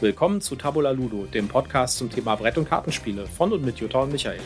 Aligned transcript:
Willkommen 0.00 0.40
zu 0.40 0.56
Tabula 0.56 0.90
Ludo, 0.90 1.24
dem 1.26 1.48
Podcast 1.48 1.98
zum 1.98 2.10
Thema 2.10 2.34
Brett- 2.34 2.58
und 2.58 2.68
Kartenspiele 2.68 3.26
von 3.26 3.52
und 3.52 3.64
mit 3.64 3.78
Jutta 3.78 4.00
und 4.00 4.12
Michael. 4.12 4.40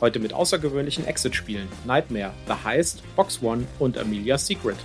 Heute 0.00 0.20
mit 0.20 0.32
außergewöhnlichen 0.32 1.06
Exit-Spielen 1.06 1.68
Nightmare, 1.84 2.32
The 2.46 2.54
Heist, 2.64 3.02
Box 3.16 3.42
One 3.42 3.66
und 3.78 3.98
Amelia's 3.98 4.46
Secret. 4.46 4.76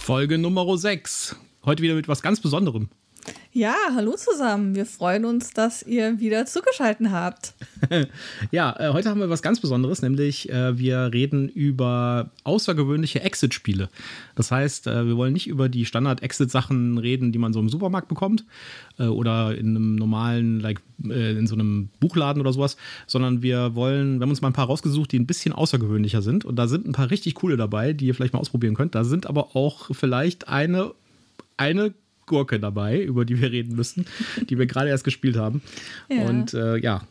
Folge 0.00 0.38
Nummer 0.38 0.76
6. 0.76 1.36
Heute 1.64 1.82
wieder 1.82 1.94
mit 1.94 2.08
was 2.08 2.22
ganz 2.22 2.40
Besonderem. 2.40 2.88
Ja, 3.54 3.74
hallo 3.94 4.14
zusammen. 4.16 4.74
Wir 4.74 4.86
freuen 4.86 5.26
uns, 5.26 5.50
dass 5.50 5.82
ihr 5.82 6.18
wieder 6.18 6.46
zugeschaltet 6.46 7.10
habt. 7.10 7.52
ja, 8.50 8.74
äh, 8.80 8.94
heute 8.94 9.10
haben 9.10 9.20
wir 9.20 9.28
was 9.28 9.42
ganz 9.42 9.60
Besonderes, 9.60 10.00
nämlich 10.00 10.48
äh, 10.48 10.78
wir 10.78 11.12
reden 11.12 11.50
über 11.50 12.30
außergewöhnliche 12.44 13.20
Exit-Spiele. 13.20 13.90
Das 14.36 14.50
heißt, 14.50 14.86
äh, 14.86 15.06
wir 15.06 15.18
wollen 15.18 15.34
nicht 15.34 15.48
über 15.48 15.68
die 15.68 15.84
Standard-Exit-Sachen 15.84 16.96
reden, 16.96 17.30
die 17.30 17.38
man 17.38 17.52
so 17.52 17.60
im 17.60 17.68
Supermarkt 17.68 18.08
bekommt 18.08 18.46
oder 18.98 19.56
in 19.56 19.68
einem 19.70 19.96
normalen, 19.96 20.60
like, 20.60 20.80
in 21.02 21.46
so 21.46 21.54
einem 21.54 21.88
Buchladen 21.98 22.40
oder 22.40 22.52
sowas, 22.52 22.76
sondern 23.06 23.42
wir 23.42 23.74
wollen, 23.74 24.18
wir 24.18 24.22
haben 24.22 24.30
uns 24.30 24.42
mal 24.42 24.48
ein 24.48 24.54
paar 24.54 24.66
rausgesucht, 24.66 25.10
die 25.12 25.18
ein 25.18 25.26
bisschen 25.26 25.52
außergewöhnlicher 25.52 26.20
sind. 26.20 26.44
Und 26.44 26.56
da 26.56 26.68
sind 26.68 26.86
ein 26.86 26.92
paar 26.92 27.10
richtig 27.10 27.34
coole 27.34 27.56
dabei, 27.56 27.94
die 27.94 28.06
ihr 28.06 28.14
vielleicht 28.14 28.34
mal 28.34 28.38
ausprobieren 28.38 28.74
könnt. 28.74 28.94
Da 28.94 29.04
sind 29.04 29.26
aber 29.26 29.56
auch 29.56 29.94
vielleicht 29.94 30.48
eine 30.48 30.92
eine 31.56 31.94
Gurke 32.32 32.58
dabei, 32.58 32.98
über 32.98 33.26
die 33.26 33.40
wir 33.40 33.52
reden 33.52 33.76
müssen, 33.76 34.06
die 34.48 34.58
wir 34.58 34.64
gerade 34.64 34.88
erst 34.88 35.04
gespielt 35.04 35.36
haben. 35.36 35.60
Ja. 36.08 36.22
Und 36.22 36.54
äh, 36.54 36.78
ja, 36.78 37.02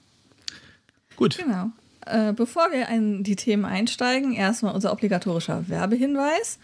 gut. 1.16 1.38
Genau. 1.38 1.70
Äh, 2.08 2.34
bevor 2.34 2.72
wir 2.72 2.88
in 2.88 3.24
die 3.24 3.36
Themen 3.36 3.64
einsteigen, 3.64 4.34
erstmal 4.34 4.74
unser 4.74 4.92
obligatorischer 4.92 5.70
Werbehinweis. 5.70 6.58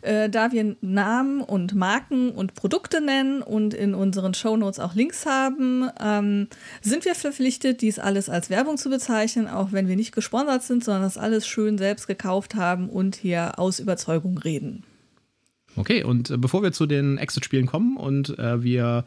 Äh, 0.00 0.28
da 0.28 0.50
wir 0.50 0.74
Namen 0.80 1.40
und 1.40 1.76
Marken 1.76 2.32
und 2.32 2.54
Produkte 2.54 3.00
nennen 3.00 3.42
und 3.42 3.74
in 3.74 3.94
unseren 3.94 4.34
Shownotes 4.34 4.80
auch 4.80 4.96
Links 4.96 5.24
haben, 5.24 5.88
ähm, 6.00 6.48
sind 6.80 7.04
wir 7.04 7.14
verpflichtet, 7.14 7.80
dies 7.80 8.00
alles 8.00 8.28
als 8.28 8.50
Werbung 8.50 8.76
zu 8.76 8.90
bezeichnen, 8.90 9.46
auch 9.46 9.70
wenn 9.70 9.86
wir 9.86 9.94
nicht 9.94 10.12
gesponsert 10.12 10.64
sind, 10.64 10.82
sondern 10.82 11.04
das 11.04 11.16
alles 11.16 11.46
schön 11.46 11.78
selbst 11.78 12.08
gekauft 12.08 12.56
haben 12.56 12.88
und 12.88 13.14
hier 13.14 13.60
aus 13.60 13.78
Überzeugung 13.78 14.36
reden. 14.38 14.82
Okay, 15.76 16.04
und 16.04 16.30
äh, 16.30 16.36
bevor 16.36 16.62
wir 16.62 16.72
zu 16.72 16.86
den 16.86 17.18
Exit-Spielen 17.18 17.66
kommen 17.66 17.96
und 17.96 18.38
äh, 18.38 18.62
wir 18.62 19.04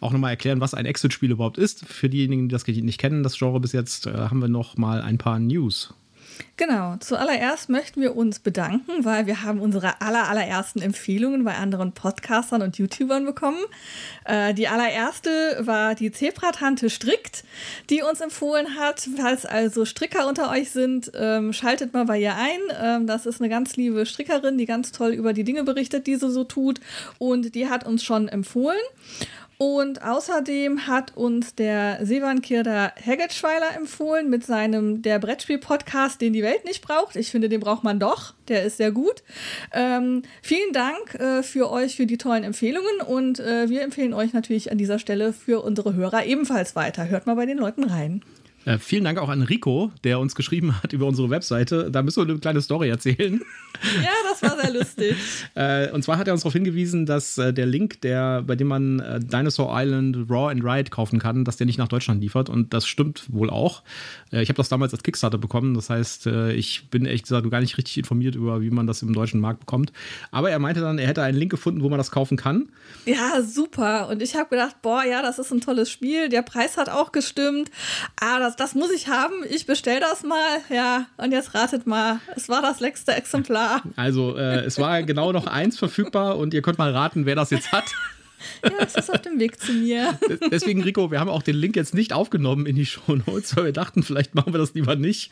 auch 0.00 0.12
nochmal 0.12 0.30
erklären, 0.30 0.60
was 0.60 0.74
ein 0.74 0.86
Exit-Spiel 0.86 1.32
überhaupt 1.32 1.58
ist, 1.58 1.84
für 1.86 2.08
diejenigen, 2.08 2.48
die 2.48 2.52
das 2.52 2.66
nicht 2.66 3.00
kennen, 3.00 3.22
das 3.22 3.38
Genre 3.38 3.60
bis 3.60 3.72
jetzt, 3.72 4.06
äh, 4.06 4.12
haben 4.12 4.40
wir 4.40 4.48
noch 4.48 4.76
mal 4.76 5.00
ein 5.02 5.18
paar 5.18 5.38
News. 5.38 5.94
Genau, 6.56 6.94
zuallererst 7.00 7.68
möchten 7.68 8.00
wir 8.00 8.16
uns 8.16 8.38
bedanken, 8.38 9.04
weil 9.04 9.26
wir 9.26 9.42
haben 9.42 9.60
unsere 9.60 10.00
aller, 10.00 10.28
allerersten 10.28 10.80
Empfehlungen 10.80 11.42
bei 11.42 11.56
anderen 11.56 11.90
Podcastern 11.90 12.62
und 12.62 12.78
YouTubern 12.78 13.24
bekommen. 13.24 13.58
Äh, 14.24 14.54
die 14.54 14.68
allererste 14.68 15.30
war 15.60 15.96
die 15.96 16.12
Zebratante 16.12 16.90
Strickt, 16.90 17.42
die 17.90 18.02
uns 18.02 18.20
empfohlen 18.20 18.76
hat. 18.78 19.08
Falls 19.16 19.46
also 19.46 19.84
Stricker 19.84 20.28
unter 20.28 20.48
euch 20.50 20.70
sind, 20.70 21.10
ähm, 21.16 21.52
schaltet 21.52 21.92
mal 21.92 22.04
bei 22.04 22.20
ihr 22.20 22.36
ein. 22.36 22.60
Ähm, 22.80 23.06
das 23.08 23.26
ist 23.26 23.40
eine 23.40 23.50
ganz 23.50 23.74
liebe 23.74 24.06
Strickerin, 24.06 24.56
die 24.56 24.66
ganz 24.66 24.92
toll 24.92 25.10
über 25.10 25.32
die 25.32 25.44
Dinge 25.44 25.64
berichtet, 25.64 26.06
die 26.06 26.14
sie 26.14 26.30
so 26.30 26.44
tut. 26.44 26.78
Und 27.18 27.56
die 27.56 27.68
hat 27.68 27.84
uns 27.84 28.04
schon 28.04 28.28
empfohlen. 28.28 28.78
Und 29.58 30.02
außerdem 30.02 30.86
hat 30.86 31.16
uns 31.16 31.54
der 31.54 32.04
Sevan 32.04 32.42
Kirda 32.42 32.92
Heggetschweiler 32.96 33.76
empfohlen 33.76 34.28
mit 34.28 34.44
seinem 34.44 35.02
Der 35.02 35.18
Brettspiel-Podcast, 35.18 36.20
den 36.20 36.32
die 36.32 36.42
Welt 36.42 36.64
nicht 36.64 36.82
braucht. 36.82 37.16
Ich 37.16 37.30
finde, 37.30 37.48
den 37.48 37.60
braucht 37.60 37.84
man 37.84 38.00
doch. 38.00 38.34
Der 38.48 38.64
ist 38.64 38.78
sehr 38.78 38.90
gut. 38.90 39.22
Ähm, 39.72 40.22
vielen 40.42 40.72
Dank 40.72 41.14
äh, 41.14 41.42
für 41.42 41.70
euch 41.70 41.96
für 41.96 42.06
die 42.06 42.18
tollen 42.18 42.44
Empfehlungen 42.44 43.00
und 43.06 43.40
äh, 43.40 43.68
wir 43.68 43.82
empfehlen 43.82 44.12
euch 44.12 44.32
natürlich 44.32 44.72
an 44.72 44.78
dieser 44.78 44.98
Stelle 44.98 45.32
für 45.32 45.62
unsere 45.62 45.94
Hörer 45.94 46.26
ebenfalls 46.26 46.76
weiter. 46.76 47.08
Hört 47.08 47.26
mal 47.26 47.34
bei 47.34 47.46
den 47.46 47.58
Leuten 47.58 47.84
rein. 47.84 48.22
Äh, 48.64 48.78
vielen 48.78 49.04
Dank 49.04 49.18
auch 49.18 49.28
an 49.28 49.42
Rico, 49.42 49.92
der 50.04 50.18
uns 50.18 50.34
geschrieben 50.34 50.82
hat 50.82 50.92
über 50.92 51.06
unsere 51.06 51.30
Webseite. 51.30 51.90
Da 51.90 52.02
müssen 52.02 52.24
wir 52.24 52.30
eine 52.30 52.40
kleine 52.40 52.60
Story 52.60 52.88
erzählen. 52.88 53.40
Ja, 54.02 54.12
das 54.30 54.40
war 54.40 54.58
sehr 54.60 54.72
lustig. 54.72 55.16
äh, 55.56 55.90
und 55.90 56.02
zwar 56.04 56.16
hat 56.16 56.28
er 56.28 56.32
uns 56.32 56.42
darauf 56.42 56.52
hingewiesen, 56.52 57.06
dass 57.06 57.36
äh, 57.38 57.52
der 57.52 57.66
Link, 57.66 58.00
der, 58.02 58.42
bei 58.42 58.54
dem 58.54 58.68
man 58.68 59.00
äh, 59.00 59.18
Dinosaur 59.18 59.68
Island 59.74 60.30
Raw 60.30 60.50
and 60.50 60.64
Ride 60.64 60.90
kaufen 60.90 61.18
kann, 61.18 61.44
dass 61.44 61.56
der 61.56 61.66
nicht 61.66 61.78
nach 61.78 61.88
Deutschland 61.88 62.20
liefert. 62.22 62.48
Und 62.48 62.72
das 62.72 62.86
stimmt 62.86 63.24
wohl 63.32 63.50
auch. 63.50 63.82
Äh, 64.32 64.42
ich 64.42 64.48
habe 64.48 64.56
das 64.56 64.68
damals 64.68 64.94
als 64.94 65.02
Kickstarter 65.02 65.38
bekommen. 65.38 65.74
Das 65.74 65.90
heißt, 65.90 66.28
äh, 66.28 66.52
ich 66.52 66.88
bin 66.88 67.04
ehrlich 67.04 67.24
gesagt 67.24 67.50
gar 67.50 67.60
nicht 67.60 67.76
richtig 67.76 67.98
informiert 67.98 68.36
über, 68.36 68.60
wie 68.62 68.70
man 68.70 68.86
das 68.86 69.02
im 69.02 69.12
deutschen 69.12 69.40
Markt 69.40 69.60
bekommt. 69.60 69.92
Aber 70.30 70.50
er 70.50 70.60
meinte 70.60 70.80
dann, 70.80 70.98
er 70.98 71.08
hätte 71.08 71.22
einen 71.22 71.36
Link 71.36 71.50
gefunden, 71.50 71.82
wo 71.82 71.88
man 71.88 71.98
das 71.98 72.12
kaufen 72.12 72.36
kann. 72.36 72.68
Ja, 73.06 73.42
super. 73.42 74.08
Und 74.08 74.22
ich 74.22 74.36
habe 74.36 74.50
gedacht, 74.50 74.82
boah, 74.82 75.02
ja, 75.04 75.20
das 75.20 75.40
ist 75.40 75.50
ein 75.50 75.60
tolles 75.60 75.90
Spiel. 75.90 76.28
Der 76.28 76.42
Preis 76.42 76.76
hat 76.76 76.88
auch 76.88 77.10
gestimmt. 77.10 77.70
Ah, 78.20 78.38
das 78.38 78.53
das, 78.54 78.72
das 78.72 78.74
muss 78.74 78.90
ich 78.90 79.08
haben. 79.08 79.34
Ich 79.48 79.66
bestell 79.66 80.00
das 80.00 80.22
mal. 80.22 80.60
Ja, 80.68 81.06
und 81.16 81.32
jetzt 81.32 81.54
ratet 81.54 81.86
mal. 81.86 82.20
Es 82.36 82.48
war 82.48 82.62
das 82.62 82.80
letzte 82.80 83.14
Exemplar. 83.14 83.82
Also, 83.96 84.36
äh, 84.36 84.64
es 84.64 84.78
war 84.78 85.02
genau 85.02 85.32
noch 85.32 85.46
eins 85.46 85.78
verfügbar 85.78 86.38
und 86.38 86.54
ihr 86.54 86.62
könnt 86.62 86.78
mal 86.78 86.92
raten, 86.92 87.26
wer 87.26 87.34
das 87.34 87.50
jetzt 87.50 87.72
hat. 87.72 87.84
Ja, 88.62 88.84
es 88.84 88.94
ist 88.94 89.10
auf 89.10 89.22
dem 89.22 89.38
Weg 89.38 89.60
zu 89.60 89.72
mir. 89.72 90.18
Deswegen, 90.50 90.82
Rico, 90.82 91.10
wir 91.10 91.20
haben 91.20 91.30
auch 91.30 91.42
den 91.42 91.56
Link 91.56 91.76
jetzt 91.76 91.94
nicht 91.94 92.12
aufgenommen 92.12 92.66
in 92.66 92.76
die 92.76 92.86
Shownotes, 92.86 93.56
weil 93.56 93.66
wir 93.66 93.72
dachten, 93.72 94.02
vielleicht 94.02 94.34
machen 94.34 94.52
wir 94.52 94.58
das 94.58 94.74
lieber 94.74 94.96
nicht. 94.96 95.30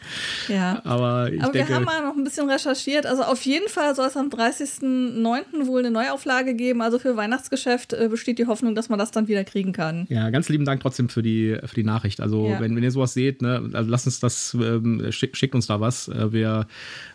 Ja. 0.48 0.80
Aber, 0.84 1.32
ich 1.32 1.42
Aber 1.42 1.52
denke, 1.52 1.70
wir 1.70 1.76
haben 1.76 1.84
mal 1.84 2.02
noch 2.02 2.16
ein 2.16 2.24
bisschen 2.24 2.48
recherchiert. 2.48 3.06
Also 3.06 3.22
auf 3.22 3.42
jeden 3.42 3.68
Fall 3.68 3.94
soll 3.94 4.06
es 4.06 4.16
am 4.16 4.28
30.09. 4.28 5.66
wohl 5.66 5.80
eine 5.80 5.90
Neuauflage 5.90 6.54
geben. 6.54 6.82
Also 6.82 6.98
für 6.98 7.16
Weihnachtsgeschäft 7.16 7.92
äh, 7.92 8.08
besteht 8.08 8.38
die 8.38 8.46
Hoffnung, 8.46 8.74
dass 8.74 8.88
man 8.88 8.98
das 8.98 9.10
dann 9.10 9.28
wieder 9.28 9.44
kriegen 9.44 9.72
kann. 9.72 10.06
Ja, 10.08 10.30
ganz 10.30 10.48
lieben 10.48 10.64
Dank 10.64 10.80
trotzdem 10.80 11.08
für 11.08 11.22
die, 11.22 11.56
für 11.64 11.74
die 11.74 11.84
Nachricht. 11.84 12.20
Also, 12.20 12.48
ja. 12.48 12.60
wenn, 12.60 12.74
wenn 12.76 12.82
ihr 12.82 12.90
sowas 12.90 13.14
seht, 13.14 13.42
ne, 13.42 13.70
also 13.72 13.90
lasst 13.90 14.06
uns 14.06 14.20
das, 14.20 14.54
ähm, 14.54 15.10
schick, 15.10 15.36
schickt 15.36 15.54
uns 15.54 15.66
da 15.66 15.80
was. 15.80 16.08
Äh, 16.08 16.32
wir 16.32 16.66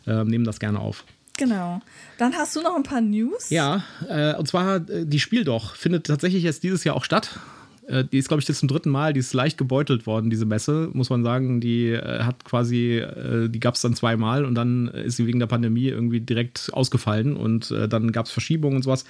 äh, 0.05 0.23
nehmen 0.23 0.45
das 0.45 0.59
gerne 0.59 0.79
auf. 0.79 1.05
Genau. 1.37 1.81
Dann 2.17 2.33
hast 2.33 2.55
du 2.55 2.61
noch 2.61 2.75
ein 2.75 2.83
paar 2.83 3.01
News. 3.01 3.49
Ja, 3.49 3.83
äh, 4.09 4.35
und 4.35 4.47
zwar 4.47 4.77
äh, 4.89 5.05
die 5.05 5.19
Spiel 5.19 5.43
doch 5.43 5.75
findet 5.75 6.07
tatsächlich 6.07 6.43
jetzt 6.43 6.63
dieses 6.63 6.83
Jahr 6.83 6.95
auch 6.95 7.03
statt. 7.03 7.39
Äh, 7.87 8.03
die 8.05 8.17
ist, 8.17 8.27
glaube 8.27 8.41
ich, 8.41 8.47
jetzt 8.47 8.59
zum 8.59 8.67
dritten 8.67 8.89
Mal. 8.89 9.13
Die 9.13 9.19
ist 9.19 9.33
leicht 9.33 9.57
gebeutelt 9.57 10.05
worden, 10.05 10.29
diese 10.29 10.45
Messe, 10.45 10.89
muss 10.93 11.09
man 11.09 11.23
sagen. 11.23 11.61
Die 11.61 11.89
äh, 11.89 12.23
hat 12.23 12.43
quasi, 12.43 12.97
äh, 12.97 13.49
die 13.49 13.59
gab 13.59 13.75
es 13.75 13.81
dann 13.81 13.95
zweimal 13.95 14.45
und 14.45 14.55
dann 14.55 14.87
ist 14.87 15.17
sie 15.17 15.25
wegen 15.25 15.39
der 15.39 15.47
Pandemie 15.47 15.87
irgendwie 15.87 16.19
direkt 16.19 16.69
ausgefallen 16.73 17.35
und 17.35 17.71
äh, 17.71 17.87
dann 17.87 18.11
gab 18.11 18.25
es 18.25 18.31
Verschiebungen 18.31 18.77
und 18.77 18.83
sowas. 18.83 19.05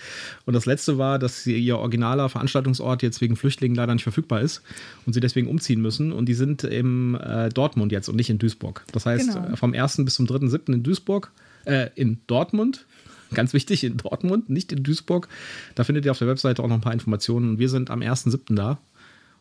Und 0.46 0.54
das 0.54 0.66
letzte 0.66 0.98
war, 0.98 1.20
dass 1.20 1.46
ihr 1.46 1.78
originaler 1.78 2.30
Veranstaltungsort 2.30 3.02
jetzt 3.04 3.22
wegen 3.22 3.36
Flüchtlingen 3.36 3.76
leider 3.76 3.94
nicht 3.94 4.04
verfügbar 4.04 4.42
ist 4.42 4.62
und 5.06 5.14
sie 5.14 5.20
deswegen 5.20 5.48
umziehen 5.48 5.82
müssen. 5.82 6.12
Und 6.12 6.28
die 6.28 6.34
sind 6.34 6.64
im 6.64 7.18
Dortmund 7.54 7.92
jetzt 7.92 8.10
und 8.10 8.16
nicht 8.16 8.30
in 8.30 8.38
Duisburg. 8.38 8.84
Das 8.92 9.06
heißt, 9.06 9.34
genau. 9.34 9.56
vom 9.56 9.74
1. 9.74 9.98
bis 10.06 10.16
zum 10.16 10.26
3.7. 10.26 10.74
in 10.74 10.84
Duisburg 10.84 11.32
äh, 11.68 11.90
in 11.96 12.22
Dortmund. 12.28 12.86
Ganz 13.34 13.54
wichtig, 13.54 13.84
in 13.84 13.98
Dortmund, 13.98 14.50
nicht 14.50 14.72
in 14.72 14.84
Duisburg. 14.84 15.28
Da 15.76 15.84
findet 15.84 16.06
ihr 16.06 16.12
auf 16.12 16.20
der 16.20 16.28
Webseite 16.28 16.64
auch 16.64 16.68
noch 16.68 16.76
ein 16.76 16.82
paar 16.82 16.94
Informationen. 16.94 17.60
Wir 17.60 17.70
sind 17.70 17.90
am 17.90 18.00
1.7. 18.00 18.56
da 18.56 18.80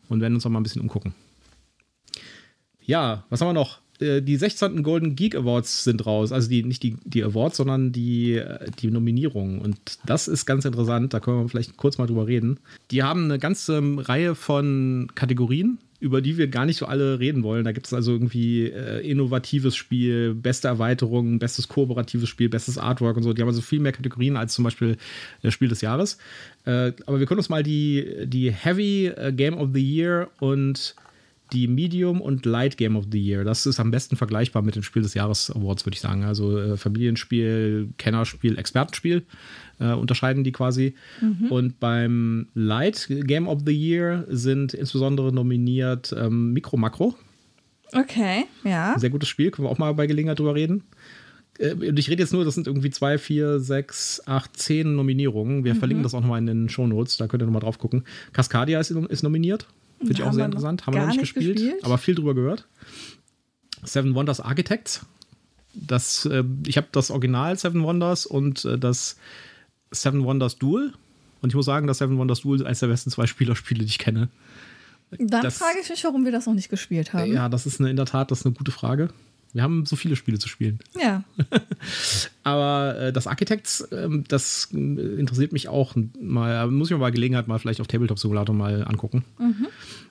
und 0.09 0.21
werden 0.21 0.35
uns 0.35 0.43
noch 0.43 0.51
mal 0.51 0.59
ein 0.59 0.63
bisschen 0.63 0.81
umgucken. 0.81 1.13
Ja, 2.85 3.23
was 3.29 3.41
haben 3.41 3.49
wir 3.49 3.53
noch? 3.53 3.79
Äh, 3.99 4.21
die 4.21 4.35
16. 4.35 4.83
Golden 4.83 5.15
Geek 5.15 5.35
Awards 5.35 5.83
sind 5.83 6.05
raus. 6.05 6.31
Also 6.31 6.49
die, 6.49 6.63
nicht 6.63 6.83
die, 6.83 6.97
die 7.03 7.23
Awards, 7.23 7.57
sondern 7.57 7.91
die, 7.91 8.35
äh, 8.35 8.69
die 8.79 8.91
Nominierungen. 8.91 9.59
Und 9.59 9.99
das 10.05 10.27
ist 10.27 10.45
ganz 10.45 10.65
interessant. 10.65 11.13
Da 11.13 11.19
können 11.19 11.43
wir 11.43 11.49
vielleicht 11.49 11.77
kurz 11.77 11.97
mal 11.97 12.07
drüber 12.07 12.27
reden. 12.27 12.59
Die 12.91 13.03
haben 13.03 13.25
eine 13.25 13.39
ganze 13.39 13.81
Reihe 13.97 14.35
von 14.35 15.07
Kategorien 15.15 15.79
über 15.99 16.21
die 16.21 16.37
wir 16.37 16.47
gar 16.47 16.65
nicht 16.65 16.77
so 16.77 16.85
alle 16.85 17.19
reden 17.19 17.43
wollen. 17.43 17.65
Da 17.65 17.71
gibt 17.71 17.87
es 17.87 17.93
also 17.93 18.11
irgendwie 18.11 18.65
äh, 18.65 18.99
innovatives 18.99 19.75
Spiel, 19.75 20.35
beste 20.35 20.67
Erweiterung, 20.67 21.39
bestes 21.39 21.67
kooperatives 21.67 22.29
Spiel, 22.29 22.49
bestes 22.49 22.77
Artwork 22.77 23.17
und 23.17 23.23
so. 23.23 23.33
Die 23.33 23.41
haben 23.41 23.49
also 23.49 23.61
viel 23.61 23.79
mehr 23.79 23.93
Kategorien 23.93 24.37
als 24.37 24.53
zum 24.53 24.63
Beispiel 24.63 24.97
das 25.41 25.53
Spiel 25.53 25.69
des 25.69 25.81
Jahres. 25.81 26.19
Äh, 26.65 26.93
aber 27.05 27.19
wir 27.19 27.25
können 27.25 27.39
uns 27.39 27.49
mal 27.49 27.63
die, 27.63 28.25
die 28.25 28.51
Heavy 28.51 29.07
äh, 29.07 29.33
Game 29.33 29.57
of 29.57 29.69
the 29.73 29.81
Year 29.81 30.29
und 30.39 30.95
die 31.53 31.67
Medium 31.67 32.21
und 32.21 32.45
Light 32.45 32.77
Game 32.77 32.95
of 32.95 33.05
the 33.11 33.19
Year. 33.19 33.43
Das 33.43 33.65
ist 33.65 33.79
am 33.79 33.91
besten 33.91 34.15
vergleichbar 34.15 34.61
mit 34.61 34.75
dem 34.75 34.83
Spiel 34.83 35.01
des 35.01 35.13
Jahres 35.13 35.51
Awards, 35.51 35.85
würde 35.85 35.95
ich 35.95 36.01
sagen. 36.01 36.23
Also 36.23 36.57
äh, 36.57 36.77
Familienspiel, 36.77 37.89
Kennerspiel, 37.97 38.57
Expertenspiel 38.57 39.25
äh, 39.79 39.93
unterscheiden 39.93 40.43
die 40.43 40.51
quasi. 40.51 40.95
Mhm. 41.21 41.51
Und 41.51 41.79
beim 41.79 42.47
Light 42.53 43.07
Game 43.09 43.47
of 43.47 43.61
the 43.65 43.73
Year 43.73 44.25
sind 44.29 44.73
insbesondere 44.73 45.31
nominiert 45.33 46.13
ähm, 46.17 46.53
Micro 46.53 46.77
Macro. 46.77 47.15
Okay, 47.93 48.45
ja. 48.63 48.95
Sehr 48.97 49.09
gutes 49.09 49.29
Spiel, 49.29 49.51
können 49.51 49.67
wir 49.67 49.71
auch 49.71 49.77
mal 49.77 49.93
bei 49.93 50.07
Gelegenheit 50.07 50.39
drüber 50.39 50.55
reden. 50.55 50.83
äh, 51.59 51.73
ich 51.95 52.09
rede 52.09 52.21
jetzt 52.21 52.33
nur, 52.33 52.43
das 52.43 52.55
sind 52.55 52.67
irgendwie 52.67 52.89
zwei, 52.89 53.17
vier, 53.17 53.59
sechs, 53.59 54.21
acht, 54.25 54.57
zehn 54.57 54.95
Nominierungen. 54.95 55.63
Wir 55.63 55.73
mhm. 55.73 55.79
verlinken 55.79 56.03
das 56.03 56.13
auch 56.13 56.21
nochmal 56.21 56.39
in 56.39 56.47
den 56.47 56.69
Shownotes, 56.69 57.17
da 57.17 57.27
könnt 57.27 57.41
ihr 57.43 57.45
nochmal 57.45 57.61
drauf 57.61 57.79
gucken. 57.79 58.03
Cascadia 58.33 58.79
ist, 58.79 58.91
ist 58.91 59.23
nominiert. 59.23 59.67
Finde 59.99 60.13
ich 60.13 60.23
auch 60.23 60.33
sehr 60.33 60.45
interessant. 60.45 60.85
Haben 60.85 60.93
wir 60.93 61.01
noch 61.01 61.07
nicht 61.07 61.19
gespielt, 61.19 61.57
gespielt, 61.57 61.83
aber 61.83 61.97
viel 61.97 62.15
drüber 62.15 62.35
gehört. 62.35 62.67
Seven 63.83 64.15
Wonders 64.15 64.39
Architects. 64.39 65.05
Das, 65.73 66.25
äh, 66.25 66.43
ich 66.65 66.77
habe 66.77 66.87
das 66.91 67.11
Original 67.11 67.57
Seven 67.57 67.83
Wonders 67.83 68.25
und 68.25 68.65
äh, 68.65 68.77
das 68.77 69.17
Seven 69.91 70.23
Wonders 70.23 70.57
Duel. 70.57 70.93
Und 71.41 71.49
ich 71.49 71.55
muss 71.55 71.65
sagen, 71.65 71.87
das 71.87 71.99
Seven 71.99 72.17
Wonders 72.17 72.41
Duel 72.41 72.59
ist 72.59 72.65
eines 72.65 72.79
der 72.79 72.87
besten 72.87 73.11
zwei 73.11 73.27
Spielerspiele, 73.27 73.81
die 73.81 73.89
ich 73.89 73.99
kenne. 73.99 74.29
Dann 75.11 75.41
das, 75.41 75.57
frage 75.57 75.77
ich 75.81 75.89
mich, 75.89 76.03
warum 76.03 76.25
wir 76.25 76.31
das 76.31 76.47
noch 76.47 76.53
nicht 76.53 76.69
gespielt 76.69 77.13
haben. 77.13 77.31
Ja, 77.31 77.47
das 77.47 77.65
ist 77.65 77.79
eine, 77.79 77.89
in 77.89 77.95
der 77.95 78.05
Tat 78.05 78.29
das 78.31 78.41
ist 78.41 78.45
eine 78.45 78.55
gute 78.55 78.71
Frage. 78.71 79.09
Wir 79.53 79.63
haben 79.63 79.85
so 79.85 79.95
viele 79.95 80.15
Spiele 80.15 80.39
zu 80.39 80.47
spielen. 80.49 80.79
Ja. 80.99 81.23
Aber 82.43 82.97
äh, 82.99 83.13
das 83.13 83.27
Architects, 83.27 83.81
äh, 83.81 84.09
das 84.27 84.69
äh, 84.73 84.77
interessiert 84.77 85.53
mich 85.53 85.67
auch 85.67 85.95
mal. 86.19 86.69
Muss 86.69 86.89
ich 86.89 86.93
mir 86.93 86.99
bei 86.99 87.11
Gelegenheit 87.11 87.47
mal 87.47 87.59
vielleicht 87.59 87.81
auf 87.81 87.87
Tabletop 87.87 88.19
Simulator 88.19 88.55
mal 88.55 88.83
angucken. 88.83 89.23
Mhm. 89.39 89.67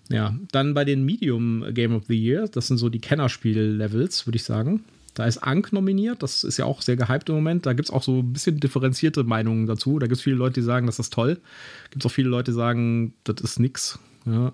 Ja, 0.09 0.37
dann 0.53 0.75
bei 0.75 0.85
den 0.85 1.05
Medium 1.05 1.65
Game 1.75 1.94
of 1.94 2.05
the 2.06 2.17
Year, 2.17 2.49
das 2.49 2.69
sind 2.69 2.79
so 2.79 2.88
die 2.88 3.00
Kennerspiel-Levels, 3.00 4.27
würde 4.27 4.37
ich 4.37 4.44
sagen. 4.44 4.85
Da 5.15 5.25
ist 5.25 5.38
Ank 5.38 5.73
nominiert, 5.73 6.23
das 6.23 6.44
ist 6.44 6.59
ja 6.59 6.67
auch 6.67 6.83
sehr 6.83 6.97
gehypt 6.97 7.31
im 7.31 7.37
Moment. 7.37 7.65
Da 7.65 7.73
gibt 7.73 7.88
es 7.88 7.94
auch 7.94 8.03
so 8.03 8.19
ein 8.19 8.35
bisschen 8.35 8.61
differenzierte 8.61 9.25
Meinungen 9.25 9.67
dazu. 9.67 9.99
Da 9.99 10.06
gibt 10.06 10.19
es 10.19 10.23
viele 10.23 10.37
Leute, 10.37 10.61
die 10.61 10.62
sagen, 10.62 10.87
das 10.87 10.99
ist 10.99 11.12
toll. 11.12 11.41
Gibt 11.91 12.05
es 12.05 12.06
auch 12.06 12.15
viele 12.15 12.29
Leute, 12.29 12.50
die 12.50 12.56
sagen, 12.56 13.15
das 13.25 13.41
ist 13.41 13.59
nix. 13.59 13.99
Ja. 14.27 14.53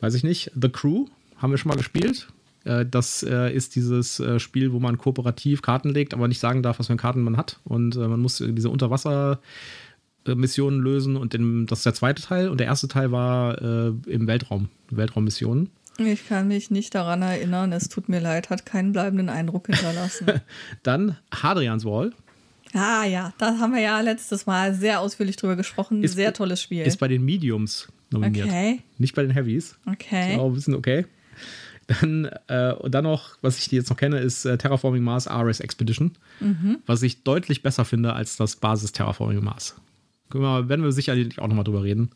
Weiß 0.00 0.14
ich 0.14 0.22
nicht. 0.22 0.52
The 0.60 0.68
Crew 0.68 1.06
haben 1.38 1.50
wir 1.50 1.56
schon 1.56 1.70
mal 1.70 1.78
gespielt. 1.78 2.28
Äh, 2.64 2.86
das 2.86 3.22
äh, 3.22 3.54
ist 3.54 3.76
dieses 3.76 4.18
äh, 4.20 4.38
Spiel, 4.38 4.72
wo 4.72 4.80
man 4.80 4.96
kooperativ 4.98 5.62
Karten 5.62 5.88
legt, 5.90 6.12
aber 6.14 6.28
nicht 6.28 6.40
sagen 6.40 6.62
darf, 6.62 6.78
was 6.78 6.86
für 6.88 6.96
Karten 6.96 7.22
man 7.22 7.36
hat. 7.36 7.60
Und 7.64 7.96
man 7.96 8.20
muss 8.20 8.38
diese 8.38 8.70
Unterwasser-Missionen 8.70 10.80
lösen. 10.80 11.16
Und 11.16 11.34
das 11.70 11.80
ist 11.80 11.86
der 11.86 11.94
zweite 11.94 12.22
Teil. 12.22 12.48
Und 12.48 12.60
der 12.60 12.66
erste 12.66 12.88
Teil 12.88 13.12
war 13.12 13.60
im 13.60 14.26
Weltraum, 14.26 14.68
Weltraummissionen. 14.90 15.70
Ich 15.98 16.28
kann 16.28 16.48
mich 16.48 16.70
nicht 16.70 16.94
daran 16.94 17.22
erinnern. 17.22 17.72
Es 17.72 17.88
tut 17.88 18.08
mir 18.08 18.20
leid, 18.20 18.50
hat 18.50 18.64
keinen 18.64 18.92
bleibenden 18.92 19.28
Eindruck 19.28 19.66
hinterlassen. 19.66 20.40
Dann 20.82 21.16
Hadrians 21.30 21.84
Wall. 21.84 22.12
Ah 22.72 23.04
ja, 23.04 23.34
da 23.38 23.58
haben 23.58 23.74
wir 23.74 23.80
ja 23.80 24.00
letztes 24.00 24.46
Mal 24.46 24.74
sehr 24.74 25.00
ausführlich 25.00 25.36
drüber 25.36 25.56
gesprochen. 25.56 26.04
Ist, 26.04 26.14
sehr 26.14 26.32
tolles 26.32 26.62
Spiel. 26.62 26.82
Ist 26.82 26.98
bei 26.98 27.08
den 27.08 27.24
Mediums 27.24 27.88
nominiert. 28.10 28.46
Okay. 28.46 28.80
Nicht 28.96 29.14
bei 29.14 29.22
den 29.22 29.32
Heavies. 29.32 29.76
Okay. 29.86 30.34
Ist 30.34 30.38
auch 30.38 30.46
ein 30.46 30.54
bisschen 30.54 30.74
okay. 30.74 31.04
Dann, 31.90 32.30
äh, 32.46 32.72
und 32.72 32.94
dann 32.94 33.02
noch, 33.02 33.36
was 33.42 33.58
ich 33.58 33.66
jetzt 33.72 33.90
noch 33.90 33.96
kenne, 33.96 34.20
ist 34.20 34.44
äh, 34.44 34.56
Terraforming 34.56 35.02
Mars 35.02 35.28
RS 35.28 35.58
Expedition, 35.58 36.12
mhm. 36.38 36.78
was 36.86 37.02
ich 37.02 37.24
deutlich 37.24 37.62
besser 37.62 37.84
finde 37.84 38.12
als 38.12 38.36
das 38.36 38.54
Basis 38.54 38.92
Terraforming 38.92 39.42
Mars. 39.42 39.74
Wir, 40.32 40.68
werden 40.68 40.84
wir 40.84 40.92
sicherlich 40.92 41.40
auch 41.40 41.48
nochmal 41.48 41.64
drüber 41.64 41.82
reden, 41.82 42.10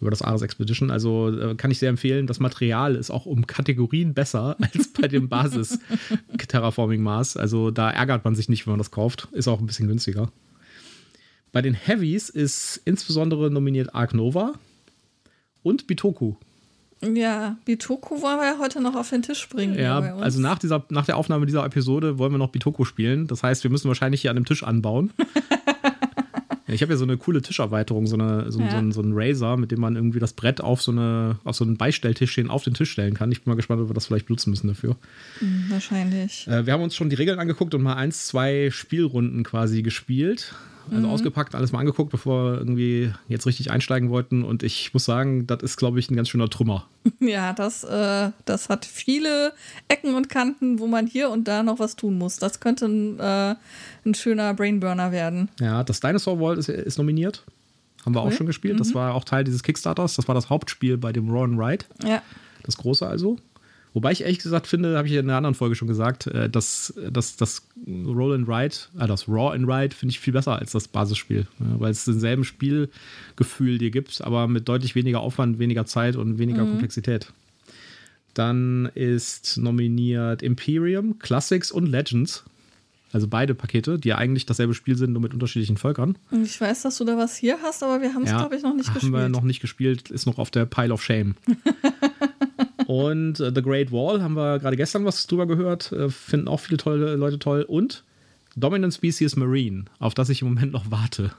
über 0.00 0.10
das 0.10 0.22
Ares 0.22 0.42
Expedition. 0.42 0.92
Also 0.92 1.36
äh, 1.36 1.54
kann 1.56 1.72
ich 1.72 1.80
sehr 1.80 1.88
empfehlen. 1.88 2.28
Das 2.28 2.38
Material 2.38 2.94
ist 2.94 3.10
auch 3.10 3.26
um 3.26 3.48
Kategorien 3.48 4.14
besser 4.14 4.56
als 4.60 4.92
bei 4.92 5.08
dem 5.08 5.28
Basis 5.28 5.80
Terraforming 6.46 7.02
Mars. 7.02 7.36
Also 7.36 7.72
da 7.72 7.90
ärgert 7.90 8.24
man 8.24 8.36
sich 8.36 8.48
nicht, 8.48 8.66
wenn 8.66 8.72
man 8.72 8.78
das 8.78 8.92
kauft. 8.92 9.26
Ist 9.32 9.48
auch 9.48 9.58
ein 9.58 9.66
bisschen 9.66 9.88
günstiger. 9.88 10.30
Bei 11.50 11.62
den 11.62 11.74
Heavies 11.74 12.28
ist 12.28 12.80
insbesondere 12.84 13.50
nominiert 13.50 13.92
Ark 13.92 14.14
Nova 14.14 14.52
und 15.64 15.88
Bitoku. 15.88 16.36
Ja, 17.02 17.58
Bitoku 17.64 18.22
wollen 18.22 18.38
wir 18.38 18.46
ja 18.46 18.58
heute 18.58 18.80
noch 18.80 18.94
auf 18.94 19.10
den 19.10 19.22
Tisch 19.22 19.46
bringen. 19.48 19.78
Ja, 19.78 19.98
also 19.98 20.40
nach, 20.40 20.58
dieser, 20.58 20.84
nach 20.88 21.04
der 21.04 21.16
Aufnahme 21.18 21.44
dieser 21.44 21.64
Episode 21.64 22.18
wollen 22.18 22.32
wir 22.32 22.38
noch 22.38 22.50
Bitoku 22.50 22.84
spielen. 22.84 23.26
Das 23.26 23.42
heißt, 23.42 23.64
wir 23.64 23.70
müssen 23.70 23.88
wahrscheinlich 23.88 24.22
hier 24.22 24.30
an 24.30 24.36
dem 24.36 24.46
Tisch 24.46 24.62
anbauen. 24.62 25.12
ja, 26.66 26.74
ich 26.74 26.80
habe 26.80 26.92
ja 26.92 26.96
so 26.96 27.04
eine 27.04 27.18
coole 27.18 27.42
Tischerweiterung, 27.42 28.06
so, 28.06 28.16
eine, 28.16 28.50
so, 28.50 28.60
ja. 28.60 28.70
so, 28.70 28.76
ein, 28.78 28.92
so 28.92 29.02
ein 29.02 29.12
Razer, 29.14 29.58
mit 29.58 29.72
dem 29.72 29.80
man 29.80 29.94
irgendwie 29.94 30.20
das 30.20 30.32
Brett 30.32 30.62
auf 30.62 30.80
so, 30.80 30.90
eine, 30.90 31.38
auf 31.44 31.54
so 31.54 31.64
einen 31.64 31.76
Beistelltischchen 31.76 32.48
auf 32.48 32.64
den 32.64 32.72
Tisch 32.72 32.92
stellen 32.92 33.12
kann. 33.12 33.30
Ich 33.30 33.44
bin 33.44 33.50
mal 33.50 33.56
gespannt, 33.56 33.82
ob 33.82 33.90
wir 33.90 33.94
das 33.94 34.06
vielleicht 34.06 34.26
benutzen 34.26 34.48
müssen 34.48 34.68
dafür. 34.68 34.96
Mhm, 35.42 35.66
wahrscheinlich. 35.68 36.48
Äh, 36.48 36.64
wir 36.64 36.72
haben 36.72 36.82
uns 36.82 36.96
schon 36.96 37.10
die 37.10 37.16
Regeln 37.16 37.38
angeguckt 37.38 37.74
und 37.74 37.82
mal 37.82 37.94
eins, 37.94 38.26
zwei 38.26 38.70
Spielrunden 38.70 39.44
quasi 39.44 39.82
gespielt 39.82 40.54
also 40.90 41.06
mhm. 41.06 41.12
ausgepackt, 41.12 41.54
alles 41.54 41.72
mal 41.72 41.80
angeguckt, 41.80 42.10
bevor 42.10 42.52
wir 42.52 42.58
irgendwie 42.58 43.12
jetzt 43.28 43.46
richtig 43.46 43.70
einsteigen 43.70 44.10
wollten. 44.10 44.44
Und 44.44 44.62
ich 44.62 44.92
muss 44.94 45.04
sagen, 45.04 45.46
das 45.46 45.62
ist, 45.62 45.76
glaube 45.76 45.98
ich, 45.98 46.10
ein 46.10 46.16
ganz 46.16 46.28
schöner 46.28 46.48
Trümmer. 46.48 46.86
Ja, 47.20 47.52
das, 47.52 47.84
äh, 47.84 48.30
das 48.46 48.68
hat 48.68 48.84
viele 48.84 49.52
Ecken 49.86 50.16
und 50.16 50.28
Kanten, 50.28 50.80
wo 50.80 50.88
man 50.88 51.06
hier 51.06 51.30
und 51.30 51.46
da 51.46 51.62
noch 51.62 51.78
was 51.78 51.94
tun 51.94 52.18
muss. 52.18 52.38
Das 52.38 52.58
könnte 52.58 52.86
ein, 52.86 53.20
äh, 53.20 53.54
ein 54.04 54.14
schöner 54.14 54.54
Brainburner 54.54 55.12
werden. 55.12 55.48
Ja, 55.60 55.84
das 55.84 56.00
Dinosaur 56.00 56.40
World 56.40 56.58
ist, 56.58 56.68
ist 56.68 56.98
nominiert. 56.98 57.44
Haben 58.04 58.14
wir 58.14 58.22
cool. 58.22 58.28
auch 58.28 58.32
schon 58.32 58.46
gespielt. 58.46 58.74
Mhm. 58.74 58.78
Das 58.78 58.94
war 58.94 59.14
auch 59.14 59.24
Teil 59.24 59.44
dieses 59.44 59.62
Kickstarters. 59.62 60.16
Das 60.16 60.26
war 60.26 60.34
das 60.34 60.50
Hauptspiel 60.50 60.96
bei 60.96 61.12
dem 61.12 61.30
Raw 61.30 61.44
and 61.44 61.58
Ride. 61.58 61.84
Ja. 62.04 62.22
Das 62.64 62.76
große 62.76 63.06
also. 63.06 63.38
Wobei 63.96 64.12
ich 64.12 64.20
ehrlich 64.20 64.40
gesagt 64.40 64.66
finde, 64.66 64.98
habe 64.98 65.08
ich 65.08 65.14
in 65.14 65.20
einer 65.20 65.38
anderen 65.38 65.54
Folge 65.54 65.74
schon 65.74 65.88
gesagt, 65.88 66.26
äh, 66.26 66.50
dass, 66.50 66.92
dass 67.10 67.36
das 67.36 67.66
Roll 67.86 68.34
and 68.34 68.46
Ride, 68.46 68.76
äh, 69.00 69.06
das 69.06 69.26
Raw 69.26 69.56
and 69.56 69.66
Ride 69.66 69.96
finde 69.96 70.10
ich 70.10 70.20
viel 70.20 70.34
besser 70.34 70.58
als 70.58 70.72
das 70.72 70.86
Basisspiel, 70.86 71.46
weil 71.58 71.92
es 71.92 72.04
denselben 72.04 72.44
Spielgefühl 72.44 73.78
dir 73.78 73.90
gibt, 73.90 74.20
aber 74.20 74.48
mit 74.48 74.68
deutlich 74.68 74.96
weniger 74.96 75.20
Aufwand, 75.20 75.58
weniger 75.58 75.86
Zeit 75.86 76.16
und 76.16 76.36
weniger 76.36 76.66
mhm. 76.66 76.72
Komplexität. 76.72 77.32
Dann 78.34 78.90
ist 78.94 79.56
nominiert 79.56 80.42
Imperium, 80.42 81.18
Classics 81.18 81.72
und 81.72 81.86
Legends. 81.86 82.44
Also 83.14 83.28
beide 83.28 83.54
Pakete, 83.54 83.98
die 83.98 84.08
ja 84.08 84.18
eigentlich 84.18 84.44
dasselbe 84.44 84.74
Spiel 84.74 84.98
sind, 84.98 85.14
nur 85.14 85.22
mit 85.22 85.32
unterschiedlichen 85.32 85.78
Völkern. 85.78 86.18
Ich 86.44 86.60
weiß, 86.60 86.82
dass 86.82 86.98
du 86.98 87.04
da 87.04 87.16
was 87.16 87.34
hier 87.34 87.56
hast, 87.62 87.82
aber 87.82 88.02
wir 88.02 88.12
haben 88.12 88.24
es, 88.24 88.30
ja, 88.30 88.36
glaube 88.36 88.56
ich, 88.56 88.62
noch 88.62 88.74
nicht 88.74 88.88
haben 88.88 88.94
gespielt. 88.94 89.14
Haben 89.14 89.22
wir 89.22 89.28
noch 89.30 89.42
nicht 89.42 89.60
gespielt, 89.60 90.10
ist 90.10 90.26
noch 90.26 90.36
auf 90.36 90.50
der 90.50 90.66
Pile 90.66 90.92
of 90.92 91.02
Shame. 91.02 91.34
Und 92.86 93.40
äh, 93.40 93.52
The 93.54 93.62
Great 93.62 93.90
Wall 93.90 94.22
haben 94.22 94.34
wir 94.34 94.58
gerade 94.58 94.76
gestern 94.76 95.04
was 95.04 95.26
drüber 95.26 95.46
gehört. 95.46 95.92
Äh, 95.92 96.08
finden 96.08 96.48
auch 96.48 96.60
viele 96.60 96.76
tolle 96.76 97.16
Leute 97.16 97.38
toll. 97.38 97.62
Und 97.62 98.04
Dominant 98.54 98.94
Species 98.94 99.36
Marine, 99.36 99.84
auf 99.98 100.14
das 100.14 100.28
ich 100.28 100.42
im 100.42 100.48
Moment 100.48 100.72
noch 100.72 100.90
warte. 100.90 101.32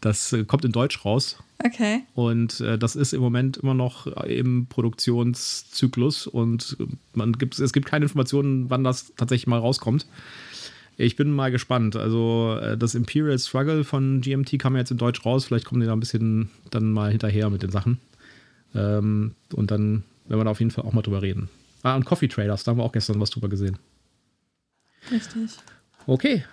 Das 0.00 0.32
äh, 0.32 0.44
kommt 0.44 0.64
in 0.64 0.72
Deutsch 0.72 1.04
raus. 1.04 1.38
Okay. 1.64 2.02
Und 2.14 2.60
äh, 2.60 2.78
das 2.78 2.96
ist 2.96 3.14
im 3.14 3.20
Moment 3.20 3.56
immer 3.58 3.74
noch 3.74 4.06
im 4.24 4.66
Produktionszyklus 4.66 6.26
und 6.26 6.76
man 7.14 7.32
gibt, 7.32 7.58
es 7.58 7.72
gibt 7.72 7.86
keine 7.86 8.04
Informationen, 8.04 8.68
wann 8.68 8.84
das 8.84 9.14
tatsächlich 9.16 9.46
mal 9.46 9.58
rauskommt. 9.58 10.06
Ich 10.98 11.16
bin 11.16 11.30
mal 11.30 11.50
gespannt. 11.50 11.94
Also 11.96 12.58
äh, 12.60 12.76
das 12.76 12.94
Imperial 12.94 13.38
Struggle 13.38 13.84
von 13.84 14.20
GMT 14.20 14.58
kam 14.58 14.74
ja 14.74 14.80
jetzt 14.80 14.90
in 14.90 14.98
Deutsch 14.98 15.24
raus. 15.24 15.44
Vielleicht 15.44 15.64
kommen 15.64 15.80
die 15.80 15.86
da 15.86 15.92
ein 15.92 16.00
bisschen 16.00 16.50
dann 16.70 16.90
mal 16.90 17.10
hinterher 17.10 17.50
mit 17.50 17.62
den 17.62 17.70
Sachen. 17.70 17.98
Ähm, 18.74 19.32
und 19.54 19.70
dann 19.70 20.04
werden 20.28 20.40
wir 20.40 20.44
da 20.44 20.50
auf 20.50 20.60
jeden 20.60 20.70
Fall 20.70 20.84
auch 20.84 20.92
mal 20.92 21.02
drüber 21.02 21.22
reden. 21.22 21.48
Ah, 21.82 21.96
und 21.96 22.04
Coffee 22.04 22.28
Traders, 22.28 22.64
da 22.64 22.70
haben 22.70 22.78
wir 22.78 22.84
auch 22.84 22.92
gestern 22.92 23.20
was 23.20 23.30
drüber 23.30 23.48
gesehen. 23.48 23.78
Richtig. 25.10 25.52
Okay. 26.06 26.44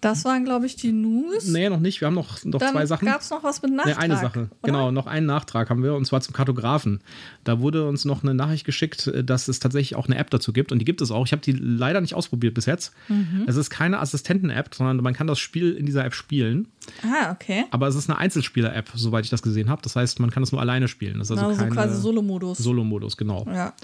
Das 0.00 0.24
waren, 0.24 0.44
glaube 0.44 0.66
ich, 0.66 0.76
die 0.76 0.92
News. 0.92 1.46
Nee, 1.48 1.68
noch 1.68 1.80
nicht. 1.80 2.00
Wir 2.00 2.06
haben 2.06 2.14
noch, 2.14 2.42
noch 2.44 2.60
zwei 2.60 2.86
Sachen. 2.86 3.06
Gab 3.06 3.20
es 3.20 3.30
noch 3.30 3.44
was 3.44 3.60
mit 3.62 3.72
Nachtrag? 3.72 3.96
Nee, 3.96 4.02
eine 4.02 4.16
Sache. 4.16 4.40
Oder? 4.40 4.50
Genau, 4.62 4.90
noch 4.90 5.06
einen 5.06 5.26
Nachtrag 5.26 5.68
haben 5.68 5.82
wir, 5.82 5.94
und 5.94 6.06
zwar 6.06 6.20
zum 6.20 6.34
Kartografen. 6.34 7.00
Da 7.44 7.60
wurde 7.60 7.86
uns 7.86 8.04
noch 8.04 8.22
eine 8.22 8.34
Nachricht 8.34 8.64
geschickt, 8.64 9.12
dass 9.24 9.48
es 9.48 9.60
tatsächlich 9.60 9.96
auch 9.96 10.06
eine 10.06 10.16
App 10.16 10.30
dazu 10.30 10.52
gibt. 10.52 10.72
Und 10.72 10.78
die 10.78 10.84
gibt 10.84 11.00
es 11.00 11.10
auch. 11.10 11.26
Ich 11.26 11.32
habe 11.32 11.42
die 11.42 11.52
leider 11.52 12.00
nicht 12.00 12.14
ausprobiert 12.14 12.54
bis 12.54 12.66
jetzt. 12.66 12.94
Mhm. 13.08 13.44
Es 13.46 13.56
ist 13.56 13.70
keine 13.70 13.98
Assistenten-App, 13.98 14.74
sondern 14.74 14.98
man 14.98 15.14
kann 15.14 15.26
das 15.26 15.38
Spiel 15.38 15.72
in 15.72 15.86
dieser 15.86 16.04
App 16.04 16.14
spielen. 16.14 16.68
Ah, 17.02 17.32
okay. 17.32 17.64
Aber 17.70 17.88
es 17.88 17.94
ist 17.94 18.08
eine 18.08 18.18
Einzelspieler-App, 18.18 18.90
soweit 18.94 19.24
ich 19.24 19.30
das 19.30 19.42
gesehen 19.42 19.68
habe. 19.68 19.82
Das 19.82 19.96
heißt, 19.96 20.20
man 20.20 20.30
kann 20.30 20.42
es 20.42 20.52
nur 20.52 20.60
alleine 20.60 20.88
spielen. 20.88 21.18
Das 21.18 21.28
ist 21.28 21.38
also, 21.38 21.46
also 21.46 21.60
keine 21.60 21.74
quasi 21.74 22.00
Solo-Modus. 22.00 22.58
Solo-Modus, 22.58 23.16
genau. 23.16 23.46
Ja. 23.46 23.74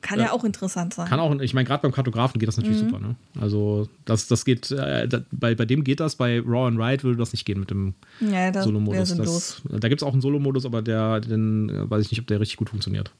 Kann 0.00 0.20
ja, 0.20 0.32
auch 0.32 0.44
interessant 0.44 0.94
sein. 0.94 1.08
Kann 1.08 1.20
auch, 1.20 1.34
ich 1.40 1.54
meine, 1.54 1.66
gerade 1.66 1.82
beim 1.82 1.92
Kartografen 1.92 2.38
geht 2.38 2.48
das 2.48 2.56
natürlich 2.56 2.82
mhm. 2.82 2.88
super. 2.88 3.00
Ne? 3.00 3.16
Also, 3.40 3.88
das, 4.04 4.28
das 4.28 4.44
geht, 4.44 4.70
äh, 4.70 5.08
da, 5.08 5.22
bei, 5.30 5.54
bei 5.54 5.64
dem 5.64 5.84
geht 5.84 6.00
das, 6.00 6.16
bei 6.16 6.40
Raw 6.40 6.68
and 6.68 6.78
Ride 6.78 7.02
würde 7.02 7.18
das 7.18 7.32
nicht 7.32 7.44
gehen 7.44 7.60
mit 7.60 7.70
dem 7.70 7.94
ja, 8.20 8.52
Solo-Modus. 8.62 9.62
Da 9.68 9.88
gibt 9.88 10.00
es 10.00 10.06
auch 10.06 10.12
einen 10.12 10.20
Solo-Modus, 10.20 10.66
aber 10.66 10.82
der, 10.82 11.20
den 11.20 11.68
äh, 11.68 11.90
weiß 11.90 12.04
ich 12.04 12.10
nicht, 12.10 12.20
ob 12.20 12.26
der 12.26 12.40
richtig 12.40 12.56
gut 12.58 12.70
funktioniert. 12.70 13.12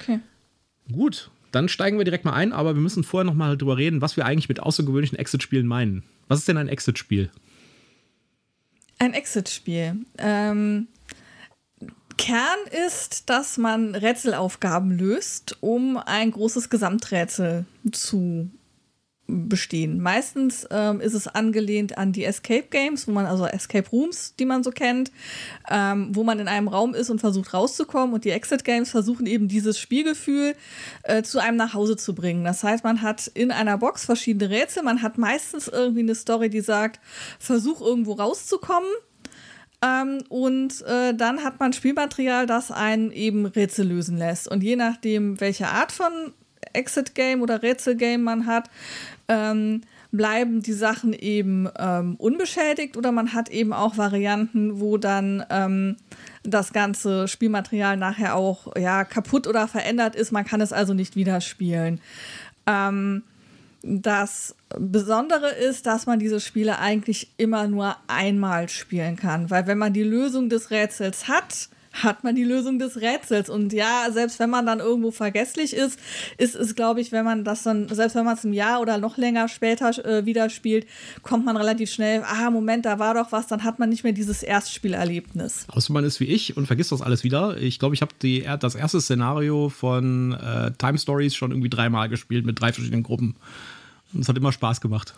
Okay. 0.00 0.20
Gut, 0.92 1.30
dann 1.52 1.68
steigen 1.68 1.98
wir 1.98 2.04
direkt 2.04 2.24
mal 2.24 2.32
ein, 2.32 2.52
aber 2.52 2.74
wir 2.74 2.82
müssen 2.82 3.04
vorher 3.04 3.24
noch 3.24 3.34
mal 3.34 3.56
drüber 3.56 3.76
reden, 3.76 4.00
was 4.00 4.16
wir 4.16 4.26
eigentlich 4.26 4.48
mit 4.48 4.60
außergewöhnlichen 4.60 5.18
Exit-Spielen 5.18 5.66
meinen. 5.66 6.02
Was 6.28 6.40
ist 6.40 6.48
denn 6.48 6.56
ein 6.56 6.68
Exit-Spiel? 6.68 7.30
Ein 8.98 9.14
Exit-Spiel. 9.14 9.96
Ähm, 10.18 10.88
Kern 12.18 12.58
ist, 12.86 13.30
dass 13.30 13.56
man 13.56 13.94
Rätselaufgaben 13.94 14.90
löst, 14.90 15.56
um 15.60 15.96
ein 15.96 16.30
großes 16.30 16.68
Gesamträtsel 16.68 17.64
zu 17.92 18.50
bestehen. 19.28 20.00
Meistens 20.00 20.66
ähm, 20.70 21.00
ist 21.00 21.12
es 21.12 21.28
angelehnt 21.28 21.98
an 21.98 22.12
die 22.12 22.24
Escape 22.24 22.66
Games, 22.70 23.06
wo 23.06 23.12
man 23.12 23.26
also 23.26 23.44
Escape 23.44 23.88
Rooms, 23.90 24.34
die 24.38 24.46
man 24.46 24.64
so 24.64 24.70
kennt, 24.70 25.12
ähm, 25.70 26.08
wo 26.14 26.24
man 26.24 26.38
in 26.38 26.48
einem 26.48 26.66
Raum 26.66 26.94
ist 26.94 27.10
und 27.10 27.20
versucht 27.20 27.52
rauszukommen. 27.52 28.14
Und 28.14 28.24
die 28.24 28.30
Exit 28.30 28.64
Games 28.64 28.90
versuchen 28.90 29.26
eben 29.26 29.46
dieses 29.46 29.78
Spielgefühl 29.78 30.54
äh, 31.02 31.22
zu 31.22 31.40
einem 31.40 31.58
nach 31.58 31.74
Hause 31.74 31.98
zu 31.98 32.14
bringen. 32.14 32.42
Das 32.42 32.64
heißt, 32.64 32.84
man 32.84 33.02
hat 33.02 33.26
in 33.26 33.50
einer 33.50 33.76
Box 33.76 34.06
verschiedene 34.06 34.48
Rätsel. 34.48 34.82
Man 34.82 35.02
hat 35.02 35.18
meistens 35.18 35.68
irgendwie 35.68 36.00
eine 36.00 36.14
Story, 36.14 36.48
die 36.48 36.62
sagt, 36.62 36.98
versuch 37.38 37.82
irgendwo 37.82 38.14
rauszukommen. 38.14 38.88
Ähm, 39.80 40.24
und 40.28 40.82
äh, 40.82 41.14
dann 41.14 41.44
hat 41.44 41.60
man 41.60 41.72
Spielmaterial, 41.72 42.46
das 42.46 42.70
einen 42.70 43.12
eben 43.12 43.46
Rätsel 43.46 43.86
lösen 43.86 44.16
lässt. 44.16 44.48
Und 44.48 44.62
je 44.62 44.76
nachdem, 44.76 45.40
welche 45.40 45.68
Art 45.68 45.92
von 45.92 46.32
Exit-Game 46.72 47.42
oder 47.42 47.62
Rätsel-Game 47.62 48.22
man 48.22 48.46
hat, 48.46 48.70
ähm, 49.28 49.82
bleiben 50.10 50.62
die 50.62 50.72
Sachen 50.72 51.12
eben 51.12 51.68
ähm, 51.78 52.16
unbeschädigt 52.16 52.96
oder 52.96 53.12
man 53.12 53.34
hat 53.34 53.50
eben 53.50 53.72
auch 53.72 53.98
Varianten, 53.98 54.80
wo 54.80 54.96
dann 54.96 55.44
ähm, 55.50 55.96
das 56.44 56.72
ganze 56.72 57.28
Spielmaterial 57.28 57.96
nachher 57.96 58.34
auch 58.34 58.74
ja, 58.76 59.04
kaputt 59.04 59.46
oder 59.46 59.68
verändert 59.68 60.16
ist. 60.16 60.32
Man 60.32 60.46
kann 60.46 60.60
es 60.60 60.72
also 60.72 60.94
nicht 60.94 61.14
wieder 61.14 61.40
spielen. 61.40 62.00
Ähm, 62.66 63.22
das 63.82 64.54
Besondere 64.78 65.50
ist, 65.50 65.86
dass 65.86 66.06
man 66.06 66.18
diese 66.18 66.40
Spiele 66.40 66.78
eigentlich 66.78 67.30
immer 67.36 67.68
nur 67.68 67.96
einmal 68.06 68.68
spielen 68.68 69.16
kann, 69.16 69.50
weil 69.50 69.66
wenn 69.66 69.78
man 69.78 69.92
die 69.92 70.02
Lösung 70.02 70.48
des 70.48 70.70
Rätsels 70.70 71.28
hat, 71.28 71.68
hat 72.02 72.24
man 72.24 72.34
die 72.34 72.44
Lösung 72.44 72.78
des 72.78 73.00
Rätsels. 73.00 73.48
Und 73.48 73.72
ja, 73.72 74.08
selbst 74.12 74.38
wenn 74.38 74.50
man 74.50 74.66
dann 74.66 74.80
irgendwo 74.80 75.10
vergesslich 75.10 75.74
ist, 75.74 75.98
ist 76.36 76.54
es, 76.54 76.74
glaube 76.74 77.00
ich, 77.00 77.12
wenn 77.12 77.24
man 77.24 77.44
das 77.44 77.62
dann, 77.62 77.88
selbst 77.88 78.14
wenn 78.14 78.24
man 78.24 78.34
es 78.36 78.44
ein 78.44 78.52
Jahr 78.52 78.80
oder 78.80 78.98
noch 78.98 79.16
länger 79.16 79.48
später 79.48 79.90
äh, 80.04 80.26
wieder 80.26 80.50
spielt, 80.50 80.86
kommt 81.22 81.44
man 81.44 81.56
relativ 81.56 81.90
schnell, 81.90 82.22
ah, 82.24 82.50
Moment, 82.50 82.86
da 82.86 82.98
war 82.98 83.14
doch 83.14 83.32
was, 83.32 83.46
dann 83.46 83.64
hat 83.64 83.78
man 83.78 83.88
nicht 83.88 84.04
mehr 84.04 84.12
dieses 84.12 84.42
Erstspielerlebnis. 84.42 85.66
Außer 85.68 85.92
man 85.92 86.04
ist 86.04 86.20
wie 86.20 86.26
ich 86.26 86.56
und 86.56 86.66
vergisst 86.66 86.92
das 86.92 87.02
alles 87.02 87.24
wieder. 87.24 87.56
Ich 87.58 87.78
glaube, 87.78 87.94
ich 87.94 88.02
habe 88.02 88.12
das 88.58 88.74
erste 88.74 89.00
Szenario 89.00 89.68
von 89.68 90.32
äh, 90.32 90.72
Time 90.78 90.98
Stories 90.98 91.34
schon 91.34 91.50
irgendwie 91.50 91.70
dreimal 91.70 92.08
gespielt 92.08 92.46
mit 92.46 92.60
drei 92.60 92.72
verschiedenen 92.72 93.02
Gruppen. 93.02 93.36
Und 94.12 94.20
es 94.20 94.28
hat 94.28 94.36
immer 94.36 94.52
Spaß 94.52 94.80
gemacht. 94.80 95.14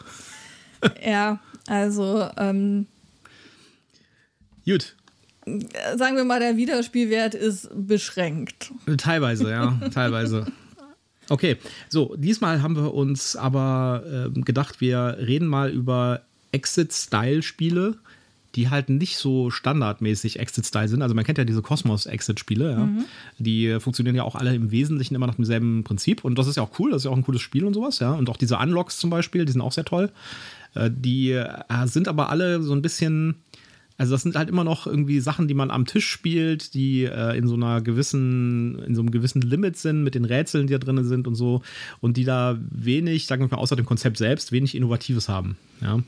ja, 1.04 1.40
also 1.68 2.28
ähm, 2.37 2.87
Gut, 4.64 4.94
sagen 5.97 6.16
wir 6.16 6.25
mal, 6.25 6.40
der 6.40 6.57
Wiederspielwert 6.57 7.35
ist 7.35 7.71
beschränkt. 7.75 8.73
Teilweise, 8.99 9.50
ja, 9.50 9.78
teilweise. 9.95 10.47
Okay, 11.28 11.57
so, 11.88 12.14
diesmal 12.16 12.61
haben 12.61 12.76
wir 12.76 12.92
uns 12.92 13.37
aber 13.37 14.30
äh, 14.37 14.40
gedacht, 14.40 14.80
wir 14.80 15.16
reden 15.21 15.47
mal 15.47 15.71
über 15.71 16.23
Exit-Style-Spiele, 16.50 17.97
die 18.57 18.69
halt 18.69 18.88
nicht 18.88 19.16
so 19.16 19.50
standardmäßig 19.50 20.40
Exit-Style 20.40 20.88
sind. 20.88 21.02
Also 21.02 21.14
man 21.14 21.25
kennt 21.25 21.38
ja 21.38 21.45
diese 21.45 21.62
Cosmos-Exit-Spiele, 21.62 22.73
ja. 22.73 22.87
Mhm. 22.87 23.04
Die 23.38 23.78
funktionieren 23.78 24.16
ja 24.16 24.25
auch 24.25 24.35
alle 24.35 24.54
im 24.54 24.73
Wesentlichen 24.73 25.14
immer 25.14 25.28
nach 25.28 25.37
demselben 25.37 25.85
Prinzip. 25.85 26.25
Und 26.25 26.37
das 26.37 26.49
ist 26.49 26.57
ja 26.57 26.64
auch 26.64 26.78
cool, 26.80 26.90
das 26.90 27.02
ist 27.02 27.04
ja 27.04 27.12
auch 27.12 27.16
ein 27.16 27.25
cooles 27.25 27.42
Spiel 27.42 27.64
und 27.64 27.75
sowas, 27.75 28.00
ja. 28.00 28.12
Und 28.12 28.28
auch 28.28 28.37
diese 28.37 28.59
Unlocks 28.59 28.99
zum 28.99 29.11
Beispiel, 29.11 29.45
die 29.45 29.52
sind 29.52 29.61
auch 29.61 29.73
sehr 29.73 29.85
toll. 29.85 30.11
Äh, 30.75 30.90
die 30.92 31.30
äh, 31.30 31.47
sind 31.85 32.09
aber 32.09 32.28
alle 32.28 32.62
so 32.62 32.73
ein 32.73 32.83
bisschen 32.83 33.37
also 34.00 34.14
das 34.14 34.23
sind 34.23 34.35
halt 34.35 34.49
immer 34.49 34.64
noch 34.64 34.87
irgendwie 34.87 35.21
Sachen, 35.21 35.47
die 35.47 35.52
man 35.52 35.71
am 35.71 35.85
Tisch 35.85 36.09
spielt, 36.09 36.73
die 36.73 37.04
äh, 37.04 37.37
in 37.37 37.47
so 37.47 37.54
einer 37.54 37.83
gewissen, 37.83 38.78
in 38.78 38.95
so 38.95 39.02
einem 39.02 39.11
gewissen 39.11 39.42
Limit 39.42 39.76
sind 39.76 40.02
mit 40.02 40.14
den 40.14 40.25
Rätseln, 40.25 40.69
die 40.69 40.73
da 40.73 40.78
drin 40.78 41.04
sind 41.04 41.28
und 41.28 41.35
so 41.35 41.61
und 42.00 42.16
die 42.16 42.25
da 42.25 42.57
wenig, 42.71 43.26
sagen 43.26 43.42
wir 43.42 43.54
mal, 43.54 43.62
außer 43.62 43.76
dem 43.76 43.85
Konzept 43.85 44.16
selbst, 44.16 44.52
wenig 44.52 44.75
Innovatives 44.75 45.28
haben. 45.28 45.59
Ja. 45.83 46.00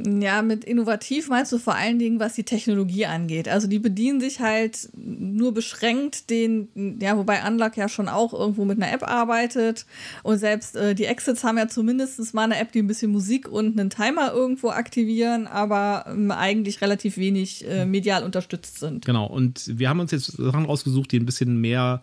Ja, 0.00 0.42
mit 0.42 0.64
innovativ 0.64 1.28
meinst 1.28 1.50
du 1.50 1.58
vor 1.58 1.74
allen 1.74 1.98
Dingen, 1.98 2.20
was 2.20 2.34
die 2.34 2.44
Technologie 2.44 3.06
angeht. 3.06 3.48
Also 3.48 3.66
die 3.66 3.80
bedienen 3.80 4.20
sich 4.20 4.38
halt 4.38 4.88
nur 4.94 5.52
beschränkt 5.52 6.30
den, 6.30 6.68
ja, 7.00 7.16
wobei 7.16 7.44
Unlock 7.44 7.76
ja 7.76 7.88
schon 7.88 8.08
auch 8.08 8.32
irgendwo 8.32 8.64
mit 8.64 8.80
einer 8.80 8.92
App 8.92 9.02
arbeitet. 9.02 9.86
Und 10.22 10.38
selbst 10.38 10.76
äh, 10.76 10.94
die 10.94 11.06
Exits 11.06 11.42
haben 11.42 11.58
ja 11.58 11.66
zumindest 11.66 12.32
mal 12.32 12.44
eine 12.44 12.58
App, 12.58 12.70
die 12.70 12.80
ein 12.80 12.86
bisschen 12.86 13.10
Musik 13.10 13.48
und 13.48 13.78
einen 13.78 13.90
Timer 13.90 14.32
irgendwo 14.32 14.70
aktivieren, 14.70 15.48
aber 15.48 16.04
ähm, 16.08 16.30
eigentlich 16.30 16.80
relativ 16.80 17.16
wenig 17.16 17.66
äh, 17.66 17.84
medial 17.84 18.22
unterstützt 18.22 18.78
sind. 18.78 19.04
Genau, 19.04 19.26
und 19.26 19.78
wir 19.78 19.88
haben 19.88 19.98
uns 19.98 20.12
jetzt 20.12 20.26
Sachen 20.26 20.66
rausgesucht, 20.66 21.10
die 21.10 21.18
ein 21.18 21.26
bisschen 21.26 21.60
mehr 21.60 22.02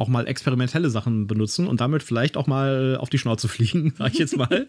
auch 0.00 0.08
mal 0.08 0.26
experimentelle 0.26 0.88
Sachen 0.88 1.26
benutzen 1.26 1.66
und 1.66 1.82
damit 1.82 2.02
vielleicht 2.02 2.38
auch 2.38 2.46
mal 2.46 2.96
auf 2.96 3.10
die 3.10 3.18
Schnauze 3.18 3.48
fliegen, 3.48 3.92
sage 3.98 4.12
ich 4.14 4.18
jetzt 4.18 4.34
mal. 4.34 4.66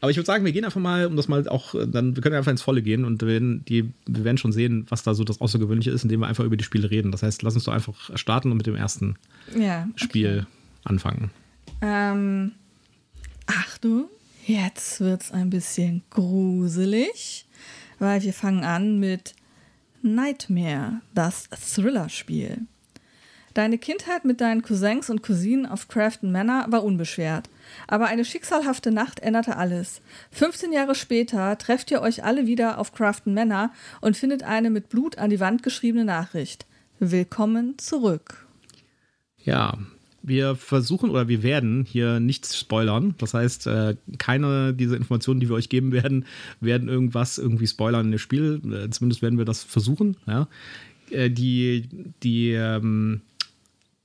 Aber 0.00 0.10
ich 0.10 0.16
würde 0.16 0.26
sagen, 0.26 0.44
wir 0.44 0.50
gehen 0.50 0.64
einfach 0.64 0.80
mal, 0.80 1.06
um 1.06 1.14
das 1.14 1.28
mal 1.28 1.46
auch, 1.48 1.76
dann 1.86 2.16
wir 2.16 2.22
können 2.22 2.34
einfach 2.34 2.50
ins 2.50 2.60
Volle 2.60 2.82
gehen 2.82 3.04
und 3.04 3.22
wir 3.22 3.28
werden, 3.28 3.64
die, 3.66 3.92
wir 4.06 4.24
werden 4.24 4.38
schon 4.38 4.50
sehen, 4.50 4.86
was 4.88 5.04
da 5.04 5.14
so 5.14 5.22
das 5.22 5.40
Außergewöhnliche 5.40 5.92
ist, 5.92 6.02
indem 6.02 6.20
wir 6.20 6.26
einfach 6.26 6.42
über 6.42 6.56
die 6.56 6.64
Spiele 6.64 6.90
reden. 6.90 7.12
Das 7.12 7.22
heißt, 7.22 7.42
lass 7.42 7.54
uns 7.54 7.62
doch 7.62 7.72
einfach 7.72 7.94
starten 8.16 8.50
und 8.50 8.56
mit 8.56 8.66
dem 8.66 8.74
ersten 8.74 9.14
ja, 9.56 9.86
okay. 9.92 10.04
Spiel 10.04 10.46
anfangen. 10.82 11.30
Ähm, 11.80 12.50
Achtung, 13.46 14.08
jetzt 14.48 15.00
wird 15.00 15.22
es 15.22 15.30
ein 15.30 15.50
bisschen 15.50 16.02
gruselig, 16.10 17.46
weil 18.00 18.20
wir 18.22 18.32
fangen 18.32 18.64
an 18.64 18.98
mit 18.98 19.34
Nightmare, 20.02 21.02
das 21.14 21.48
Thriller-Spiel. 21.50 22.66
Deine 23.54 23.78
Kindheit 23.78 24.24
mit 24.24 24.40
deinen 24.40 24.62
Cousins 24.62 25.10
und 25.10 25.22
Cousinen 25.22 25.66
auf 25.66 25.88
Crafton 25.88 26.30
Manor 26.30 26.66
war 26.68 26.84
unbeschwert. 26.84 27.50
Aber 27.88 28.06
eine 28.06 28.24
schicksalhafte 28.24 28.92
Nacht 28.92 29.20
änderte 29.20 29.56
alles. 29.56 30.02
15 30.30 30.72
Jahre 30.72 30.94
später 30.94 31.58
trefft 31.58 31.90
ihr 31.90 32.00
euch 32.00 32.22
alle 32.22 32.46
wieder 32.46 32.78
auf 32.78 32.92
Crafton 32.92 33.34
Manor 33.34 33.70
und 34.00 34.16
findet 34.16 34.44
eine 34.44 34.70
mit 34.70 34.88
Blut 34.88 35.18
an 35.18 35.30
die 35.30 35.40
Wand 35.40 35.64
geschriebene 35.64 36.04
Nachricht. 36.04 36.66
Willkommen 37.00 37.76
zurück. 37.78 38.46
Ja, 39.42 39.78
wir 40.22 40.54
versuchen 40.54 41.10
oder 41.10 41.28
wir 41.28 41.42
werden 41.42 41.84
hier 41.88 42.20
nichts 42.20 42.56
spoilern. 42.56 43.14
Das 43.18 43.34
heißt, 43.34 43.66
äh, 43.66 43.96
keine 44.18 44.74
dieser 44.74 44.96
Informationen, 44.96 45.40
die 45.40 45.48
wir 45.48 45.56
euch 45.56 45.70
geben 45.70 45.92
werden, 45.92 46.26
werden 46.60 46.88
irgendwas 46.88 47.38
irgendwie 47.38 47.66
spoilern 47.66 48.06
in 48.06 48.12
dem 48.12 48.18
Spiel. 48.18 48.60
Äh, 48.64 48.90
zumindest 48.90 49.22
werden 49.22 49.38
wir 49.38 49.44
das 49.44 49.64
versuchen. 49.64 50.16
Ja. 50.26 50.46
Äh, 51.10 51.30
die 51.30 51.88
die 52.22 52.52
ähm, 52.52 53.22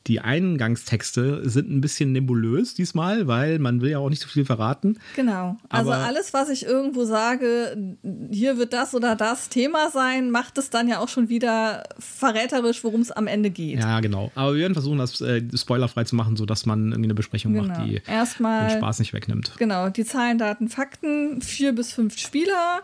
die 0.08 0.20
Eingangstexte 0.20 1.50
sind 1.50 1.72
ein 1.72 1.82
bisschen 1.82 2.12
nebulös 2.12 2.76
diesmal, 2.76 3.28
weil 3.28 3.58
man 3.60 3.82
will 3.82 3.92
ja 3.92 4.00
auch 4.00 4.10
nicht 4.10 4.22
so 4.22 4.28
viel 4.28 4.46
verraten. 4.46 5.00
Genau. 5.16 5.58
Also 5.70 5.92
Aber 5.92 6.04
alles, 6.04 6.34
was 6.34 6.50
ich 6.50 6.66
irgendwo 6.66 7.06
sage, 7.06 7.96
hier 8.30 8.58
wird 8.58 8.74
das 8.74 8.94
oder 8.94 9.16
das 9.16 9.50
Thema 9.50 9.90
sein, 9.90 10.30
macht 10.30 10.58
es 10.58 10.70
dann 10.70 10.88
ja 10.88 11.00
auch 11.00 11.10
schon 11.10 11.30
wieder 11.30 11.84
verräterisch, 11.98 12.84
worum 12.84 13.02
es 13.02 13.12
am 13.12 13.26
Ende 13.26 13.50
geht. 13.50 13.80
Ja, 13.80 14.00
genau. 14.00 14.32
Aber 14.36 14.54
wir 14.54 14.62
werden 14.62 14.74
versuchen, 14.74 15.00
das 15.00 15.20
äh, 15.22 15.42
spoilerfrei 15.56 16.04
zu 16.04 16.16
machen, 16.16 16.36
sodass 16.36 16.66
man 16.66 16.92
irgendwie 16.92 17.06
eine 17.06 17.16
Besprechung 17.16 17.54
genau. 17.54 17.68
macht, 17.68 17.88
die 17.88 18.02
Erstmal, 18.08 18.70
den 18.70 18.78
Spaß 18.78 19.00
nicht 19.00 19.14
wegnimmt. 19.14 19.54
Genau. 19.58 19.90
Die 19.90 20.06
Zahlen, 20.06 20.38
Daten, 20.38 20.70
Fakten, 20.70 21.42
vier 21.42 21.74
bis 21.74 21.94
fünf 21.94 22.18
Spieler. 22.20 22.82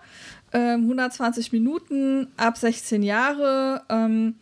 120 0.54 1.54
ähm, 1.54 1.60
Minuten 1.60 2.28
ab 2.38 2.58
16 2.58 3.04
Jahre 3.04 3.84
ähm, 3.90 4.36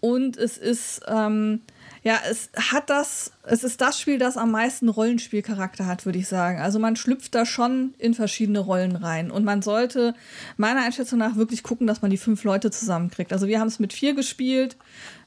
und 0.00 0.36
es 0.36 0.58
ist 0.58 1.02
ähm, 1.08 1.60
ja, 2.04 2.18
es 2.30 2.50
hat 2.54 2.90
das, 2.90 3.32
es 3.44 3.64
ist 3.64 3.80
das 3.80 3.98
Spiel, 3.98 4.18
das 4.18 4.36
am 4.36 4.50
meisten 4.50 4.90
Rollenspielcharakter 4.90 5.86
hat, 5.86 6.04
würde 6.04 6.18
ich 6.18 6.28
sagen. 6.28 6.60
Also 6.60 6.78
man 6.78 6.96
schlüpft 6.96 7.34
da 7.34 7.46
schon 7.46 7.94
in 7.96 8.12
verschiedene 8.12 8.58
Rollen 8.58 8.94
rein. 8.94 9.30
Und 9.30 9.44
man 9.44 9.62
sollte 9.62 10.14
meiner 10.58 10.82
Einschätzung 10.82 11.18
nach 11.18 11.36
wirklich 11.36 11.62
gucken, 11.62 11.86
dass 11.86 12.02
man 12.02 12.10
die 12.10 12.18
fünf 12.18 12.44
Leute 12.44 12.70
zusammenkriegt. 12.70 13.32
Also 13.32 13.46
wir 13.46 13.58
haben 13.58 13.68
es 13.68 13.80
mit 13.80 13.94
vier 13.94 14.14
gespielt. 14.14 14.76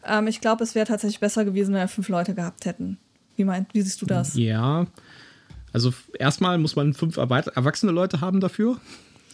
Ähm, 0.05 0.27
ich 0.27 0.39
glaube, 0.39 0.63
es 0.63 0.75
wäre 0.75 0.85
tatsächlich 0.85 1.19
besser 1.19 1.45
gewesen, 1.45 1.73
wenn 1.73 1.81
wir 1.81 1.87
fünf 1.87 2.09
Leute 2.09 2.35
gehabt 2.35 2.65
hätten. 2.65 2.99
Wie, 3.37 3.43
meint, 3.43 3.73
wie 3.73 3.81
siehst 3.81 3.99
du 4.03 4.05
das? 4.05 4.35
Ja. 4.35 4.85
Also 5.73 5.91
erstmal 6.19 6.59
muss 6.59 6.75
man 6.75 6.93
fünf 6.93 7.17
erwachsene 7.17 7.91
Leute 7.91 8.21
haben 8.21 8.39
dafür. 8.39 8.79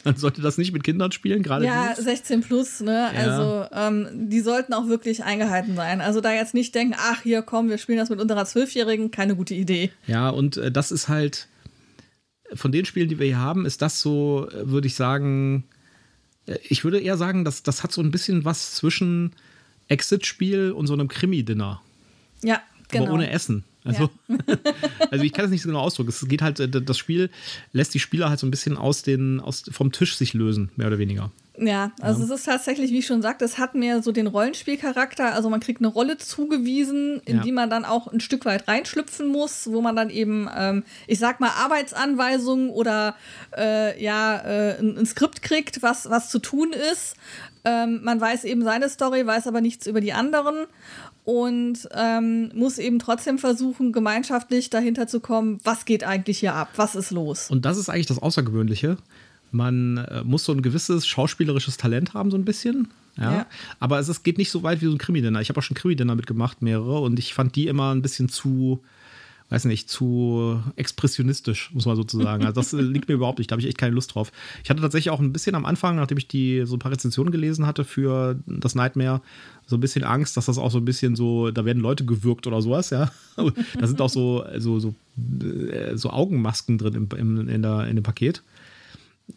Man 0.03 0.17
sollte 0.17 0.41
das 0.41 0.57
nicht 0.57 0.73
mit 0.73 0.83
Kindern 0.83 1.11
spielen, 1.11 1.43
gerade 1.43 1.65
Ja, 1.65 1.89
dieses. 1.89 2.05
16 2.05 2.41
plus, 2.41 2.81
ne? 2.81 3.09
Ja. 3.13 3.19
Also 3.19 3.67
ähm, 3.73 4.29
die 4.29 4.41
sollten 4.41 4.73
auch 4.73 4.87
wirklich 4.87 5.23
eingehalten 5.23 5.75
sein. 5.75 6.01
Also 6.01 6.21
da 6.21 6.33
jetzt 6.33 6.53
nicht 6.53 6.75
denken, 6.75 6.95
ach 6.97 7.21
hier 7.21 7.41
komm, 7.41 7.69
wir 7.69 7.77
spielen 7.77 7.97
das 7.97 8.09
mit 8.09 8.19
unserer 8.19 8.45
Zwölfjährigen, 8.45 9.11
keine 9.11 9.35
gute 9.35 9.53
Idee. 9.53 9.91
Ja, 10.07 10.29
und 10.29 10.57
äh, 10.57 10.71
das 10.71 10.91
ist 10.91 11.07
halt 11.07 11.47
von 12.53 12.71
den 12.71 12.85
Spielen, 12.85 13.09
die 13.09 13.19
wir 13.19 13.25
hier 13.25 13.39
haben, 13.39 13.65
ist 13.65 13.81
das 13.81 14.01
so, 14.01 14.47
äh, 14.49 14.69
würde 14.69 14.87
ich 14.87 14.95
sagen, 14.95 15.63
äh, 16.45 16.57
ich 16.63 16.83
würde 16.83 16.99
eher 16.99 17.17
sagen, 17.17 17.45
dass 17.45 17.63
das 17.63 17.83
hat 17.83 17.91
so 17.91 18.01
ein 18.01 18.11
bisschen 18.11 18.45
was 18.45 18.75
zwischen 18.75 19.33
Exit-Spiel 19.87 20.71
und 20.71 20.87
so 20.87 20.93
einem 20.93 21.07
Krimi-Dinner. 21.07 21.81
Ja, 22.43 22.61
genau. 22.89 23.05
Aber 23.05 23.13
ohne 23.13 23.29
Essen. 23.29 23.63
Also, 23.83 24.09
ja. 24.27 24.37
also 25.11 25.23
ich 25.23 25.33
kann 25.33 25.43
das 25.43 25.51
nicht 25.51 25.61
so 25.61 25.69
genau 25.69 25.81
ausdrücken. 25.81 26.09
Es 26.09 26.27
geht 26.27 26.41
halt, 26.41 26.59
äh, 26.59 26.69
das 26.69 26.97
Spiel 26.97 27.29
lässt 27.71 27.93
die 27.93 27.99
Spieler 27.99 28.29
halt 28.29 28.39
so 28.39 28.47
ein 28.47 28.51
bisschen 28.51 28.77
aus 28.77 29.03
den, 29.03 29.39
aus, 29.39 29.63
vom 29.71 29.91
Tisch 29.91 30.15
sich 30.15 30.33
lösen, 30.33 30.71
mehr 30.75 30.87
oder 30.87 30.99
weniger. 30.99 31.31
Ja, 31.55 31.91
also 32.01 32.21
ja. 32.21 32.25
es 32.25 32.39
ist 32.39 32.45
tatsächlich, 32.45 32.89
wie 32.91 32.99
ich 32.99 33.05
schon 33.05 33.21
sagte, 33.21 33.45
es 33.45 33.59
hat 33.59 33.75
mehr 33.75 34.01
so 34.01 34.11
den 34.11 34.25
Rollenspielcharakter. 34.25 35.35
Also 35.35 35.51
man 35.51 35.59
kriegt 35.59 35.81
eine 35.81 35.87
Rolle 35.87 36.17
zugewiesen, 36.17 37.21
in 37.25 37.37
ja. 37.37 37.43
die 37.43 37.51
man 37.51 37.69
dann 37.69 37.85
auch 37.85 38.07
ein 38.07 38.21
Stück 38.21 38.45
weit 38.45 38.67
reinschlüpfen 38.67 39.27
muss, 39.27 39.71
wo 39.71 39.79
man 39.81 39.95
dann 39.95 40.09
eben, 40.09 40.49
ähm, 40.55 40.83
ich 41.05 41.19
sag 41.19 41.39
mal, 41.39 41.51
Arbeitsanweisungen 41.51 42.69
oder 42.71 43.15
äh, 43.55 44.01
ja, 44.03 44.37
äh, 44.37 44.79
ein, 44.79 44.97
ein, 44.97 45.05
Skript 45.05 45.43
kriegt, 45.43 45.83
was, 45.83 46.09
was 46.09 46.29
zu 46.29 46.39
tun 46.39 46.73
ist. 46.91 47.15
Ähm, 47.65 48.01
man 48.03 48.19
weiß 48.19 48.45
eben 48.45 48.63
seine 48.63 48.89
Story, 48.89 49.25
weiß 49.25 49.45
aber 49.45 49.61
nichts 49.61 49.85
über 49.85 50.01
die 50.01 50.13
anderen 50.13 50.65
und 51.25 51.87
ähm, 51.93 52.51
muss 52.53 52.77
eben 52.77 52.99
trotzdem 52.99 53.37
versuchen, 53.37 53.91
gemeinschaftlich 53.91 54.69
dahinter 54.69 55.07
zu 55.07 55.19
kommen, 55.19 55.59
was 55.63 55.85
geht 55.85 56.03
eigentlich 56.03 56.39
hier 56.39 56.53
ab, 56.53 56.69
was 56.75 56.95
ist 56.95 57.11
los. 57.11 57.49
Und 57.49 57.65
das 57.65 57.77
ist 57.77 57.89
eigentlich 57.89 58.07
das 58.07 58.19
Außergewöhnliche. 58.19 58.97
Man 59.51 59.97
äh, 59.97 60.23
muss 60.23 60.43
so 60.43 60.51
ein 60.51 60.61
gewisses 60.61 61.07
schauspielerisches 61.07 61.77
Talent 61.77 62.13
haben, 62.13 62.31
so 62.31 62.37
ein 62.37 62.45
bisschen. 62.45 62.89
Ja. 63.17 63.31
ja. 63.31 63.45
Aber 63.79 63.99
es, 63.99 64.07
es 64.07 64.23
geht 64.23 64.37
nicht 64.37 64.51
so 64.51 64.63
weit 64.63 64.81
wie 64.81 64.85
so 64.85 64.91
ein 64.91 64.97
Krimi-Dinner. 64.97 65.39
Ich 65.39 65.49
habe 65.49 65.59
auch 65.59 65.63
schon 65.63 65.77
Krimi-Dinner 65.77 66.15
mitgemacht, 66.15 66.61
mehrere, 66.61 66.99
und 66.99 67.19
ich 67.19 67.33
fand 67.33 67.55
die 67.55 67.67
immer 67.67 67.93
ein 67.93 68.01
bisschen 68.01 68.29
zu, 68.29 68.81
weiß 69.53 69.65
nicht, 69.65 69.87
zu 69.87 70.59
expressionistisch, 70.77 71.69
muss 71.73 71.85
man 71.85 71.95
sozusagen. 71.95 72.43
Also 72.43 72.59
das 72.59 72.71
liegt 72.71 73.07
mir 73.07 73.13
überhaupt 73.13 73.37
nicht, 73.37 73.51
da 73.51 73.53
habe 73.53 73.61
ich 73.61 73.67
echt 73.67 73.77
keine 73.77 73.93
Lust 73.93 74.15
drauf. 74.15 74.31
Ich 74.63 74.69
hatte 74.71 74.81
tatsächlich 74.81 75.11
auch 75.11 75.19
ein 75.19 75.31
bisschen 75.31 75.53
am 75.53 75.65
Anfang, 75.65 75.95
nachdem 75.95 76.17
ich 76.17 76.27
die 76.27 76.63
so 76.65 76.75
ein 76.75 76.79
paar 76.79 76.91
Rezensionen 76.91 77.31
gelesen 77.31 77.67
hatte 77.67 77.83
für 77.83 78.39
das 78.47 78.73
Nightmare, 78.73 79.21
so 79.67 79.77
ein 79.77 79.79
bisschen 79.79 80.03
Angst, 80.03 80.37
dass 80.37 80.47
das 80.47 80.57
auch 80.57 80.71
so 80.71 80.79
ein 80.79 80.85
bisschen 80.85 81.15
so, 81.15 81.51
da 81.51 81.65
werden 81.65 81.83
Leute 81.83 82.03
gewürgt 82.03 82.47
oder 82.47 82.63
sowas, 82.63 82.89
ja. 82.89 83.11
da 83.79 83.85
sind 83.85 84.01
auch 84.01 84.09
so, 84.09 84.43
so, 84.57 84.79
so, 84.79 84.95
äh, 85.45 85.95
so 85.97 86.09
Augenmasken 86.09 86.79
drin 86.79 86.95
im, 86.95 87.07
im, 87.15 87.47
in, 87.47 87.61
der, 87.61 87.85
in 87.85 87.95
dem 87.95 88.03
Paket. 88.03 88.41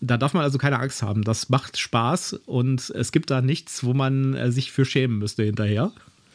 Da 0.00 0.16
darf 0.16 0.32
man 0.32 0.44
also 0.44 0.56
keine 0.56 0.80
Angst 0.80 1.02
haben. 1.02 1.24
Das 1.24 1.50
macht 1.50 1.76
Spaß 1.76 2.40
und 2.46 2.88
es 2.88 3.12
gibt 3.12 3.30
da 3.30 3.42
nichts, 3.42 3.84
wo 3.84 3.92
man 3.92 4.32
äh, 4.32 4.50
sich 4.50 4.72
für 4.72 4.86
schämen 4.86 5.18
müsste 5.18 5.44
hinterher. 5.44 5.92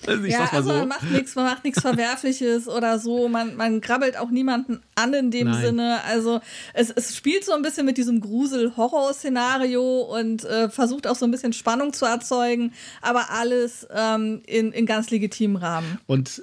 Also 0.07 0.25
ja, 0.25 0.49
also 0.51 0.69
so. 0.69 0.75
man 0.79 0.87
macht 0.87 1.11
nichts, 1.11 1.35
man 1.35 1.45
macht 1.45 1.63
nichts 1.63 1.81
Verwerfliches 1.81 2.67
oder 2.67 2.99
so. 2.99 3.29
Man, 3.29 3.55
man 3.55 3.81
grabbelt 3.81 4.17
auch 4.17 4.29
niemanden 4.29 4.81
an 4.95 5.13
in 5.13 5.31
dem 5.31 5.49
Nein. 5.49 5.61
Sinne. 5.61 6.03
Also 6.05 6.41
es, 6.73 6.89
es 6.89 7.15
spielt 7.15 7.45
so 7.45 7.53
ein 7.53 7.61
bisschen 7.61 7.85
mit 7.85 7.97
diesem 7.97 8.21
Grusel-Horror-Szenario 8.21 10.01
und 10.01 10.43
äh, 10.45 10.69
versucht 10.69 11.07
auch 11.07 11.15
so 11.15 11.25
ein 11.25 11.31
bisschen 11.31 11.53
Spannung 11.53 11.93
zu 11.93 12.05
erzeugen, 12.05 12.73
aber 13.01 13.29
alles 13.31 13.87
ähm, 13.93 14.41
in, 14.45 14.71
in 14.71 14.85
ganz 14.85 15.09
legitimen 15.09 15.57
Rahmen. 15.57 15.99
Und 16.07 16.41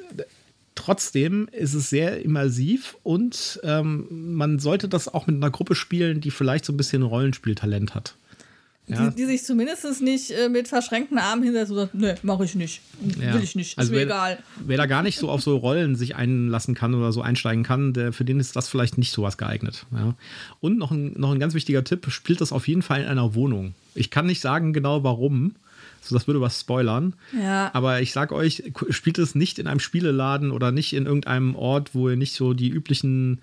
Trotzdem 0.78 1.48
ist 1.50 1.74
es 1.74 1.90
sehr 1.90 2.24
immersiv 2.24 2.96
und 3.02 3.58
ähm, 3.64 4.06
man 4.36 4.60
sollte 4.60 4.88
das 4.88 5.12
auch 5.12 5.26
mit 5.26 5.34
einer 5.34 5.50
Gruppe 5.50 5.74
spielen, 5.74 6.20
die 6.20 6.30
vielleicht 6.30 6.64
so 6.64 6.72
ein 6.72 6.76
bisschen 6.76 7.02
Rollenspieltalent 7.02 7.96
hat. 7.96 8.14
Ja. 8.88 9.10
Die, 9.10 9.16
die, 9.16 9.26
sich 9.26 9.44
zumindest 9.44 10.00
nicht 10.00 10.30
äh, 10.30 10.48
mit 10.48 10.66
verschränkten 10.66 11.18
Armen 11.18 11.42
hinsetzt 11.42 11.70
und 11.70 11.76
sagt, 11.76 11.94
nee, 11.94 12.14
mach 12.22 12.40
ich 12.40 12.54
nicht. 12.54 12.80
Ja. 13.20 13.34
Will 13.34 13.42
ich 13.42 13.54
nicht. 13.54 13.72
Ist 13.72 13.78
also 13.78 13.92
mir 13.92 13.98
wer, 13.98 14.06
egal. 14.06 14.38
Wer 14.64 14.76
da 14.78 14.86
gar 14.86 15.02
nicht 15.02 15.18
so 15.18 15.28
auf 15.28 15.42
so 15.42 15.56
Rollen 15.56 15.94
sich 15.94 16.16
einlassen 16.16 16.74
kann 16.74 16.94
oder 16.94 17.12
so 17.12 17.20
einsteigen 17.20 17.64
kann, 17.64 17.92
der, 17.92 18.12
für 18.12 18.24
den 18.24 18.40
ist 18.40 18.56
das 18.56 18.68
vielleicht 18.68 18.96
nicht 18.96 19.12
so 19.12 19.22
was 19.22 19.36
geeignet. 19.36 19.86
Ja. 19.92 20.14
Und 20.60 20.78
noch 20.78 20.90
ein, 20.90 21.12
noch 21.18 21.32
ein 21.32 21.38
ganz 21.38 21.54
wichtiger 21.54 21.84
Tipp, 21.84 22.06
spielt 22.10 22.40
das 22.40 22.50
auf 22.50 22.66
jeden 22.66 22.82
Fall 22.82 23.02
in 23.02 23.08
einer 23.08 23.34
Wohnung. 23.34 23.74
Ich 23.94 24.10
kann 24.10 24.26
nicht 24.26 24.40
sagen 24.40 24.72
genau 24.72 25.04
warum. 25.04 25.54
So, 26.00 26.14
das 26.14 26.26
würde 26.26 26.40
was 26.40 26.60
spoilern. 26.60 27.14
Ja. 27.38 27.70
Aber 27.74 28.00
ich 28.00 28.12
sag 28.12 28.32
euch, 28.32 28.62
spielt 28.90 29.18
es 29.18 29.34
nicht 29.34 29.58
in 29.58 29.66
einem 29.66 29.80
Spieleladen 29.80 30.50
oder 30.50 30.72
nicht 30.72 30.94
in 30.94 31.06
irgendeinem 31.06 31.54
Ort, 31.54 31.94
wo 31.94 32.08
ihr 32.08 32.16
nicht 32.16 32.34
so 32.34 32.54
die 32.54 32.70
üblichen 32.70 33.40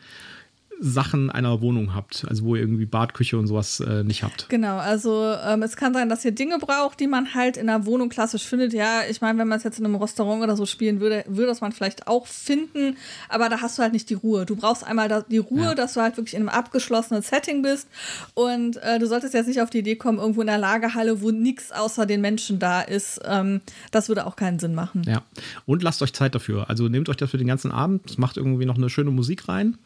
Sachen 0.79 1.29
einer 1.29 1.61
Wohnung 1.61 1.93
habt, 1.93 2.25
also 2.27 2.43
wo 2.43 2.55
ihr 2.55 2.61
irgendwie 2.61 2.85
Badküche 2.85 3.37
und 3.37 3.47
sowas 3.47 3.79
äh, 3.79 4.03
nicht 4.03 4.23
habt. 4.23 4.49
Genau, 4.49 4.77
also 4.77 5.33
ähm, 5.45 5.63
es 5.63 5.77
kann 5.77 5.93
sein, 5.93 6.09
dass 6.09 6.25
ihr 6.25 6.31
Dinge 6.31 6.59
braucht, 6.59 6.99
die 6.99 7.07
man 7.07 7.33
halt 7.33 7.57
in 7.57 7.69
einer 7.69 7.85
Wohnung 7.85 8.09
klassisch 8.09 8.43
findet. 8.43 8.73
Ja, 8.73 9.01
ich 9.09 9.21
meine, 9.21 9.39
wenn 9.39 9.47
man 9.47 9.57
es 9.57 9.63
jetzt 9.63 9.79
in 9.79 9.85
einem 9.85 9.95
Restaurant 9.95 10.43
oder 10.43 10.55
so 10.55 10.65
spielen 10.65 10.99
würde, 10.99 11.23
würde 11.27 11.47
das 11.47 11.61
man 11.61 11.71
vielleicht 11.71 12.07
auch 12.07 12.27
finden, 12.27 12.97
aber 13.29 13.49
da 13.49 13.61
hast 13.61 13.77
du 13.77 13.83
halt 13.83 13.93
nicht 13.93 14.09
die 14.09 14.15
Ruhe. 14.15 14.45
Du 14.45 14.55
brauchst 14.55 14.85
einmal 14.85 15.25
die 15.29 15.37
Ruhe, 15.37 15.61
ja. 15.61 15.75
dass 15.75 15.93
du 15.93 16.01
halt 16.01 16.17
wirklich 16.17 16.33
in 16.33 16.41
einem 16.41 16.49
abgeschlossenen 16.49 17.21
Setting 17.21 17.61
bist 17.61 17.87
und 18.33 18.77
äh, 18.77 18.99
du 18.99 19.07
solltest 19.07 19.33
jetzt 19.33 19.47
nicht 19.47 19.61
auf 19.61 19.69
die 19.69 19.79
Idee 19.79 19.95
kommen, 19.95 20.17
irgendwo 20.17 20.41
in 20.41 20.47
der 20.47 20.57
Lagerhalle, 20.57 21.21
wo 21.21 21.31
nichts 21.31 21.71
außer 21.71 22.05
den 22.05 22.21
Menschen 22.21 22.59
da 22.59 22.81
ist. 22.81 23.21
Ähm, 23.25 23.61
das 23.91 24.09
würde 24.09 24.25
auch 24.25 24.35
keinen 24.35 24.59
Sinn 24.59 24.75
machen. 24.75 25.03
Ja, 25.07 25.23
und 25.65 25.83
lasst 25.83 26.01
euch 26.01 26.13
Zeit 26.13 26.35
dafür. 26.35 26.69
Also 26.69 26.89
nehmt 26.89 27.07
euch 27.07 27.17
das 27.17 27.31
für 27.31 27.37
den 27.37 27.47
ganzen 27.47 27.71
Abend, 27.71 28.17
macht 28.17 28.37
irgendwie 28.37 28.65
noch 28.65 28.75
eine 28.75 28.89
schöne 28.89 29.11
Musik 29.11 29.47
rein 29.47 29.77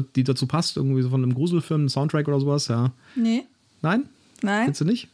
die 0.00 0.24
dazu 0.24 0.46
passt? 0.46 0.76
Irgendwie 0.76 1.02
so 1.02 1.10
von 1.10 1.22
einem 1.22 1.34
Gruselfilm, 1.34 1.82
einem 1.82 1.88
Soundtrack 1.88 2.28
oder 2.28 2.40
sowas, 2.40 2.68
ja. 2.68 2.92
Nee. 3.14 3.44
Nein? 3.82 4.04
Nein. 4.42 4.64
Findest 4.64 4.80
du 4.80 4.84
nicht? 4.84 5.08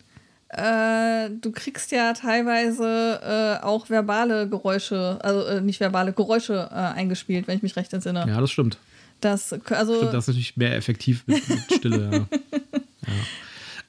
Äh, 0.48 1.30
du 1.40 1.52
kriegst 1.52 1.92
ja 1.92 2.12
teilweise 2.12 3.20
äh, 3.60 3.64
auch 3.64 3.88
verbale 3.88 4.48
Geräusche, 4.48 5.18
also 5.22 5.44
äh, 5.44 5.60
nicht 5.60 5.78
verbale 5.78 6.12
Geräusche 6.12 6.68
äh, 6.72 6.74
eingespielt, 6.74 7.46
wenn 7.46 7.56
ich 7.56 7.62
mich 7.62 7.76
recht 7.76 7.92
entsinne. 7.92 8.24
Ja, 8.26 8.40
das 8.40 8.50
stimmt. 8.50 8.76
Das, 9.20 9.52
also, 9.52 9.96
stimmt, 9.96 10.14
das 10.14 10.24
ist 10.24 10.28
natürlich 10.28 10.56
mehr 10.56 10.74
effektiv 10.74 11.24
mit, 11.26 11.48
mit 11.48 11.72
Stille, 11.72 12.10
ja. 12.12 12.38
ja. 13.06 13.12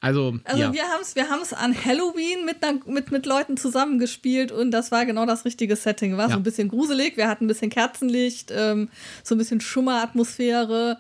Also, 0.01 0.39
also 0.45 0.61
ja. 0.61 0.73
wir 0.73 0.81
haben 0.81 1.01
es 1.01 1.15
wir 1.15 1.29
haben's 1.29 1.53
an 1.53 1.75
Halloween 1.85 2.43
mit, 2.43 2.63
einer, 2.63 2.79
mit, 2.87 3.11
mit 3.11 3.27
Leuten 3.27 3.55
zusammengespielt 3.55 4.51
und 4.51 4.71
das 4.71 4.91
war 4.91 5.05
genau 5.05 5.27
das 5.27 5.45
richtige 5.45 5.75
Setting. 5.75 6.17
War 6.17 6.27
ja. 6.27 6.33
so 6.33 6.39
ein 6.39 6.43
bisschen 6.43 6.69
gruselig, 6.69 7.17
wir 7.17 7.27
hatten 7.27 7.45
ein 7.45 7.47
bisschen 7.47 7.69
Kerzenlicht, 7.69 8.51
ähm, 8.51 8.89
so 9.23 9.35
ein 9.35 9.37
bisschen 9.37 9.61
Schummeratmosphäre 9.61 10.97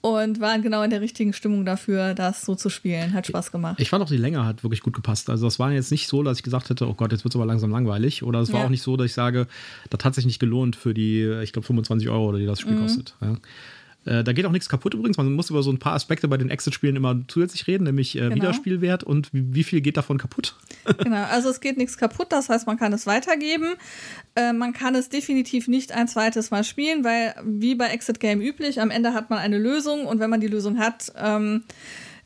und 0.00 0.40
waren 0.40 0.62
genau 0.62 0.82
in 0.82 0.88
der 0.88 1.02
richtigen 1.02 1.34
Stimmung 1.34 1.66
dafür, 1.66 2.14
das 2.14 2.42
so 2.42 2.54
zu 2.54 2.70
spielen. 2.70 3.12
Hat 3.12 3.26
Spaß 3.26 3.52
gemacht. 3.52 3.78
Ich 3.80 3.90
fand 3.90 4.02
auch 4.02 4.08
die 4.08 4.16
Länge 4.16 4.44
hat 4.46 4.62
wirklich 4.62 4.80
gut 4.80 4.94
gepasst. 4.94 5.28
Also 5.28 5.46
das 5.46 5.58
war 5.58 5.70
jetzt 5.72 5.90
nicht 5.90 6.08
so, 6.08 6.22
dass 6.22 6.38
ich 6.38 6.42
gesagt 6.42 6.70
hätte, 6.70 6.88
oh 6.88 6.94
Gott, 6.94 7.12
jetzt 7.12 7.24
wird 7.24 7.34
es 7.34 7.36
aber 7.36 7.46
langsam 7.46 7.70
langweilig. 7.70 8.22
Oder 8.22 8.40
es 8.40 8.52
war 8.52 8.60
ja. 8.60 8.66
auch 8.66 8.70
nicht 8.70 8.82
so, 8.82 8.96
dass 8.96 9.06
ich 9.06 9.14
sage, 9.14 9.46
das 9.90 10.04
hat 10.04 10.14
sich 10.14 10.24
nicht 10.24 10.38
gelohnt 10.38 10.76
für 10.76 10.94
die, 10.94 11.24
ich 11.42 11.52
glaube, 11.52 11.66
25 11.66 12.08
Euro, 12.08 12.32
die 12.32 12.46
das 12.46 12.60
Spiel 12.60 12.76
mhm. 12.76 12.82
kostet. 12.82 13.14
Ja. 13.20 13.36
Äh, 14.04 14.24
da 14.24 14.32
geht 14.32 14.46
auch 14.46 14.52
nichts 14.52 14.68
kaputt 14.68 14.94
übrigens. 14.94 15.16
Man 15.16 15.32
muss 15.32 15.50
über 15.50 15.62
so 15.62 15.70
ein 15.70 15.78
paar 15.78 15.94
Aspekte 15.94 16.28
bei 16.28 16.36
den 16.36 16.50
Exit-Spielen 16.50 16.96
immer 16.96 17.20
zusätzlich 17.28 17.66
reden, 17.66 17.84
nämlich 17.84 18.16
äh, 18.16 18.20
genau. 18.20 18.36
Wiederspielwert 18.36 19.04
und 19.04 19.32
wie, 19.32 19.54
wie, 19.54 19.64
viel 19.64 19.80
geht 19.80 19.96
davon 19.96 20.18
kaputt. 20.18 20.56
genau, 20.98 21.24
also 21.24 21.50
es 21.50 21.60
geht 21.60 21.76
nichts 21.76 21.98
kaputt, 21.98 22.28
das 22.30 22.48
heißt, 22.48 22.66
man 22.66 22.78
kann 22.78 22.92
es 22.92 23.06
weitergeben. 23.06 23.74
Äh, 24.34 24.52
man 24.52 24.72
kann 24.72 24.94
es 24.94 25.08
definitiv 25.08 25.68
nicht 25.68 25.92
ein 25.92 26.08
zweites 26.08 26.50
Mal 26.50 26.64
spielen, 26.64 27.04
weil 27.04 27.34
wie 27.44 27.74
bei 27.74 27.88
Exit 27.88 28.20
Game 28.20 28.40
üblich, 28.40 28.80
am 28.80 28.90
Ende 28.90 29.14
hat 29.14 29.30
man 29.30 29.38
eine 29.38 29.58
Lösung 29.58 30.06
und 30.06 30.20
wenn 30.20 30.30
man 30.30 30.40
die 30.40 30.48
Lösung 30.48 30.78
hat, 30.78 31.12
ähm, 31.16 31.64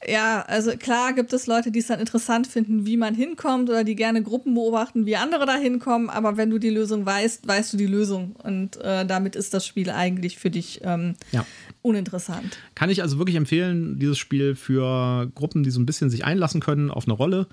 ja, 0.06 0.42
also 0.42 0.72
klar 0.76 1.12
gibt 1.12 1.32
es 1.32 1.46
Leute, 1.46 1.70
die 1.70 1.78
es 1.78 1.86
dann 1.86 2.00
interessant 2.00 2.46
finden, 2.46 2.86
wie 2.86 2.96
man 2.96 3.14
hinkommt 3.14 3.70
oder 3.70 3.84
die 3.84 3.94
gerne 3.94 4.22
Gruppen 4.22 4.54
beobachten, 4.54 5.06
wie 5.06 5.16
andere 5.16 5.46
da 5.46 5.56
hinkommen. 5.56 6.10
Aber 6.10 6.36
wenn 6.36 6.50
du 6.50 6.58
die 6.58 6.70
Lösung 6.70 7.06
weißt, 7.06 7.46
weißt 7.46 7.72
du 7.72 7.76
die 7.76 7.86
Lösung. 7.86 8.34
Und 8.42 8.76
äh, 8.78 9.06
damit 9.06 9.36
ist 9.36 9.54
das 9.54 9.66
Spiel 9.66 9.90
eigentlich 9.90 10.38
für 10.38 10.50
dich 10.50 10.80
ähm, 10.84 11.14
ja. 11.30 11.46
uninteressant. 11.82 12.58
Kann 12.74 12.90
ich 12.90 13.02
also 13.02 13.18
wirklich 13.18 13.36
empfehlen, 13.36 13.98
dieses 13.98 14.18
Spiel 14.18 14.54
für 14.54 15.30
Gruppen, 15.34 15.62
die 15.62 15.70
so 15.70 15.80
ein 15.80 15.86
bisschen 15.86 16.10
sich 16.10 16.24
einlassen 16.24 16.60
können 16.60 16.90
auf 16.90 17.06
eine 17.06 17.14
Rolle, 17.14 17.46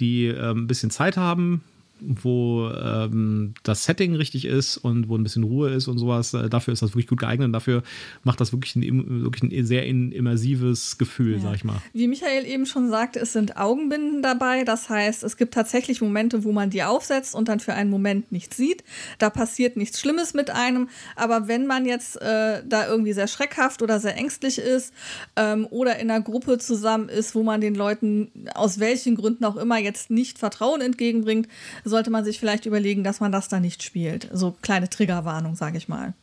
die 0.00 0.26
äh, 0.26 0.52
ein 0.52 0.66
bisschen 0.66 0.90
Zeit 0.90 1.16
haben, 1.16 1.62
wo 2.04 2.70
ähm, 2.70 3.54
das 3.62 3.84
Setting 3.84 4.14
richtig 4.14 4.44
ist 4.44 4.76
und 4.76 5.08
wo 5.08 5.16
ein 5.16 5.22
bisschen 5.22 5.44
Ruhe 5.44 5.70
ist 5.70 5.88
und 5.88 5.98
sowas. 5.98 6.34
Äh, 6.34 6.48
dafür 6.48 6.72
ist 6.72 6.82
das 6.82 6.90
wirklich 6.90 7.06
gut 7.06 7.20
geeignet 7.20 7.46
und 7.46 7.52
dafür 7.52 7.82
macht 8.24 8.40
das 8.40 8.52
wirklich 8.52 8.76
ein, 8.76 9.22
wirklich 9.22 9.52
ein 9.52 9.66
sehr 9.66 9.86
immersives 9.86 10.98
Gefühl, 10.98 11.34
ja. 11.34 11.40
sag 11.40 11.54
ich 11.54 11.64
mal. 11.64 11.76
Wie 11.92 12.08
Michael 12.08 12.46
eben 12.46 12.66
schon 12.66 12.90
sagte, 12.90 13.20
es 13.20 13.32
sind 13.32 13.56
Augenbinden 13.56 14.22
dabei. 14.22 14.64
Das 14.64 14.88
heißt, 14.88 15.22
es 15.22 15.36
gibt 15.36 15.54
tatsächlich 15.54 16.00
Momente, 16.00 16.44
wo 16.44 16.52
man 16.52 16.70
die 16.70 16.82
aufsetzt 16.82 17.34
und 17.34 17.48
dann 17.48 17.60
für 17.60 17.74
einen 17.74 17.90
Moment 17.90 18.32
nichts 18.32 18.56
sieht. 18.56 18.84
Da 19.18 19.30
passiert 19.30 19.76
nichts 19.76 20.00
Schlimmes 20.00 20.34
mit 20.34 20.50
einem. 20.50 20.88
Aber 21.16 21.48
wenn 21.48 21.66
man 21.66 21.86
jetzt 21.86 22.20
äh, 22.20 22.62
da 22.66 22.86
irgendwie 22.86 23.12
sehr 23.12 23.28
schreckhaft 23.28 23.82
oder 23.82 24.00
sehr 24.00 24.16
ängstlich 24.16 24.58
ist 24.58 24.92
ähm, 25.36 25.66
oder 25.70 25.98
in 25.98 26.10
einer 26.10 26.22
Gruppe 26.22 26.58
zusammen 26.58 27.08
ist, 27.08 27.34
wo 27.34 27.42
man 27.42 27.60
den 27.60 27.74
Leuten 27.74 28.30
aus 28.54 28.78
welchen 28.78 29.14
Gründen 29.14 29.44
auch 29.44 29.56
immer 29.56 29.78
jetzt 29.78 30.10
nicht 30.10 30.38
Vertrauen 30.38 30.80
entgegenbringt, 30.80 31.48
sollte 31.92 32.10
man 32.10 32.24
sich 32.24 32.40
vielleicht 32.40 32.66
überlegen, 32.66 33.04
dass 33.04 33.20
man 33.20 33.30
das 33.30 33.48
da 33.48 33.60
nicht 33.60 33.84
spielt. 33.84 34.28
So 34.32 34.56
kleine 34.62 34.90
Triggerwarnung, 34.90 35.54
sage 35.54 35.78
ich 35.78 35.86
mal. 35.86 36.14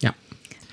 Ja. 0.00 0.14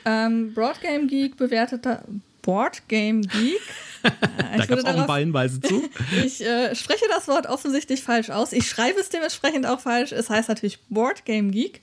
Ähm, 0.05 0.53
Broadgame 0.53 1.07
Geek 1.07 1.35
bewertet 1.35 1.85
da. 1.85 2.03
Board 2.41 2.87
Game 2.87 3.21
Geek. 3.21 3.59
da 4.03 4.65
gab 4.65 4.79
es 4.79 4.85
auch 4.85 4.97
ein 4.97 5.05
paar 5.05 5.19
Hinweise 5.19 5.59
zu. 5.59 5.83
ich 6.25 6.41
äh, 6.41 6.73
spreche 6.73 7.05
das 7.09 7.27
Wort 7.27 7.47
offensichtlich 7.47 8.01
falsch 8.01 8.29
aus. 8.29 8.53
Ich 8.53 8.69
schreibe 8.69 8.99
es 8.99 9.09
dementsprechend 9.09 9.65
auch 9.65 9.81
falsch. 9.81 10.13
Es 10.13 10.29
heißt 10.29 10.47
natürlich 10.47 10.79
Board 10.89 11.25
Game 11.25 11.51
Geek. 11.51 11.81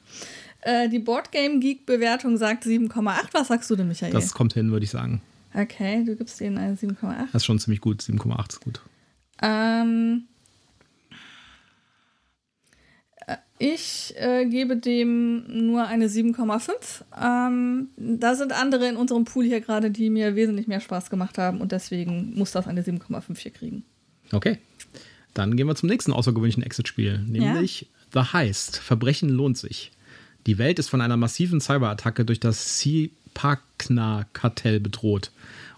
Äh, 0.62 0.88
die 0.88 0.98
Board 0.98 1.30
Game 1.30 1.60
Geek 1.60 1.84
Bewertung 1.84 2.38
sagt 2.38 2.64
7,8. 2.64 3.28
Was 3.32 3.48
sagst 3.48 3.68
du 3.70 3.76
denn, 3.76 3.88
Michael? 3.88 4.12
Das 4.12 4.32
kommt 4.32 4.54
hin, 4.54 4.72
würde 4.72 4.84
ich 4.84 4.90
sagen. 4.90 5.20
Okay, 5.54 6.04
du 6.04 6.16
gibst 6.16 6.40
denen 6.40 6.58
eine 6.58 6.74
7,8. 6.74 7.26
Das 7.32 7.42
ist 7.42 7.44
schon 7.44 7.58
ziemlich 7.58 7.80
gut. 7.80 8.02
7,8 8.02 8.48
ist 8.50 8.60
gut. 8.60 8.80
Ähm, 9.42 10.24
Ich 13.58 14.14
äh, 14.16 14.44
gebe 14.46 14.76
dem 14.76 15.68
nur 15.68 15.86
eine 15.86 16.08
7,5. 16.08 17.04
Ähm, 17.18 17.88
da 17.96 18.34
sind 18.34 18.52
andere 18.52 18.88
in 18.88 18.96
unserem 18.96 19.24
Pool 19.24 19.44
hier 19.44 19.60
gerade, 19.60 19.90
die 19.90 20.10
mir 20.10 20.36
wesentlich 20.36 20.66
mehr 20.66 20.80
Spaß 20.80 21.08
gemacht 21.08 21.38
haben 21.38 21.60
und 21.60 21.72
deswegen 21.72 22.34
muss 22.34 22.52
das 22.52 22.66
eine 22.66 22.82
7,5 22.82 23.38
hier 23.38 23.52
kriegen. 23.52 23.84
Okay. 24.32 24.58
Dann 25.32 25.56
gehen 25.56 25.66
wir 25.66 25.74
zum 25.74 25.88
nächsten 25.88 26.12
außergewöhnlichen 26.12 26.62
Exit-Spiel, 26.62 27.20
nämlich 27.20 27.82
ja. 27.82 27.86
The 28.12 28.32
Heist. 28.32 28.78
Verbrechen 28.78 29.28
lohnt 29.28 29.58
sich. 29.58 29.92
Die 30.46 30.58
Welt 30.58 30.78
ist 30.78 30.88
von 30.88 31.00
einer 31.00 31.16
massiven 31.16 31.60
Cyberattacke 31.60 32.24
durch 32.24 32.40
das 32.40 32.80
Sipakna-Kartell 32.80 34.80
bedroht. 34.80 35.32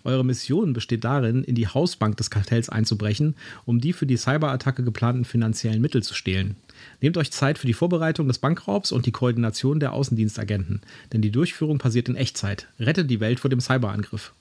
Eure 0.04 0.24
Mission 0.24 0.72
besteht 0.72 1.04
darin, 1.04 1.42
in 1.42 1.54
die 1.54 1.68
Hausbank 1.68 2.16
des 2.16 2.30
Kartells 2.30 2.68
einzubrechen, 2.68 3.34
um 3.64 3.80
die 3.80 3.92
für 3.92 4.06
die 4.06 4.16
Cyberattacke 4.16 4.84
geplanten 4.84 5.24
finanziellen 5.24 5.80
Mittel 5.80 6.02
zu 6.02 6.14
stehlen. 6.14 6.56
Nehmt 7.00 7.16
euch 7.16 7.30
Zeit 7.30 7.58
für 7.58 7.66
die 7.66 7.74
Vorbereitung 7.74 8.28
des 8.28 8.38
Bankraubs 8.38 8.92
und 8.92 9.06
die 9.06 9.12
Koordination 9.12 9.80
der 9.80 9.92
Außendienstagenten, 9.92 10.80
denn 11.12 11.22
die 11.22 11.30
Durchführung 11.30 11.78
passiert 11.78 12.08
in 12.08 12.16
Echtzeit. 12.16 12.68
Rettet 12.78 13.10
die 13.10 13.20
Welt 13.20 13.40
vor 13.40 13.50
dem 13.50 13.60
Cyberangriff. 13.60 14.32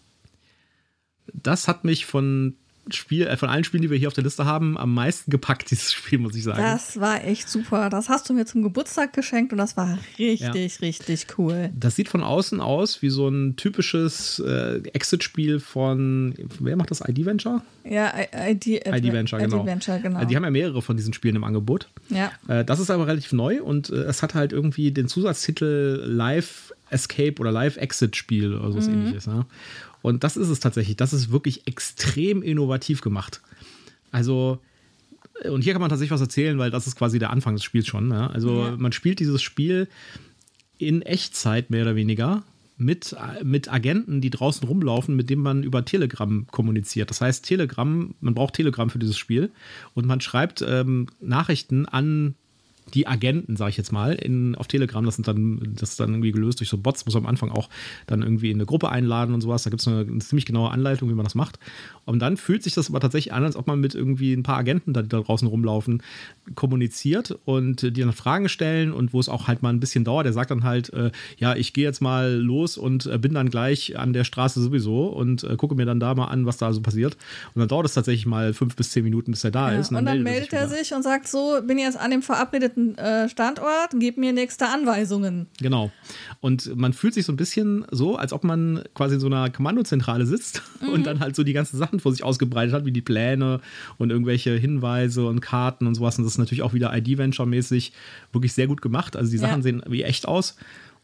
Das 1.33 1.67
hat 1.67 1.83
mich 1.83 2.05
von 2.05 2.55
Spiel, 2.95 3.27
äh, 3.27 3.37
von 3.37 3.49
allen 3.49 3.63
Spielen, 3.63 3.81
die 3.81 3.89
wir 3.89 3.97
hier 3.97 4.07
auf 4.07 4.13
der 4.13 4.23
Liste 4.23 4.45
haben, 4.45 4.77
am 4.77 4.93
meisten 4.93 5.31
gepackt, 5.31 5.71
dieses 5.71 5.93
Spiel, 5.93 6.19
muss 6.19 6.35
ich 6.35 6.43
sagen. 6.43 6.61
Das 6.61 6.99
war 6.99 7.23
echt 7.23 7.49
super. 7.49 7.89
Das 7.89 8.09
hast 8.09 8.29
du 8.29 8.33
mir 8.33 8.45
zum 8.45 8.63
Geburtstag 8.63 9.13
geschenkt 9.13 9.51
und 9.51 9.57
das 9.57 9.77
war 9.77 9.97
richtig, 10.17 10.39
ja. 10.39 10.51
richtig 10.81 11.27
cool. 11.37 11.69
Das 11.75 11.95
sieht 11.95 12.09
von 12.09 12.23
außen 12.23 12.61
aus 12.61 13.01
wie 13.01 13.09
so 13.09 13.27
ein 13.27 13.55
typisches 13.55 14.39
äh, 14.39 14.81
Exit-Spiel 14.93 15.59
von, 15.59 16.35
wer 16.59 16.75
macht 16.75 16.91
das? 16.91 17.01
ID 17.07 17.25
Venture? 17.25 17.61
Ja, 17.83 18.13
ID, 18.49 18.67
ID 18.85 19.13
Venture, 19.13 19.39
genau. 19.39 19.65
Venture, 19.65 19.99
genau. 19.99 20.17
Also 20.17 20.29
die 20.29 20.35
haben 20.35 20.43
ja 20.43 20.51
mehrere 20.51 20.81
von 20.81 20.97
diesen 20.97 21.13
Spielen 21.13 21.35
im 21.35 21.43
Angebot. 21.43 21.89
Ja. 22.09 22.31
Äh, 22.47 22.65
das 22.65 22.79
ist 22.79 22.89
aber 22.89 23.07
relativ 23.07 23.31
neu 23.33 23.61
und 23.61 23.89
äh, 23.89 24.03
es 24.03 24.23
hat 24.23 24.33
halt 24.33 24.51
irgendwie 24.51 24.91
den 24.91 25.07
Zusatztitel 25.07 26.01
Live 26.05 26.73
Escape 26.89 27.35
oder 27.39 27.51
Live 27.51 27.77
Exit 27.77 28.15
Spiel 28.15 28.55
oder 28.55 28.71
so 28.71 28.89
mhm. 28.89 28.95
ähnliches. 28.95 29.27
Ne? 29.27 29.45
Und 30.07 30.23
das 30.23 30.37
ist 30.37 30.49
es 30.49 30.59
tatsächlich. 30.59 30.95
Das 30.95 31.11
ist 31.11 31.31
wirklich 31.31 31.67
extrem 31.67 32.41
innovativ 32.41 33.01
gemacht. 33.01 33.41
Also, 34.11 34.59
und 35.43 35.63
hier 35.63 35.73
kann 35.73 35.81
man 35.81 35.89
tatsächlich 35.89 36.13
was 36.13 36.21
erzählen, 36.21 36.57
weil 36.57 36.71
das 36.71 36.87
ist 36.87 36.95
quasi 36.95 37.19
der 37.19 37.29
Anfang 37.29 37.55
des 37.55 37.63
Spiels 37.63 37.87
schon. 37.87 38.07
Ne? 38.07 38.29
Also, 38.29 38.63
ja. 38.63 38.77
man 38.77 38.93
spielt 38.93 39.19
dieses 39.19 39.41
Spiel 39.41 39.89
in 40.77 41.01
Echtzeit 41.01 41.71
mehr 41.71 41.81
oder 41.81 41.95
weniger 41.95 42.43
mit, 42.77 43.15
mit 43.43 43.71
Agenten, 43.71 44.21
die 44.21 44.29
draußen 44.29 44.65
rumlaufen, 44.65 45.15
mit 45.15 45.29
denen 45.29 45.41
man 45.41 45.63
über 45.63 45.83
Telegram 45.83 46.47
kommuniziert. 46.47 47.09
Das 47.09 47.19
heißt, 47.19 47.45
Telegram, 47.45 48.13
man 48.21 48.33
braucht 48.33 48.53
Telegram 48.53 48.89
für 48.89 48.99
dieses 48.99 49.17
Spiel 49.17 49.51
und 49.93 50.05
man 50.05 50.21
schreibt 50.21 50.63
ähm, 50.65 51.07
Nachrichten 51.19 51.85
an 51.85 52.35
die 52.93 53.07
Agenten, 53.07 53.55
sage 53.55 53.71
ich 53.71 53.77
jetzt 53.77 53.91
mal, 53.91 54.13
in, 54.13 54.55
auf 54.55 54.67
Telegram, 54.67 55.05
das 55.05 55.15
sind 55.15 55.27
dann, 55.27 55.75
das 55.75 55.91
ist 55.91 55.99
dann 55.99 56.11
irgendwie 56.11 56.31
gelöst 56.31 56.59
durch 56.59 56.69
so 56.69 56.77
Bots, 56.77 57.05
muss 57.05 57.15
man 57.15 57.23
am 57.23 57.29
Anfang 57.29 57.51
auch 57.51 57.69
dann 58.05 58.21
irgendwie 58.21 58.51
in 58.51 58.57
eine 58.57 58.65
Gruppe 58.65 58.89
einladen 58.89 59.33
und 59.33 59.41
sowas. 59.41 59.63
Da 59.63 59.69
gibt 59.69 59.81
es 59.81 59.87
eine, 59.87 60.01
eine, 60.01 60.19
ziemlich 60.19 60.45
genaue 60.45 60.71
Anleitung, 60.71 61.09
wie 61.09 61.13
man 61.13 61.23
das 61.23 61.35
macht. 61.35 61.59
Und 62.05 62.19
dann 62.19 62.37
fühlt 62.37 62.63
sich 62.63 62.73
das 62.73 62.89
aber 62.89 62.99
tatsächlich 62.99 63.33
an, 63.33 63.43
als 63.43 63.55
ob 63.55 63.67
man 63.67 63.79
mit 63.79 63.95
irgendwie 63.95 64.33
ein 64.33 64.43
paar 64.43 64.57
Agenten, 64.57 64.93
die 64.93 65.07
da 65.07 65.19
draußen 65.19 65.47
rumlaufen, 65.47 66.01
kommuniziert 66.55 67.37
und 67.45 67.81
die 67.81 68.01
dann 68.01 68.13
Fragen 68.13 68.49
stellen 68.49 68.93
und 68.93 69.13
wo 69.13 69.19
es 69.19 69.29
auch 69.29 69.47
halt 69.47 69.61
mal 69.61 69.69
ein 69.69 69.79
bisschen 69.79 70.03
dauert. 70.03 70.25
Der 70.25 70.33
sagt 70.33 70.51
dann 70.51 70.63
halt, 70.63 70.91
äh, 70.93 71.11
ja, 71.37 71.55
ich 71.55 71.73
gehe 71.73 71.83
jetzt 71.83 72.01
mal 72.01 72.33
los 72.33 72.77
und 72.77 73.05
äh, 73.05 73.17
bin 73.17 73.33
dann 73.33 73.49
gleich 73.49 73.97
an 73.97 74.13
der 74.13 74.23
Straße 74.23 74.61
sowieso 74.61 75.07
und 75.07 75.43
äh, 75.43 75.55
gucke 75.57 75.75
mir 75.75 75.85
dann 75.85 75.99
da 75.99 76.15
mal 76.15 76.25
an, 76.25 76.45
was 76.45 76.57
da 76.57 76.71
so 76.71 76.81
passiert. 76.81 77.17
Und 77.53 77.59
dann 77.59 77.67
dauert 77.67 77.85
es 77.85 77.93
tatsächlich 77.93 78.25
mal 78.25 78.53
fünf 78.53 78.75
bis 78.75 78.91
zehn 78.91 79.03
Minuten, 79.03 79.31
bis 79.31 79.43
er 79.43 79.51
da 79.51 79.71
ja, 79.71 79.79
ist. 79.79 79.89
Und 79.89 79.95
dann, 79.95 80.07
und 80.07 80.13
dann 80.13 80.23
meldet 80.23 80.53
er 80.53 80.67
sich, 80.67 80.77
er 80.77 80.83
sich 80.83 80.93
und 80.93 81.03
sagt 81.03 81.27
so, 81.27 81.59
bin 81.65 81.77
jetzt 81.77 81.97
an 81.97 82.11
dem 82.11 82.21
verabredeten 82.21 82.76
bestimmten 82.77 82.97
äh, 82.97 83.27
Standort, 83.29 83.89
gib 83.93 84.17
mir 84.17 84.33
nächste 84.33 84.67
Anweisungen. 84.67 85.47
Genau. 85.59 85.91
Und 86.39 86.75
man 86.75 86.93
fühlt 86.93 87.13
sich 87.13 87.25
so 87.25 87.33
ein 87.33 87.35
bisschen 87.35 87.85
so, 87.91 88.15
als 88.15 88.33
ob 88.33 88.43
man 88.43 88.83
quasi 88.93 89.15
in 89.15 89.19
so 89.19 89.27
einer 89.27 89.49
Kommandozentrale 89.49 90.25
sitzt 90.25 90.61
mhm. 90.81 90.89
und 90.89 91.03
dann 91.05 91.19
halt 91.19 91.35
so 91.35 91.43
die 91.43 91.53
ganzen 91.53 91.77
Sachen 91.77 91.99
vor 91.99 92.11
sich 92.11 92.23
ausgebreitet 92.23 92.73
hat, 92.73 92.85
wie 92.85 92.91
die 92.91 93.01
Pläne 93.01 93.59
und 93.97 94.11
irgendwelche 94.11 94.51
Hinweise 94.51 95.25
und 95.25 95.41
Karten 95.41 95.87
und 95.87 95.95
sowas. 95.95 96.17
Und 96.17 96.23
das 96.23 96.33
ist 96.33 96.37
natürlich 96.37 96.61
auch 96.61 96.73
wieder 96.73 96.95
ID-Venture-mäßig 96.95 97.91
wirklich 98.31 98.53
sehr 98.53 98.67
gut 98.67 98.81
gemacht. 98.81 99.15
Also 99.15 99.31
die 99.31 99.37
Sachen 99.37 99.57
ja. 99.57 99.63
sehen 99.63 99.81
wie 99.87 100.03
echt 100.03 100.27
aus. 100.27 100.55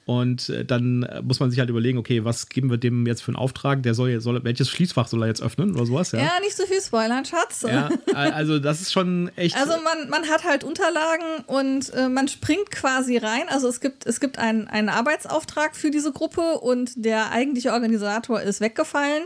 Und 0.06 0.50
äh, 0.50 0.66
dann 0.66 1.04
äh, 1.04 1.22
muss 1.22 1.40
man 1.40 1.50
sich 1.50 1.60
halt 1.60 1.70
überlegen, 1.70 1.98
okay, 1.98 2.26
was 2.26 2.50
geben 2.50 2.70
wir 2.70 2.78
dem 2.78 3.08
jetzt 3.08 3.24
für 3.24 3.30
einen 3.30 3.38
Auftrag? 3.38 3.84
Der 3.84 3.94
soll, 3.94 4.20
soll 4.20 4.44
welches 4.44 4.70
Schließfach 4.70 5.08
soll 5.08 5.24
er 5.24 5.28
jetzt 5.28 5.42
öffnen 5.42 5.74
oder 5.76 5.86
sowas? 5.86 6.12
Ja, 6.12 6.20
ja 6.20 6.32
nicht 6.42 6.58
so 6.58 6.66
viel 6.66 6.82
spoilern, 6.82 7.24
Schatz. 7.24 7.62
Ja, 7.62 7.90
also 8.14 8.60
das 8.60 8.82
ist 8.82 8.92
schon 8.92 9.32
echt. 9.38 9.56
Also 9.56 9.74
man, 9.82 10.10
man 10.10 10.30
hat 10.30 10.44
halt 10.44 10.66
Unterlagen 10.66 11.46
und 11.48 11.94
äh, 11.94 12.10
man 12.10 12.28
springt 12.28 12.70
quasi 12.72 13.18
rein. 13.18 13.44
Also 13.48 13.70
es 13.70 13.80
gibt, 13.80 14.06
es 14.06 14.20
gibt 14.20 14.40
einen, 14.40 14.68
einen 14.68 14.90
Arbeitsauftrag 14.90 15.76
für 15.76 15.90
diese 15.90 16.12
Gruppe 16.12 16.60
und 16.60 16.92
der 16.96 17.32
eigentliche 17.32 17.72
Organisator 17.72 18.42
ist 18.42 18.60
weggefallen. 18.60 19.24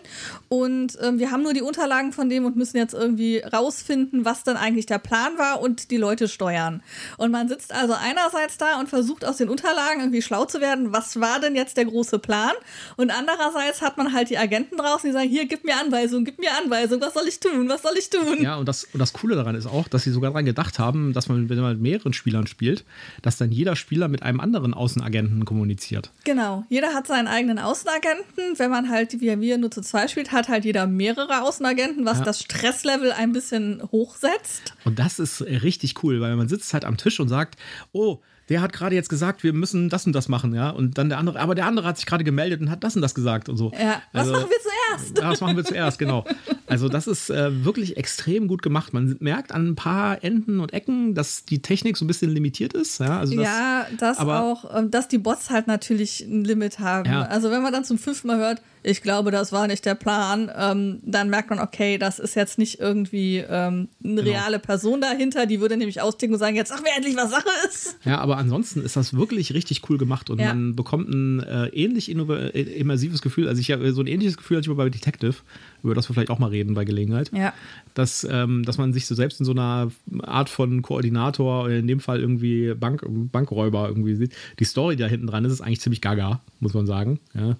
Und 0.47 0.99
äh, 0.99 1.17
wir 1.17 1.31
haben 1.31 1.41
nur 1.41 1.53
die 1.53 1.63
Unterlagen 1.63 2.13
von 2.13 2.29
dem 2.29 2.45
und 2.45 2.55
müssen 2.55 2.77
jetzt 2.77 2.93
irgendwie 2.93 3.39
rausfinden, 3.39 4.25
was 4.25 4.43
dann 4.43 4.57
eigentlich 4.57 4.85
der 4.85 4.99
Plan 4.99 5.39
war 5.39 5.59
und 5.59 5.89
die 5.89 5.97
Leute 5.97 6.27
steuern. 6.27 6.83
Und 7.17 7.31
man 7.31 7.47
sitzt 7.47 7.73
also 7.73 7.95
einerseits 7.99 8.59
da 8.59 8.79
und 8.79 8.89
versucht 8.89 9.25
aus 9.25 9.37
den 9.37 9.49
Unterlagen 9.49 10.01
irgendwie 10.01 10.21
schlau 10.21 10.45
zu 10.45 10.61
werden 10.61 10.66
werden, 10.67 10.93
was 10.93 11.19
war 11.19 11.39
denn 11.39 11.56
jetzt 11.56 11.77
der 11.77 11.86
große 11.86 12.19
Plan? 12.19 12.53
Und 12.95 13.12
andererseits 13.12 13.82
hat 13.82 13.97
man 13.97 14.13
halt 14.13 14.30
die 14.30 14.38
Agenten 14.38 14.77
draußen, 14.77 15.10
die 15.10 15.13
sagen, 15.13 15.30
hier, 15.30 15.47
gib 15.47 15.63
mir 15.63 15.75
Anweisungen, 15.77 16.25
gib 16.25 16.39
mir 16.39 16.51
Anweisungen, 16.62 17.01
was 17.01 17.13
soll 17.13 17.27
ich 17.27 17.39
tun, 17.39 17.69
was 17.69 17.82
soll 17.82 17.93
ich 17.97 18.10
tun? 18.10 18.41
Ja, 18.41 18.58
und 18.58 18.67
das, 18.67 18.86
und 18.93 18.99
das 18.99 19.13
Coole 19.13 19.36
daran 19.36 19.56
ist 19.56 19.65
auch, 19.65 19.88
dass 19.88 20.03
sie 20.03 20.12
sogar 20.12 20.32
daran 20.32 20.45
gedacht 20.45 20.80
haben, 20.80 21.13
dass 21.13 21.30
man, 21.30 21.49
wenn 21.49 21.60
man 21.60 21.73
mit 21.73 21.82
mehreren 21.82 22.13
Spielern 22.13 22.47
spielt, 22.47 22.84
dass 23.21 23.38
dann 23.38 23.51
jeder 23.51 23.75
Spieler 23.75 24.08
mit 24.08 24.23
einem 24.23 24.39
anderen 24.39 24.73
Außenagenten 24.73 25.45
kommuniziert. 25.45 26.12
Genau, 26.23 26.65
jeder 26.69 26.93
hat 26.93 27.08
seinen 27.08 27.27
eigenen 27.27 27.60
Außenagenten. 27.60 28.58
Wenn 28.58 28.69
man 28.69 28.89
halt, 28.89 29.19
wie 29.21 29.39
wir 29.39 29.58
nur 29.58 29.71
zu 29.71 29.82
zwei 29.82 30.08
spielt, 30.08 30.32
hat 30.32 30.49
halt 30.49 30.65
jeder 30.65 30.88
mehrere 30.88 31.43
Außenagenten, 31.43 32.06
was 32.06 32.19
ja. 32.19 32.25
das 32.25 32.41
Stresslevel 32.41 33.12
ein 33.12 33.32
bisschen 33.32 33.82
hochsetzt. 33.91 34.73
Und 34.86 34.99
das 34.99 35.19
ist 35.19 35.41
richtig 35.41 36.03
cool, 36.03 36.21
weil 36.21 36.36
man 36.36 36.49
sitzt 36.49 36.73
halt 36.73 36.86
am 36.86 36.97
Tisch 36.97 37.19
und 37.19 37.30
sagt, 37.30 37.58
oh, 37.91 38.19
der 38.49 38.62
hat 38.62 38.73
gerade 38.73 38.95
jetzt 38.95 39.10
gesagt, 39.10 39.43
wir 39.43 39.53
müssen 39.53 39.89
das 39.89 40.05
und 40.05 40.13
das 40.13 40.29
machen, 40.29 40.53
ja. 40.53 40.69
Und 40.69 40.97
dann 40.97 41.10
der 41.10 41.17
andere, 41.17 41.39
aber 41.39 41.55
der 41.55 41.65
andere 41.65 41.88
hat 41.88 41.97
sich 41.97 42.05
gerade 42.05 42.23
gemeldet 42.23 42.62
und 42.62 42.69
hat 42.69 42.83
das 42.83 42.95
und 42.95 43.01
das 43.01 43.13
gesagt 43.13 43.49
und 43.49 43.57
so. 43.57 43.71
Ja, 43.73 44.01
was 44.13 44.21
also, 44.21 44.33
machen 44.33 44.49
wir 44.49 44.97
zuerst? 44.97 45.17
Ja, 45.17 45.29
was 45.29 45.41
machen 45.41 45.57
wir 45.57 45.65
zuerst, 45.65 45.99
genau. 45.99 46.25
Also, 46.67 46.89
das 46.89 47.08
ist 47.08 47.30
äh, 47.30 47.63
wirklich 47.65 47.97
extrem 47.97 48.47
gut 48.47 48.62
gemacht. 48.62 48.93
Man 48.93 49.15
merkt 49.19 49.51
an 49.51 49.69
ein 49.69 49.75
paar 49.75 50.23
Enden 50.23 50.60
und 50.60 50.73
Ecken, 50.73 51.15
dass 51.15 51.45
die 51.45 51.62
Technik 51.62 51.97
so 51.97 52.06
ein 52.06 52.08
bisschen 52.08 52.32
limitiert 52.32 52.73
ist. 52.73 52.99
Ja, 52.99 53.19
also 53.19 53.36
das, 53.36 53.45
ja, 53.45 53.88
das 53.97 54.17
aber, 54.17 54.43
auch, 54.43 54.77
ähm, 54.77 54.91
dass 54.91 55.08
die 55.08 55.17
Bots 55.17 55.49
halt 55.49 55.67
natürlich 55.67 56.21
ein 56.21 56.43
Limit 56.43 56.80
haben. 56.80 57.10
Ja. 57.10 57.23
Also, 57.23 57.51
wenn 57.51 57.62
man 57.63 57.71
dann 57.71 57.86
zum 57.86 57.97
fünften 57.97 58.27
Mal 58.27 58.38
hört, 58.38 58.62
ich 58.84 59.01
glaube, 59.01 59.32
das 59.32 59.51
war 59.51 59.67
nicht 59.67 59.86
der 59.86 59.95
Plan, 59.95 60.49
ähm, 60.56 60.99
dann 61.03 61.30
merkt 61.30 61.49
man, 61.49 61.60
okay, 61.60 61.97
das 61.97 62.19
ist 62.19 62.36
jetzt 62.36 62.58
nicht 62.58 62.80
irgendwie 62.80 63.39
ähm, 63.39 63.89
eine 64.03 64.23
genau. 64.23 64.32
reale 64.32 64.60
Person 64.60 65.01
dahinter, 65.01 65.45
die 65.45 65.60
würde 65.60 65.75
nämlich 65.75 66.01
austicken 66.01 66.34
und 66.34 66.39
sagen, 66.39 66.56
jetzt 66.56 66.69
sag 66.69 66.84
mir 66.84 66.95
endlich, 66.95 67.17
was 67.17 67.32
Sache 67.32 67.49
ist. 67.67 67.97
Ja, 68.06 68.19
aber 68.19 68.38
ansonsten 68.38 68.82
ist 68.82 68.95
das 68.95 69.13
wirklich 69.13 69.53
richtig 69.53 69.89
cool 69.89 69.97
gemacht 69.97 70.30
und 70.30 70.39
ja. 70.39 70.47
man 70.47 70.75
bekommt 70.75 71.10
ein 71.10 71.43
äh, 71.43 71.67
ähnlich 71.67 72.10
äh, 72.10 72.62
immersives 72.62 73.21
Gefühl. 73.21 73.49
Also 73.49 73.60
ich 73.60 73.71
habe 73.71 73.91
so 73.91 74.01
ein 74.01 74.08
ähnliches 74.08 74.38
Gefühl 74.38 74.58
als 74.58 74.67
ich 74.67 74.73
bei 74.73 74.89
Detective, 74.89 75.36
über 75.83 75.95
das 75.95 76.09
wir 76.09 76.13
vielleicht 76.13 76.29
auch 76.29 76.39
mal 76.39 76.49
reden 76.49 76.73
bei 76.73 76.85
Gelegenheit. 76.85 77.31
Ja. 77.33 77.53
Dass, 77.93 78.27
ähm, 78.29 78.63
dass 78.63 78.77
man 78.77 78.93
sich 78.93 79.05
so 79.05 79.15
selbst 79.15 79.39
in 79.39 79.45
so 79.45 79.51
einer 79.51 79.91
Art 80.21 80.49
von 80.49 80.81
Koordinator, 80.81 81.69
in 81.69 81.87
dem 81.87 81.99
Fall 81.99 82.19
irgendwie 82.19 82.73
Bank, 82.73 83.03
Bankräuber 83.07 83.87
irgendwie 83.87 84.15
sieht. 84.15 84.35
Die 84.59 84.65
Story 84.65 84.95
da 84.95 85.07
hinten 85.07 85.27
dran 85.27 85.45
ist, 85.45 85.53
ist 85.53 85.61
eigentlich 85.61 85.81
ziemlich 85.81 86.01
gaga, 86.01 86.41
muss 86.59 86.73
man 86.73 86.85
sagen. 86.85 87.19
Ja 87.33 87.57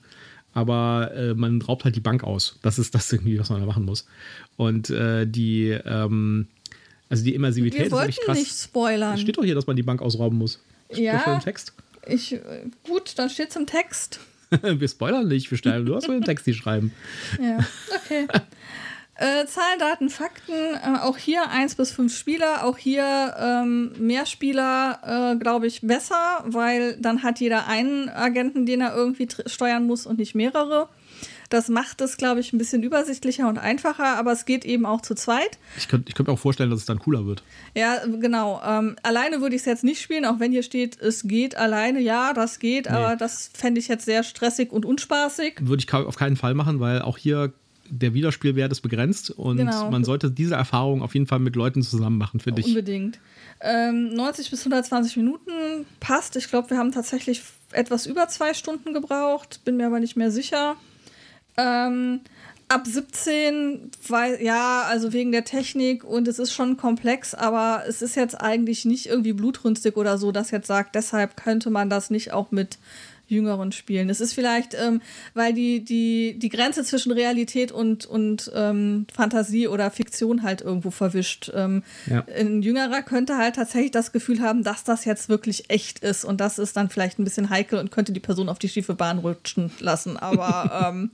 aber 0.58 1.12
äh, 1.13 1.36
man 1.36 1.62
raubt 1.62 1.84
halt 1.86 1.95
die 1.95 1.99
Bank 1.99 2.23
aus. 2.23 2.58
Das 2.63 2.80
ist 2.80 2.95
das 2.95 3.13
irgendwie, 3.13 3.39
was 3.39 3.51
man 3.51 3.60
da 3.60 3.67
machen 3.67 3.86
muss. 3.86 4.08
Und 4.56 4.89
äh, 4.89 5.27
die, 5.27 5.69
ähm, 5.69 6.47
also 7.10 7.23
die 7.23 7.36
Immersivität 7.36 7.80
Wir 7.80 7.91
wollten 7.91 8.10
ist 8.10 8.21
krass. 8.21 8.39
nicht 8.39 8.60
spoilern. 8.60 9.13
Es 9.13 9.21
steht 9.21 9.38
doch 9.38 9.43
hier, 9.43 9.53
dass 9.53 9.67
man 9.67 9.75
die 9.75 9.84
Bank 9.84 10.01
ausrauben 10.01 10.36
muss. 10.36 10.60
Steht 10.89 11.03
ja. 11.03 11.36
im 11.36 11.41
Text. 11.41 11.73
Ich, 12.08 12.34
äh, 12.34 12.39
gut, 12.84 13.13
dann 13.17 13.30
steht 13.30 13.51
es 13.51 13.56
im 13.56 13.67
Text. 13.67 14.19
wir 14.62 14.88
spoilern 14.88 15.28
nicht, 15.28 15.50
wir 15.52 15.58
stellen, 15.58 15.86
du 15.86 15.96
hast 15.96 16.08
dem 16.08 16.24
Text 16.24 16.46
die 16.48 16.54
schreiben. 16.54 16.94
Ja, 17.42 17.60
okay. 17.96 18.28
Äh, 19.20 19.48
Zahlen, 19.48 19.80
Daten, 19.80 20.10
Fakten. 20.12 20.54
Äh, 20.54 21.00
auch 21.02 21.18
hier 21.18 21.50
1 21.50 21.74
bis 21.74 21.92
5 21.92 22.16
Spieler. 22.16 22.64
Auch 22.64 22.78
hier 22.78 23.36
ähm, 23.40 23.92
mehr 23.98 24.28
Spieler, 24.28 25.34
äh, 25.34 25.40
glaube 25.40 25.66
ich, 25.66 25.82
besser, 25.82 26.44
weil 26.46 26.98
dann 26.98 27.24
hat 27.24 27.40
jeder 27.40 27.68
einen 27.68 28.10
Agenten, 28.10 28.68
den 28.68 28.82
er 28.82 28.96
irgendwie 28.96 29.28
steuern 29.48 29.88
muss 29.88 30.06
und 30.06 30.20
nicht 30.20 30.36
mehrere. 30.36 30.88
Das 31.50 31.70
macht 31.70 32.02
es, 32.02 32.18
glaube 32.18 32.42
ich, 32.42 32.52
ein 32.52 32.58
bisschen 32.58 32.84
übersichtlicher 32.84 33.48
und 33.48 33.58
einfacher, 33.58 34.18
aber 34.18 34.32
es 34.34 34.46
geht 34.46 34.66
eben 34.66 34.86
auch 34.86 35.02
zu 35.02 35.16
zweit. 35.16 35.58
Ich 35.78 35.88
könnte 35.88 36.12
könnt 36.14 36.28
mir 36.28 36.34
auch 36.34 36.40
vorstellen, 36.40 36.70
dass 36.70 36.80
es 36.80 36.86
dann 36.86 37.00
cooler 37.00 37.26
wird. 37.26 37.44
Ja, 37.76 38.06
genau. 38.06 38.62
Ähm, 38.66 38.98
alleine 39.04 39.42
würde 39.42 39.56
ich 39.56 39.62
es 39.62 39.66
jetzt 39.66 39.84
nicht 39.84 40.02
spielen, 40.02 40.26
auch 40.26 40.40
wenn 40.40 40.52
hier 40.52 40.64
steht, 40.64 41.00
es 41.00 41.24
geht 41.24 41.56
alleine. 41.56 42.02
Ja, 42.02 42.34
das 42.34 42.60
geht, 42.60 42.86
nee. 42.86 42.92
aber 42.92 43.16
das 43.16 43.50
fände 43.54 43.80
ich 43.80 43.88
jetzt 43.88 44.06
sehr 44.06 44.24
stressig 44.24 44.72
und 44.72 44.86
unspaßig. 44.86 45.56
Würde 45.62 45.84
ich 45.84 45.94
auf 45.94 46.18
keinen 46.18 46.36
Fall 46.36 46.54
machen, 46.54 46.80
weil 46.80 47.02
auch 47.02 47.18
hier 47.18 47.54
der 47.90 48.14
Wiederspielwert 48.14 48.72
ist 48.72 48.82
begrenzt 48.82 49.32
und 49.32 49.58
genau. 49.58 49.90
man 49.90 50.04
sollte 50.04 50.30
diese 50.30 50.56
Erfahrung 50.56 51.02
auf 51.02 51.14
jeden 51.14 51.28
Fall 51.28 51.40
mit 51.40 51.56
Leuten 51.56 51.82
zusammen 51.82 52.18
machen, 52.18 52.40
finde 52.40 52.62
ich. 52.62 52.68
Unbedingt. 52.68 53.20
Ähm, 53.62 54.14
90 54.14 54.52
bis 54.52 54.60
120 54.62 55.18
Minuten 55.18 55.52
passt. 56.00 56.36
Ich 56.36 56.50
glaube, 56.50 56.70
wir 56.70 56.78
haben 56.78 56.92
tatsächlich 56.92 57.42
etwas 57.72 58.06
über 58.06 58.28
zwei 58.28 58.54
Stunden 58.54 58.94
gebraucht, 58.94 59.62
bin 59.66 59.78
mir 59.78 59.88
aber 59.88 60.00
nicht 60.00 60.16
mehr 60.16 60.32
sicher. 60.32 60.76
Ähm, 61.58 62.22
ab 62.70 62.86
17, 62.86 63.91
weil, 64.08 64.41
ja, 64.41 64.84
also 64.84 65.13
wegen 65.13 65.32
der 65.32 65.46
Technik 65.46 66.04
und 66.04 66.28
es 66.28 66.39
ist 66.39 66.54
schon 66.54 66.78
komplex, 66.78 67.34
aber 67.34 67.84
es 67.88 68.02
ist 68.02 68.15
jetzt 68.15 68.36
eigentlich 68.36 68.86
nicht 68.86 69.06
irgendwie 69.06 69.34
blutrünstig 69.34 69.96
oder 69.96 70.17
so, 70.17 70.32
dass 70.32 70.52
jetzt 70.52 70.67
sagt, 70.67 70.96
deshalb 70.96 71.38
könnte 71.38 71.70
man 71.70 71.89
das 71.89 72.10
nicht 72.10 72.34
auch 72.34 72.52
mit 72.52 72.78
jüngeren 73.28 73.72
spielen. 73.72 74.10
Es 74.10 74.22
ist 74.22 74.34
vielleicht, 74.34 74.74
ähm, 74.74 75.02
weil 75.34 75.54
die, 75.54 75.84
die, 75.84 76.38
die 76.40 76.50
Grenze 76.50 76.84
zwischen 76.84 77.12
Realität 77.12 77.72
und, 77.72 78.06
und 78.06 78.52
ähm, 78.56 79.06
Fantasie 79.13 79.68
oder 79.68 79.92
Fiktion 79.92 80.44
halt 80.44 80.62
irgendwo 80.62 80.92
verwischt. 80.92 81.52
Ähm, 81.54 81.84
ja. 82.06 82.26
Ein 82.36 82.62
Jüngerer 82.62 83.02
könnte 83.02 83.38
halt 83.38 83.56
tatsächlich 83.56 83.92
das 83.92 84.12
Gefühl 84.12 84.42
haben, 84.42 84.63
dass 84.63 84.84
das 84.84 85.06
jetzt 85.06 85.30
wirklich 85.30 85.70
echt 85.70 86.00
ist 86.00 86.26
und 86.26 86.40
das 86.40 86.60
ist 86.60 86.78
dann 86.78 86.90
vielleicht 86.90 87.20
ein 87.20 87.24
bisschen 87.24 87.50
heikel 87.50 87.80
und 87.80 87.92
könnte 87.92 88.12
die 88.12 88.20
Person 88.20 88.50
auf 88.50 88.60
die 88.60 88.70
schiefe 88.70 88.94
Bahn 88.94 89.20
rutschen 89.20 89.72
lassen. 89.80 90.18
Aber 90.18 90.90
ähm, 90.90 91.12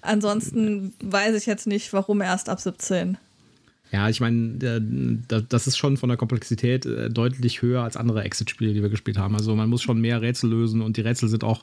ansonsten 0.00 0.94
weiß 1.02 1.36
ich 1.36 1.46
jetzt 1.46 1.66
nicht, 1.66 1.92
warum 1.92 2.20
erst 2.20 2.48
ab 2.48 2.60
17. 2.60 3.18
Ja, 3.94 4.08
ich 4.08 4.20
meine, 4.20 4.58
das 5.28 5.68
ist 5.68 5.76
schon 5.76 5.96
von 5.96 6.08
der 6.08 6.18
Komplexität 6.18 6.84
äh, 6.84 7.10
deutlich 7.10 7.62
höher 7.62 7.84
als 7.84 7.96
andere 7.96 8.24
Exit-Spiele, 8.24 8.74
die 8.74 8.82
wir 8.82 8.88
gespielt 8.88 9.18
haben. 9.18 9.36
Also 9.36 9.54
man 9.54 9.70
muss 9.70 9.82
schon 9.82 10.00
mehr 10.00 10.20
Rätsel 10.20 10.50
lösen 10.50 10.82
und 10.82 10.96
die 10.96 11.02
Rätsel 11.02 11.28
sind 11.28 11.44
auch 11.44 11.62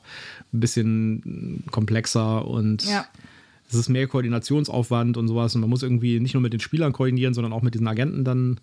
ein 0.54 0.60
bisschen 0.60 1.62
komplexer 1.70 2.48
und 2.48 2.86
ja. 2.86 3.04
es 3.68 3.74
ist 3.74 3.90
mehr 3.90 4.06
Koordinationsaufwand 4.06 5.18
und 5.18 5.28
sowas. 5.28 5.54
Und 5.54 5.60
man 5.60 5.68
muss 5.68 5.82
irgendwie 5.82 6.20
nicht 6.20 6.32
nur 6.32 6.40
mit 6.40 6.54
den 6.54 6.60
Spielern 6.60 6.94
koordinieren, 6.94 7.34
sondern 7.34 7.52
auch 7.52 7.60
mit 7.60 7.74
diesen 7.74 7.86
Agenten 7.86 8.24
dann. 8.24 8.58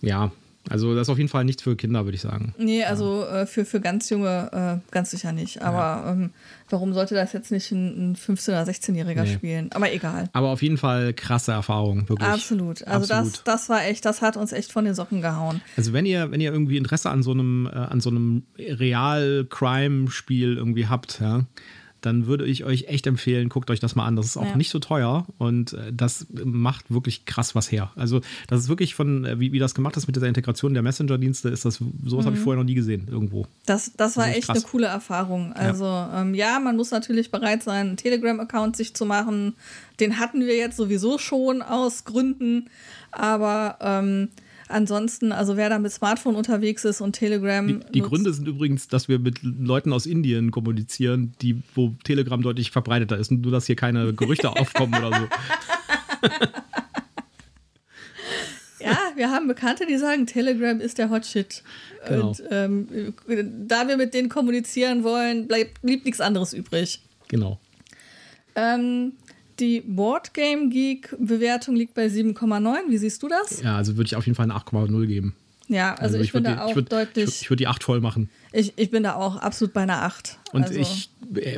Ja, 0.00 0.30
also 0.70 0.94
das 0.94 1.02
ist 1.02 1.08
auf 1.10 1.18
jeden 1.18 1.28
Fall 1.28 1.44
nichts 1.44 1.62
für 1.62 1.76
Kinder, 1.76 2.04
würde 2.04 2.16
ich 2.16 2.22
sagen. 2.22 2.54
Nee, 2.58 2.84
also 2.84 3.22
ja. 3.22 3.42
äh, 3.42 3.46
für, 3.46 3.64
für 3.64 3.80
ganz 3.80 4.08
junge 4.08 4.80
äh, 4.88 4.92
ganz 4.92 5.10
sicher 5.10 5.32
nicht. 5.32 5.62
Aber 5.62 6.06
ja. 6.06 6.12
ähm, 6.12 6.30
warum 6.70 6.94
sollte 6.94 7.14
das 7.14 7.32
jetzt 7.32 7.50
nicht 7.50 7.70
ein, 7.70 8.12
ein 8.12 8.16
15- 8.16 8.48
oder 8.48 8.62
16-Jähriger 8.62 9.24
nee. 9.24 9.34
spielen? 9.34 9.70
Aber 9.72 9.92
egal. 9.92 10.30
Aber 10.32 10.48
auf 10.48 10.62
jeden 10.62 10.78
Fall 10.78 11.12
krasse 11.12 11.52
Erfahrung, 11.52 12.08
wirklich. 12.08 12.28
Absolut. 12.28 12.82
Also 12.86 13.12
Absolut. 13.12 13.34
Das, 13.34 13.44
das 13.44 13.68
war 13.68 13.84
echt, 13.84 14.04
das 14.04 14.22
hat 14.22 14.36
uns 14.36 14.52
echt 14.52 14.72
von 14.72 14.84
den 14.84 14.94
Socken 14.94 15.20
gehauen. 15.20 15.60
Also 15.76 15.92
wenn 15.92 16.06
ihr, 16.06 16.30
wenn 16.30 16.40
ihr 16.40 16.52
irgendwie 16.52 16.76
Interesse 16.76 17.10
an 17.10 17.22
so 17.22 17.32
einem, 17.32 17.66
äh, 17.66 17.76
an 17.76 18.00
so 18.00 18.10
einem 18.10 18.44
Real-Crime-Spiel 18.58 20.56
irgendwie 20.56 20.86
habt, 20.86 21.20
ja, 21.20 21.44
dann 22.04 22.26
würde 22.26 22.44
ich 22.44 22.64
euch 22.64 22.84
echt 22.88 23.06
empfehlen, 23.06 23.48
guckt 23.48 23.70
euch 23.70 23.80
das 23.80 23.94
mal 23.94 24.04
an. 24.04 24.16
Das 24.16 24.26
ist 24.26 24.36
auch 24.36 24.44
ja. 24.44 24.56
nicht 24.56 24.70
so 24.70 24.78
teuer 24.78 25.26
und 25.38 25.72
äh, 25.72 25.92
das 25.92 26.26
macht 26.44 26.92
wirklich 26.92 27.24
krass 27.24 27.54
was 27.54 27.70
her. 27.72 27.92
Also, 27.96 28.20
das 28.48 28.60
ist 28.60 28.68
wirklich 28.68 28.94
von, 28.94 29.24
äh, 29.24 29.40
wie, 29.40 29.52
wie 29.52 29.58
das 29.58 29.74
gemacht 29.74 29.96
ist 29.96 30.06
mit 30.06 30.16
dieser 30.16 30.28
Integration 30.28 30.74
der 30.74 30.82
Messenger-Dienste, 30.82 31.48
ist 31.48 31.64
das, 31.64 31.76
sowas 31.76 32.24
mhm. 32.24 32.26
habe 32.26 32.36
ich 32.36 32.42
vorher 32.42 32.62
noch 32.62 32.68
nie 32.68 32.74
gesehen 32.74 33.08
irgendwo. 33.10 33.46
Das, 33.66 33.92
das 33.96 34.16
war 34.16 34.26
das 34.26 34.36
echt 34.36 34.46
krass. 34.46 34.58
eine 34.58 34.66
coole 34.66 34.86
Erfahrung. 34.86 35.52
Also, 35.54 35.84
ja. 35.84 36.22
Ähm, 36.22 36.34
ja, 36.34 36.60
man 36.60 36.76
muss 36.76 36.90
natürlich 36.90 37.30
bereit 37.30 37.62
sein, 37.62 37.88
einen 37.88 37.96
Telegram-Account 37.96 38.76
sich 38.76 38.94
zu 38.94 39.06
machen. 39.06 39.54
Den 40.00 40.18
hatten 40.18 40.40
wir 40.40 40.56
jetzt 40.56 40.76
sowieso 40.76 41.18
schon 41.18 41.62
aus 41.62 42.04
Gründen, 42.04 42.68
aber 43.12 43.78
ähm, 43.80 44.28
Ansonsten, 44.68 45.32
also 45.32 45.56
wer 45.56 45.68
da 45.68 45.78
mit 45.78 45.92
Smartphone 45.92 46.36
unterwegs 46.36 46.84
ist 46.84 47.00
und 47.00 47.12
Telegram. 47.12 47.66
Die, 47.66 47.80
die 47.92 48.00
Gründe 48.00 48.32
sind 48.32 48.48
übrigens, 48.48 48.88
dass 48.88 49.08
wir 49.08 49.18
mit 49.18 49.42
Leuten 49.42 49.92
aus 49.92 50.06
Indien 50.06 50.50
kommunizieren, 50.50 51.34
die, 51.42 51.62
wo 51.74 51.94
Telegram 52.04 52.40
deutlich 52.40 52.70
verbreiteter 52.70 53.18
ist 53.18 53.30
und 53.30 53.42
nur, 53.42 53.52
dass 53.52 53.66
hier 53.66 53.76
keine 53.76 54.14
Gerüchte 54.14 54.50
aufkommen 54.56 54.94
oder 54.94 55.18
so. 55.18 55.28
Ja, 58.80 58.98
wir 59.16 59.30
haben 59.30 59.48
Bekannte, 59.48 59.86
die 59.86 59.96
sagen, 59.96 60.26
Telegram 60.26 60.78
ist 60.78 60.98
der 60.98 61.08
Hot 61.08 61.24
Shit. 61.24 61.62
Genau. 62.06 62.28
Und 62.28 62.42
ähm, 62.50 63.14
da 63.66 63.88
wir 63.88 63.96
mit 63.96 64.12
denen 64.12 64.28
kommunizieren 64.28 65.04
wollen, 65.04 65.46
bleibt, 65.48 65.80
blieb 65.80 66.04
nichts 66.04 66.20
anderes 66.20 66.52
übrig. 66.52 67.00
Genau. 67.28 67.58
Ähm, 68.56 69.12
die 69.60 69.80
Boardgame 69.80 70.68
Geek 70.68 71.14
Bewertung 71.18 71.76
liegt 71.76 71.94
bei 71.94 72.06
7,9. 72.06 72.74
Wie 72.88 72.98
siehst 72.98 73.22
du 73.22 73.28
das? 73.28 73.62
Ja, 73.62 73.76
also 73.76 73.96
würde 73.96 74.06
ich 74.06 74.16
auf 74.16 74.26
jeden 74.26 74.36
Fall 74.36 74.50
eine 74.50 74.58
8,0 74.58 75.06
geben. 75.06 75.34
Ja, 75.68 75.92
also, 75.92 76.02
also 76.02 76.16
ich, 76.18 76.24
ich 76.24 76.32
bin 76.32 76.44
da 76.44 76.64
auch 76.64 76.70
ich 76.70 76.76
würd, 76.76 76.92
deutlich. 76.92 77.28
Ich, 77.28 77.42
ich 77.42 77.50
würde 77.50 77.62
die 77.62 77.68
8 77.68 77.82
voll 77.82 78.00
machen. 78.00 78.28
Ich, 78.52 78.74
ich 78.76 78.90
bin 78.90 79.02
da 79.02 79.14
auch 79.14 79.36
absolut 79.36 79.72
bei 79.72 79.82
einer 79.82 80.02
8. 80.02 80.38
Und 80.52 80.64
also. 80.64 80.78
ich 80.78 81.10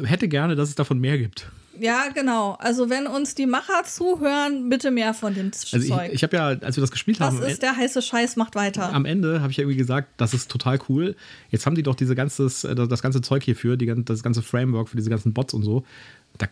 hätte 0.05 0.29
gerne, 0.29 0.55
dass 0.55 0.69
es 0.69 0.75
davon 0.75 0.99
mehr 0.99 1.19
gibt. 1.19 1.51
Ja, 1.81 2.09
genau. 2.15 2.57
Also 2.59 2.91
wenn 2.91 3.07
uns 3.07 3.35
die 3.35 3.47
Macher 3.47 3.85
zuhören, 3.85 4.69
bitte 4.69 4.91
mehr 4.91 5.15
von 5.15 5.35
dem 5.35 5.47
also 5.47 5.79
Zeug. 5.79 6.09
Ich, 6.09 6.15
ich 6.15 6.23
habe 6.23 6.37
ja, 6.37 6.47
als 6.47 6.77
wir 6.77 6.81
das 6.81 6.91
gespielt 6.91 7.21
Was 7.21 7.29
haben. 7.29 7.41
Was 7.41 7.53
ist 7.53 7.63
der 7.63 7.77
heiße 7.77 8.03
Scheiß, 8.03 8.37
macht 8.37 8.55
weiter. 8.55 8.93
Am 8.93 9.05
Ende 9.05 9.41
habe 9.41 9.51
ich 9.51 9.59
ja 9.59 9.63
irgendwie 9.63 9.77
gesagt, 9.77 10.09
das 10.17 10.35
ist 10.35 10.51
total 10.51 10.79
cool. 10.89 11.17
Jetzt 11.51 11.67
haben 11.67 11.75
die 11.75 11.83
doch 11.83 11.95
diese 11.95 12.15
ganzes, 12.15 12.65
äh, 12.65 12.75
das 12.75 13.03
ganze 13.03 13.21
Zeug 13.21 13.43
hierfür, 13.45 13.77
die, 13.77 13.93
das 14.05 14.23
ganze 14.23 14.43
Framework 14.43 14.89
für 14.89 14.97
diese 14.97 15.11
ganzen 15.11 15.33
Bots 15.33 15.55
und 15.55 15.63
so. 15.63 15.85
Da 16.39 16.49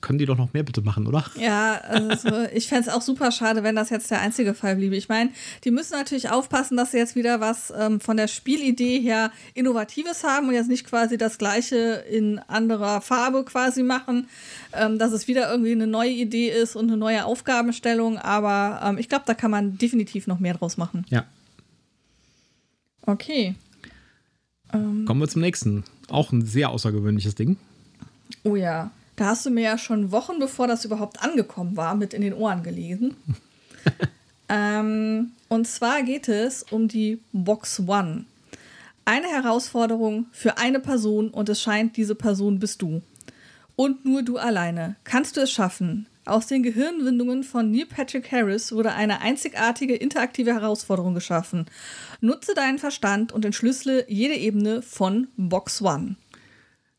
können 0.00 0.18
die 0.18 0.26
doch 0.26 0.36
noch 0.36 0.52
mehr 0.52 0.62
bitte 0.62 0.80
machen, 0.80 1.06
oder? 1.06 1.24
Ja, 1.38 1.80
also 1.88 2.28
ich 2.54 2.68
fände 2.68 2.88
es 2.88 2.94
auch 2.94 3.02
super 3.02 3.30
schade, 3.32 3.62
wenn 3.62 3.76
das 3.76 3.90
jetzt 3.90 4.10
der 4.10 4.20
einzige 4.20 4.54
Fall 4.54 4.76
bliebe. 4.76 4.96
Ich 4.96 5.08
meine, 5.08 5.30
die 5.64 5.70
müssen 5.70 5.92
natürlich 5.92 6.30
aufpassen, 6.30 6.76
dass 6.76 6.92
sie 6.92 6.98
jetzt 6.98 7.16
wieder 7.16 7.40
was 7.40 7.72
ähm, 7.76 8.00
von 8.00 8.16
der 8.16 8.28
Spielidee 8.28 9.00
her 9.00 9.30
Innovatives 9.54 10.24
haben 10.24 10.48
und 10.48 10.54
jetzt 10.54 10.68
nicht 10.68 10.86
quasi 10.86 11.18
das 11.18 11.38
gleiche 11.38 12.04
in 12.10 12.38
anderer 12.38 13.00
Farbe 13.00 13.44
quasi 13.44 13.82
machen, 13.82 14.28
ähm, 14.72 14.98
dass 14.98 15.12
es 15.12 15.28
wieder 15.28 15.50
irgendwie 15.50 15.72
eine 15.72 15.86
neue 15.86 16.10
Idee 16.10 16.50
ist 16.50 16.76
und 16.76 16.88
eine 16.88 16.96
neue 16.96 17.24
Aufgabenstellung. 17.24 18.18
Aber 18.18 18.80
ähm, 18.84 18.98
ich 18.98 19.08
glaube, 19.08 19.24
da 19.26 19.34
kann 19.34 19.50
man 19.50 19.78
definitiv 19.78 20.26
noch 20.26 20.38
mehr 20.38 20.54
draus 20.54 20.76
machen. 20.76 21.04
Ja. 21.10 21.24
Okay. 23.02 23.54
Ähm. 24.72 25.04
Kommen 25.06 25.20
wir 25.20 25.28
zum 25.28 25.42
nächsten. 25.42 25.84
Auch 26.08 26.32
ein 26.32 26.44
sehr 26.44 26.70
außergewöhnliches 26.70 27.34
Ding. 27.34 27.56
Oh 28.44 28.56
ja. 28.56 28.90
Da 29.18 29.26
hast 29.26 29.44
du 29.44 29.50
mir 29.50 29.64
ja 29.64 29.78
schon 29.78 30.12
Wochen 30.12 30.38
bevor 30.38 30.68
das 30.68 30.84
überhaupt 30.84 31.20
angekommen 31.24 31.76
war, 31.76 31.96
mit 31.96 32.14
in 32.14 32.22
den 32.22 32.34
Ohren 32.34 32.62
gelesen. 32.62 33.16
ähm, 34.48 35.32
und 35.48 35.66
zwar 35.66 36.04
geht 36.04 36.28
es 36.28 36.62
um 36.70 36.86
die 36.86 37.20
Box 37.32 37.80
One. 37.80 38.26
Eine 39.04 39.26
Herausforderung 39.26 40.26
für 40.30 40.58
eine 40.58 40.78
Person 40.78 41.30
und 41.30 41.48
es 41.48 41.60
scheint, 41.60 41.96
diese 41.96 42.14
Person 42.14 42.60
bist 42.60 42.80
du. 42.80 43.02
Und 43.74 44.04
nur 44.04 44.22
du 44.22 44.38
alleine. 44.38 44.94
Kannst 45.02 45.36
du 45.36 45.40
es 45.40 45.50
schaffen? 45.50 46.06
Aus 46.24 46.46
den 46.46 46.62
Gehirnwindungen 46.62 47.42
von 47.42 47.72
Neil 47.72 47.86
Patrick 47.86 48.30
Harris 48.30 48.70
wurde 48.70 48.92
eine 48.92 49.20
einzigartige 49.20 49.96
interaktive 49.96 50.54
Herausforderung 50.54 51.14
geschaffen. 51.14 51.66
Nutze 52.20 52.54
deinen 52.54 52.78
Verstand 52.78 53.32
und 53.32 53.44
entschlüssele 53.44 54.08
jede 54.08 54.34
Ebene 54.34 54.80
von 54.80 55.26
Box 55.36 55.82
One. 55.82 56.14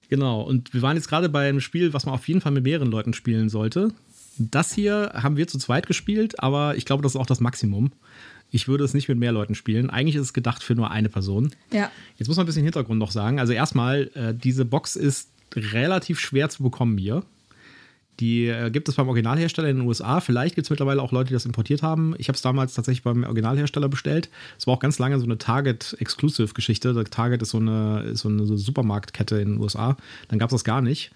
Genau, 0.10 0.41
und 0.41 0.74
wir 0.74 0.82
waren 0.82 0.98
jetzt 0.98 1.08
gerade 1.08 1.30
bei 1.30 1.48
einem 1.48 1.62
Spiel, 1.62 1.93
was 1.93 2.06
man 2.06 2.15
auf 2.15 2.28
jeden 2.28 2.41
Fall 2.41 2.52
mit 2.52 2.63
mehreren 2.63 2.89
Leuten 2.89 3.13
spielen 3.13 3.50
sollte. 3.50 3.89
Das 4.38 4.74
hier 4.74 5.12
haben 5.13 5.38
wir 5.38 5.48
zu 5.48 5.60
zweit 5.60 5.86
gespielt, 5.86 6.41
aber 6.41 6.76
ich 6.76 6.86
glaube, 6.86 7.04
das 7.04 7.13
ist 7.13 7.22
auch 7.22 7.26
das 7.26 7.39
Maximum. 7.39 7.91
Ich 8.52 8.67
würde 8.67 8.84
es 8.84 8.93
nicht 8.93 9.08
mit 9.08 9.19
mehr 9.19 9.32
Leuten 9.32 9.54
spielen. 9.54 9.89
Eigentlich 9.89 10.15
ist 10.15 10.24
es 10.24 10.34
gedacht 10.34 10.63
für 10.63 10.74
nur 10.74 10.89
eine 10.89 11.10
Person. 11.10 11.52
Ja. 11.72 11.91
Jetzt 12.17 12.28
muss 12.28 12.38
man 12.38 12.45
ein 12.45 12.48
bisschen 12.48 12.63
Hintergrund 12.63 13.00
noch 13.00 13.12
sagen. 13.12 13.39
Also 13.39 13.54
erstmal, 13.54 14.10
äh, 14.15 14.34
diese 14.34 14.65
Box 14.65 14.95
ist 14.95 15.30
relativ 15.56 16.19
schwer 16.19 16.50
zu 16.50 16.63
bekommen 16.63 16.98
hier. 16.98 17.24
Die 18.20 18.48
äh, 18.48 18.70
gibt 18.70 18.90
es 18.90 18.96
beim 18.96 19.08
Originalhersteller 19.08 19.70
in 19.70 19.78
den 19.78 19.88
USA. 19.88 20.20
Vielleicht 20.20 20.56
gibt 20.56 20.66
es 20.66 20.70
mittlerweile 20.70 21.02
auch 21.02 21.12
Leute, 21.12 21.30
die 21.30 21.34
das 21.34 21.46
importiert 21.46 21.82
haben. 21.82 22.16
Ich 22.18 22.28
habe 22.28 22.36
es 22.36 22.42
damals 22.42 22.74
tatsächlich 22.74 23.04
beim 23.04 23.24
Originalhersteller 23.24 23.88
bestellt. 23.88 24.30
Es 24.58 24.68
war 24.68 24.74
auch 24.74 24.80
ganz 24.80 25.00
lange 25.00 25.18
so 25.20 25.26
eine 25.26 25.38
Target-Exclusive-Geschichte. 25.38 27.04
Target 27.10 27.42
ist 27.42 27.52
so 27.52 27.60
eine, 27.60 28.02
ist 28.12 28.22
so 28.22 28.30
eine 28.30 28.46
Supermarktkette 28.46 29.40
in 29.40 29.54
den 29.54 29.62
USA. 29.62 29.96
Dann 30.28 30.40
gab 30.40 30.50
es 30.50 30.54
das 30.54 30.64
gar 30.64 30.82
nicht. 30.82 31.12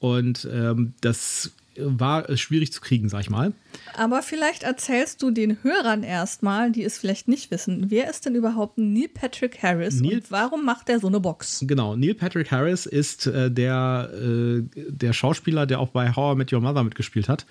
Und 0.00 0.48
ähm, 0.52 0.94
das 1.00 1.52
war 1.76 2.36
schwierig 2.36 2.72
zu 2.72 2.80
kriegen, 2.80 3.08
sag 3.08 3.20
ich 3.20 3.30
mal. 3.30 3.52
Aber 3.96 4.22
vielleicht 4.22 4.62
erzählst 4.62 5.22
du 5.22 5.30
den 5.30 5.62
Hörern 5.62 6.02
erstmal, 6.02 6.72
die 6.72 6.84
es 6.84 6.98
vielleicht 6.98 7.28
nicht 7.28 7.50
wissen, 7.50 7.90
wer 7.90 8.08
ist 8.10 8.26
denn 8.26 8.34
überhaupt 8.34 8.78
Neil 8.78 9.08
Patrick 9.08 9.62
Harris 9.62 10.00
Neil, 10.00 10.14
und 10.14 10.30
warum 10.30 10.64
macht 10.64 10.88
er 10.88 11.00
so 11.00 11.06
eine 11.06 11.20
Box? 11.20 11.64
Genau, 11.66 11.96
Neil 11.96 12.14
Patrick 12.14 12.50
Harris 12.50 12.86
ist 12.86 13.26
äh, 13.26 13.50
der, 13.50 14.10
äh, 14.12 14.62
der 14.88 15.12
Schauspieler, 15.12 15.66
der 15.66 15.80
auch 15.80 15.88
bei 15.88 16.14
How 16.14 16.34
I 16.34 16.38
Met 16.38 16.52
Your 16.52 16.60
Mother 16.60 16.84
mitgespielt 16.84 17.28
hat. 17.28 17.46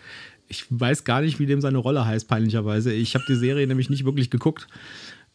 Ich 0.47 0.65
weiß 0.69 1.03
gar 1.03 1.21
nicht, 1.21 1.39
wie 1.39 1.45
dem 1.45 1.61
seine 1.61 1.77
Rolle 1.77 2.05
heißt, 2.05 2.27
peinlicherweise. 2.27 2.93
Ich 2.93 3.15
habe 3.15 3.25
die 3.27 3.35
Serie 3.35 3.65
nämlich 3.65 3.89
nicht 3.89 4.05
wirklich 4.05 4.29
geguckt. 4.29 4.67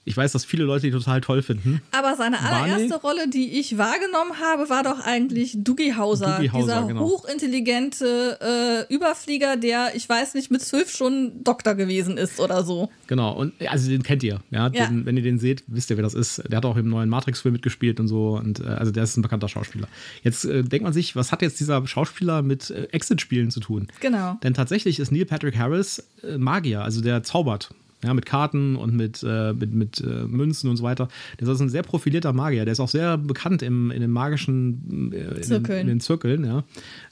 Ich 0.08 0.16
weiß, 0.16 0.32
dass 0.32 0.44
viele 0.44 0.64
Leute 0.64 0.86
die 0.86 0.92
total 0.92 1.20
toll 1.20 1.42
finden. 1.42 1.82
Aber 1.92 2.16
seine 2.16 2.40
allererste 2.40 2.88
Barney? 2.88 3.02
Rolle, 3.02 3.28
die 3.28 3.58
ich 3.58 3.76
wahrgenommen 3.76 4.40
habe, 4.40 4.70
war 4.70 4.82
doch 4.82 5.00
eigentlich 5.00 5.56
Dougie 5.58 5.94
Hauser. 5.94 6.36
Dougie 6.36 6.50
Hauser 6.50 6.78
dieser 6.78 6.86
genau. 6.86 7.00
hochintelligente 7.02 8.86
äh, 8.88 8.94
Überflieger, 8.94 9.56
der, 9.56 9.94
ich 9.94 10.08
weiß 10.08 10.32
nicht, 10.34 10.50
mit 10.50 10.62
zwölf 10.62 10.90
schon 10.90 11.44
Doktor 11.44 11.74
gewesen 11.74 12.16
ist 12.16 12.40
oder 12.40 12.64
so. 12.64 12.90
Genau, 13.06 13.34
und 13.34 13.52
also 13.68 13.90
den 13.90 14.02
kennt 14.02 14.22
ihr. 14.22 14.40
Ja? 14.50 14.70
ja. 14.72 14.86
Den, 14.86 15.04
wenn 15.04 15.16
ihr 15.18 15.22
den 15.22 15.38
seht, 15.38 15.62
wisst 15.66 15.90
ihr, 15.90 15.98
wer 15.98 16.02
das 16.04 16.14
ist. 16.14 16.42
Der 16.50 16.56
hat 16.56 16.64
auch 16.64 16.76
im 16.76 16.88
neuen 16.88 17.10
Matrix-Film 17.10 17.52
mitgespielt 17.52 18.00
und 18.00 18.08
so. 18.08 18.38
Und 18.38 18.60
äh, 18.60 18.68
also 18.68 18.90
der 18.90 19.04
ist 19.04 19.16
ein 19.18 19.22
bekannter 19.22 19.48
Schauspieler. 19.48 19.88
Jetzt 20.22 20.46
äh, 20.46 20.62
denkt 20.64 20.84
man 20.84 20.94
sich, 20.94 21.16
was 21.16 21.32
hat 21.32 21.42
jetzt 21.42 21.60
dieser 21.60 21.86
Schauspieler 21.86 22.40
mit 22.40 22.70
äh, 22.70 22.84
Exit-Spielen 22.92 23.50
zu 23.50 23.60
tun? 23.60 23.88
Genau. 24.00 24.38
Denn 24.42 24.54
tatsächlich 24.54 25.00
ist 25.00 25.12
Neil 25.12 25.26
Patrick 25.26 25.58
Harris 25.58 26.02
äh, 26.22 26.38
Magier, 26.38 26.82
also 26.82 27.02
der 27.02 27.22
zaubert 27.22 27.74
ja, 28.04 28.14
mit 28.14 28.26
Karten 28.26 28.76
und 28.76 28.94
mit, 28.94 29.24
äh, 29.26 29.52
mit, 29.52 29.74
mit 29.74 30.00
äh, 30.00 30.24
Münzen 30.26 30.70
und 30.70 30.76
so 30.76 30.84
weiter. 30.84 31.08
Der 31.40 31.48
ist 31.48 31.60
ein 31.60 31.68
sehr 31.68 31.82
profilierter 31.82 32.32
Magier. 32.32 32.64
Der 32.64 32.72
ist 32.72 32.80
auch 32.80 32.88
sehr 32.88 33.18
bekannt 33.18 33.62
im, 33.62 33.90
in 33.90 34.00
den 34.00 34.10
magischen 34.10 35.12
äh, 35.12 35.40
Zirkeln. 35.40 35.80
In, 35.80 35.86
den, 35.88 36.00
Zirkeln. 36.00 36.44
Ja. 36.44 36.58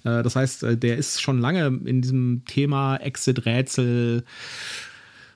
Äh, 0.05 0.23
das 0.23 0.37
heißt, 0.37 0.63
äh, 0.63 0.77
der 0.77 0.97
ist 0.97 1.21
schon 1.21 1.41
lange 1.41 1.67
in 1.85 2.03
diesem 2.03 2.43
Thema 2.47 2.97
Exit-Rätsel. 2.97 4.23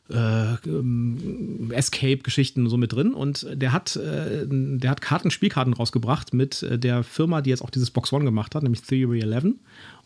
Äh, 0.08 0.54
ähm, 0.66 1.70
Escape-Geschichten 1.72 2.68
so 2.68 2.76
mit 2.76 2.92
drin 2.92 3.14
und 3.14 3.46
der 3.52 3.72
hat, 3.72 3.96
der 3.96 4.90
hat 4.90 5.00
Karten, 5.00 5.30
Spielkarten 5.30 5.72
rausgebracht 5.72 6.34
mit 6.34 6.66
der 6.68 7.04
Firma, 7.04 7.42
die 7.42 7.50
jetzt 7.50 7.62
auch 7.62 7.70
dieses 7.70 7.92
Box 7.92 8.12
One 8.12 8.24
gemacht 8.24 8.56
hat, 8.56 8.64
nämlich 8.64 8.82
Theory 8.82 9.20
11. 9.20 9.54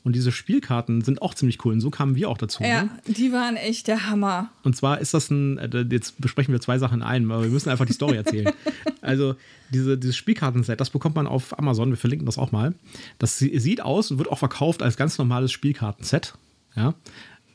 Und 0.04 0.14
diese 0.14 0.30
Spielkarten 0.32 1.00
sind 1.00 1.22
auch 1.22 1.32
ziemlich 1.34 1.64
cool. 1.64 1.72
Und 1.72 1.80
so 1.80 1.88
kamen 1.90 2.14
wir 2.14 2.28
auch 2.28 2.36
dazu. 2.38 2.62
Ja, 2.62 2.82
Ne? 2.84 2.90
die 3.06 3.32
waren 3.32 3.56
echt 3.56 3.88
der 3.88 4.08
Hammer. 4.08 4.50
Und 4.62 4.76
zwar 4.76 5.00
ist 5.00 5.14
das 5.14 5.30
ein, 5.30 5.56
äh, 5.58 5.84
jetzt 5.90 6.20
besprechen 6.20 6.52
wir 6.52 6.60
zwei 6.60 6.78
Sachen 6.78 7.00
in 7.00 7.02
einem, 7.02 7.30
aber 7.32 7.42
wir 7.44 7.50
müssen 7.50 7.70
einfach 7.70 7.86
die 7.86 7.94
Story 7.94 8.16
erzählen. 8.16 8.52
also 9.00 9.34
diese, 9.72 9.96
dieses 9.96 10.14
Spielkartenset, 10.16 10.78
das 10.78 10.90
bekommt 10.90 11.16
man 11.16 11.26
auf 11.26 11.58
Amazon, 11.58 11.88
wir 11.90 11.96
verlinken 11.96 12.26
das 12.26 12.36
auch 12.36 12.52
mal. 12.52 12.74
Das 13.18 13.38
sie- 13.38 13.58
sieht 13.58 13.80
aus 13.80 14.10
und 14.10 14.18
wird 14.18 14.30
auch 14.30 14.38
verkauft 14.38 14.82
als 14.82 14.96
ganz 14.98 15.16
normales 15.16 15.50
Spielkartenset. 15.52 16.34
Ja. 16.76 16.94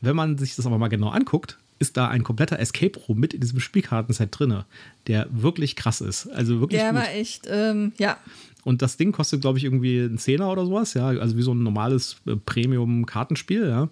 Wenn 0.00 0.16
man 0.16 0.36
sich 0.36 0.56
das 0.56 0.66
aber 0.66 0.76
mal 0.78 0.88
genau 0.88 1.10
anguckt, 1.10 1.56
ist 1.78 1.96
da 1.96 2.08
ein 2.08 2.24
kompletter 2.24 2.58
Escape 2.58 2.98
Room 3.08 3.18
mit 3.20 3.32
in 3.32 3.40
diesem 3.40 3.60
Spielkartenset 3.60 4.28
drin, 4.38 4.64
der 5.06 5.26
wirklich 5.30 5.76
krass 5.76 6.00
ist. 6.02 6.26
Also 6.26 6.60
wirklich 6.60 6.80
Der 6.80 6.90
gut. 6.92 7.00
war 7.00 7.10
echt, 7.14 7.46
ähm, 7.48 7.92
ja. 7.96 8.18
Und 8.64 8.82
das 8.82 8.96
Ding 8.96 9.12
kostet, 9.12 9.40
glaube 9.40 9.58
ich, 9.58 9.64
irgendwie 9.64 10.00
einen 10.00 10.18
Zehner 10.18 10.50
oder 10.50 10.66
sowas, 10.66 10.94
ja. 10.94 11.08
Also 11.08 11.36
wie 11.36 11.42
so 11.42 11.52
ein 11.52 11.62
normales 11.62 12.16
äh, 12.26 12.36
Premium-Kartenspiel, 12.36 13.68
ja. 13.68 13.88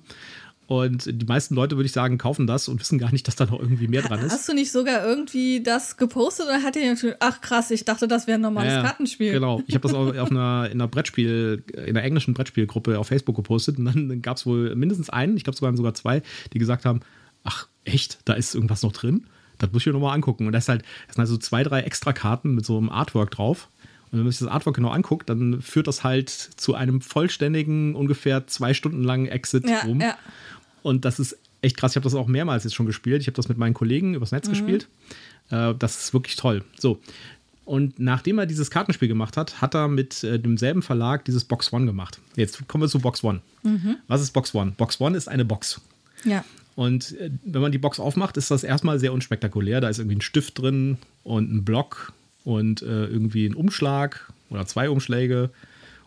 Und 0.68 1.06
die 1.06 1.24
meisten 1.24 1.54
Leute, 1.54 1.76
würde 1.76 1.86
ich 1.86 1.92
sagen, 1.92 2.18
kaufen 2.18 2.46
das 2.46 2.68
und 2.68 2.78
wissen 2.78 2.98
gar 2.98 3.10
nicht, 3.10 3.26
dass 3.26 3.36
da 3.36 3.46
noch 3.46 3.58
irgendwie 3.58 3.88
mehr 3.88 4.02
dran 4.02 4.20
ist. 4.20 4.32
Hast 4.32 4.50
du 4.50 4.52
nicht 4.52 4.70
sogar 4.70 5.02
irgendwie 5.02 5.62
das 5.62 5.96
gepostet 5.96 6.44
oder 6.44 6.62
hat 6.62 6.74
dir 6.74 6.94
gedacht, 6.94 7.16
ach 7.20 7.40
krass, 7.40 7.70
ich 7.70 7.86
dachte, 7.86 8.06
das 8.06 8.26
wäre 8.26 8.36
ein 8.38 8.42
normales 8.42 8.74
Ja, 8.74 8.82
Kartenspiel. 8.82 9.32
Genau. 9.32 9.62
Ich 9.66 9.74
habe 9.74 9.88
das 9.88 9.94
auch 9.96 10.14
auf 10.14 10.30
einer, 10.30 10.66
in 10.70 10.72
einer 10.72 10.86
Brettspiel, 10.86 11.64
in 11.72 11.96
einer 11.96 12.02
englischen 12.02 12.34
Brettspielgruppe 12.34 12.98
auf 12.98 13.06
Facebook 13.06 13.34
gepostet 13.34 13.78
und 13.78 13.86
dann 13.86 14.20
gab 14.20 14.36
es 14.36 14.44
wohl 14.44 14.74
mindestens 14.74 15.08
einen, 15.08 15.38
ich 15.38 15.44
glaube 15.44 15.56
sogar 15.56 15.74
sogar 15.74 15.94
zwei, 15.94 16.20
die 16.52 16.58
gesagt 16.58 16.84
haben, 16.84 17.00
ach 17.44 17.66
echt, 17.84 18.18
da 18.26 18.34
ist 18.34 18.54
irgendwas 18.54 18.82
noch 18.82 18.92
drin? 18.92 19.24
Das 19.56 19.72
muss 19.72 19.82
ich 19.82 19.86
mir 19.86 19.94
nochmal 19.94 20.14
angucken. 20.14 20.46
Und 20.46 20.52
das 20.52 20.64
ist 20.64 20.68
halt, 20.68 20.82
das 21.06 21.16
sind 21.16 21.20
halt 21.20 21.28
so 21.28 21.38
zwei, 21.38 21.62
drei 21.62 21.80
extra 21.80 22.12
Karten 22.12 22.54
mit 22.54 22.66
so 22.66 22.76
einem 22.76 22.90
Artwork 22.90 23.30
drauf. 23.30 23.68
Und 24.10 24.18
wenn 24.18 24.22
man 24.24 24.30
sich 24.32 24.40
das 24.40 24.48
Artwork 24.48 24.76
genau 24.76 24.90
anguckt, 24.90 25.28
dann 25.28 25.60
führt 25.60 25.86
das 25.86 26.04
halt 26.04 26.30
zu 26.30 26.74
einem 26.74 27.00
vollständigen, 27.00 27.94
ungefähr 27.94 28.46
zwei 28.46 28.74
Stunden 28.74 29.02
langen 29.04 29.26
Exit 29.26 29.68
Ja, 29.68 29.80
rum. 29.82 30.00
ja. 30.00 30.16
Und 30.82 31.04
das 31.04 31.18
ist 31.18 31.36
echt 31.60 31.76
krass. 31.76 31.92
Ich 31.92 31.96
habe 31.96 32.04
das 32.04 32.14
auch 32.14 32.26
mehrmals 32.28 32.64
jetzt 32.64 32.74
schon 32.74 32.86
gespielt. 32.86 33.20
Ich 33.20 33.26
habe 33.26 33.34
das 33.36 33.48
mit 33.48 33.58
meinen 33.58 33.74
Kollegen 33.74 34.14
übers 34.14 34.30
Mhm. 34.30 34.36
Netz 34.36 34.48
gespielt. 34.48 34.88
Äh, 35.50 35.74
das 35.78 36.02
ist 36.04 36.12
wirklich 36.14 36.36
toll. 36.36 36.64
So. 36.78 37.00
Und 37.64 37.98
nachdem 37.98 38.38
er 38.38 38.46
dieses 38.46 38.70
Kartenspiel 38.70 39.08
gemacht 39.08 39.36
hat, 39.36 39.60
hat 39.60 39.74
er 39.74 39.88
mit 39.88 40.24
äh, 40.24 40.38
demselben 40.38 40.80
Verlag 40.80 41.24
dieses 41.26 41.44
Box 41.44 41.70
One 41.72 41.84
gemacht. 41.84 42.18
Jetzt 42.36 42.66
kommen 42.66 42.82
wir 42.82 42.88
zu 42.88 42.98
Box 43.00 43.22
One. 43.22 43.40
Mhm. 43.62 43.96
Was 44.06 44.22
ist 44.22 44.30
Box 44.32 44.54
One? 44.54 44.72
Box 44.76 44.98
One 45.00 45.16
ist 45.16 45.28
eine 45.28 45.44
Box. 45.44 45.80
Ja. 46.24 46.44
Und 46.76 47.18
äh, 47.18 47.30
wenn 47.44 47.60
man 47.60 47.72
die 47.72 47.78
Box 47.78 48.00
aufmacht, 48.00 48.36
ist 48.38 48.50
das 48.50 48.62
erstmal 48.64 48.98
sehr 49.00 49.12
unspektakulär. 49.12 49.80
Da 49.82 49.88
ist 49.90 49.98
irgendwie 49.98 50.16
ein 50.16 50.20
Stift 50.22 50.58
drin 50.58 50.96
und 51.24 51.52
ein 51.52 51.64
Block 51.64 52.12
und 52.48 52.80
äh, 52.80 53.04
irgendwie 53.04 53.46
ein 53.46 53.54
Umschlag 53.54 54.32
oder 54.48 54.64
zwei 54.64 54.88
Umschläge. 54.88 55.50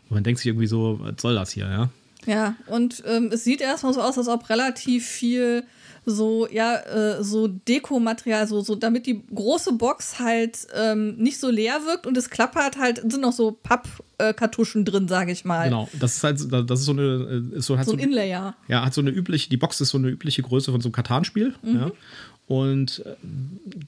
Und 0.10 0.16
man 0.16 0.24
denkt 0.24 0.40
sich 0.40 0.48
irgendwie 0.48 0.66
so, 0.66 1.00
was 1.00 1.22
soll 1.22 1.36
das 1.36 1.52
hier, 1.52 1.70
ja? 1.70 1.90
Ja, 2.26 2.56
und 2.66 3.04
ähm, 3.06 3.30
es 3.32 3.44
sieht 3.44 3.62
erstmal 3.62 3.94
so 3.94 4.02
aus, 4.02 4.18
als 4.18 4.28
ob 4.28 4.50
relativ 4.50 5.06
viel 5.08 5.64
so, 6.06 6.48
ja, 6.52 6.78
äh, 6.78 7.24
so 7.24 7.48
Dekomaterial, 7.48 8.48
so, 8.48 8.62
so, 8.62 8.76
damit 8.76 9.06
die 9.06 9.24
große 9.34 9.74
Box 9.74 10.20
halt 10.20 10.68
ähm, 10.76 11.16
nicht 11.18 11.40
so 11.40 11.50
leer 11.50 11.86
wirkt 11.86 12.08
und 12.08 12.18
es 12.18 12.30
klappert 12.30 12.78
halt, 12.78 12.98
sind 13.00 13.22
noch 13.22 13.34
so 13.34 13.52
Pappkartuschen 13.52 14.84
drin, 14.84 15.08
sage 15.08 15.32
ich 15.32 15.46
mal. 15.46 15.66
Genau. 15.66 15.90
Das 16.00 16.16
ist 16.18 16.24
halt, 16.24 16.40
das 16.70 16.80
ist 16.80 16.86
so 16.86 16.92
eine, 16.94 17.52
ist 17.54 17.66
so, 17.68 17.78
halt 17.78 17.86
So 17.86 17.92
so 17.92 17.98
ein 17.98 18.04
Inlayer. 18.04 18.56
Ja, 18.68 18.84
hat 18.86 18.94
so 18.94 19.02
eine 19.02 19.12
übliche, 19.12 19.50
die 19.50 19.58
Box 19.58 19.80
ist 19.80 19.90
so 19.90 19.98
eine 20.00 20.10
übliche 20.10 20.42
Größe 20.42 20.72
von 20.72 20.82
so 20.82 20.88
einem 20.88 20.94
Katan-Spiel. 20.94 21.54
Ja. 21.64 21.92
Und 22.48 23.06
äh, 23.06 23.16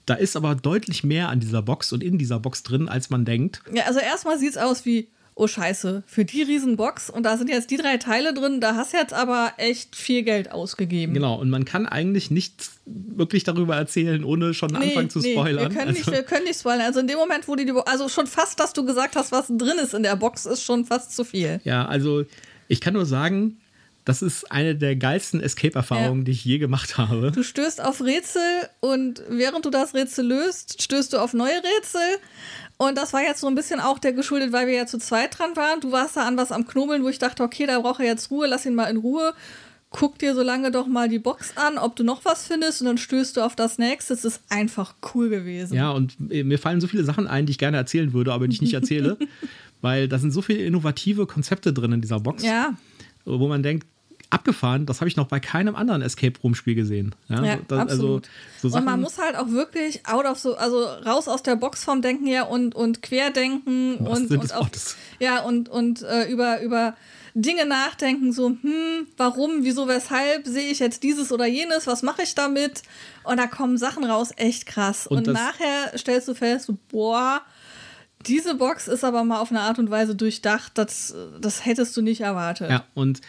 da 0.06 0.14
ist 0.14 0.38
aber 0.38 0.56
deutlich 0.56 1.04
mehr 1.04 1.30
an 1.30 1.40
dieser 1.40 1.62
Box 1.62 1.92
und 1.92 2.04
in 2.04 2.18
dieser 2.18 2.40
Box 2.40 2.64
drin, 2.64 2.88
als 2.88 3.10
man 3.10 3.26
denkt. 3.26 3.62
Ja, 3.74 3.86
also 3.86 4.00
erstmal 4.00 4.38
sieht 4.38 4.52
es 4.52 4.58
aus 4.58 4.86
wie, 4.86 5.10
oh 5.36 5.48
Scheiße, 5.48 6.04
für 6.06 6.26
die 6.26 6.44
Riesenbox 6.44 7.10
und 7.10 7.24
da 7.24 7.38
sind 7.38 7.50
jetzt 7.50 7.72
die 7.72 7.78
drei 7.78 7.98
Teile 7.98 8.34
drin, 8.34 8.62
da 8.62 8.76
hast 8.76 8.94
du 8.94 8.98
jetzt 8.98 9.14
aber 9.14 9.54
echt 9.58 9.96
viel 9.96 10.24
Geld 10.24 10.52
ausgegeben. 10.52 11.14
Genau, 11.14 11.36
und 11.36 11.50
man 11.50 11.66
kann 11.66 11.86
eigentlich 11.88 12.30
nichts 12.32 12.80
wirklich 12.86 13.44
darüber 13.44 13.76
erzählen, 13.76 14.24
ohne 14.24 14.54
schon 14.54 14.76
anfangen 14.76 15.10
zu 15.10 15.22
spoilern. 15.22 15.72
Wir 15.72 15.78
können, 15.80 15.92
nicht, 15.92 16.00
Also- 16.02 16.12
wir 16.12 16.24
können 16.24 16.44
nicht 16.46 16.60
spoilern. 16.60 16.82
Also 16.86 17.00
in 17.00 17.08
dem 17.08 17.18
Moment, 17.18 17.48
wo 17.48 17.56
die, 17.56 17.72
also 17.86 18.10
schon 18.10 18.28
fast, 18.28 18.60
dass 18.60 18.74
du 18.74 18.86
gesagt 18.86 19.16
hast, 19.16 19.32
was 19.32 19.48
drin 19.48 19.78
ist 19.82 19.94
in 19.94 20.04
der 20.04 20.16
Box, 20.16 20.46
ist 20.46 20.64
schon 20.64 20.86
fast 20.86 21.16
zu 21.16 21.24
viel. 21.24 21.62
ja, 21.64 21.86
also 21.86 22.24
ich 22.68 22.80
kann 22.82 22.94
nur 22.94 23.06
sagen, 23.06 23.58
das 24.06 24.22
ist 24.22 24.52
eine 24.52 24.76
der 24.76 24.98
geilsten 24.98 25.40
Escape-Erfahrungen, 25.40 26.20
Ja. 26.20 26.24
die 26.26 26.32
ich 26.32 26.44
je 26.44 26.58
gemacht 26.58 26.98
habe. 26.98 27.32
Du 27.32 27.42
stößt 27.42 27.82
auf 27.82 28.02
Rätsel 28.02 28.42
und 28.82 29.24
während 29.30 29.64
du 29.66 29.70
das 29.70 29.94
Rätsel 29.94 30.26
löst, 30.28 30.82
stößt 30.82 31.14
du 31.14 31.20
auf 31.20 31.34
neue 31.34 31.56
Rätsel. 31.56 32.02
Und 32.88 32.98
das 32.98 33.14
war 33.14 33.22
jetzt 33.22 33.42
so 33.42 33.48
ein 33.48 33.56
bisschen 33.56 33.80
auch 33.80 34.00
der 34.00 34.14
geschuldet, 34.14 34.52
weil 34.52 34.68
wir 34.68 34.74
ja 34.74 34.86
zu 34.86 34.98
zweit 34.98 35.38
dran 35.38 35.56
waren. 35.56 35.80
Du 35.82 35.92
warst 35.92 36.18
da 36.18 36.28
an 36.28 36.38
was 36.38 36.52
am 36.52 36.66
Knobeln, 36.66 37.04
wo 37.04 37.10
ich 37.10 37.20
dachte, 37.20 37.44
okay, 37.44 37.66
da 37.66 37.80
braucht 37.80 38.00
er 38.00 38.06
jetzt 38.06 38.32
Ruhe, 38.32 38.48
lass 38.48 38.66
ihn 38.66 38.76
mal 38.76 38.86
in 38.86 38.98
Ruhe. 38.98 39.34
Guck 39.90 40.18
dir 40.18 40.34
so 40.34 40.42
lange 40.42 40.72
doch 40.72 40.88
mal 40.88 41.08
die 41.08 41.20
Box 41.20 41.56
an, 41.56 41.78
ob 41.78 41.96
du 41.96 42.04
noch 42.04 42.26
was 42.26 42.48
findest 42.48 42.82
und 42.82 42.88
dann 42.88 42.98
stößt 42.98 43.38
du 43.38 43.42
auf 43.42 43.56
das 43.56 43.78
nächste. 43.78 44.16
Es 44.16 44.26
ist 44.26 44.42
einfach 44.50 44.96
cool 45.14 45.30
gewesen. 45.30 45.76
Ja, 45.76 45.92
und 45.92 46.16
äh, 46.32 46.44
mir 46.44 46.58
fallen 46.58 46.82
so 46.82 46.88
viele 46.88 47.04
Sachen 47.04 47.28
ein, 47.28 47.46
die 47.46 47.52
ich 47.52 47.60
gerne 47.60 47.78
erzählen 47.78 48.12
würde, 48.12 48.34
aber 48.34 48.48
die 48.48 48.56
ich 48.56 48.62
nicht 48.62 48.74
erzähle, 48.74 49.18
weil 49.82 50.08
da 50.08 50.18
sind 50.18 50.32
so 50.32 50.42
viele 50.42 50.64
innovative 50.64 51.28
Konzepte 51.28 51.74
drin 51.74 51.92
in 51.92 52.02
dieser 52.02 52.20
Box. 52.20 52.44
Ja, 52.44 52.74
wo 53.26 53.48
man 53.48 53.62
denkt, 53.62 53.88
abgefahren, 54.34 54.86
das 54.86 55.00
habe 55.02 55.08
ich 55.08 55.16
noch 55.16 55.28
bei 55.28 55.40
keinem 55.40 55.76
anderen 55.76 56.02
Escape 56.02 56.40
Room 56.44 56.56
Spiel 56.56 56.76
gesehen. 56.76 57.16
Ja, 57.30 57.44
Ja, 57.44 57.58
das, 57.68 57.80
absolut. 57.80 58.30
so 58.62 58.70
und 58.70 58.86
man 58.86 59.02
muss 59.02 59.18
halt 59.18 59.36
auch 59.36 59.50
wirklich 59.50 60.06
out 60.08 60.26
of 60.26 60.40
so, 60.40 60.56
also 60.56 60.84
raus 60.84 61.28
aus 61.28 61.44
der 61.44 61.56
Box 61.56 61.84
vom 61.84 62.02
Denken 62.02 62.26
her 62.26 62.50
und, 62.50 62.76
und 62.76 63.02
querdenken 63.02 63.98
wahrsten 64.00 64.38
und, 64.38 64.44
und 64.44 64.54
auf, 64.54 64.96
ja 65.20 65.42
und, 65.42 65.70
und 65.70 66.02
äh, 66.02 66.26
über, 66.26 66.62
über 66.62 66.96
Dinge 67.36 67.66
nachdenken, 67.66 68.32
so, 68.32 68.50
hm, 68.50 69.08
warum, 69.18 69.64
wieso, 69.64 69.88
weshalb 69.88 70.46
sehe 70.46 70.70
ich 70.70 70.80
jetzt 70.80 71.02
dieses 71.04 71.32
oder 71.32 71.48
jenes, 71.48 71.88
was 71.88 72.04
mache 72.04 72.22
ich 72.22 72.36
damit? 72.36 72.84
Und 73.24 73.38
da 73.38 73.48
kommen 73.48 73.78
Sachen 73.78 74.04
raus, 74.04 74.32
echt 74.36 74.68
krass. 74.68 75.08
Und 75.08 75.28
Und, 75.28 75.34
nachher 75.34 75.98
stellst 75.98 76.28
du 76.28 76.36
fest, 76.36 76.68
so, 76.68 76.78
boah, 76.90 77.42
diese 78.26 78.56
Box 78.56 78.88
ist 78.88 79.04
aber 79.04 79.24
mal 79.24 79.40
auf 79.40 79.50
eine 79.50 79.62
Art 79.62 79.80
und 79.80 79.90
Weise 79.90 80.16
durchdacht, 80.16 80.74
das, 80.76 81.16
das 81.42 81.66
hättest 81.66 81.98
du 81.98 82.02
nicht 82.02 82.22
erwartet. 82.22 82.70
ja, 82.70 82.86
und 82.94 83.22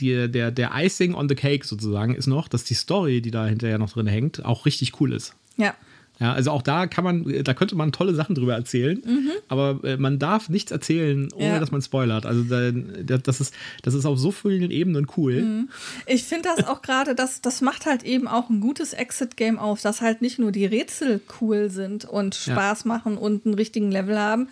die, 0.00 0.30
der, 0.30 0.50
der 0.50 0.70
Icing 0.74 1.14
on 1.14 1.28
the 1.28 1.34
Cake 1.34 1.66
sozusagen 1.66 2.14
ist 2.14 2.26
noch, 2.26 2.48
dass 2.48 2.64
die 2.64 2.74
Story, 2.74 3.20
die 3.20 3.30
da 3.30 3.46
hinterher 3.46 3.78
noch 3.78 3.92
drin 3.92 4.06
hängt, 4.06 4.44
auch 4.44 4.66
richtig 4.66 5.00
cool 5.00 5.12
ist. 5.12 5.34
ja. 5.56 5.74
Ja, 6.20 6.32
also 6.32 6.50
auch 6.50 6.62
da 6.62 6.88
kann 6.88 7.04
man, 7.04 7.44
da 7.44 7.54
könnte 7.54 7.76
man 7.76 7.92
tolle 7.92 8.12
Sachen 8.12 8.34
drüber 8.34 8.52
erzählen, 8.52 9.00
aber 9.46 9.78
äh, 9.84 9.96
man 9.98 10.18
darf 10.18 10.48
nichts 10.48 10.72
erzählen, 10.72 11.28
ohne 11.32 11.44
Mhm. 11.44 11.52
Ja. 11.52 11.60
dass 11.60 11.70
man 11.70 11.80
spoilert. 11.80 12.26
Also 12.26 12.42
da, 12.42 12.72
da, 12.72 13.18
das, 13.18 13.40
ist, 13.40 13.54
das 13.82 13.94
ist 13.94 14.04
auf 14.04 14.18
so 14.18 14.32
vielen 14.32 14.72
Ebenen 14.72 15.06
cool. 15.16 15.40
Mhm. 15.40 15.68
Ich 16.06 16.24
finde 16.24 16.48
das 16.56 16.66
auch 16.66 16.82
gerade, 16.82 17.14
das, 17.14 17.40
das 17.40 17.60
macht 17.60 17.86
halt 17.86 18.02
eben 18.02 18.26
auch 18.26 18.50
ein 18.50 18.58
gutes 18.58 18.94
Exit-Game 18.94 19.60
auf, 19.60 19.80
dass 19.80 20.00
halt 20.00 20.20
nicht 20.20 20.40
nur 20.40 20.50
die 20.50 20.66
Rätsel 20.66 21.20
cool 21.40 21.70
sind 21.70 22.04
und 22.04 22.34
Spaß 22.34 22.84
machen 22.84 23.16
und 23.16 23.46
einen 23.46 23.54
richtigen 23.54 23.92
Level 23.92 24.18
haben, 24.18 24.48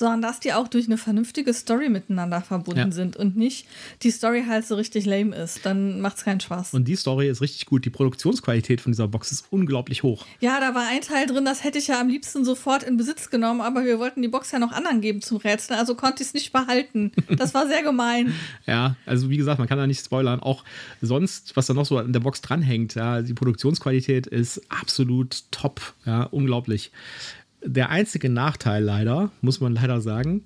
sondern 0.00 0.20
dass 0.22 0.40
die 0.40 0.52
auch 0.52 0.66
durch 0.66 0.86
eine 0.86 0.98
vernünftige 0.98 1.54
Story 1.54 1.88
miteinander 1.88 2.40
verbunden 2.40 2.80
Ja. 2.80 2.90
sind 2.90 3.16
und 3.16 3.36
nicht 3.36 3.66
die 4.02 4.10
Story 4.10 4.44
halt 4.48 4.66
so 4.66 4.74
richtig 4.74 5.06
lame 5.06 5.36
ist. 5.36 5.64
Dann 5.64 6.00
macht 6.00 6.16
es 6.16 6.24
keinen 6.24 6.40
Spaß. 6.40 6.74
Und 6.74 6.88
die 6.88 6.96
Story 6.96 7.28
ist 7.28 7.40
richtig 7.40 7.66
gut. 7.66 7.84
Die 7.84 7.90
Produktionsqualität 7.90 8.80
von 8.80 8.90
dieser 8.90 9.06
Box 9.06 9.30
ist 9.30 9.44
unglaublich 9.50 10.02
hoch. 10.02 10.26
ja, 10.40 10.58
da 10.58 10.74
war 10.74 10.88
ein 10.88 11.02
Teil 11.02 11.26
drin, 11.26 11.44
das 11.44 11.62
hätte 11.62 11.78
ich 11.78 11.86
ja 11.86 12.00
am 12.00 12.08
liebsten 12.08 12.44
sofort 12.44 12.82
in 12.82 12.96
Besitz 12.96 13.30
genommen, 13.30 13.60
aber 13.60 13.84
wir 13.84 13.98
wollten 14.00 14.20
die 14.22 14.28
Box 14.28 14.50
ja 14.50 14.58
noch 14.58 14.72
anderen 14.72 15.00
geben 15.00 15.22
zum 15.22 15.36
Rätseln, 15.36 15.78
also 15.78 15.94
konnte 15.94 16.22
ich 16.22 16.28
es 16.30 16.34
nicht 16.34 16.52
behalten. 16.52 17.12
Das 17.28 17.54
war 17.54 17.68
sehr 17.68 17.82
gemein. 17.84 18.34
Ja, 18.66 18.96
also 19.06 19.28
wie 19.30 19.36
gesagt, 19.36 19.58
man 19.58 19.68
kann 19.68 19.78
da 19.78 19.86
nicht 19.86 20.04
spoilern. 20.04 20.40
Auch 20.40 20.64
sonst, 21.02 21.56
was 21.56 21.66
da 21.66 21.74
noch 21.74 21.86
so 21.86 21.98
an 21.98 22.12
der 22.12 22.20
Box 22.20 22.40
dranhängt, 22.40 22.94
ja, 22.94 23.20
die 23.22 23.34
Produktionsqualität 23.34 24.26
ist 24.26 24.60
absolut 24.70 25.42
top, 25.50 25.80
ja, 26.06 26.22
unglaublich. 26.24 26.90
Der 27.62 27.90
einzige 27.90 28.28
Nachteil 28.30 28.82
leider, 28.82 29.30
muss 29.42 29.60
man 29.60 29.74
leider 29.74 30.00
sagen, 30.00 30.44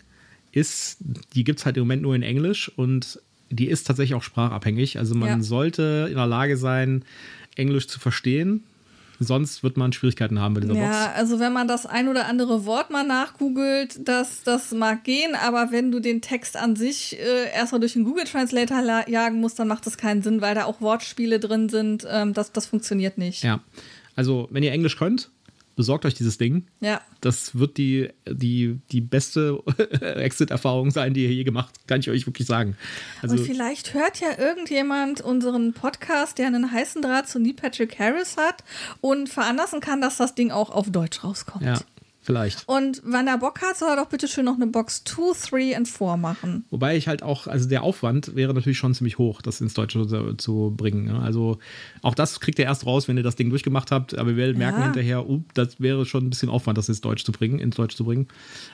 ist, 0.53 0.98
die 1.35 1.44
gibt 1.44 1.61
es 1.61 1.66
halt 1.66 1.77
im 1.77 1.83
Moment 1.83 2.03
nur 2.03 2.14
in 2.14 2.22
Englisch 2.22 2.70
und 2.77 3.20
die 3.50 3.66
ist 3.68 3.87
tatsächlich 3.87 4.14
auch 4.14 4.22
sprachabhängig. 4.22 4.98
Also 4.98 5.14
man 5.14 5.29
Ja. 5.29 5.40
sollte 5.40 6.07
in 6.09 6.16
der 6.16 6.27
Lage 6.27 6.57
sein, 6.57 7.05
Englisch 7.57 7.87
zu 7.88 8.00
verstehen. 8.00 8.64
Sonst 9.20 9.62
wird 9.62 9.77
man 9.77 9.92
Schwierigkeiten 9.92 10.40
haben 10.40 10.55
bei 10.55 10.61
dieser 10.61 10.74
Ja, 10.74 10.88
Box. 11.07 11.16
also 11.16 11.38
wenn 11.38 11.53
man 11.53 11.68
das 11.68 11.87
ein 11.87 12.09
oder 12.09 12.27
andere 12.27 12.64
Wort 12.66 12.90
mal 12.90 13.07
nachgoogelt, 13.07 14.00
das, 14.09 14.42
das 14.42 14.72
mag 14.72 15.05
gehen, 15.05 15.37
aber 15.37 15.68
wenn 15.70 15.92
du 15.92 16.00
den 16.00 16.20
Text 16.20 16.57
an 16.57 16.74
sich 16.74 17.16
äh, 17.20 17.53
erstmal 17.55 17.81
durch 17.81 17.92
den 17.92 18.03
Google 18.03 18.24
Translator 18.24 18.83
la- 18.83 19.09
jagen 19.09 19.40
musst, 19.40 19.59
dann 19.61 19.68
macht 19.68 19.87
das 19.87 19.96
keinen 19.98 20.22
Sinn, 20.22 20.40
weil 20.40 20.57
da 20.57 20.64
auch 20.64 20.81
Wortspiele 20.81 21.38
drin 21.38 21.68
sind. 21.68 22.05
Ähm, 22.11 22.32
das, 22.32 22.51
das 22.51 22.66
funktioniert 22.66 23.16
nicht. 23.16 23.45
Ja. 23.45 23.61
Also, 24.16 24.49
wenn 24.51 24.64
ihr 24.64 24.72
Englisch 24.72 24.97
könnt, 24.97 25.30
besorgt 25.77 26.05
euch 26.05 26.14
dieses 26.14 26.39
Ding. 26.39 26.66
Ja. 26.81 27.01
Das 27.20 27.59
wird 27.59 27.77
die, 27.77 28.11
die, 28.29 28.81
die 28.93 29.01
beste 29.01 29.62
Exit-Erfahrung 30.01 30.91
sein, 30.91 31.14
die 31.14 31.25
ihr 31.25 31.33
je 31.33 31.45
gemacht, 31.45 31.75
kann 31.87 32.01
ich 32.01 32.11
euch 32.11 32.27
wirklich 32.27 32.47
sagen. 32.47 32.77
Also, 33.22 33.37
Und 33.37 33.45
vielleicht 33.45 33.95
hört 33.95 34.20
ja 34.20 34.39
irgendjemand 34.39 35.20
unseren 35.20 35.72
Podcast, 35.72 36.39
der 36.39 36.47
einen 36.47 36.70
heißen 36.70 37.03
Draht 37.03 37.29
zu 37.29 37.39
Neil 37.39 37.55
Patrick 37.55 37.99
Harris 37.99 38.37
hat 38.37 38.64
und 39.01 39.29
veranlassen 39.29 39.81
kann, 39.81 40.01
dass 40.01 40.16
das 40.16 40.35
Ding 40.35 40.51
auch 40.51 40.70
auf 40.70 40.91
Deutsch 40.91 41.25
rauskommt. 41.25 41.64
ja, 41.64 41.81
vielleicht. 42.25 42.66
Und 42.68 43.01
wenn 43.05 43.27
er 43.29 43.39
Bock 43.39 43.61
hat, 43.62 43.77
soll 43.77 43.91
er 43.91 43.97
doch 43.97 44.07
bitte 44.09 44.27
schön 44.27 44.45
noch 44.47 44.57
eine 44.57 44.66
Box 44.66 45.05
2, 45.05 45.72
3 45.72 45.77
und 45.77 45.87
4 45.89 46.16
machen. 46.16 46.64
Wobei 46.70 46.97
ich 46.97 47.07
halt 47.07 47.22
auch, 47.22 47.47
also 47.47 47.68
der 47.68 47.83
Aufwand 47.85 48.35
wäre 48.35 48.53
natürlich 48.55 48.79
schon 48.79 48.95
ziemlich 48.95 49.18
hoch, 49.18 49.43
das 49.43 49.61
ins 49.61 49.75
Deutsche 49.75 50.35
zu, 50.39 50.75
bringen. 50.77 51.05
ne? 51.07 51.20
Also 51.20 51.59
auch 52.03 52.14
das 52.14 52.41
kriegt 52.41 52.59
ihr 52.59 52.64
erst 52.64 52.87
raus, 52.87 53.07
wenn 53.09 53.16
ihr 53.16 53.22
das 53.22 53.37
Ding 53.37 53.51
durchgemacht 53.51 53.91
habt, 53.91 54.16
aber 54.18 54.31
wir 54.31 54.37
werden 54.37 54.59
merken 54.59 54.79
Ja. 54.81 54.85
hinterher, 54.87 55.29
uh, 55.29 55.43
das 55.55 55.81
wäre 55.81 56.05
schon 56.07 56.25
ein 56.27 56.31
bisschen 56.31 56.49
Aufwand, 56.49 56.79
das 56.79 56.89
ins 56.89 57.01
Deutsch 57.01 57.25
zu 57.25 57.33
bringen, 57.33 57.59
ins 57.59 57.77
Deutsch 57.77 57.95
zu 57.97 58.05
bringen. 58.05 58.27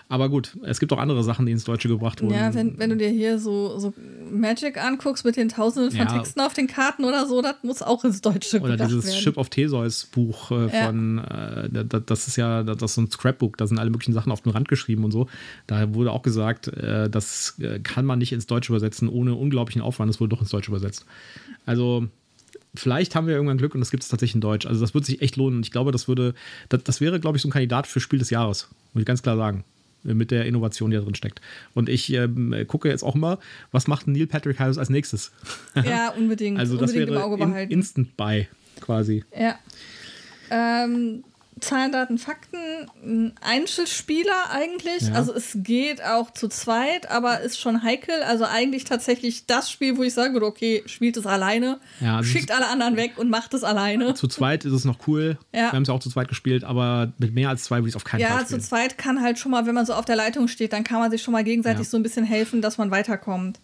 Aber 0.08 0.28
gut, 0.28 0.56
es 0.64 0.80
gibt 0.80 0.92
auch 0.92 0.98
andere 0.98 1.22
Sachen, 1.24 1.46
die 1.46 1.52
ins 1.52 1.64
Deutsche 1.64 1.88
gebracht 1.88 2.22
wurden. 2.22 2.34
Ja, 2.34 2.54
wenn, 2.54 2.78
wenn 2.78 2.90
du 2.90 2.96
dir 2.96 3.10
hier 3.10 3.38
so, 3.38 3.78
so 3.78 3.92
Magic 4.30 4.76
anguckst 4.82 5.24
mit 5.24 5.36
den 5.36 5.48
Tausenden 5.48 5.90
von 5.90 6.06
Ja. 6.06 6.12
Texten 6.18 6.40
auf 6.40 6.54
den 6.54 6.66
Karten 6.66 7.04
oder 7.04 7.26
so, 7.26 7.42
das 7.42 7.56
muss 7.62 7.82
auch 7.82 8.04
ins 8.04 8.20
Deutsche 8.20 8.60
Oder 8.60 8.72
gebracht 8.72 8.88
dieses 8.90 9.04
werden. 9.06 9.20
Ship 9.20 9.36
of 9.36 9.48
Theseus 9.50 10.04
Buch 10.06 10.50
äh, 10.50 10.66
Ja. 10.76 10.86
von, 10.86 11.18
äh, 11.18 11.68
da- 11.70 11.82
da- 11.84 12.00
das 12.00 12.28
ist 12.28 12.36
ja, 12.36 12.62
das 12.62 12.80
ist 12.82 12.94
so 12.94 13.02
ein 13.02 13.10
Scrapbook, 13.10 13.56
da 13.56 13.66
sind 13.66 13.78
alle 13.78 13.90
möglichen 13.90 14.12
Sachen 14.12 14.32
auf 14.32 14.40
den 14.42 14.52
Rand 14.52 14.68
geschrieben 14.68 15.04
und 15.04 15.10
so. 15.12 15.28
Da 15.66 15.94
wurde 15.94 16.12
auch 16.12 16.22
gesagt, 16.22 16.68
äh, 16.68 17.08
das 17.10 17.54
äh, 17.60 17.78
kann 17.80 18.04
man 18.06 18.18
nicht 18.18 18.32
ins 18.32 18.46
Deutsche 18.46 18.72
übersetzen 18.72 19.08
ohne 19.08 19.34
unglaublichen 19.34 19.82
Aufwand. 19.82 20.08
Das 20.08 20.20
wurde 20.20 20.30
doch 20.30 20.40
ins 20.40 20.50
Deutsche 20.50 20.70
übersetzt. 20.70 21.04
Also 21.66 22.06
vielleicht 22.74 23.14
haben 23.14 23.26
wir 23.26 23.34
irgendwann 23.34 23.58
Glück 23.58 23.74
und 23.74 23.80
das 23.80 23.90
gibt 23.90 24.02
es 24.02 24.08
tatsächlich 24.08 24.36
in 24.36 24.40
Deutsch. 24.40 24.66
Also 24.66 24.80
das 24.80 24.94
würde 24.94 25.06
sich 25.06 25.22
echt 25.22 25.36
lohnen. 25.36 25.56
Und 25.58 25.66
ich 25.66 25.72
glaube, 25.72 25.92
das 25.92 26.08
würde, 26.08 26.34
das, 26.68 26.84
das 26.84 27.00
wäre, 27.00 27.18
glaube 27.20 27.36
ich, 27.36 27.42
so 27.42 27.48
ein 27.48 27.52
Kandidat 27.52 27.86
für 27.86 28.00
Spiel 28.00 28.18
des 28.18 28.30
Jahres. 28.30 28.68
Muss 28.94 29.00
ich 29.02 29.06
ganz 29.06 29.22
klar 29.22 29.36
sagen. 29.36 29.64
Mit 30.02 30.30
der 30.30 30.46
Innovation, 30.46 30.90
die 30.90 30.96
da 30.96 31.02
drin 31.02 31.14
steckt. 31.14 31.40
Und 31.74 31.88
ich 31.88 32.12
ähm, 32.12 32.54
gucke 32.66 32.88
jetzt 32.88 33.02
auch 33.02 33.14
immer, 33.14 33.38
was 33.70 33.86
macht 33.86 34.06
Neil 34.06 34.26
Patrick 34.26 34.58
Harris 34.58 34.78
als 34.78 34.88
nächstes? 34.90 35.32
Ja, 35.74 36.10
unbedingt. 36.10 36.58
Also 36.58 36.76
das 36.76 36.90
unbedingt 36.90 37.08
im 37.08 37.14
wäre 37.14 37.24
Auge 37.24 37.42
in, 37.42 37.50
behalten. 37.50 37.72
Instant 37.72 38.16
Buy 38.16 38.48
quasi. 38.80 39.24
Ja. 39.38 39.58
Ähm, 40.50 41.22
Zahlen, 41.60 41.92
Daten, 41.92 42.18
Fakten, 42.18 42.58
ein 43.02 43.32
Einzelspieler 43.40 44.50
eigentlich. 44.50 45.02
Ja. 45.08 45.14
Also 45.14 45.32
es 45.34 45.52
geht 45.56 46.02
auch 46.04 46.30
zu 46.32 46.48
zweit, 46.48 47.10
aber 47.10 47.40
ist 47.40 47.58
schon 47.58 47.82
heikel. 47.82 48.22
Also 48.22 48.44
eigentlich 48.44 48.84
tatsächlich 48.84 49.46
das 49.46 49.70
Spiel, 49.70 49.96
wo 49.96 50.02
ich 50.02 50.16
würde, 50.16 50.44
okay, 50.46 50.82
spielt 50.86 51.16
es 51.16 51.26
alleine, 51.26 51.78
Ja, 52.00 52.16
also 52.18 52.28
schickt 52.30 52.50
alle 52.52 52.66
anderen 52.68 52.96
weg 52.96 53.12
und 53.16 53.30
macht 53.30 53.54
es 53.54 53.64
alleine. 53.64 54.14
Zu 54.14 54.28
zweit 54.28 54.64
ist 54.64 54.72
es 54.72 54.84
noch 54.84 54.98
cool. 55.06 55.38
Ja. 55.52 55.60
Wir 55.62 55.72
haben 55.72 55.82
es 55.82 55.88
ja 55.88 55.94
auch 55.94 56.00
zu 56.00 56.10
zweit 56.10 56.28
gespielt, 56.28 56.64
aber 56.64 57.12
mit 57.18 57.34
mehr 57.34 57.48
als 57.48 57.62
zwei 57.64 57.76
würde 57.76 57.88
ich 57.88 57.92
es 57.92 57.96
auf 57.96 58.04
keinen 58.04 58.20
Ja, 58.20 58.28
Fall 58.28 58.40
zu 58.40 58.46
spielen. 58.48 58.60
zweit 58.62 58.98
kann 58.98 59.22
halt 59.22 59.38
schon 59.38 59.50
mal, 59.52 59.66
wenn 59.66 59.74
man 59.74 59.86
so 59.86 59.94
auf 59.94 60.04
der 60.04 60.16
Leitung 60.16 60.48
steht, 60.48 60.72
dann 60.72 60.84
kann 60.84 60.98
man 61.00 61.10
sich 61.10 61.22
schon 61.22 61.32
mal 61.32 61.44
gegenseitig 61.44 61.80
Ja. 61.86 61.90
so 61.90 61.96
ein 61.96 62.02
bisschen 62.02 62.24
helfen, 62.24 62.60
dass 62.62 62.78
man 62.78 62.90
weiterkommt. 62.90 63.60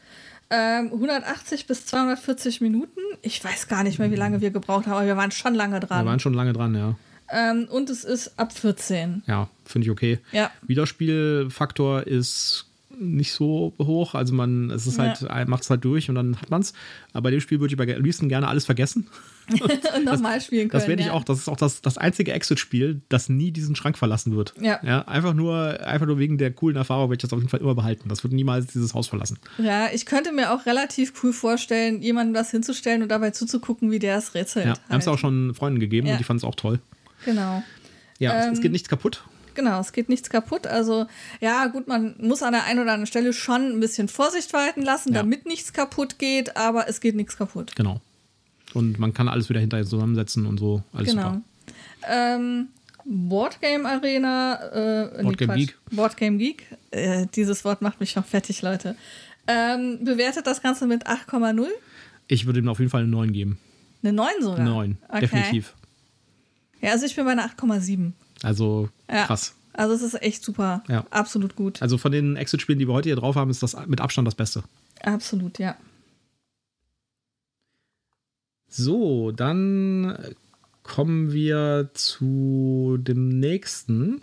Ähm, 0.49 0.93
180 0.93 1.67
bis 1.67 1.87
240 1.87 2.61
Minuten. 2.61 3.01
Ich 3.23 3.43
weiß 3.45 3.67
gar 3.67 3.83
nicht 3.83 3.99
mehr, 3.99 4.13
wie 4.13 4.17
lange 4.17 4.41
wir 4.41 4.51
gebraucht 4.53 4.87
haben, 4.87 4.93
aber 4.95 5.07
wir 5.07 5.17
waren 5.17 5.33
schon 5.33 5.55
lange 5.55 5.77
Wir 5.77 5.81
dran. 5.81 6.07
waren 6.07 6.21
schon 6.21 6.35
lange 6.35 6.53
dran, 6.53 6.73
ja. 6.77 6.95
Ähm, 7.31 7.67
und 7.71 7.91
es 7.91 8.05
ist 8.05 8.39
ab 8.39 8.53
14. 8.53 9.23
Ja, 9.27 9.49
finde 9.65 9.87
ich 9.87 9.91
okay. 9.91 10.19
Ja. 10.33 10.51
Wiederspielfaktor 10.67 12.07
ist 12.07 12.67
nicht 12.99 13.33
so 13.33 13.75
hoch. 13.79 14.15
Also 14.15 14.35
man, 14.35 14.71
es 14.71 14.87
ist 14.87 14.99
halt, 14.99 15.21
macht 15.49 15.63
es 15.63 15.71
halt 15.71 15.85
durch 15.85 16.09
und 16.09 16.15
dann 16.15 16.41
hat 16.41 16.51
man 16.51 16.63
es. 16.63 16.73
Aber 17.13 17.25
bei 17.25 17.31
dem 17.31 17.41
Spiel 17.41 17.61
würde 17.61 17.73
ich 17.75 17.79
bei 17.79 17.95
am 17.95 18.03
liebsten 18.03 18.29
gerne 18.29 18.49
alles 18.49 18.65
vergessen. 18.65 19.09
und 19.97 20.05
nochmal 20.05 20.41
spielen 20.41 20.69
können. 20.69 20.81
Das 20.81 20.89
werde 20.89 21.03
ich 21.03 21.09
ja. 21.09 21.13
auch, 21.13 21.23
das 21.23 21.39
ist 21.39 21.49
auch 21.49 21.57
das, 21.57 21.81
das 21.81 21.99
einzige 21.99 22.33
Exit-Spiel, 22.33 23.01
das 23.09 23.29
nie 23.29 23.53
diesen 23.53 23.77
Schrank 23.77 23.97
verlassen 23.97 24.37
wird. 24.37 24.55
Ja. 24.61 24.81
einfach 25.07 25.35
nur, 25.35 25.79
einfach 25.87 26.07
nur 26.07 26.19
wegen 26.19 26.37
der 26.37 26.53
coolen 26.53 26.77
Erfahrung 26.77 27.11
werde 27.11 27.19
ich 27.19 27.23
das 27.23 27.33
auf 27.33 27.39
jeden 27.39 27.49
Fall 27.49 27.61
immer 27.61 27.77
behalten. 27.77 28.09
Das 28.09 28.25
wird 28.25 28.33
niemals 28.33 28.67
dieses 28.67 28.95
Haus 28.95 29.07
verlassen. 29.07 29.39
Ja, 29.59 29.89
ich 29.93 30.05
könnte 30.05 30.33
mir 30.33 30.53
auch 30.53 30.67
relativ 30.67 31.13
cool 31.23 31.33
vorstellen, 31.33 32.03
jemandem 32.03 32.35
das 32.35 32.51
hinzustellen 32.51 33.03
und 33.03 33.09
dabei 33.09 33.31
zuzugucken, 33.31 33.91
wie 33.93 34.01
der 34.01 34.17
es 34.19 34.35
rätselt. 34.35 34.67
Ja, 34.67 34.73
wir 34.73 34.95
haben 34.95 35.01
es 35.01 35.07
halt. 35.07 35.15
auch 35.15 35.21
schon 35.21 35.55
Freunden 35.55 35.79
gegeben 35.79 36.09
Ja. 36.09 36.15
und 36.15 36.19
die 36.19 36.25
fanden 36.25 36.39
es 36.39 36.45
auch 36.45 36.57
toll. 36.57 36.81
Genau. 37.25 37.63
Ja, 38.19 38.39
es- 38.41 38.47
es 38.53 38.57
Ähm, 38.59 38.63
geht 38.63 38.73
nichts 38.73 38.89
kaputt. 38.89 39.25
Genau, 39.55 39.81
es 39.81 39.93
geht 39.93 40.09
nichts 40.11 40.29
kaputt. 40.29 40.67
Also, 40.67 41.07
ja, 41.41 41.67
gut, 41.67 41.89
man 41.89 42.15
muss 42.19 42.43
an 42.43 42.53
der 42.53 42.65
einen 42.65 42.81
oder 42.81 42.93
anderen 42.93 43.07
Stelle 43.07 43.33
schon 43.33 43.73
ein 43.73 43.81
bisschen 43.81 44.09
Vorsicht 44.09 44.53
walten 44.53 44.83
lassen, 44.83 45.13
Ja. 45.15 45.21
damit 45.23 45.47
nichts 45.47 45.73
kaputt 45.73 46.19
geht, 46.19 46.57
aber 46.57 46.89
es 46.89 47.01
geht 47.01 47.17
nichts 47.17 47.37
kaputt. 47.39 47.75
Genau. 47.75 48.01
Und 48.75 48.99
man 48.99 49.15
kann 49.15 49.29
alles 49.29 49.49
wieder 49.49 49.61
hinterher 49.61 49.87
zusammensetzen 49.87 50.45
und 50.47 50.59
so. 50.59 50.83
Alles 50.93 51.11
Genau. 51.11 51.23
super. 51.23 51.43
Ähm, 52.09 52.69
Boardgame 53.09 53.89
Arena, 53.89 54.55
äh, 54.73 55.17
nee, 55.19 55.23
Boardgame 55.23 55.53
Quatsch. 55.53 55.59
Geek. 55.69 55.79
Boardgame 55.93 56.37
Geek. 56.39 56.67
Äh, 56.91 57.27
dieses 57.35 57.65
Wort 57.65 57.81
macht 57.81 58.01
mich 58.01 58.17
noch 58.17 58.27
fertig, 58.27 58.63
Leute. 58.63 58.97
Ähm, 59.47 60.01
bewertet 60.05 60.47
das 60.47 60.61
Ganze 60.61 60.87
mit 60.87 61.07
8,0. 61.07 61.69
Ich 62.29 62.47
würde 62.47 62.59
ihm 62.59 62.69
auf 62.69 62.81
jeden 62.81 62.91
Fall 62.91 63.03
eine 63.03 63.11
9 63.11 63.33
geben. 63.33 63.59
Eine 64.03 64.13
9 64.13 64.33
sogar. 64.41 64.59
Eine 64.59 64.71
9, 64.71 64.99
Okay. 65.09 65.21
definitiv. 65.21 65.75
Ja, 66.81 66.93
also 66.93 67.07
ich 67.07 67.17
bin 67.17 67.25
bei 67.25 67.33
einer 67.33 67.47
8,7. 67.47 68.13
Also 68.43 68.89
Ja. 69.11 69.27
krass. 69.27 69.55
Also 69.73 69.95
es 69.95 70.03
ist 70.03 70.23
echt 70.23 70.43
super. 70.43 70.83
Ja. 70.89 71.05
Absolut 71.11 71.55
gut. 71.57 71.83
Also 71.83 71.99
von 71.99 72.11
den 72.13 72.37
Exit-Spielen, 72.37 72.79
die 72.79 72.89
wir 72.89 72.95
heute 72.95 73.09
hier 73.11 73.17
drauf 73.17 73.37
haben, 73.37 73.51
ist 73.51 73.63
das 73.63 73.77
mit 73.87 74.01
Abstand 74.01 74.27
das 74.27 74.35
Beste. 74.35 74.63
Absolut, 75.03 75.59
ja. 75.59 75.77
So, 78.69 79.33
dann 79.33 80.35
kommen 80.83 81.33
wir 81.33 81.91
zu 81.95 82.97
dem 83.01 83.29
nächsten. 83.29 84.23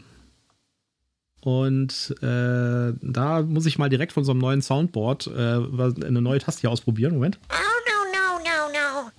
Und 1.41 2.15
äh, 2.21 2.93
da 3.01 3.41
muss 3.41 3.65
ich 3.65 3.77
mal 3.77 3.89
direkt 3.89 4.13
von 4.13 4.21
unserem 4.21 4.37
neuen 4.37 4.61
Soundboard 4.61 5.27
äh, 5.27 5.31
eine 6.05 6.21
neue 6.21 6.39
Taste 6.39 6.61
hier 6.61 6.71
ausprobieren. 6.71 7.13
Moment. 7.13 7.37
Oh, 7.49 7.53
no, 7.53 8.11
no, 8.11 8.39
no, 8.39 8.71
no. 9.03 9.09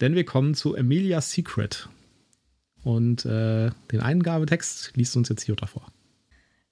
Denn 0.00 0.14
wir 0.14 0.24
kommen 0.24 0.54
zu 0.54 0.74
Amelia's 0.76 1.30
Secret. 1.30 1.88
Und 2.84 3.24
äh, 3.24 3.70
den 3.90 4.00
Eingabetext 4.00 4.92
liest 4.94 5.16
uns 5.16 5.28
jetzt 5.30 5.46
Jutta 5.46 5.66
vor. 5.66 5.86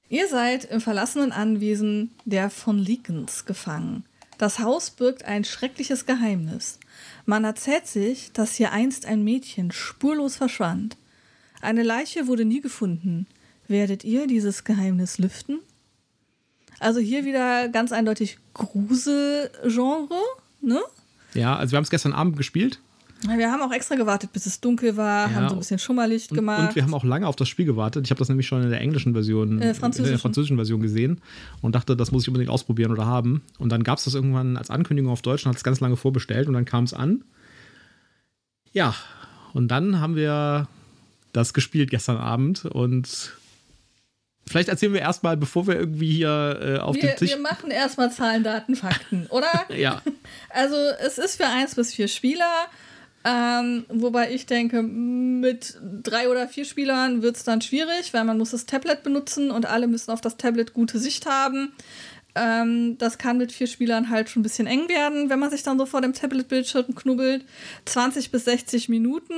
Ihr 0.08 0.28
seid 0.28 0.66
im 0.66 0.82
verlassenen 0.82 1.32
Anwesen 1.32 2.10
der 2.26 2.50
von 2.50 2.78
Leakens 2.78 3.46
gefangen. 3.46 4.04
Das 4.36 4.58
Haus 4.58 4.90
birgt 4.90 5.24
ein 5.24 5.44
schreckliches 5.44 6.04
Geheimnis. 6.04 6.78
Man 7.24 7.44
erzählt 7.44 7.86
sich, 7.86 8.32
dass 8.32 8.56
hier 8.56 8.72
einst 8.72 9.06
ein 9.06 9.24
Mädchen 9.24 9.70
spurlos 9.70 10.36
verschwand. 10.36 10.96
Eine 11.62 11.82
Leiche 11.82 12.26
wurde 12.26 12.44
nie 12.44 12.60
gefunden. 12.60 13.26
Werdet 13.68 14.04
ihr 14.04 14.26
dieses 14.26 14.64
Geheimnis 14.64 15.18
lüften? 15.18 15.60
Also 16.80 16.98
hier 17.00 17.24
wieder 17.24 17.68
ganz 17.68 17.92
eindeutig 17.92 18.38
Gruselgenre, 18.52 20.20
ne? 20.60 20.80
Ja, 21.34 21.56
also 21.56 21.72
wir 21.72 21.76
haben 21.76 21.84
es 21.84 21.90
gestern 21.90 22.12
Abend 22.12 22.36
gespielt. 22.36 22.80
Wir 23.24 23.52
haben 23.52 23.62
auch 23.62 23.72
extra 23.72 23.94
gewartet, 23.94 24.32
bis 24.32 24.46
es 24.46 24.60
dunkel 24.60 24.96
war, 24.96 25.28
Ja, 25.28 25.34
haben 25.34 25.48
so 25.48 25.54
ein 25.54 25.58
bisschen 25.60 25.78
Schummerlicht 25.78 26.30
Und, 26.32 26.36
gemacht. 26.38 26.68
und 26.70 26.74
wir 26.74 26.82
haben 26.82 26.92
auch 26.94 27.04
lange 27.04 27.26
auf 27.28 27.36
das 27.36 27.48
Spiel 27.48 27.66
gewartet. 27.66 28.04
Ich 28.04 28.10
habe 28.10 28.18
das 28.18 28.28
nämlich 28.28 28.46
schon 28.48 28.62
in 28.62 28.70
der 28.70 28.80
englischen 28.80 29.12
Version, 29.12 29.50
Äh, 29.50 29.52
in 29.52 29.60
der 29.60 30.18
französischen 30.18 30.56
Version 30.56 30.80
gesehen 30.82 31.20
und 31.60 31.74
dachte, 31.74 31.96
das 31.96 32.10
muss 32.10 32.22
ich 32.22 32.28
unbedingt 32.28 32.50
ausprobieren 32.50 32.90
oder 32.90 33.06
haben. 33.06 33.42
Und 33.58 33.70
dann 33.70 33.84
gab 33.84 33.98
es 33.98 34.04
das 34.04 34.14
irgendwann 34.14 34.56
als 34.56 34.70
Ankündigung 34.70 35.12
auf 35.12 35.22
Deutsch 35.22 35.44
und 35.46 35.50
hat 35.50 35.56
es 35.56 35.62
ganz 35.64 35.78
lange 35.80 35.96
vorbestellt 35.96 36.48
und 36.48 36.54
dann 36.54 36.64
kam 36.64 36.82
es 36.84 36.94
an. 36.94 37.22
Ja, 38.72 38.94
und 39.52 39.68
dann 39.68 40.00
haben 40.00 40.16
wir 40.16 40.66
das 41.32 41.54
gespielt 41.54 41.90
gestern 41.90 42.16
Abend 42.16 42.64
und 42.64 43.36
vielleicht 44.46 44.68
erzählen 44.68 44.92
wir 44.94 45.00
erstmal, 45.00 45.36
bevor 45.36 45.66
wir 45.66 45.76
irgendwie 45.78 46.10
hier 46.12 46.60
äh, 46.62 46.78
auf 46.78 46.96
wir, 46.96 47.02
den 47.02 47.16
Tisch. 47.16 47.30
wir 47.30 47.38
machen 47.38 47.70
erstmal 47.70 48.10
Zahlen, 48.10 48.42
Daten, 48.42 48.74
Fakten, 48.76 49.26
oder? 49.28 49.48
ja, 49.76 50.02
Also 50.50 50.74
es 51.06 51.18
ist 51.18 51.36
für 51.36 51.46
eins 51.46 51.74
bis 51.74 51.94
vier 51.94 52.08
Spieler, 52.08 52.50
ähm, 53.24 53.84
wobei 53.88 54.32
ich 54.32 54.46
denke, 54.46 54.82
mit 54.82 55.78
drei 56.02 56.28
oder 56.28 56.48
vier 56.48 56.64
Spielern 56.64 57.22
wird 57.22 57.36
es 57.36 57.44
dann 57.44 57.60
schwierig, 57.60 58.12
weil 58.12 58.24
man 58.24 58.38
muss 58.38 58.50
das 58.50 58.66
Tablet 58.66 59.02
benutzen 59.02 59.50
und 59.50 59.66
alle 59.66 59.86
müssen 59.86 60.10
auf 60.10 60.20
das 60.20 60.36
Tablet 60.36 60.74
gute 60.74 60.98
Sicht 60.98 61.26
haben. 61.26 61.72
Ähm, 62.34 62.96
das 62.98 63.18
kann 63.18 63.38
mit 63.38 63.52
vier 63.52 63.66
Spielern 63.66 64.08
halt 64.08 64.30
schon 64.30 64.40
ein 64.40 64.42
bisschen 64.42 64.66
eng 64.66 64.88
werden, 64.88 65.28
wenn 65.28 65.38
man 65.38 65.50
sich 65.50 65.62
dann 65.62 65.78
so 65.78 65.84
vor 65.86 66.00
dem 66.00 66.14
Tablet-Bildschirm 66.14 66.94
knubbelt. 66.94 67.44
20 67.84 68.30
bis 68.30 68.46
60 68.46 68.88
Minuten 68.88 69.34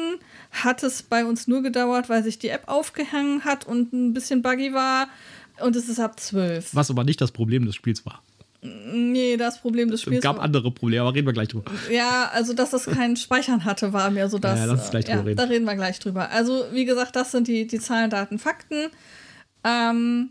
hat 0.53 0.82
es 0.82 1.03
bei 1.03 1.24
uns 1.24 1.49
nur 1.49 1.62
gedauert, 1.62 2.09
weil 2.09 2.22
sich 2.22 2.39
die 2.39 2.49
App 2.49 2.68
aufgehangen 2.68 3.45
hat 3.45 3.66
und 3.66 3.93
ein 3.93 4.14
bisschen 4.14 4.43
buggy 4.43 4.72
war. 4.72 5.09
Und 5.61 5.76
es 5.76 5.89
ist 5.89 6.01
ab 6.01 6.18
12. 6.18 6.74
was 6.74 6.91
aber 6.91 7.05
nicht 7.05 7.20
das 7.20 7.32
Problem 7.32 7.66
des 7.66 7.74
Spiels 7.74 8.07
war. 8.07 8.22
Nee, 8.67 9.37
das 9.37 9.61
Problem 9.61 9.91
des 9.91 10.01
Es 10.01 10.03
Spiels 10.03 10.23
gab 10.23 10.41
andere 10.41 10.71
Probleme, 10.71 11.03
aber 11.03 11.15
reden 11.15 11.27
wir 11.27 11.35
gleich 11.35 11.49
drüber. 11.49 11.71
Ja, 11.93 12.31
also 12.33 12.55
dass 12.55 12.71
das 12.71 12.87
kein 12.87 13.15
Speichern 13.17 13.67
hatte, 13.67 13.93
war 13.93 14.11
mir 14.11 14.29
so 14.31 14.39
das. 14.39 14.59
Ja, 14.59 14.65
lass 14.65 14.81
uns 14.81 14.91
gleich 14.91 15.05
äh, 15.05 15.11
ja, 15.11 15.17
drüber 15.17 15.29
reden. 15.29 15.37
Da 15.37 15.45
reden 15.45 15.65
wir 15.67 15.75
gleich 15.75 15.99
drüber. 15.99 16.31
Also, 16.31 16.65
wie 16.73 16.87
gesagt, 16.87 17.15
das 17.15 17.31
sind 17.33 17.47
die, 17.47 17.67
die 17.67 17.79
Zahlen, 17.79 18.09
Daten, 18.09 18.39
Fakten. 18.39 18.87
Ähm, 19.65 20.31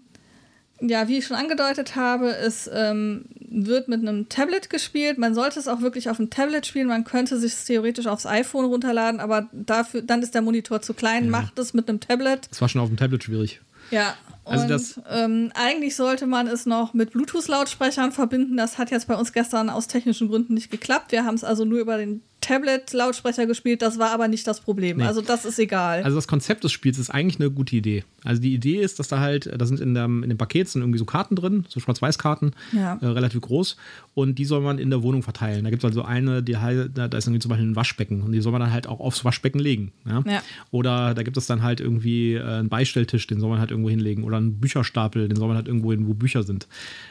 ja, 0.82 1.08
wie 1.08 1.20
ich 1.20 1.28
schon 1.28 1.38
angedeutet 1.38 1.96
habe, 1.96 2.30
ist 2.30 2.70
ähm, 2.74 3.26
wird 3.40 3.88
mit 3.88 4.02
einem 4.02 4.30
Tablet 4.30 4.72
gespielt. 4.72 5.20
Man 5.20 5.36
sollte 5.36 5.60
es 5.60 5.68
auch 5.68 5.82
wirklich 5.82 6.10
auf 6.10 6.18
dem 6.18 6.32
Tablet 6.32 6.66
spielen. 6.66 6.88
Man 6.88 7.04
könnte 7.04 7.38
sich 7.38 7.54
theoretisch 7.54 8.08
aufs 8.08 8.26
iPhone 8.26 8.66
runterladen, 8.66 9.20
aber 9.20 9.48
dafür, 9.52 10.02
dann 10.02 10.24
ist 10.24 10.34
der 10.34 10.42
Monitor 10.42 10.82
zu 10.82 10.96
klein. 10.96 11.26
Ja. 11.26 11.30
Macht 11.30 11.60
es 11.60 11.76
mit 11.76 11.88
einem 11.88 12.00
Tablet. 12.00 12.48
Das 12.50 12.62
war 12.62 12.68
schon 12.68 12.82
auf 12.82 12.90
dem 12.90 12.98
Tablet 12.98 13.24
schwierig. 13.24 13.62
Ja. 13.92 14.16
Also 14.46 14.64
und 14.64 14.70
das- 14.70 15.02
ähm, 15.10 15.52
eigentlich 15.56 15.96
sollte 15.96 16.28
man 16.28 16.48
es 16.48 16.66
noch 16.66 16.94
mit 16.94 17.12
Bluetooth-Lautsprechern 17.12 18.12
verbinden. 18.12 18.58
Das 18.58 18.78
hat 18.78 18.92
jetzt 18.92 19.08
bei 19.08 19.16
uns 19.16 19.32
gestern 19.34 19.70
aus 19.70 19.88
technischen 19.88 20.28
Gründen 20.28 20.54
nicht 20.54 20.70
geklappt. 20.72 21.12
Wir 21.12 21.24
haben 21.26 21.36
es 21.36 21.44
also 21.44 21.66
nur 21.66 21.80
über 21.80 21.98
den 21.98 22.22
Tablet-Lautsprecher 22.68 23.46
gespielt. 23.46 23.82
Das 23.82 24.00
war 24.00 24.12
aber 24.12 24.28
nicht 24.28 24.46
das 24.48 24.60
Problem. 24.60 24.98
Nee. 24.98 25.04
Also 25.06 25.22
das 25.22 25.46
ist 25.46 25.60
egal. 25.60 26.04
Also 26.04 26.16
das 26.18 26.28
Konzept 26.28 26.64
des 26.64 26.72
Spiels 26.72 26.98
ist 26.98 27.10
eigentlich 27.10 27.40
eine 27.40 27.50
gute 27.52 27.76
Idee. 27.76 28.04
Also 28.24 28.42
die 28.42 28.54
Idee 28.54 28.82
ist, 28.82 29.00
dass 29.00 29.08
da 29.08 29.20
halt, 29.20 29.50
da 29.58 29.66
sind 29.66 29.80
in, 29.80 29.94
dem, 29.94 30.24
in 30.24 30.30
dem 30.30 30.38
Paket 30.38 30.70
sind 30.70 30.82
irgendwie 30.82 31.00
so 31.00 31.06
Karten 31.06 31.36
drin, 31.36 31.66
so 31.70 31.80
Schwarz-Weiß-Karten, 31.80 32.52
Ja. 32.74 32.98
äh, 33.02 33.06
relativ 33.08 33.42
groß. 33.42 33.76
Und 34.14 34.40
die 34.40 34.46
soll 34.46 34.62
man 34.62 34.78
in 34.78 34.90
der 34.90 35.04
Wohnung 35.04 35.24
verteilen. 35.24 35.64
Da 35.64 35.70
gibt 35.70 35.84
es 35.84 35.88
also 35.88 36.04
eine, 36.04 36.44
die 36.44 36.58
halt, 36.58 36.98
da 36.98 37.06
ist 37.06 37.26
irgendwie 37.28 37.40
zum 37.40 37.50
Beispiel 37.50 37.68
ein 37.68 37.76
Waschbecken 37.76 38.22
und 38.22 38.32
die 38.32 38.42
soll 38.42 38.52
man 38.52 38.62
dann 38.62 38.72
halt 38.74 38.88
auch 38.88 39.00
aufs 39.00 39.24
Waschbecken 39.26 39.60
legen. 39.60 39.92
Ja? 40.06 40.24
Ja. 40.26 40.42
Oder 40.72 41.14
da 41.14 41.24
gibt 41.24 41.38
es 41.38 41.48
dann 41.48 41.64
halt 41.64 41.80
irgendwie 41.80 42.34
äh, 42.36 42.44
einen 42.44 42.70
Beistelltisch, 42.70 43.26
den 43.28 43.40
soll 43.40 43.50
man 43.50 43.60
halt 43.60 43.72
irgendwo 43.72 43.90
hinlegen. 43.90 44.24
Oder 44.34 44.40
einen 44.40 44.60
Bücherstapel, 44.60 45.28
den 45.28 45.38
soll 45.38 45.48
man 45.48 45.58
halt 45.58 45.68
irgendwo 45.68 45.92
hin, 45.92 46.08
wo 46.08 46.16
Bücher 46.16 46.42
sind. 46.42 46.68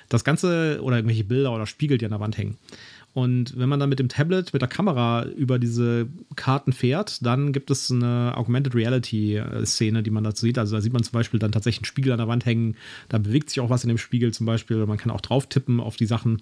Das 0.08 0.24
Ganze, 0.24 0.80
oder 0.82 0.96
irgendwelche 0.96 1.24
Bilder 1.24 1.52
oder 1.52 1.66
Spiegel, 1.66 1.98
die 1.98 2.04
an 2.04 2.10
der 2.10 2.20
Wand 2.20 2.36
hängen. 2.36 2.56
Und 3.14 3.58
wenn 3.58 3.68
man 3.68 3.78
dann 3.78 3.90
mit 3.90 3.98
dem 3.98 4.08
Tablet, 4.08 4.52
mit 4.52 4.62
der 4.62 4.68
Kamera 4.68 5.26
über 5.26 5.58
diese 5.58 6.08
Karten 6.34 6.72
fährt, 6.72 7.24
dann 7.24 7.52
gibt 7.52 7.70
es 7.70 7.90
eine 7.90 8.32
Augmented 8.36 8.74
Reality 8.74 9.36
äh, 9.36 10.02
die 10.02 10.10
man 10.10 10.24
dazu 10.24 10.46
sieht. 10.46 10.58
Also 10.58 10.74
da 10.76 10.80
sieht 10.80 10.94
man 10.94 11.02
zum 11.02 11.12
Beispiel 11.12 11.38
dann 11.38 11.52
tatsächlich 11.52 11.80
einen 11.80 11.86
Spiegel 11.86 12.12
an 12.12 12.18
der 12.18 12.28
Wand 12.28 12.46
hängen. 12.46 12.76
Da 13.08 13.18
bewegt 13.18 13.50
sich 13.50 13.60
auch 13.60 13.70
was 13.70 13.84
in 13.84 13.88
dem 13.88 13.98
Spiegel 13.98 14.32
zum 14.32 14.46
Beispiel. 14.46 14.84
Man 14.86 14.98
kann 14.98 15.12
auch 15.12 15.20
drauf 15.20 15.46
tippen 15.46 15.78
auf 15.78 15.96
die 15.96 16.06
Sachen. 16.06 16.38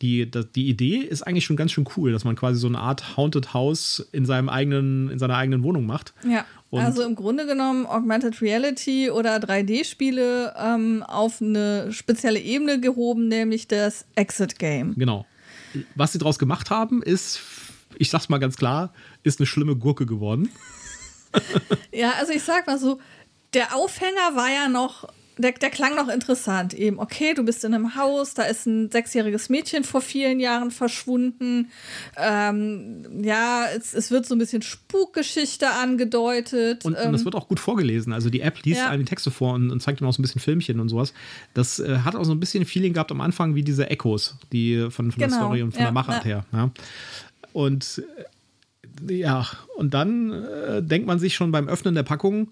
Die, 0.00 0.30
die 0.30 0.68
Idee 0.68 0.98
ist 0.98 1.22
eigentlich 1.22 1.44
schon 1.44 1.56
ganz 1.56 1.72
schön 1.72 1.86
cool, 1.96 2.12
dass 2.12 2.24
man 2.24 2.36
quasi 2.36 2.58
so 2.58 2.68
eine 2.68 2.78
Art 2.78 3.16
Haunted 3.16 3.52
House 3.52 4.08
in 4.12 4.24
seinem 4.24 4.48
eigenen, 4.48 5.10
in 5.10 5.18
seiner 5.18 5.36
eigenen 5.36 5.62
Wohnung 5.62 5.86
macht. 5.86 6.14
Ja, 6.26 6.46
Und- 6.70 6.80
also 6.82 7.02
im 7.02 7.14
Grunde 7.14 7.46
genommen 7.46 7.86
Augmented 7.86 8.42
Reality 8.42 9.10
oder 9.10 9.36
3D-Spiele 9.38 10.54
ähm, 10.58 11.02
auf 11.02 11.40
eine 11.40 11.92
spezielle 11.92 12.38
Ebene 12.40 12.78
gehoben, 12.80 13.28
nämlich 13.28 13.68
das 13.68 14.04
Exit 14.16 14.58
Game. 14.58 14.94
Genau. 14.96 15.24
Was 15.94 16.12
sie 16.12 16.18
daraus 16.18 16.38
gemacht 16.38 16.70
haben, 16.70 17.02
ist, 17.02 17.40
ich 17.96 18.10
sag's 18.10 18.28
mal 18.28 18.38
ganz 18.38 18.56
klar, 18.56 18.92
ist 19.22 19.40
eine 19.40 19.46
schlimme 19.46 19.76
Gurke 19.76 20.06
geworden. 20.06 20.50
Ja, 21.92 22.12
also 22.18 22.32
ich 22.32 22.42
sag 22.42 22.66
mal 22.66 22.78
so, 22.78 22.98
der 23.52 23.74
Aufhänger 23.76 24.34
war 24.34 24.48
ja 24.50 24.68
noch, 24.68 25.08
der, 25.38 25.52
der 25.52 25.70
klang 25.70 25.94
noch 25.96 26.08
interessant. 26.08 26.74
Eben, 26.74 26.98
okay, 26.98 27.34
du 27.34 27.44
bist 27.44 27.64
in 27.64 27.74
einem 27.74 27.94
Haus, 27.94 28.34
da 28.34 28.42
ist 28.42 28.66
ein 28.66 28.90
sechsjähriges 28.90 29.48
Mädchen 29.48 29.84
vor 29.84 30.00
vielen 30.00 30.40
Jahren 30.40 30.70
verschwunden. 30.70 31.70
Ähm, 32.16 33.22
ja, 33.22 33.66
es, 33.76 33.94
es 33.94 34.10
wird 34.10 34.26
so 34.26 34.34
ein 34.34 34.38
bisschen 34.38 34.62
Spukgeschichte 34.62 35.70
angedeutet. 35.70 36.84
Und, 36.84 36.96
ähm, 36.98 37.06
und 37.06 37.12
das 37.12 37.24
wird 37.24 37.34
auch 37.34 37.48
gut 37.48 37.60
vorgelesen. 37.60 38.12
Also 38.12 38.30
die 38.30 38.40
App 38.40 38.62
liest 38.64 38.80
Ja. 38.80 38.90
einem 38.90 39.04
die 39.04 39.08
Texte 39.08 39.30
vor 39.30 39.54
und, 39.54 39.70
und 39.70 39.80
zeigt 39.80 40.00
dann 40.00 40.08
auch 40.08 40.12
so 40.12 40.20
ein 40.20 40.22
bisschen 40.22 40.40
Filmchen 40.40 40.80
und 40.80 40.88
sowas. 40.88 41.12
Das 41.54 41.78
äh, 41.78 41.98
hat 42.04 42.16
auch 42.16 42.24
so 42.24 42.32
ein 42.32 42.40
bisschen 42.40 42.64
Feeling 42.64 42.92
gehabt 42.92 43.10
am 43.10 43.20
Anfang 43.20 43.54
wie 43.54 43.62
diese 43.62 43.88
Echos, 43.90 44.36
die 44.52 44.88
von, 44.90 45.10
von 45.12 45.18
der 45.18 45.28
Genau, 45.28 45.40
Story 45.40 45.62
und 45.62 45.72
von 45.72 45.80
ja, 45.80 45.86
der 45.86 45.92
Machart 45.92 46.24
ja. 46.24 46.42
her. 46.42 46.44
Ja. 46.52 46.70
Und 47.52 48.02
äh, 49.06 49.14
ja, 49.14 49.46
und 49.76 49.94
dann 49.94 50.32
äh, 50.32 50.82
denkt 50.82 51.06
man 51.06 51.18
sich 51.18 51.34
schon 51.36 51.52
beim 51.52 51.68
Öffnen 51.68 51.94
der 51.94 52.02
Packung, 52.02 52.48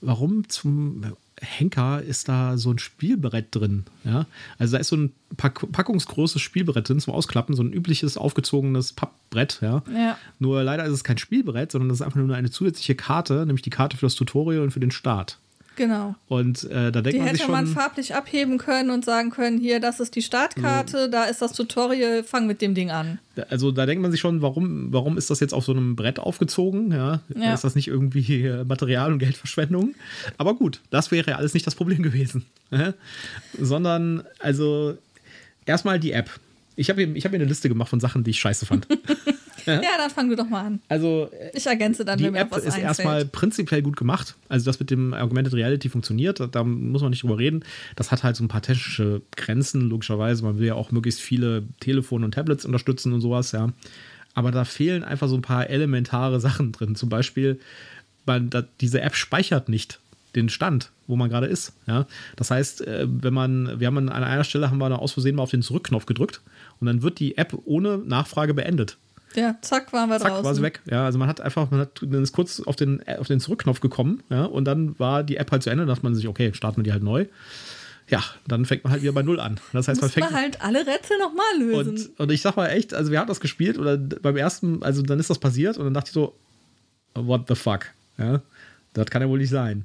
warum 0.00 0.48
zum 0.48 1.04
Henker 1.40 2.02
ist 2.02 2.28
da 2.28 2.56
so 2.58 2.70
ein 2.70 2.78
Spielbrett 2.78 3.54
drin? 3.54 3.84
Ja? 4.04 4.26
Also 4.58 4.72
da 4.72 4.78
ist 4.78 4.88
so 4.88 4.96
ein 4.96 5.12
Pack 5.36 5.72
packungsgroßes 5.72 6.40
Spielbrett 6.40 6.88
drin 6.88 7.00
zum 7.00 7.14
Ausklappen, 7.14 7.54
so 7.54 7.62
ein 7.62 7.72
übliches 7.72 8.16
aufgezogenes 8.16 8.92
Pappbrett. 8.92 9.58
Ja? 9.62 9.82
Ja. 9.94 10.18
Nur 10.38 10.62
leider 10.62 10.84
ist 10.84 10.92
es 10.92 11.04
kein 11.04 11.18
Spielbrett, 11.18 11.72
sondern 11.72 11.88
das 11.88 12.00
ist 12.00 12.02
einfach 12.02 12.20
nur 12.20 12.34
eine 12.34 12.50
zusätzliche 12.50 12.94
Karte, 12.94 13.46
nämlich 13.46 13.62
die 13.62 13.70
Karte 13.70 13.96
für 13.96 14.06
das 14.06 14.14
Tutorial 14.14 14.62
und 14.62 14.70
für 14.70 14.80
den 14.80 14.90
Start. 14.90 15.38
Genau. 15.76 16.14
Und 16.28 16.64
äh, 16.64 16.92
da 16.92 17.00
denkt 17.00 17.14
Die 17.14 17.18
man 17.18 17.28
sich 17.28 17.34
hätte 17.34 17.42
schon. 17.44 17.50
man 17.52 17.66
farblich 17.66 18.14
abheben 18.14 18.58
können 18.58 18.90
und 18.90 19.04
sagen 19.04 19.30
können, 19.30 19.58
hier, 19.58 19.80
das 19.80 20.00
ist 20.00 20.14
die 20.16 20.22
Startkarte, 20.22 21.08
da 21.10 21.24
ist 21.24 21.42
das 21.42 21.52
Tutorial, 21.52 22.22
fang 22.24 22.46
mit 22.46 22.60
dem 22.62 22.74
Ding 22.74 22.90
an. 22.90 23.18
Also 23.48 23.70
da 23.72 23.86
denkt 23.86 24.02
man 24.02 24.10
sich 24.10 24.20
schon, 24.20 24.42
warum, 24.42 24.92
warum 24.92 25.16
ist 25.16 25.30
das 25.30 25.40
jetzt 25.40 25.54
auf 25.54 25.64
so 25.64 25.72
einem 25.72 25.96
Brett 25.96 26.18
aufgezogen? 26.18 26.92
Ja? 26.92 27.20
Ja. 27.34 27.54
Ist 27.54 27.64
das 27.64 27.74
nicht 27.74 27.88
irgendwie 27.88 28.44
äh, 28.44 28.64
Material- 28.64 29.12
und 29.12 29.18
Geldverschwendung? 29.18 29.94
Aber 30.36 30.54
gut, 30.54 30.80
das 30.90 31.10
wäre 31.10 31.30
ja 31.30 31.36
alles 31.36 31.54
nicht 31.54 31.66
das 31.66 31.74
Problem 31.74 32.02
gewesen. 32.02 32.44
Sondern, 33.58 34.22
also, 34.38 34.96
erstmal 35.66 35.98
die 35.98 36.12
App. 36.12 36.30
Ich 36.76 36.88
habe 36.88 37.02
ich 37.02 37.24
hab 37.24 37.32
mir 37.32 37.38
eine 37.38 37.46
Liste 37.46 37.68
gemacht 37.68 37.88
von 37.90 38.00
Sachen, 38.00 38.24
die 38.24 38.30
ich 38.30 38.38
scheiße 38.40 38.64
fand. 38.66 38.86
Ja, 39.66 39.80
dann 39.98 40.10
fang 40.10 40.28
du 40.28 40.36
doch 40.36 40.48
mal 40.48 40.64
an. 40.64 40.80
Also, 40.88 41.30
Ich 41.54 41.66
ergänze 41.66 42.04
dann, 42.04 42.18
die 42.18 42.24
wenn 42.24 42.32
mir 42.32 42.40
App 42.40 42.50
was 42.50 42.58
ist 42.58 42.66
einfällt. 42.74 42.84
erstmal 42.84 43.24
prinzipiell 43.24 43.82
gut 43.82 43.96
gemacht. 43.96 44.34
Also 44.48 44.64
das 44.66 44.78
mit 44.80 44.90
dem 44.90 45.14
Augmented 45.14 45.54
Reality 45.54 45.88
funktioniert, 45.88 46.40
da- 46.40 46.46
da 46.46 46.64
muss 46.64 47.02
man 47.02 47.10
nicht 47.10 47.22
drüber 47.22 47.38
reden. 47.38 47.64
Das 47.96 48.10
hat 48.10 48.22
halt 48.24 48.36
so 48.36 48.44
ein 48.44 48.48
paar 48.48 48.62
technische 48.62 49.22
Grenzen, 49.36 49.88
logischerweise. 49.88 50.42
Man 50.44 50.58
will 50.58 50.66
ja 50.66 50.74
auch 50.74 50.90
möglichst 50.90 51.20
viele 51.20 51.64
Telefone 51.80 52.24
und 52.24 52.32
Tablets 52.34 52.64
unterstützen 52.64 53.12
und 53.12 53.20
sowas, 53.20 53.52
ja. 53.52 53.72
Aber 54.34 54.50
da 54.52 54.64
fehlen 54.64 55.02
einfach 55.02 55.28
so 55.28 55.34
ein 55.34 55.42
paar 55.42 55.68
elementare 55.70 56.38
Sachen 56.40 56.72
drin. 56.72 56.94
Zum 56.94 57.08
Beispiel, 57.08 57.58
man, 58.26 58.48
da, 58.50 58.62
diese 58.80 59.00
App 59.00 59.16
speichert 59.16 59.68
nicht 59.68 59.98
den 60.36 60.48
Stand, 60.48 60.92
wo 61.08 61.16
man 61.16 61.28
gerade 61.28 61.48
ist. 61.48 61.72
Ja? 61.88 62.06
Das 62.36 62.52
heißt, 62.52 62.86
äh, 62.86 63.06
wenn 63.08 63.34
man, 63.34 63.80
wir 63.80 63.88
haben 63.88 63.96
an 63.98 64.08
einer 64.22 64.44
Stelle 64.44 64.70
haben 64.70 64.78
wir 64.78 64.88
da 64.88 64.94
aus 64.94 65.10
Versehen 65.12 65.34
mal 65.34 65.42
auf 65.42 65.50
den 65.50 65.62
Zurückknopf 65.62 66.06
gedrückt 66.06 66.40
und 66.78 66.86
dann 66.86 67.02
wird 67.02 67.18
die 67.18 67.36
App 67.36 67.58
ohne 67.64 67.98
Nachfrage 67.98 68.54
beendet. 68.54 68.96
Ja, 69.34 69.56
zack, 69.60 69.92
waren 69.92 70.08
wir 70.08 70.18
Zack, 70.18 70.28
draußen. 70.28 70.44
war 70.44 70.54
sie 70.54 70.62
weg. 70.62 70.80
Ja, 70.90 71.04
also 71.04 71.18
man 71.18 71.28
hat 71.28 71.40
einfach, 71.40 71.70
man 71.70 71.80
hat, 71.80 72.02
man 72.02 72.22
ist 72.22 72.32
kurz 72.32 72.60
auf 72.60 72.74
den, 72.76 73.06
auf 73.06 73.28
den 73.28 73.38
Zurückknopf 73.40 73.80
gekommen, 73.80 74.22
ja, 74.28 74.44
und 74.44 74.64
dann 74.64 74.98
war 74.98 75.22
die 75.22 75.36
App 75.36 75.52
halt 75.52 75.62
zu 75.62 75.70
Ende, 75.70 75.82
dann 75.82 75.88
dachte 75.94 76.04
man 76.04 76.14
sich, 76.14 76.26
okay, 76.26 76.52
starten 76.52 76.78
wir 76.78 76.82
die 76.84 76.92
halt 76.92 77.02
neu. 77.02 77.26
Ja, 78.08 78.24
dann 78.48 78.64
fängt 78.64 78.82
man 78.82 78.92
halt 78.92 79.02
wieder 79.02 79.12
bei 79.12 79.22
Null 79.22 79.38
an. 79.38 79.60
Das 79.72 79.86
heißt, 79.86 80.00
man 80.00 80.08
Muss 80.08 80.14
fängt. 80.14 80.30
man 80.32 80.40
halt 80.40 80.60
alle 80.62 80.80
Rätsel 80.84 81.16
nochmal 81.18 81.44
lösen. 81.60 81.90
und, 81.90 82.20
und 82.20 82.32
ich 82.32 82.42
sag 82.42 82.56
mal 82.56 82.66
echt, 82.66 82.92
also 82.92 83.12
wir 83.12 83.20
haben 83.20 83.28
das 83.28 83.38
gespielt 83.38 83.78
oder 83.78 83.96
beim 83.96 84.36
ersten, 84.36 84.82
also 84.82 85.02
dann 85.02 85.20
ist 85.20 85.30
das 85.30 85.38
passiert 85.38 85.78
und 85.78 85.84
dann 85.84 85.94
dachte 85.94 86.08
ich 86.08 86.12
so, 86.12 86.34
what 87.14 87.42
the 87.46 87.54
fuck? 87.54 87.86
Ja, 88.18 88.42
das 88.94 89.06
kann 89.06 89.22
ja 89.22 89.28
wohl 89.28 89.38
nicht 89.38 89.50
sein. 89.50 89.84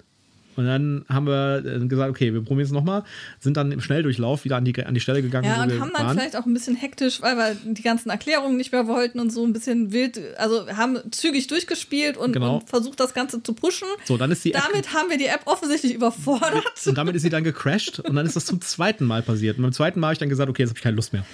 Und 0.56 0.66
dann 0.66 1.06
haben 1.10 1.28
wir 1.28 1.64
äh, 1.66 1.86
gesagt, 1.88 2.10
okay, 2.10 2.34
wir 2.34 2.42
probieren 2.42 2.66
es 2.66 2.72
nochmal, 2.72 3.04
sind 3.40 3.58
dann 3.58 3.72
im 3.72 3.82
Schnelldurchlauf 3.82 4.46
wieder 4.46 4.58
an 4.58 4.66
die, 4.66 4.84
an 4.84 4.94
die 4.94 5.00
Stelle 5.00 5.22
gegangen, 5.22 5.46
ja, 5.48 5.64
und 5.64 5.72
wir 5.72 5.80
haben 5.80 5.92
dann 5.94 6.06
waren. 6.08 6.18
vielleicht 6.18 6.36
auch 6.36 6.46
ein 6.46 6.54
bisschen 6.54 6.76
hektisch, 6.76 7.22
weil 7.22 7.36
wir 7.38 7.56
die 7.64 7.82
ganzen 7.82 8.10
Erklärungen 8.10 8.58
nicht 8.58 8.72
mehr 8.72 8.88
wollten 8.88 9.20
und 9.20 9.32
so 9.32 9.46
ein 9.46 9.54
bisschen 9.54 9.92
wild, 9.92 10.20
also 10.38 10.68
haben 10.70 10.98
zügig 11.12 11.48
durchgespielt 11.48 12.18
und, 12.18 12.34
Genau. 12.34 12.58
und 12.58 12.70
versucht, 12.70 13.00
das 13.00 13.14
Ganze 13.14 13.42
zu 13.44 13.54
pushen. 13.54 13.88
So, 14.06 14.18
dann 14.18 14.32
ist 14.32 14.44
die 14.46 14.54
App 14.54 14.64
Damit 14.72 14.94
haben 14.94 15.10
wir 15.10 15.18
die 15.18 15.26
App 15.28 15.42
offensichtlich 15.46 15.94
überfordert. 15.94 16.64
Und 16.86 16.98
damit 16.98 17.16
ist 17.16 17.22
sie 17.24 17.30
dann 17.30 17.44
gecrashed 17.44 18.00
und 18.00 18.16
dann 18.16 18.26
ist 18.26 18.36
das 18.36 18.46
zum 18.46 18.62
zweiten 18.62 19.06
Mal 19.06 19.22
passiert. 19.22 19.58
Und 19.58 19.64
beim 19.64 19.74
zweiten 19.74 20.00
Mal 20.00 20.08
habe 20.08 20.14
ich 20.14 20.20
dann 20.20 20.30
gesagt, 20.30 20.50
okay, 20.50 20.64
jetzt 20.64 20.70
habe 20.70 20.78
ich 20.80 20.84
keine 20.84 20.96
Lust 20.96 21.14
mehr. 21.14 21.26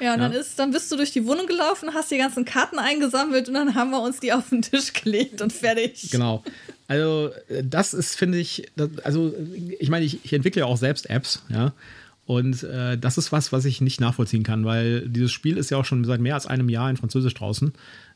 Ja, 0.00 0.14
und 0.14 0.20
Ja. 0.20 0.28
dann 0.28 0.32
ist, 0.32 0.58
dann 0.58 0.70
bist 0.70 0.90
du 0.90 0.96
durch 0.96 1.12
die 1.12 1.26
Wohnung 1.26 1.46
gelaufen, 1.46 1.90
hast 1.94 2.10
die 2.10 2.18
ganzen 2.18 2.44
Karten 2.44 2.78
eingesammelt 2.78 3.48
und 3.48 3.54
dann 3.54 3.74
haben 3.74 3.90
wir 3.90 4.00
uns 4.02 4.20
die 4.20 4.32
auf 4.32 4.48
den 4.50 4.62
Tisch 4.62 4.92
gelegt 5.04 5.40
und 5.42 5.52
fertig. 5.52 6.10
Genau. 6.10 6.42
Also, 6.88 7.30
das 7.62 7.94
ist, 7.94 8.16
finde 8.16 8.38
ich, 8.38 8.66
das, 8.76 8.88
also, 9.04 9.32
ich 9.78 9.90
meine, 9.90 10.04
ich, 10.04 10.24
ich 10.24 10.32
entwickle 10.32 10.60
ja 10.60 10.66
auch 10.66 10.76
selbst 10.76 11.08
Apps, 11.08 11.42
ja. 11.48 11.72
Und 12.26 12.62
äh, 12.62 12.96
das 12.96 13.18
ist 13.18 13.32
was, 13.32 13.50
was 13.50 13.64
ich 13.64 13.80
nicht 13.80 14.00
nachvollziehen 14.00 14.44
kann, 14.44 14.64
weil 14.64 15.08
dieses 15.08 15.32
Spiel 15.32 15.56
ist 15.56 15.70
ja 15.70 15.78
auch 15.78 15.84
schon 15.84 16.04
seit 16.04 16.20
mehr 16.20 16.34
als 16.34 16.46
einem 16.46 16.68
Jahr 16.68 16.88
in 16.88 16.96
Französisch 16.96 17.34
draußen. 17.34 17.72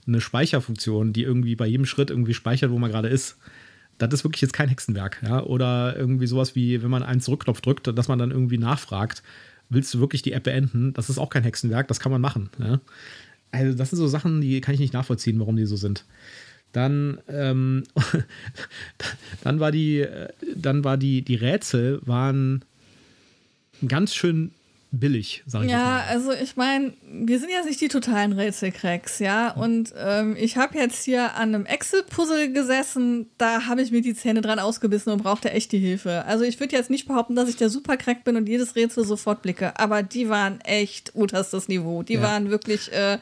Eine 0.06 0.20
Speicherfunktion, 0.20 1.12
die 1.12 1.22
irgendwie 1.22 1.56
bei 1.56 1.66
jedem 1.66 1.84
Schritt 1.86 2.10
irgendwie 2.10 2.34
speichert, 2.34 2.70
wo 2.70 2.78
man 2.78 2.92
gerade 2.92 3.08
ist. 3.08 3.36
Das 3.98 4.12
ist 4.12 4.22
wirklich 4.22 4.40
jetzt 4.42 4.52
kein 4.52 4.68
Hexenwerk, 4.68 5.20
ja. 5.26 5.42
Oder 5.42 5.96
irgendwie 5.96 6.26
sowas 6.28 6.54
wie, 6.54 6.82
wenn 6.82 6.90
man 6.90 7.02
einen 7.02 7.20
Zurückknopf 7.20 7.60
drückt, 7.60 7.86
dass 7.96 8.06
man 8.06 8.18
dann 8.20 8.30
irgendwie 8.30 8.58
nachfragt, 8.58 9.22
willst 9.74 9.92
du 9.94 10.00
wirklich 10.00 10.22
die 10.22 10.32
App 10.32 10.44
beenden? 10.44 10.92
Das 10.92 11.10
ist 11.10 11.18
auch 11.18 11.30
kein 11.30 11.42
Hexenwerk, 11.42 11.88
das 11.88 12.00
kann 12.00 12.12
man 12.12 12.20
machen, 12.20 12.50
ja. 12.58 12.80
Also, 13.50 13.76
das 13.76 13.90
sind 13.90 13.98
so 13.98 14.08
Sachen, 14.08 14.40
die 14.40 14.60
kann 14.60 14.74
ich 14.74 14.80
nicht 14.80 14.94
nachvollziehen, 14.94 15.38
warum 15.38 15.56
die 15.56 15.66
so 15.66 15.76
sind. 15.76 16.04
Dann, 16.72 17.18
ähm, 17.28 17.84
dann 19.44 19.60
war 19.60 19.70
die, 19.70 20.00
äh, 20.00 20.28
dann 20.56 20.82
war 20.82 20.96
die, 20.96 21.22
die 21.22 21.36
Rätsel 21.36 22.00
waren 22.04 22.64
ganz 23.86 24.14
schön 24.14 24.50
billig, 24.98 25.42
sag 25.46 25.64
ich 25.64 25.70
Ja, 25.70 25.78
mal. 25.78 26.00
also 26.08 26.32
ich 26.32 26.56
meine, 26.56 26.92
wir 27.10 27.38
sind 27.38 27.50
jetzt 27.50 27.66
nicht 27.66 27.80
die 27.80 27.88
totalen 27.88 28.32
Rätselcracks, 28.32 29.18
ja. 29.18 29.50
Und 29.52 29.92
ähm, 29.96 30.36
ich 30.38 30.56
habe 30.56 30.78
jetzt 30.78 31.04
hier 31.04 31.34
an 31.34 31.54
einem 31.54 31.66
Excel-Puzzle 31.66 32.52
gesessen, 32.52 33.26
da 33.38 33.66
habe 33.66 33.82
ich 33.82 33.90
mir 33.90 34.00
die 34.02 34.14
Zähne 34.14 34.40
dran 34.40 34.58
ausgebissen 34.58 35.12
und 35.12 35.22
brauchte 35.22 35.50
echt 35.50 35.72
die 35.72 35.78
Hilfe. 35.78 36.24
Also 36.26 36.44
ich 36.44 36.60
würde 36.60 36.76
jetzt 36.76 36.90
nicht 36.90 37.06
behaupten, 37.08 37.34
dass 37.36 37.48
ich 37.48 37.56
der 37.56 37.70
Supercrack 37.70 38.24
bin 38.24 38.36
und 38.36 38.48
jedes 38.48 38.76
Rätsel 38.76 39.04
sofort 39.04 39.42
blicke, 39.42 39.78
aber 39.78 40.02
die 40.02 40.28
waren 40.28 40.60
echt 40.62 41.14
unterstes 41.14 41.68
Niveau. 41.68 42.02
Die 42.02 42.14
Ja. 42.14 42.22
waren 42.22 42.50
wirklich 42.50 42.92
äh, 42.92 43.18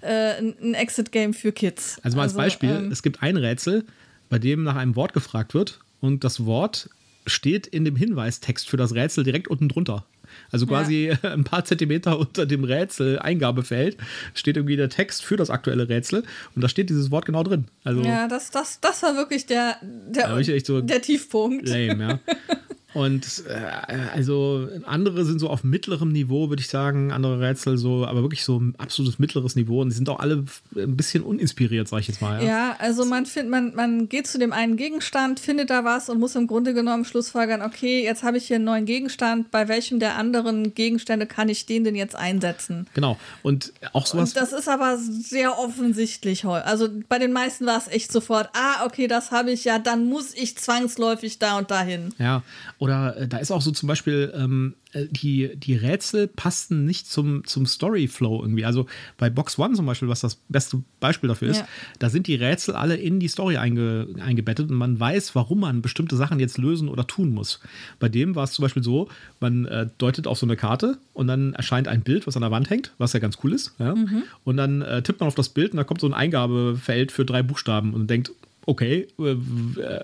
äh, 0.00 0.38
ein 0.38 0.74
Exit-Game 0.74 1.34
für 1.34 1.52
Kids. 1.52 1.98
Also 2.02 2.16
mal 2.16 2.24
als 2.24 2.34
Beispiel, 2.34 2.70
ähm, 2.70 2.92
es 2.92 3.02
gibt 3.02 3.22
ein 3.22 3.36
Rätsel, 3.36 3.84
bei 4.28 4.38
dem 4.38 4.62
nach 4.64 4.76
einem 4.76 4.96
Wort 4.96 5.12
gefragt 5.12 5.54
wird 5.54 5.80
und 6.00 6.24
das 6.24 6.44
Wort 6.46 6.90
steht 7.26 7.66
in 7.66 7.84
dem 7.84 7.96
Hinweistext 7.96 8.68
für 8.68 8.76
das 8.76 8.94
Rätsel 8.94 9.24
direkt 9.24 9.48
unten 9.48 9.68
drunter. 9.68 10.04
Also 10.50 10.66
quasi 10.66 11.08
ja. 11.08 11.18
ein 11.32 11.44
paar 11.44 11.64
Zentimeter 11.64 12.18
unter 12.18 12.46
dem 12.46 12.64
Rätsel 12.64 13.18
Eingabefeld 13.18 13.96
steht 14.34 14.56
irgendwie 14.56 14.76
der 14.76 14.88
Text 14.88 15.24
für 15.24 15.36
das 15.36 15.50
aktuelle 15.50 15.88
Rätsel 15.88 16.24
und 16.54 16.62
da 16.62 16.68
steht 16.68 16.90
dieses 16.90 17.10
Wort 17.10 17.26
genau 17.26 17.42
drin. 17.42 17.66
Also 17.84 18.02
ja, 18.02 18.28
das, 18.28 18.50
das, 18.50 18.80
das 18.80 19.02
war 19.02 19.16
wirklich 19.16 19.46
der, 19.46 19.76
der, 19.82 20.42
so 20.64 20.80
der 20.80 21.02
Tiefpunkt. 21.02 21.68
Lame, 21.68 22.20
ja. 22.26 22.34
Und 22.94 23.42
äh, 23.48 24.06
also 24.14 24.68
andere 24.86 25.24
sind 25.24 25.40
so 25.40 25.50
auf 25.50 25.64
mittlerem 25.64 26.12
Niveau, 26.12 26.48
würde 26.48 26.60
ich 26.60 26.68
sagen, 26.68 27.10
andere 27.10 27.40
Rätsel 27.40 27.76
so, 27.76 28.06
aber 28.06 28.22
wirklich 28.22 28.44
so 28.44 28.58
ein 28.58 28.74
absolutes 28.78 29.18
mittleres 29.18 29.56
Niveau 29.56 29.82
und 29.82 29.88
die 29.88 29.96
sind 29.96 30.08
auch 30.08 30.20
alle 30.20 30.44
ein 30.76 30.96
bisschen 30.96 31.24
uninspiriert, 31.24 31.88
sag 31.88 32.00
ich 32.00 32.08
jetzt 32.08 32.22
mal. 32.22 32.40
Ja, 32.42 32.48
ja 32.48 32.76
also 32.78 33.04
man 33.04 33.26
findet, 33.26 33.50
man, 33.50 33.74
man 33.74 34.08
geht 34.08 34.28
zu 34.28 34.38
dem 34.38 34.52
einen 34.52 34.76
Gegenstand, 34.76 35.40
findet 35.40 35.70
da 35.70 35.84
was 35.84 36.08
und 36.08 36.20
muss 36.20 36.36
im 36.36 36.46
Grunde 36.46 36.72
genommen 36.72 37.04
schlussfolgern, 37.04 37.62
okay, 37.62 38.04
jetzt 38.04 38.22
habe 38.22 38.38
ich 38.38 38.46
hier 38.46 38.56
einen 38.56 38.64
neuen 38.64 38.86
Gegenstand, 38.86 39.50
bei 39.50 39.66
welchem 39.66 39.98
der 39.98 40.16
anderen 40.16 40.74
Gegenstände 40.74 41.26
kann 41.26 41.48
ich 41.48 41.66
den 41.66 41.82
denn 41.82 41.96
jetzt 41.96 42.14
einsetzen? 42.14 42.86
Genau. 42.94 43.18
Und 43.42 43.72
auch 43.92 44.06
sowas. 44.06 44.30
Und 44.30 44.36
das 44.36 44.52
ist 44.52 44.68
aber 44.68 44.98
sehr 44.98 45.58
offensichtlich 45.58 46.44
heute. 46.44 46.64
Also 46.66 46.88
bei 47.08 47.18
den 47.18 47.32
meisten 47.32 47.66
war 47.66 47.78
es 47.78 47.88
echt 47.88 48.12
sofort, 48.12 48.50
ah, 48.52 48.86
okay, 48.86 49.08
das 49.08 49.32
habe 49.32 49.50
ich 49.50 49.64
ja, 49.64 49.80
dann 49.80 50.08
muss 50.08 50.32
ich 50.32 50.56
zwangsläufig 50.56 51.40
da 51.40 51.58
und 51.58 51.72
dahin. 51.72 52.14
Ja. 52.18 52.42
Oder 52.84 53.16
äh, 53.16 53.26
da 53.26 53.38
ist 53.38 53.50
auch 53.50 53.62
so 53.62 53.70
zum 53.70 53.86
Beispiel, 53.86 54.30
ähm, 54.36 54.74
äh, 54.92 55.06
die, 55.10 55.56
die 55.56 55.74
Rätsel 55.74 56.28
passten 56.28 56.84
nicht 56.84 57.10
zum, 57.10 57.42
zum 57.46 57.64
Storyflow 57.64 58.42
irgendwie. 58.42 58.66
Also 58.66 58.84
bei 59.16 59.30
Box 59.30 59.58
One 59.58 59.72
zum 59.72 59.86
Beispiel, 59.86 60.08
was 60.10 60.20
das 60.20 60.34
beste 60.50 60.82
Beispiel 61.00 61.28
dafür 61.28 61.48
ist, 61.48 61.60
ja. 61.60 61.68
da 61.98 62.10
sind 62.10 62.26
die 62.26 62.34
Rätsel 62.34 62.74
alle 62.76 62.96
in 62.96 63.20
die 63.20 63.28
Story 63.28 63.56
einge, 63.56 64.08
eingebettet 64.20 64.70
und 64.70 64.76
man 64.76 65.00
weiß, 65.00 65.34
warum 65.34 65.60
man 65.60 65.80
bestimmte 65.80 66.16
Sachen 66.16 66.38
jetzt 66.40 66.58
lösen 66.58 66.90
oder 66.90 67.06
tun 67.06 67.30
muss. 67.30 67.58
Bei 68.00 68.10
dem 68.10 68.34
war 68.34 68.44
es 68.44 68.52
zum 68.52 68.64
Beispiel 68.64 68.82
so, 68.82 69.08
man 69.40 69.64
äh, 69.64 69.88
deutet 69.96 70.26
auf 70.26 70.36
so 70.36 70.44
eine 70.44 70.56
Karte 70.56 70.98
und 71.14 71.26
dann 71.26 71.54
erscheint 71.54 71.88
ein 71.88 72.02
Bild, 72.02 72.26
was 72.26 72.36
an 72.36 72.42
der 72.42 72.50
Wand 72.50 72.68
hängt, 72.68 72.92
was 72.98 73.14
ja 73.14 73.18
ganz 73.18 73.38
cool 73.42 73.54
ist. 73.54 73.72
Ja? 73.78 73.94
Mhm. 73.94 74.24
Und 74.44 74.58
dann 74.58 74.82
äh, 74.82 75.00
tippt 75.00 75.20
man 75.20 75.28
auf 75.28 75.34
das 75.34 75.48
Bild 75.48 75.70
und 75.70 75.78
da 75.78 75.84
kommt 75.84 76.02
so 76.02 76.06
ein 76.06 76.12
Eingabefeld 76.12 77.12
für 77.12 77.24
drei 77.24 77.42
Buchstaben 77.42 77.94
und 77.94 78.10
denkt, 78.10 78.30
okay, 78.66 79.08
äh, 79.18 79.36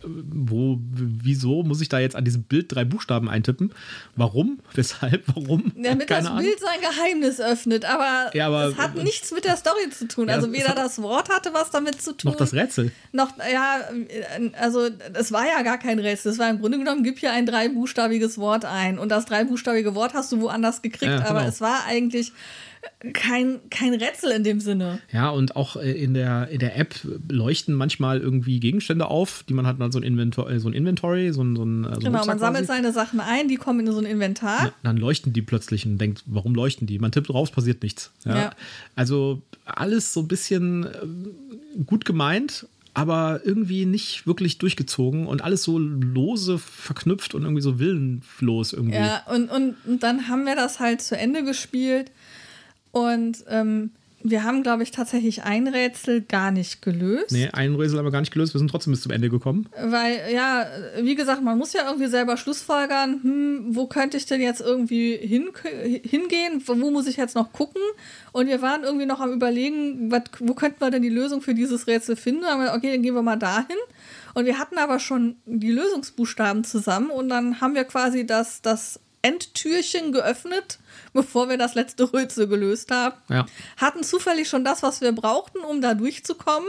wo, 0.03 0.79
wieso 0.91 1.63
muss 1.63 1.81
ich 1.81 1.89
da 1.89 1.99
jetzt 1.99 2.17
an 2.17 2.25
diesem 2.25 2.43
Bild 2.43 2.75
drei 2.75 2.85
Buchstaben 2.85 3.29
eintippen? 3.29 3.73
Warum? 4.17 4.61
Weshalb? 4.75 5.25
Warum? 5.35 5.73
Damit 5.77 6.07
Keine 6.07 6.23
das 6.23 6.27
Ahnung. 6.27 6.45
Bild 6.45 6.61
sein 6.61 6.81
Geheimnis 6.81 7.41
öffnet, 7.41 7.85
aber, 7.85 8.31
ja, 8.35 8.47
aber 8.47 8.67
es 8.67 8.77
hat 8.77 8.95
nichts 8.97 9.33
mit 9.33 9.45
der 9.45 9.57
Story 9.57 9.91
zu 9.91 10.09
tun. 10.09 10.29
Ja, 10.29 10.35
also 10.35 10.53
weder 10.53 10.75
das 10.75 11.01
Wort 11.03 11.29
hatte 11.29 11.53
was 11.55 11.71
damit 11.71 12.01
zu 12.01 12.13
tun. 12.13 12.33
Noch 12.33 12.39
das 12.39 12.55
Rätsel. 12.55 12.93
Noch, 13.13 13.33
ja, 13.39 13.81
also 14.59 14.89
es 15.15 15.33
war 15.33 15.47
ja 15.47 15.63
gar 15.63 15.79
kein 15.79 15.99
Rätsel. 15.99 16.33
Es 16.33 16.39
war 16.39 16.51
im 16.51 16.61
Grunde 16.61 16.79
genommen, 16.79 17.03
gib 17.03 17.19
hier 17.19 17.33
ein 17.33 17.47
dreibuchstabiges 17.47 18.39
Wort 18.39 18.65
ein. 18.65 18.99
Und 18.99 19.11
das 19.11 19.27
dreibuchstabige 19.27 19.95
Wort 19.95 20.15
hast 20.15 20.33
du 20.33 20.41
woanders 20.41 20.83
gekriegt, 20.83 21.13
ja, 21.13 21.19
genau. 21.19 21.31
aber 21.31 21.47
es 21.47 21.61
war 21.61 21.85
eigentlich 21.87 22.33
kein, 23.15 23.61
kein 23.71 23.95
Rätsel 23.95 24.31
in 24.31 24.45
dem 24.45 24.61
Sinne. 24.61 25.01
Ja, 25.13 25.31
und 25.31 25.57
auch 25.57 25.77
äh, 25.77 25.93
in 25.93 26.15
der, 26.15 26.49
in 26.49 26.59
der 26.59 26.79
App 26.79 26.95
leuchten 27.29 27.75
manchmal 27.75 28.21
irgendwie 28.21 28.61
Gegenstände 28.61 29.07
auf, 29.07 29.43
die 29.49 29.55
man 29.55 29.67
hat 29.67 29.81
dann 29.81 29.91
so 29.91 29.99
ein, 29.99 30.03
Inventor, 30.03 30.51
äh, 30.51 30.61
so 30.61 30.69
ein 30.69 30.75
Inventory, 30.75 31.33
so 31.33 31.43
ein, 31.43 31.57
so 31.57 31.65
ein 31.65 31.85
so 31.85 32.01
Genau, 32.01 32.25
man 32.27 32.39
sammelt 32.39 32.67
quasi. 32.67 32.83
seine 32.83 32.93
Sachen 32.93 33.21
ein, 33.21 33.49
die 33.49 33.57
kommen 33.57 33.87
in 33.87 33.93
so 33.93 33.99
ein 33.99 34.07
Inventar. 34.07 34.67
Ja, 34.67 34.73
dann 34.83 34.97
leuchten 34.97 35.33
die 35.33 35.43
plötzlich 35.43 35.87
und 35.87 35.99
denkt, 35.99 36.23
warum 36.27 36.55
leuchten 36.55 36.87
die? 36.87 36.99
Man 36.99 37.13
tippt 37.13 37.31
drauf, 37.31 37.53
passiert 37.53 37.83
nichts. 37.83 38.13
Ja? 38.25 38.39
ja. 38.39 38.51
Also 38.97 39.41
alles 39.65 40.13
so 40.13 40.21
ein 40.21 40.29
bisschen 40.29 40.85
äh, 40.85 41.83
gut 41.85 42.05
gemeint, 42.05 42.67
aber 42.93 43.41
irgendwie 43.45 43.87
nicht 43.87 44.27
wirklich 44.27 44.59
durchgezogen 44.59 45.27
und 45.27 45.43
alles 45.43 45.63
so 45.63 45.79
lose 45.79 46.59
verknüpft 46.59 47.35
und 47.35 47.43
irgendwie 47.43 47.63
so 47.63 47.79
willenlos 47.79 48.73
irgendwie. 48.73 48.97
Ja, 48.97 49.23
und, 49.33 49.51
und, 49.51 49.77
und 49.87 50.03
dann 50.03 50.29
haben 50.29 50.45
wir 50.45 50.57
das 50.57 50.81
halt 50.81 51.01
zu 51.01 51.17
Ende 51.17 51.45
gespielt 51.45 52.11
und 52.93 53.45
ähm, 53.49 53.91
wir 54.23 54.45
haben, 54.45 54.63
glaube 54.63 54.83
ich, 54.83 54.91
tatsächlich 54.91 55.45
ein 55.45 55.67
Rätsel 55.67 56.21
gar 56.21 56.51
nicht 56.51 56.83
gelöst. 56.83 57.33
Nee, 57.33 57.49
ein 57.53 57.75
Rätsel 57.75 57.99
haben 57.99 58.05
wir 58.05 58.13
gar 58.13 58.21
nicht 58.21 58.33
gelöst. 58.33 58.53
Wir 58.53 58.59
sind 58.59 58.71
trotzdem 58.71 58.93
bis 58.93 59.01
zum 59.01 59.13
Ende 59.13 59.31
gekommen. 59.31 59.67
Weil, 59.83 60.21
ja, 60.33 60.67
wie 61.01 61.15
gesagt, 61.15 61.43
man 61.43 61.57
muss 61.57 61.73
ja 61.73 61.87
irgendwie 61.87 62.09
selber 62.09 62.37
schlussfolgern, 62.37 63.23
hm, 63.23 63.65
wo 63.71 63.87
könnte 63.87 64.19
ich 64.19 64.27
denn 64.27 64.43
jetzt 64.43 64.61
irgendwie 64.61 65.17
hin, 65.17 65.49
hingehen? 66.03 66.63
Wo 66.67 66.91
muss 66.91 67.07
ich 67.07 67.17
jetzt 67.17 67.35
noch 67.35 67.53
gucken? 67.53 67.81
Und 68.33 68.49
wir 68.49 68.61
waren 68.61 68.85
irgendwie 68.85 69.07
noch 69.07 69.21
am 69.21 69.33
Überlegen, 69.33 70.11
wat, 70.11 70.31
wo 70.39 70.53
könnten 70.53 70.81
wir 70.81 70.91
denn 70.91 71.03
die 71.03 71.09
Lösung 71.09 71.41
für 71.41 71.55
dieses 71.55 71.87
Rätsel 71.87 72.17
finden? 72.17 72.43
Dann 72.43 72.51
haben 72.53 72.63
wir, 72.63 72.75
okay, 72.75 72.93
dann 72.93 73.03
gehen 73.03 73.15
wir 73.15 73.23
mal 73.23 73.37
dahin. 73.37 73.79
Und 74.35 74.45
wir 74.45 74.59
hatten 74.59 74.77
aber 74.77 74.99
schon 74.99 75.37
die 75.47 75.73
Lösungsbuchstaben 75.73 76.65
zusammen 76.65 77.11
und 77.11 77.31
dann 77.31 77.61
haben 77.61 77.75
wir 77.75 77.85
quasi 77.85 78.27
das, 78.27 78.61
das 78.61 79.01
Endtürchen 79.23 80.13
geöffnet 80.13 80.79
bevor 81.13 81.49
wir 81.49 81.59
das 81.59 81.75
letzte 81.75 82.13
Rätsel 82.13 82.47
gelöst 82.47 82.91
haben. 82.91 83.17
Ja. 83.29 83.47
Hatten 83.77 84.03
zufällig 84.03 84.49
schon 84.49 84.65
das, 84.65 84.83
was 84.83 85.01
wir 85.01 85.13
brauchten, 85.13 85.59
um 85.59 85.81
da 85.81 85.95
durchzukommen. 85.95 86.69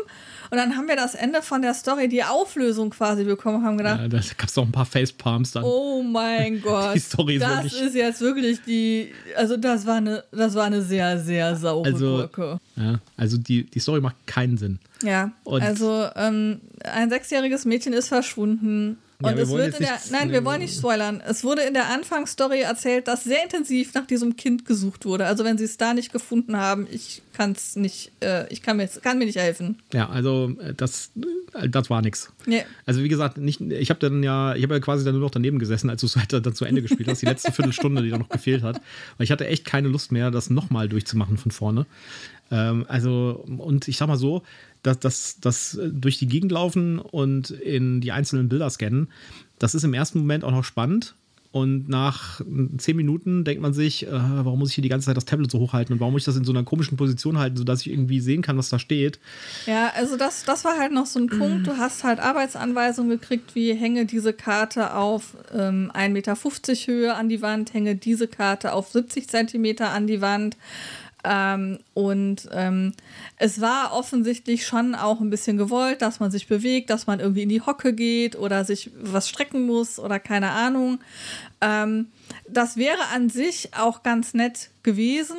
Und 0.50 0.58
dann 0.58 0.76
haben 0.76 0.88
wir 0.88 0.96
das 0.96 1.16
Ende 1.16 1.42
von 1.42 1.62
der 1.62 1.74
Story, 1.74 2.08
die 2.08 2.24
Auflösung 2.24 2.90
quasi 2.90 3.24
bekommen, 3.24 3.64
haben 3.64 3.78
gedacht. 3.78 4.02
Ja, 4.02 4.08
da 4.08 4.20
gab 4.38 4.50
es 4.50 4.58
auch 4.58 4.66
ein 4.66 4.72
paar 4.72 4.86
Facepalms 4.86 5.52
dann. 5.52 5.64
Oh 5.64 6.04
mein 6.04 6.62
Gott. 6.64 6.96
die 6.96 7.00
Story 7.00 7.36
ist 7.36 7.44
das 7.44 7.64
wirklich 7.64 7.82
ist 7.82 7.96
jetzt 7.96 8.22
wirklich 8.22 8.62
die. 8.64 9.14
Also, 9.36 9.58
das 9.58 9.86
war 9.86 9.96
eine, 9.96 10.24
das 10.32 10.56
war 10.56 10.66
eine 10.66 10.82
sehr, 10.82 11.20
sehr 11.20 11.56
saure 11.56 11.86
also, 11.86 12.18
Gurke. 12.18 12.60
Ja, 12.76 13.00
also 13.18 13.38
die, 13.38 13.64
die 13.64 13.80
Story 13.80 14.02
macht 14.02 14.16
keinen 14.26 14.58
Sinn. 14.58 14.80
Ja. 15.04 15.32
Und 15.44 15.62
also, 15.62 16.08
ähm, 16.16 16.62
ein 16.84 17.10
sechsjähriges 17.10 17.66
Mädchen 17.66 17.94
ist 17.94 18.10
verschwunden 18.10 18.98
und 19.24 19.38
ja, 19.38 19.44
es 19.44 19.50
wird 19.50 19.80
in 19.80 19.86
der, 19.86 20.00
nein, 20.12 20.32
wir 20.32 20.44
wollen 20.46 20.62
nicht 20.62 20.76
spoilern. 20.76 21.22
Es 21.26 21.44
wurde 21.44 21.62
in 21.62 21.74
der 21.74 21.90
Anfangsstory 21.90 22.62
erzählt, 22.62 23.08
dass 23.08 23.24
sehr 23.24 23.44
intensiv 23.44 23.94
nach 23.94 24.08
diesem 24.08 24.36
Kind 24.36 24.66
gesucht 24.66 25.06
wurde. 25.06 25.26
Also 25.26 25.44
wenn 25.44 25.58
sie 25.58 25.66
es 25.66 25.78
da 25.78 25.94
nicht 25.94 26.12
gefunden 26.12 26.58
haben, 26.58 26.88
ich 26.92 27.22
kann 27.34 27.52
es 27.52 27.76
nicht, 27.76 28.12
äh, 28.22 28.52
ich 28.52 28.62
kann 28.62 28.78
mir, 28.78 28.88
kann 28.88 29.18
mir 29.18 29.26
nicht 29.26 29.38
helfen. 29.38 29.80
Ja, 29.94 30.10
also 30.10 30.54
äh, 30.60 30.74
das, 30.74 31.12
äh, 31.54 31.70
das 31.70 31.90
war 31.90 32.02
nichts. 32.02 32.32
Nee. 32.46 32.64
Also 32.86 33.04
wie 33.04 33.10
gesagt, 33.10 33.38
nicht, 33.38 33.62
ich 33.62 33.90
habe 33.90 34.00
dann 34.00 34.24
ja, 34.24 34.56
ich 34.56 34.64
habe 34.64 34.76
ja 34.76 34.80
quasi 34.80 35.06
dann 35.06 35.14
nur 35.14 35.24
noch 35.24 35.32
daneben 35.32 35.60
gesessen, 35.60 35.90
als 35.90 36.02
du 36.02 36.08
es 36.08 36.16
halt 36.16 36.34
dann 36.34 36.56
zu 36.56 36.66
Ende 36.66 36.82
gespielt 36.82 37.10
hast, 37.10 37.22
die 37.22 37.28
letzte 37.28 37.52
Viertelstunde, 37.52 38.02
die 38.02 38.10
da 38.10 38.18
noch 38.18 38.30
gefehlt 38.30 38.64
hat. 38.64 38.82
Weil 39.18 39.26
ich 39.26 39.32
hatte 39.32 39.48
echt 39.48 39.66
keine 39.66 39.88
Lust 39.88 40.12
mehr, 40.12 40.32
das 40.32 40.50
nochmal 40.50 40.90
durchzumachen 40.90 41.38
von 41.38 41.52
vorne. 41.52 41.86
Ähm, 42.52 42.86
also, 42.88 43.44
und 43.58 43.88
ich 43.88 43.98
sag 43.98 44.08
mal 44.08 44.18
so, 44.18 44.44
dass 44.84 45.00
das, 45.00 45.38
das 45.40 45.80
durch 45.92 46.18
die 46.18 46.28
Gegend 46.28 46.52
laufen 46.52 47.00
und 47.00 47.50
in 47.52 48.02
die 48.02 48.12
einzelnen 48.12 48.50
Bilder 48.50 48.70
scannen, 48.70 49.08
das 49.60 49.76
ist 49.76 49.84
im 49.84 49.94
ersten 49.94 50.20
Moment 50.20 50.44
auch 50.44 50.52
noch 50.52 50.64
spannend. 50.64 51.16
Und 51.54 51.90
nach 51.90 52.40
zehn 52.78 52.96
Minuten 52.96 53.44
denkt 53.44 53.62
man 53.62 53.74
sich, 53.74 54.08
äh, 54.08 54.10
warum 54.12 54.60
muss 54.60 54.70
ich 54.70 54.76
hier 54.76 54.84
die 54.84 54.90
ganze 54.90 55.08
Zeit 55.08 55.18
das 55.18 55.26
Tablet 55.26 55.52
so 55.52 55.60
hochhalten 55.60 55.92
und 55.92 56.00
warum 56.00 56.14
muss 56.14 56.22
ich 56.22 56.26
das 56.26 56.38
in 56.38 56.46
so 56.46 56.54
einer 56.54 56.64
komischen 56.64 56.96
Position 56.96 57.38
halten, 57.38 57.58
sodass 57.58 57.82
ich 57.82 57.92
irgendwie 57.92 58.22
sehen 58.22 58.42
kann, 58.42 58.58
was 58.58 58.70
da 58.70 58.80
steht. 58.80 59.20
Ja, 59.66 59.92
also 59.94 60.16
das, 60.16 60.46
das 60.46 60.64
war 60.64 60.80
halt 60.80 60.94
noch 60.94 61.08
so 61.08 61.20
ein 61.20 61.28
Punkt. 61.28 61.68
Du 61.68 61.78
hast 61.78 62.06
halt 62.06 62.22
Arbeitsanweisungen 62.22 63.20
gekriegt, 63.20 63.54
wie 63.54 63.74
hänge 63.74 64.06
diese 64.06 64.32
Karte 64.32 64.96
auf 64.96 65.36
ähm, 65.54 65.92
1,50 65.94 66.10
Meter 66.12 66.36
Höhe 66.86 67.16
an 67.16 67.28
die 67.28 67.42
Wand, 67.42 67.74
hänge 67.74 67.98
diese 67.98 68.30
Karte 68.30 68.72
auf 68.72 68.88
70 68.88 69.28
Zentimeter 69.28 69.90
an 69.90 70.08
die 70.08 70.22
Wand. 70.22 70.56
Ähm, 71.24 71.80
und 71.94 72.50
ähm, 72.52 72.94
es 73.38 73.62
war 73.62 73.94
offensichtlich 73.94 74.66
schon 74.66 74.96
auch 74.96 75.20
ein 75.20 75.30
bisschen 75.30 75.58
gewollt, 75.58 76.02
dass 76.02 76.20
man 76.20 76.32
sich 76.32 76.48
bewegt, 76.48 76.90
dass 76.90 77.08
man 77.08 77.20
irgendwie 77.20 77.44
in 77.44 77.50
die 77.50 77.62
Hocke 77.62 77.94
geht 77.94 78.36
oder 78.36 78.66
sich 78.66 78.92
was 79.00 79.30
strecken 79.30 79.66
muss 79.66 80.00
oder 80.00 80.20
keine 80.20 80.52
Ahnung. 80.52 81.00
Ähm, 81.62 82.08
das 82.48 82.78
wäre 82.78 83.08
an 83.14 83.30
sich 83.30 83.70
auch 83.78 84.04
ganz 84.04 84.34
nett 84.34 84.70
gewesen. 84.84 85.38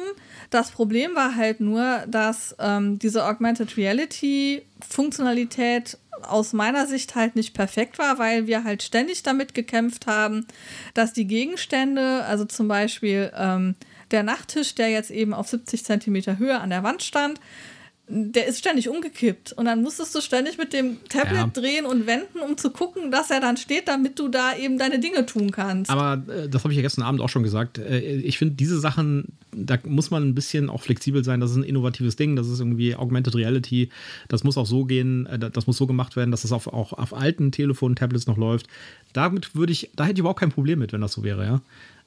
Das 0.51 0.71
Problem 0.71 1.15
war 1.15 1.35
halt 1.35 1.61
nur, 1.61 2.05
dass 2.07 2.55
ähm, 2.59 2.99
diese 2.99 3.27
Augmented 3.27 3.77
Reality 3.77 4.63
Funktionalität 4.87 5.99
aus 6.23 6.53
meiner 6.53 6.87
Sicht 6.87 7.15
halt 7.15 7.37
nicht 7.37 7.55
perfekt 7.55 7.99
war, 7.99 8.19
weil 8.19 8.47
wir 8.47 8.65
halt 8.65 8.83
ständig 8.83 9.23
damit 9.23 9.55
gekämpft 9.55 10.07
haben, 10.07 10.47
dass 10.95 11.13
die 11.13 11.27
Gegenstände, 11.27 12.25
also 12.25 12.45
zum 12.45 12.69
Beispiel 12.69 13.33
ähm, 13.37 13.75
der 14.13 14.23
Nachttisch, 14.23 14.75
der 14.75 14.91
jetzt 14.91 15.11
eben 15.11 15.35
auf 15.35 15.49
70 15.49 15.85
Zentimeter 15.85 16.39
Höhe 16.39 16.61
an 16.61 16.71
der 16.71 16.83
Wand 16.83 17.03
stand, 17.03 17.41
der 18.09 18.47
ist 18.47 18.59
ständig 18.59 18.89
umgekippt. 18.89 19.53
Und 19.53 19.65
dann 19.65 19.83
musstest 19.83 20.15
du 20.15 20.21
ständig 20.21 20.59
mit 20.59 20.73
dem 20.73 20.99
Tablet 21.09 21.35
ja. 21.35 21.47
drehen 21.47 21.87
und 21.87 22.07
wenden, 22.07 22.41
um 22.41 22.59
zu 22.59 22.71
gucken, 22.71 23.11
dass 23.11 23.31
er 23.31 23.41
dann 23.41 23.57
steht, 23.57 23.89
damit 23.89 24.19
du 24.19 24.29
da 24.29 24.57
eben 24.57 24.77
deine 24.77 24.99
Dinge 24.99 25.25
tun 25.25 25.51
kannst. 25.51 25.91
Aber 25.91 26.23
äh, 26.31 26.49
das 26.49 26.65
habe 26.65 26.73
ich 26.73 26.77
ja 26.77 26.83
gestern 26.83 27.05
Abend 27.05 27.21
auch 27.21 27.29
schon 27.29 27.43
gesagt. 27.43 27.79
Äh, 27.79 28.17
ich 28.17 28.39
finde, 28.39 28.55
diese 28.55 28.79
Sachen, 28.79 29.29
da 29.53 29.79
muss 29.85 30.11
man 30.11 30.29
ein 30.29 30.35
bisschen 30.35 30.69
auch 30.69 30.83
flexibel 30.83 31.25
sein. 31.25 31.41
Das 31.41 31.53
ist 31.53 31.57
ein 31.57 31.63
innovatives 31.63 32.17
Ding. 32.17 32.37
Das 32.37 32.49
ist 32.49 32.59
irgendwie 32.59 32.97
Augmented 32.97 33.35
Reality. 33.35 33.89
Das 34.29 34.45
muss 34.45 34.59
auch 34.59 34.67
so 34.67 34.85
gehen, 34.85 35.27
äh, 35.27 35.39
das 35.39 35.67
muss 35.67 35.79
so 35.79 35.87
gemacht 35.87 36.17
werden, 36.17 36.33
dass 36.33 36.43
das 36.43 36.53
auf, 36.53 36.67
auch 36.67 36.93
auf 36.93 37.15
alten 37.15 37.53
Telefonen, 37.53 37.97
Tablets 37.97 38.27
noch 38.27 38.37
läuft. 38.37 38.67
Damit 39.13 39.55
würde 39.55 39.73
ich, 39.73 39.91
da 39.97 40.05
hätte 40.05 40.15
ich 40.15 40.21
überhaupt 40.21 40.41
kein 40.41 40.53
Problem 40.53 40.81
mit, 40.81 40.93
wenn 40.93 41.01
das 41.01 41.13
so 41.13 41.23
wäre, 41.23 41.45
ja. 41.45 41.63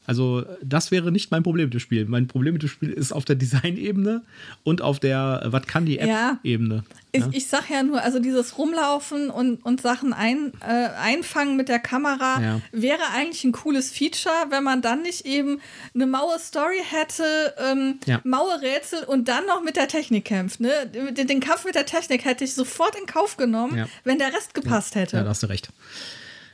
Also 0.08 0.46
das 0.62 0.92
wäre 0.92 1.12
nicht 1.12 1.32
mein 1.32 1.44
Problem 1.44 1.66
mit 1.66 1.74
dem 1.74 1.80
Spiel. 1.80 2.06
Mein 2.06 2.28
Problem 2.28 2.54
mit 2.54 2.62
dem 2.64 2.70
Spiel 2.70 2.92
ist 2.92 3.12
auf 3.12 3.26
der 3.26 3.36
Design-Ebene 3.36 4.22
und 4.64 4.82
auf 4.82 5.00
der 5.00 5.42
äh, 5.46 5.52
Was 5.52 5.66
kann 5.68 5.86
die 5.86 5.98
App-Ebene. 6.00 6.84
Ich, 7.12 7.22
Ja? 7.22 7.30
ich 7.32 7.48
sag 7.48 7.70
ja 7.70 7.82
nur, 7.82 8.02
also 8.02 8.20
dieses 8.20 8.58
Rumlaufen 8.58 9.30
und, 9.30 9.64
und 9.66 9.82
Sachen 9.82 10.14
ein, 10.14 10.52
äh, 10.62 10.90
einfangen 11.02 11.56
mit 11.56 11.70
der 11.70 11.80
Kamera 11.80 12.42
Ja. 12.42 12.62
wäre 12.72 13.02
eigentlich 13.16 13.44
ein 13.46 13.52
cooles 13.54 13.90
Feature, 13.92 14.34
wenn 14.50 14.64
man 14.64 14.82
dann 14.82 15.02
nicht 15.02 15.26
eben 15.26 15.60
eine 15.94 16.08
maue 16.08 16.38
Story 16.40 16.82
hätte, 16.88 17.56
ähm, 17.58 18.00
Ja. 18.06 18.20
maue 18.24 18.62
Rätsel 18.62 19.04
und 19.06 19.28
dann 19.28 19.46
noch 19.46 19.64
mit 19.64 19.76
der 19.78 19.88
Technik 19.88 20.26
kämpft. 20.26 20.60
Ne? 20.60 20.72
Den, 20.94 21.28
den 21.28 21.40
Kampf 21.40 21.66
mit 21.66 21.76
der 21.76 21.86
Technik 21.86 22.26
hätte 22.26 22.44
ich 22.44 22.54
sofort 22.54 22.96
in 23.00 23.06
Kauf 23.06 23.38
genommen, 23.38 23.78
Ja. 23.78 23.88
wenn 24.04 24.20
der 24.20 24.34
Rest 24.34 24.54
gepasst 24.54 24.96
hätte. 24.96 25.18
Ja, 25.18 25.24
da 25.24 25.30
hast 25.30 25.42
du 25.44 25.48
recht. 25.48 25.70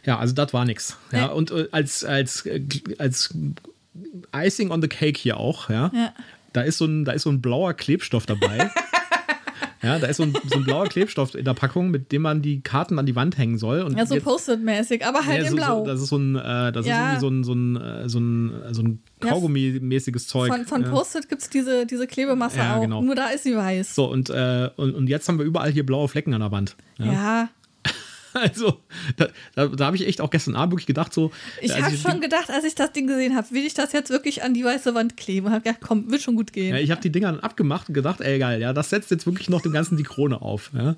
Ja, 0.05 0.17
also 0.19 0.33
das 0.33 0.53
war 0.53 0.65
nix. 0.65 0.97
Ja, 1.11 1.27
Nee. 1.27 1.33
und 1.33 1.51
äh, 1.51 1.67
als, 1.71 2.03
als, 2.03 2.45
äh, 2.45 2.61
als 2.97 3.33
Icing 4.35 4.71
on 4.71 4.81
the 4.81 4.87
Cake 4.87 5.19
hier 5.19 5.37
auch, 5.37 5.69
ja, 5.69 5.91
Ja. 5.93 6.13
Da, 6.53 6.61
ist 6.61 6.77
so 6.79 6.85
ein, 6.85 7.05
da 7.05 7.11
ist 7.13 7.23
so 7.23 7.29
ein 7.29 7.41
blauer 7.41 7.73
Klebstoff 7.73 8.25
dabei. 8.25 8.69
ja, 9.83 9.99
da 9.99 10.07
ist 10.07 10.17
so 10.17 10.23
ein, 10.23 10.33
so 10.49 10.57
ein 10.57 10.63
blauer 10.65 10.87
Klebstoff 10.87 11.33
in 11.33 11.45
der 11.45 11.53
Packung, 11.53 11.89
mit 11.91 12.11
dem 12.11 12.23
man 12.23 12.41
die 12.41 12.61
Karten 12.61 12.99
an 12.99 13.05
die 13.05 13.15
Wand 13.15 13.37
hängen 13.37 13.57
soll. 13.57 13.81
Und 13.83 13.97
Ja, 13.97 14.05
so 14.05 14.15
Post-it-mäßig, 14.19 15.05
aber 15.05 15.25
halt 15.25 15.37
ja, 15.39 15.43
in 15.45 15.49
so, 15.51 15.55
Blau. 15.55 15.79
So, 15.79 15.85
das 15.85 16.01
ist 16.01 16.09
so 16.09 16.17
ein, 16.17 16.35
äh, 16.35 16.71
das 16.71 16.85
Ja. 16.85 17.13
ist 17.13 17.21
irgendwie 17.21 17.21
so 17.21 17.29
ein, 17.29 17.43
so 17.43 17.53
ein, 17.53 17.75
äh, 17.81 18.09
so 18.09 18.19
ein, 18.19 18.53
so 18.73 18.81
ein 18.81 19.03
Ja, 19.23 19.29
Kaugummi-mäßiges 19.31 20.27
Zeug. 20.27 20.51
von 20.51 20.65
von 20.65 20.81
ja. 20.83 20.89
Post-it 20.89 21.29
gibt 21.29 21.41
es 21.41 21.49
diese, 21.49 21.85
diese 21.85 22.05
Klebemasse 22.07 22.57
Ja, 22.57 22.75
auch. 22.77 22.81
genau. 22.81 23.01
Nur 23.01 23.15
da 23.15 23.27
ist 23.27 23.43
sie 23.43 23.55
weiß. 23.55 23.95
So, 23.95 24.11
und, 24.11 24.29
äh, 24.29 24.69
und, 24.75 24.93
und 24.93 25.07
jetzt 25.07 25.27
haben 25.29 25.37
wir 25.37 25.45
überall 25.45 25.71
hier 25.71 25.85
blaue 25.85 26.07
Flecken 26.09 26.33
an 26.33 26.41
der 26.41 26.51
Wand. 26.51 26.75
Ja. 26.97 27.47
Also, 28.41 28.79
da, 29.17 29.27
da, 29.55 29.67
da 29.67 29.85
habe 29.85 29.95
ich 29.95 30.07
echt 30.07 30.21
auch 30.21 30.29
gestern 30.29 30.55
Abend 30.55 30.73
wirklich 30.73 30.87
gedacht, 30.87 31.13
so. 31.13 31.31
Ich 31.61 31.81
habe 31.81 31.95
schon 31.95 32.21
gedacht, 32.21 32.49
als 32.49 32.63
ich 32.63 32.75
das 32.75 32.91
Ding 32.93 33.07
gesehen 33.07 33.35
habe, 33.35 33.51
will 33.51 33.65
ich 33.65 33.73
das 33.73 33.91
jetzt 33.93 34.09
wirklich 34.09 34.43
an 34.43 34.53
die 34.53 34.63
weiße 34.63 34.95
Wand 34.95 35.17
kleben? 35.17 35.47
Und 35.47 35.53
hab 35.53 35.63
gedacht, 35.63 35.81
komm, 35.81 36.09
wird 36.09 36.21
schon 36.21 36.35
gut 36.35 36.53
gehen. 36.53 36.73
Ja, 36.73 36.81
ich 36.81 36.91
habe 36.91 37.01
die 37.01 37.11
Dinger 37.11 37.31
dann 37.31 37.41
abgemacht 37.41 37.89
und 37.89 37.93
gedacht, 37.93 38.21
ey 38.21 38.39
geil, 38.39 38.61
ja, 38.61 38.73
das 38.73 38.89
setzt 38.89 39.11
jetzt 39.11 39.25
wirklich 39.25 39.49
noch 39.49 39.61
dem 39.61 39.73
Ganzen 39.73 39.97
die 39.97 40.03
Krone 40.03 40.41
auf. 40.41 40.71
Ja, 40.73 40.95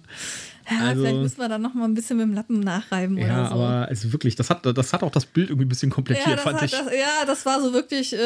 Ja, 0.70 0.88
also- 0.88 1.02
vielleicht 1.02 1.22
müssen 1.22 1.38
wir 1.40 1.50
dann 1.50 1.62
noch 1.62 1.74
mal 1.74 1.86
ein 1.86 1.94
bisschen 1.94 2.18
mit 2.18 2.26
dem 2.28 2.34
Lappen 2.34 2.60
nachreiben 2.60 3.18
ja 3.18 3.26
oder 3.26 3.48
so. 3.50 3.54
aber 3.56 3.88
es 3.92 4.12
wirklich, 4.12 4.36
das 4.36 4.50
hat, 4.50 4.66
das 4.66 4.94
hat 4.94 5.04
auch 5.04 5.12
das 5.12 5.26
Bild 5.26 5.50
irgendwie 5.50 5.66
ein 5.66 5.70
bisschen 5.70 5.90
komplettiert, 5.92 6.28
ja, 6.28 6.38
fand 6.38 6.58
hat, 6.58 6.64
ich. 6.66 6.72
das, 6.72 6.86
ja, 6.88 7.26
das 7.26 7.46
war 7.46 7.62
so 7.62 7.74
wirklich, 7.74 8.14
äh, 8.14 8.18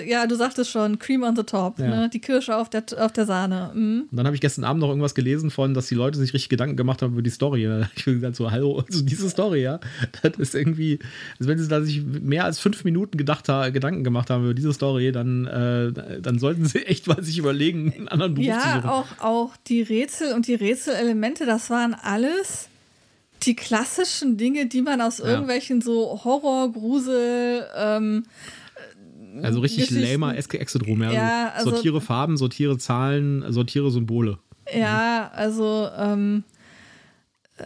äh, 0.00 0.10
ja, 0.10 0.26
du 0.26 0.34
sagtest 0.36 0.70
schon, 0.70 0.98
Cream 0.98 1.22
on 1.22 1.36
the 1.36 1.42
top, 1.42 1.78
Ja. 1.78 1.86
ne? 1.88 2.08
die 2.08 2.20
Kirsche 2.20 2.56
auf 2.56 2.70
der, 2.70 2.84
auf 2.98 3.12
der 3.12 3.26
Sahne. 3.26 3.70
Mhm. 3.74 4.06
Und 4.10 4.16
dann 4.16 4.26
habe 4.26 4.34
ich 4.34 4.40
gestern 4.40 4.64
Abend 4.64 4.80
noch 4.80 4.88
irgendwas 4.88 5.14
gelesen 5.14 5.50
von, 5.50 5.74
dass 5.74 5.86
die 5.88 5.94
Leute 5.94 6.18
sich 6.18 6.32
richtig 6.34 6.48
Gedanken 6.48 6.76
gemacht 6.76 7.02
haben 7.02 7.12
über 7.12 7.22
die 7.22 7.30
Story. 7.30 7.64
Ich 7.96 8.06
habe 8.06 8.14
gesagt, 8.16 8.36
so, 8.36 8.50
hallo, 8.50 8.82
also 8.86 9.02
diese 9.04 9.28
Story, 9.30 9.62
ja, 9.62 9.80
das 10.22 10.36
ist 10.38 10.54
irgendwie, 10.54 10.98
also 11.38 11.48
wenn 11.50 11.58
sie 11.58 11.68
da 11.68 11.80
sich 11.82 12.02
mehr 12.04 12.44
als 12.44 12.58
fünf 12.58 12.84
Minuten 12.84 13.16
gedacht 13.18 13.44
Gedanken 13.72 14.04
gemacht 14.04 14.30
haben 14.30 14.44
über 14.44 14.54
diese 14.54 14.72
Story, 14.72 15.12
dann, 15.12 15.46
äh, 15.46 16.20
dann 16.20 16.38
sollten 16.38 16.64
sie 16.66 16.78
echt 16.86 17.06
mal 17.06 17.22
sich 17.22 17.38
überlegen, 17.38 17.92
einen 17.92 18.08
anderen 18.08 18.34
Beruf 18.34 18.46
zu 18.46 18.50
Ja, 18.52 18.76
suchen. 18.76 18.88
auch, 18.90 19.06
auch 19.20 19.56
die 19.66 19.82
Rätsel 19.82 20.32
und 20.34 20.46
die 20.46 20.54
Rätselelemente, 20.54 21.46
das 21.46 21.70
waren 21.74 21.94
alles 21.94 22.68
die 23.42 23.54
klassischen 23.56 24.36
Dinge, 24.38 24.66
die 24.66 24.80
man 24.82 25.00
aus 25.00 25.18
Ja. 25.18 25.26
irgendwelchen 25.26 25.82
so 25.82 26.20
Horror, 26.24 26.72
Grusel, 26.72 27.66
ähm, 27.76 28.24
Also 29.42 29.60
richtig 29.60 29.90
lamer 29.90 30.36
Eske 30.36 30.58
Exit 30.60 30.86
rum, 30.86 31.02
ja. 31.02 31.10
Ja, 31.12 31.44
also, 31.48 31.56
also- 31.58 31.70
sortiere 31.70 32.00
Farben, 32.00 32.36
sortiere 32.36 32.78
Zahlen, 32.78 33.44
sortiere 33.52 33.90
Symbole. 33.90 34.38
Ja, 34.72 35.30
also 35.34 35.88
ähm, 35.98 36.44
äh, 37.58 37.64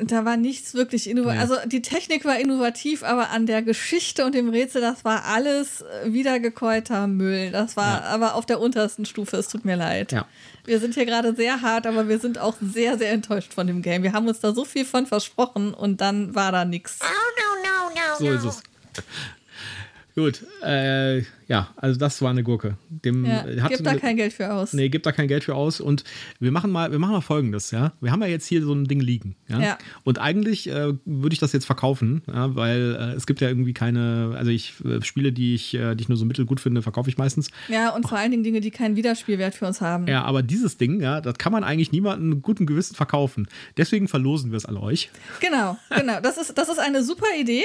da 0.00 0.24
war 0.24 0.36
nichts 0.36 0.74
wirklich 0.74 1.08
innovativ. 1.08 1.34
Nee. 1.36 1.40
Also 1.54 1.68
die 1.68 1.82
Technik 1.82 2.24
war 2.24 2.38
innovativ, 2.38 3.02
aber 3.02 3.30
an 3.30 3.46
der 3.46 3.62
Geschichte 3.62 4.24
und 4.24 4.34
dem 4.34 4.48
Rätsel, 4.48 4.80
das 4.80 5.04
war 5.04 5.24
alles 5.26 5.82
äh, 5.82 6.12
wiedergekäuter 6.12 7.06
Müll. 7.06 7.50
Das 7.50 7.76
war 7.76 8.00
Ja. 8.00 8.04
aber 8.06 8.34
auf 8.34 8.46
der 8.46 8.60
untersten 8.60 9.04
Stufe. 9.04 9.36
Es 9.36 9.48
tut 9.48 9.64
mir 9.64 9.76
leid. 9.76 10.12
Ja. 10.12 10.26
Wir 10.64 10.78
sind 10.80 10.94
hier 10.94 11.04
gerade 11.06 11.34
sehr 11.34 11.60
hart, 11.60 11.86
aber 11.86 12.08
wir 12.08 12.18
sind 12.18 12.38
auch 12.38 12.56
sehr, 12.60 12.96
sehr 12.96 13.10
enttäuscht 13.10 13.52
von 13.52 13.66
dem 13.66 13.82
Game. 13.82 14.02
Wir 14.02 14.12
haben 14.12 14.28
uns 14.28 14.40
da 14.40 14.52
so 14.54 14.64
viel 14.64 14.84
von 14.84 15.06
versprochen 15.06 15.74
und 15.74 16.00
dann 16.00 16.34
war 16.34 16.52
da 16.52 16.64
nichts. 16.64 16.98
Oh, 17.02 17.04
no, 17.04 17.62
no, 17.62 17.94
no, 17.94 18.18
So 18.18 18.24
no. 18.30 18.50
ist 18.50 18.56
es. 18.56 18.62
Gut, 20.14 20.42
äh, 20.62 21.22
ja, 21.48 21.70
also 21.76 21.98
das 21.98 22.20
war 22.22 22.30
eine 22.30 22.42
Gurke. 22.42 22.76
Dem 22.88 23.24
Ja, 23.24 23.46
äh, 23.46 23.60
hat 23.60 23.70
gib 23.70 23.82
da 23.84 23.90
eine- 23.90 24.00
kein 24.00 24.16
Geld 24.16 24.32
für 24.32 24.52
aus. 24.52 24.72
Nee, 24.72 24.88
gibt 24.88 25.06
da 25.06 25.12
kein 25.12 25.28
Geld 25.28 25.44
für 25.44 25.54
aus. 25.54 25.80
Und 25.80 26.04
wir 26.40 26.50
machen 26.52 26.70
mal, 26.70 26.90
wir 26.92 26.98
machen 26.98 27.12
mal 27.12 27.20
folgendes, 27.20 27.70
ja. 27.70 27.92
Wir 28.00 28.12
haben 28.12 28.20
ja 28.22 28.28
jetzt 28.28 28.46
hier 28.46 28.62
so 28.62 28.72
ein 28.72 28.86
Ding 28.86 29.00
liegen. 29.00 29.36
Ja. 29.48 29.60
Ja. 29.60 29.78
Und 30.04 30.18
eigentlich 30.18 30.68
äh, 30.68 30.94
würde 31.04 31.32
ich 31.34 31.38
das 31.40 31.52
jetzt 31.52 31.64
verkaufen, 31.66 32.22
ja, 32.26 32.54
weil 32.54 32.96
äh, 32.98 33.14
es 33.16 33.26
gibt 33.26 33.40
ja 33.40 33.48
irgendwie 33.48 33.72
keine, 33.74 34.34
also 34.36 34.50
ich 34.50 34.74
äh, 34.84 35.02
Spiele, 35.02 35.32
die 35.32 35.54
ich, 35.54 35.74
äh, 35.74 35.94
die 35.94 36.02
ich 36.02 36.08
nur 36.08 36.18
so 36.18 36.24
mittelgut 36.24 36.60
finde, 36.60 36.82
verkaufe 36.82 37.08
ich 37.10 37.18
meistens. 37.18 37.50
Ja, 37.68 37.90
und 37.90 38.08
vor 38.08 38.18
allen 38.18 38.30
Dingen 38.30 38.42
Dinge, 38.44 38.60
die 38.60 38.70
keinen 38.70 38.96
Wiederspielwert 38.96 39.54
für 39.54 39.66
uns 39.66 39.80
haben. 39.80 40.06
Ja, 40.06 40.22
aber 40.24 40.42
dieses 40.42 40.76
Ding, 40.78 41.00
ja, 41.00 41.20
das 41.20 41.34
kann 41.38 41.52
man 41.52 41.64
eigentlich 41.64 41.92
niemandem 41.92 42.28
mit 42.30 42.42
gutem 42.42 42.66
Gewissen 42.66 42.94
verkaufen. 42.94 43.46
Deswegen 43.76 44.08
verlosen 44.08 44.50
wir 44.52 44.56
es 44.56 44.66
an 44.66 44.76
euch. 44.76 45.10
Genau, 45.40 45.76
genau. 45.96 46.20
Das 46.20 46.38
ist, 46.38 46.56
das 46.56 46.68
ist 46.68 46.78
eine 46.78 47.02
super 47.02 47.26
Idee. 47.38 47.64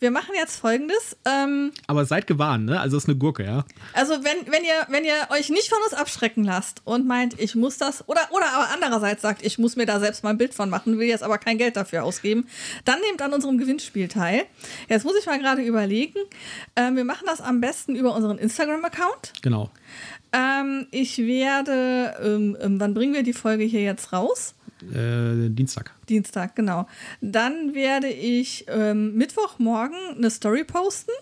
Wir 0.00 0.10
machen 0.10 0.30
jetzt 0.36 0.56
folgendes. 0.58 1.16
Ähm, 1.24 1.72
Aber 1.86 2.04
seid 2.04 2.26
gewarnt, 2.26 2.66
ne? 2.66 2.80
Also 2.80 2.96
es 2.96 3.04
ist 3.04 3.08
eine 3.08 3.13
Gurke, 3.14 3.44
ja. 3.44 3.64
Also 3.92 4.14
wenn, 4.24 4.52
wenn, 4.52 4.64
ihr, 4.64 4.86
wenn 4.88 5.04
ihr 5.04 5.14
euch 5.30 5.50
nicht 5.50 5.68
von 5.68 5.78
uns 5.84 5.94
abschrecken 5.94 6.44
lasst 6.44 6.82
und 6.84 7.06
meint, 7.06 7.38
ich 7.40 7.54
muss 7.54 7.78
das, 7.78 8.08
oder, 8.08 8.20
oder 8.30 8.46
aber 8.54 8.68
andererseits 8.72 9.22
sagt, 9.22 9.44
ich 9.44 9.58
muss 9.58 9.76
mir 9.76 9.86
da 9.86 10.00
selbst 10.00 10.24
mal 10.24 10.30
ein 10.30 10.38
Bild 10.38 10.54
von 10.54 10.70
machen, 10.70 10.98
will 10.98 11.08
jetzt 11.08 11.22
aber 11.22 11.38
kein 11.38 11.58
Geld 11.58 11.76
dafür 11.76 12.04
ausgeben, 12.04 12.46
dann 12.84 13.00
nehmt 13.00 13.22
an 13.22 13.32
unserem 13.32 13.58
Gewinnspiel 13.58 14.08
teil. 14.08 14.44
Jetzt 14.88 15.04
muss 15.04 15.14
ich 15.18 15.26
mal 15.26 15.38
gerade 15.38 15.62
überlegen. 15.62 16.18
Ähm, 16.76 16.96
wir 16.96 17.04
machen 17.04 17.24
das 17.26 17.40
am 17.40 17.60
besten 17.60 17.96
über 17.96 18.14
unseren 18.14 18.38
Instagram-Account. 18.38 19.32
Genau. 19.42 19.70
Ähm, 20.32 20.86
ich 20.90 21.18
werde, 21.18 22.14
ähm, 22.22 22.56
ähm, 22.60 22.80
wann 22.80 22.94
bringen 22.94 23.14
wir 23.14 23.22
die 23.22 23.32
Folge 23.32 23.64
hier 23.64 23.82
jetzt 23.82 24.12
raus? 24.12 24.54
Äh, 24.92 25.48
Dienstag. 25.50 25.92
Dienstag, 26.08 26.56
genau. 26.56 26.86
Dann 27.20 27.74
werde 27.74 28.08
ich 28.08 28.66
ähm, 28.68 29.14
Mittwochmorgen 29.14 30.16
eine 30.16 30.30
Story 30.30 30.64
posten. 30.64 31.12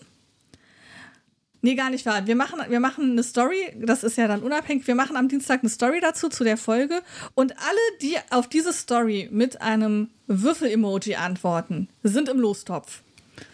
Nee, 1.64 1.76
gar 1.76 1.90
nicht 1.90 2.04
wahr. 2.06 2.26
Wir 2.26 2.34
machen, 2.34 2.58
wir 2.68 2.80
machen 2.80 3.12
eine 3.12 3.22
Story, 3.22 3.72
das 3.76 4.02
ist 4.02 4.18
ja 4.18 4.26
dann 4.26 4.42
unabhängig. 4.42 4.84
Wir 4.88 4.96
machen 4.96 5.16
am 5.16 5.28
Dienstag 5.28 5.60
eine 5.60 5.70
Story 5.70 6.00
dazu, 6.00 6.28
zu 6.28 6.42
der 6.42 6.56
Folge. 6.56 7.02
Und 7.34 7.52
alle, 7.56 7.98
die 8.02 8.16
auf 8.30 8.48
diese 8.48 8.72
Story 8.72 9.28
mit 9.30 9.62
einem 9.62 10.08
Würfel-Emoji 10.26 11.14
antworten, 11.14 11.88
sind 12.02 12.28
im 12.28 12.40
Lostopf. 12.40 13.02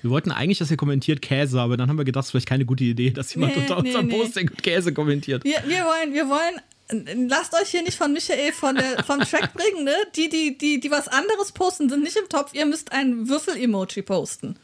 Wir 0.00 0.10
wollten 0.10 0.32
eigentlich, 0.32 0.58
dass 0.58 0.70
ihr 0.70 0.78
kommentiert 0.78 1.20
Käse, 1.20 1.60
aber 1.60 1.76
dann 1.76 1.90
haben 1.90 1.98
wir 1.98 2.04
gedacht, 2.06 2.20
das 2.20 2.26
ist 2.26 2.30
vielleicht 2.32 2.48
keine 2.48 2.64
gute 2.64 2.84
Idee, 2.84 3.10
dass 3.10 3.34
jemand 3.34 3.56
Nee, 3.56 3.62
unter 3.62 3.82
nee, 3.82 3.88
unserem 3.88 4.06
nee. 4.06 4.18
Posting 4.18 4.50
Käse 4.62 4.94
kommentiert. 4.94 5.44
Wir, 5.44 5.62
wir 5.66 5.84
wollen, 5.84 6.14
wir 6.14 6.28
wollen, 6.28 7.28
lasst 7.28 7.54
euch 7.54 7.68
hier 7.68 7.82
nicht 7.82 7.98
von 7.98 8.12
Michael 8.14 8.52
von 8.52 8.74
der, 8.74 9.04
vom 9.04 9.20
Track 9.20 9.52
bringen, 9.54 9.84
ne? 9.84 9.94
Die, 10.16 10.30
die, 10.30 10.56
die, 10.56 10.80
die 10.80 10.90
was 10.90 11.08
anderes 11.08 11.52
posten, 11.52 11.90
sind 11.90 12.02
nicht 12.02 12.16
im 12.16 12.28
Topf. 12.30 12.54
Ihr 12.54 12.64
müsst 12.64 12.90
ein 12.92 13.28
Würfel-Emoji 13.28 14.02
posten. 14.02 14.56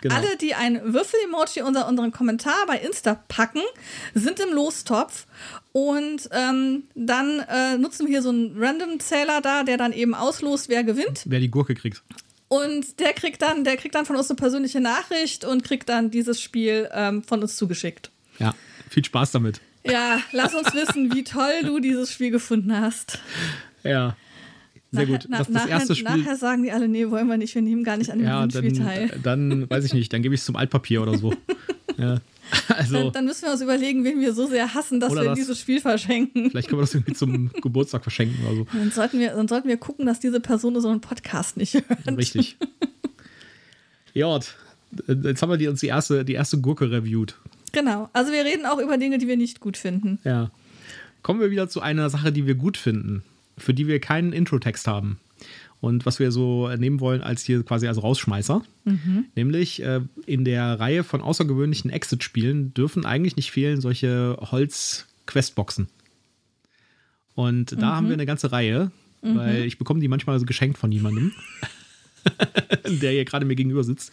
Genau. 0.00 0.14
Alle, 0.14 0.36
die 0.36 0.54
ein 0.54 0.80
Würfel-Emoji 0.82 1.62
unter 1.62 1.88
unseren 1.88 2.12
Kommentar 2.12 2.66
bei 2.66 2.78
Insta 2.78 3.14
packen, 3.28 3.62
sind 4.14 4.40
im 4.40 4.52
Lostopf. 4.54 5.26
Und 5.72 6.28
ähm, 6.32 6.84
dann 6.94 7.40
äh, 7.40 7.76
nutzen 7.78 8.06
wir 8.06 8.12
hier 8.12 8.22
so 8.22 8.30
einen 8.30 8.56
Random-Zähler 8.58 9.40
da, 9.40 9.62
der 9.62 9.76
dann 9.76 9.92
eben 9.92 10.14
auslost, 10.14 10.68
wer 10.68 10.84
gewinnt. 10.84 11.22
Wer 11.26 11.40
die 11.40 11.50
Gurke 11.50 11.74
kriegt. 11.74 12.02
Und 12.48 12.98
der 12.98 13.12
kriegt 13.12 13.42
dann, 13.42 13.64
der 13.64 13.76
kriegt 13.76 13.94
dann 13.94 14.06
von 14.06 14.16
uns 14.16 14.30
eine 14.30 14.36
persönliche 14.36 14.80
Nachricht 14.80 15.44
und 15.44 15.62
kriegt 15.62 15.88
dann 15.88 16.10
dieses 16.10 16.40
Spiel 16.40 16.88
ähm, 16.92 17.22
von 17.22 17.42
uns 17.42 17.56
zugeschickt. 17.56 18.10
Ja, 18.38 18.54
viel 18.88 19.04
Spaß 19.04 19.32
damit. 19.32 19.60
Ja, 19.84 20.20
lass 20.32 20.54
uns 20.54 20.72
wissen, 20.74 21.14
wie 21.14 21.24
toll 21.24 21.62
du 21.62 21.78
dieses 21.78 22.12
Spiel 22.12 22.30
gefunden 22.30 22.78
hast. 22.78 23.18
Ja. 23.84 24.16
Sehr 24.90 25.02
Nachher- 25.02 25.18
gut. 25.18 25.26
na- 25.28 25.38
Das, 25.38 25.46
das 25.48 25.54
nachher, 25.54 25.68
erste 25.70 25.94
Spiel. 25.94 26.16
nachher 26.16 26.36
sagen 26.36 26.62
die 26.62 26.72
alle, 26.72 26.88
nee, 26.88 27.08
wollen 27.10 27.26
wir 27.28 27.36
nicht, 27.36 27.54
wir 27.54 27.62
nehmen 27.62 27.84
gar 27.84 27.96
nicht 27.98 28.10
an 28.10 28.18
dem 28.18 28.26
ja, 28.26 28.46
Gewinnspiel 28.46 28.84
teil. 28.84 29.20
dann, 29.22 29.50
dann 29.50 29.70
weiß 29.70 29.84
ich 29.84 29.92
nicht, 29.92 30.12
dann 30.12 30.22
gebe 30.22 30.34
ich 30.34 30.40
es 30.40 30.46
zum 30.46 30.56
Altpapier 30.56 31.02
oder 31.02 31.18
so. 31.18 31.34
ja. 31.98 32.20
Also, 32.68 32.94
Dann, 33.04 33.12
dann 33.12 33.24
müssen 33.26 33.42
wir 33.42 33.52
uns 33.52 33.60
überlegen, 33.60 34.02
wen 34.04 34.20
wir 34.20 34.32
so 34.32 34.46
sehr 34.46 34.72
hassen, 34.72 35.00
dass 35.00 35.14
wir 35.14 35.22
das- 35.24 35.38
dieses 35.38 35.60
Spiel 35.60 35.80
verschenken. 35.82 36.50
vielleicht 36.50 36.68
können 36.68 36.78
wir 36.80 36.84
das 36.84 36.94
irgendwie 36.94 37.12
zum 37.12 37.50
Geburtstag 37.62 38.02
verschenken 38.02 38.38
oder 38.46 38.56
so. 38.56 38.66
Dann 38.72 38.90
sollten, 38.90 39.18
wir, 39.18 39.32
dann 39.34 39.46
sollten 39.48 39.68
wir 39.68 39.76
gucken, 39.76 40.06
dass 40.06 40.20
diese 40.20 40.40
Person 40.40 40.74
unseren 40.74 41.02
Podcast 41.02 41.58
nicht 41.58 41.74
hört. 41.74 42.16
Richtig. 42.16 42.56
Ja, 44.14 44.34
jetzt 45.06 45.42
haben 45.42 45.50
wir 45.50 45.58
die, 45.58 45.68
uns 45.68 45.80
die 45.80 45.86
erste, 45.88 46.24
die 46.24 46.32
erste 46.32 46.58
Gurke 46.60 46.90
reviewed. 46.90 47.36
Genau. 47.72 48.08
Also 48.12 48.32
wir 48.32 48.44
reden 48.44 48.66
auch 48.66 48.78
über 48.80 48.96
Dinge, 48.98 49.18
die 49.18 49.28
wir 49.28 49.36
nicht 49.36 49.60
gut 49.60 49.76
finden. 49.76 50.18
Ja. 50.24 50.50
Kommen 51.22 51.40
wir 51.40 51.50
wieder 51.50 51.68
zu 51.68 51.80
einer 51.82 52.08
Sache, 52.10 52.32
die 52.32 52.46
wir 52.46 52.54
gut 52.54 52.76
finden, 52.76 53.22
für 53.58 53.74
die 53.74 53.86
wir 53.86 54.00
keinen 54.00 54.32
Intro-Text 54.32 54.86
haben. 54.86 55.18
Und 55.80 56.06
was 56.06 56.18
wir 56.18 56.32
so 56.32 56.68
nehmen 56.76 56.98
wollen 56.98 57.20
als 57.22 57.44
hier 57.44 57.62
quasi 57.62 57.86
als 57.86 58.02
Rausschmeißer. 58.02 58.62
Nämlich 59.36 59.80
äh, 59.82 60.00
in 60.26 60.44
der 60.44 60.80
Reihe 60.80 61.04
von 61.04 61.20
außergewöhnlichen 61.20 61.90
Exit-Spielen 61.90 62.74
dürfen 62.74 63.06
eigentlich 63.06 63.36
nicht 63.36 63.52
fehlen 63.52 63.80
solche 63.80 64.36
Holz-Questboxen. 64.40 65.88
Und 67.34 67.80
da 67.80 67.94
haben 67.94 68.08
wir 68.08 68.14
eine 68.14 68.26
ganze 68.26 68.50
Reihe, 68.50 68.90
weil 69.22 69.62
ich 69.64 69.78
bekomme 69.78 70.00
die 70.00 70.08
manchmal 70.08 70.40
so 70.40 70.46
geschenkt 70.46 70.78
von 70.78 70.90
jemandem. 70.90 71.32
der 72.88 73.12
hier 73.12 73.24
gerade 73.24 73.44
mir 73.44 73.54
gegenüber 73.54 73.84
sitzt. 73.84 74.12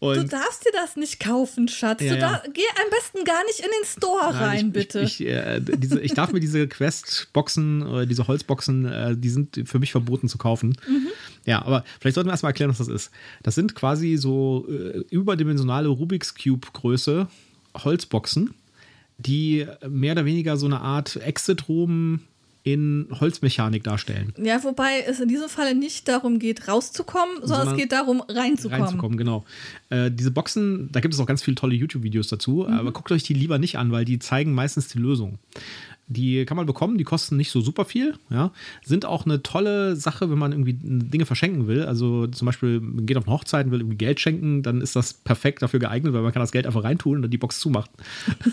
Du 0.00 0.06
Und 0.06 0.32
darfst 0.32 0.64
dir 0.64 0.72
das 0.72 0.96
nicht 0.96 1.20
kaufen, 1.20 1.68
Schatz. 1.68 2.02
Ja, 2.02 2.14
du 2.14 2.20
ja. 2.20 2.42
geh 2.52 2.62
am 2.82 2.90
besten 2.90 3.24
gar 3.24 3.44
nicht 3.44 3.60
in 3.60 3.66
den 3.66 3.86
Store 3.86 4.32
Nein, 4.32 4.42
rein, 4.42 4.66
ich, 4.66 4.72
bitte. 4.72 5.00
Ich, 5.00 5.20
ich, 5.20 5.26
äh, 5.26 5.60
diese, 5.60 6.00
ich 6.00 6.14
darf 6.14 6.32
mir 6.32 6.40
diese 6.40 6.66
Quest-Boxen, 6.68 7.82
oder 7.82 8.06
diese 8.06 8.26
Holzboxen, 8.26 8.86
äh, 8.86 9.16
die 9.16 9.30
sind 9.30 9.62
für 9.64 9.78
mich 9.78 9.92
verboten 9.92 10.28
zu 10.28 10.38
kaufen. 10.38 10.76
Mhm. 10.88 11.08
Ja, 11.44 11.62
aber 11.62 11.84
vielleicht 12.00 12.14
sollten 12.14 12.28
wir 12.28 12.32
erstmal 12.32 12.50
erklären, 12.50 12.70
was 12.70 12.78
das 12.78 12.88
ist. 12.88 13.10
Das 13.42 13.54
sind 13.54 13.74
quasi 13.74 14.16
so 14.16 14.66
äh, 14.68 15.04
überdimensionale 15.10 15.88
Rubik's 15.88 16.34
Cube-Größe 16.34 17.28
Holzboxen, 17.76 18.54
die 19.18 19.66
mehr 19.88 20.12
oder 20.12 20.24
weniger 20.24 20.56
so 20.56 20.66
eine 20.66 20.80
Art 20.80 21.16
Exit-Room 21.16 22.20
in 22.62 23.08
Holzmechanik 23.18 23.82
darstellen. 23.84 24.34
ja, 24.42 24.62
wobei 24.64 25.00
es 25.06 25.18
in 25.20 25.28
diesem 25.28 25.48
Falle 25.48 25.74
nicht 25.74 26.06
darum 26.08 26.38
geht, 26.38 26.68
rauszukommen, 26.68 27.36
sondern, 27.40 27.48
Sondern 27.58 27.74
es 27.74 27.80
geht 27.80 27.92
darum, 27.92 28.22
reinzukommen. 28.28 28.82
reinzukommen, 28.84 29.16
genau. 29.18 29.44
Äh, 29.88 30.10
diese 30.10 30.30
Boxen, 30.30 30.90
da 30.92 31.00
gibt 31.00 31.14
es 31.14 31.20
auch 31.20 31.26
ganz 31.26 31.42
viele 31.42 31.54
tolle 31.54 31.74
YouTube-Videos 31.74 32.28
dazu, 32.28 32.66
Mhm. 32.68 32.74
aber 32.74 32.92
guckt 32.92 33.10
euch 33.12 33.22
die 33.22 33.34
lieber 33.34 33.58
nicht 33.58 33.78
an, 33.78 33.92
weil 33.92 34.04
die 34.04 34.18
zeigen 34.18 34.52
meistens 34.52 34.88
die 34.88 34.98
Lösung. 34.98 35.38
Die 36.10 36.44
kann 36.44 36.56
man 36.56 36.66
bekommen, 36.66 36.98
die 36.98 37.04
kosten 37.04 37.36
nicht 37.36 37.52
so 37.52 37.60
super 37.60 37.84
viel, 37.84 38.14
ja. 38.30 38.50
Sind 38.84 39.06
auch 39.06 39.24
eine 39.24 39.42
tolle 39.42 39.94
Sache, 39.94 40.28
wenn 40.28 40.38
man 40.38 40.50
irgendwie 40.50 40.74
Dinge 40.74 41.24
verschenken 41.24 41.68
will. 41.68 41.84
Also 41.84 42.26
zum 42.26 42.46
Beispiel, 42.46 42.80
man 42.80 43.06
geht 43.06 43.16
auf 43.16 43.28
eine 43.28 43.32
Hochzeit 43.32 43.66
und 43.66 43.72
will 43.72 43.80
irgendwie 43.80 43.96
Geld 43.96 44.18
schenken, 44.18 44.62
dann 44.64 44.80
ist 44.80 44.96
das 44.96 45.14
perfekt 45.14 45.62
dafür 45.62 45.78
geeignet, 45.78 46.12
weil 46.12 46.22
man 46.22 46.32
kann 46.32 46.40
das 46.40 46.50
Geld 46.50 46.66
einfach 46.66 46.82
reintun 46.82 47.16
und 47.16 47.22
dann 47.22 47.30
die 47.30 47.38
Box 47.38 47.60
zumacht. 47.60 47.90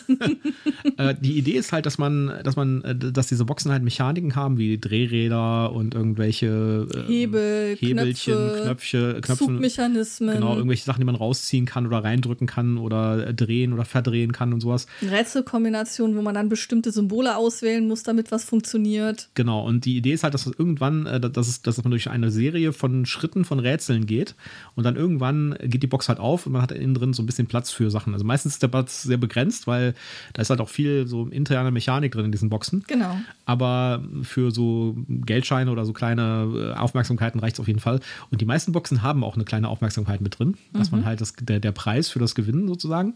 äh, 0.97 1.15
die 1.19 1.37
Idee 1.37 1.53
ist 1.53 1.71
halt, 1.71 1.87
dass 1.87 1.97
man, 1.97 2.31
dass 2.43 2.55
man, 2.55 2.83
äh, 2.83 2.95
dass 2.95 3.27
diese 3.27 3.45
Boxen 3.45 3.71
halt 3.71 3.81
Mechaniken 3.81 4.35
haben, 4.35 4.59
wie 4.59 4.77
Drehräder 4.77 5.71
und 5.71 5.95
irgendwelche 5.95 6.87
äh, 6.93 7.11
Hebel, 7.11 7.75
Hebelchen, 7.75 8.35
Knöpfe, 8.61 9.19
Knöpfe, 9.21 9.45
Zugmechanismen, 9.45 10.35
Genau, 10.35 10.55
irgendwelche 10.55 10.83
Sachen, 10.83 10.99
die 10.99 11.05
man 11.05 11.15
rausziehen 11.15 11.65
kann 11.65 11.87
oder 11.87 12.03
reindrücken 12.03 12.45
kann 12.47 12.77
oder 12.77 13.27
äh, 13.27 13.33
drehen 13.33 13.73
oder 13.73 13.85
verdrehen 13.85 14.31
kann 14.31 14.53
und 14.53 14.61
sowas. 14.61 14.87
Rätselkombinationen, 15.01 16.15
wo 16.15 16.21
man 16.21 16.35
dann 16.35 16.49
bestimmte 16.49 16.91
Symbole 16.91 17.35
auswählen 17.47 17.87
muss, 17.87 18.03
damit 18.03 18.31
was 18.31 18.43
funktioniert. 18.43 19.29
Genau, 19.33 19.65
und 19.65 19.85
die 19.85 19.97
Idee 19.97 20.13
ist 20.13 20.23
halt, 20.23 20.33
dass 20.33 20.43
das 20.43 20.53
irgendwann, 20.57 21.05
äh, 21.05 21.19
dass, 21.19 21.47
es, 21.47 21.61
dass 21.61 21.81
man 21.83 21.91
durch 21.91 22.09
eine 22.09 22.29
Serie 22.29 22.73
von 22.73 23.05
Schritten 23.05 23.45
von 23.45 23.59
Rätseln 23.59 24.05
geht 24.05 24.35
und 24.75 24.83
dann 24.83 24.95
irgendwann 24.95 25.57
geht 25.63 25.83
die 25.83 25.87
Box 25.87 26.09
halt 26.09 26.19
auf 26.19 26.45
und 26.45 26.51
man 26.51 26.61
hat 26.61 26.71
innen 26.71 26.93
drin 26.93 27.13
so 27.13 27.23
ein 27.23 27.25
bisschen 27.25 27.47
Platz 27.47 27.71
für 27.71 27.89
Sachen. 27.89 28.13
Also 28.13 28.25
meistens 28.25 28.53
ist 28.53 28.63
der 28.63 28.67
Platz 28.67 29.03
sehr 29.03 29.17
begrenzt, 29.17 29.67
weil 29.67 29.93
da 30.33 30.41
ist 30.41 30.49
halt 30.49 30.61
auch 30.61 30.69
viel 30.69 31.07
so 31.07 31.27
interne 31.27 31.71
Mechanik 31.71 32.11
drin 32.11 32.25
in 32.25 32.31
diesen 32.31 32.49
Boxen. 32.49 32.83
Genau. 32.87 33.17
Aber 33.45 34.03
für 34.23 34.51
so 34.51 34.95
Geldscheine 35.07 35.71
oder 35.71 35.85
so 35.85 35.93
kleine 35.93 36.73
äh, 36.75 36.77
Aufmerksamkeiten 36.77 37.39
reicht 37.39 37.55
es 37.55 37.59
auf 37.59 37.67
jeden 37.67 37.79
Fall. 37.79 38.01
Und 38.29 38.41
die 38.41 38.45
meisten 38.45 38.73
Boxen 38.73 39.01
haben 39.01 39.23
auch 39.23 39.35
eine 39.35 39.45
kleine 39.45 39.69
Aufmerksamkeit 39.69 40.21
mit 40.21 40.37
drin, 40.37 40.55
dass 40.73 40.91
man 40.91 41.05
halt 41.05 41.21
das, 41.21 41.33
der, 41.33 41.59
der 41.59 41.71
Preis 41.71 42.09
für 42.09 42.19
das 42.19 42.35
Gewinnen 42.35 42.67
sozusagen. 42.67 43.13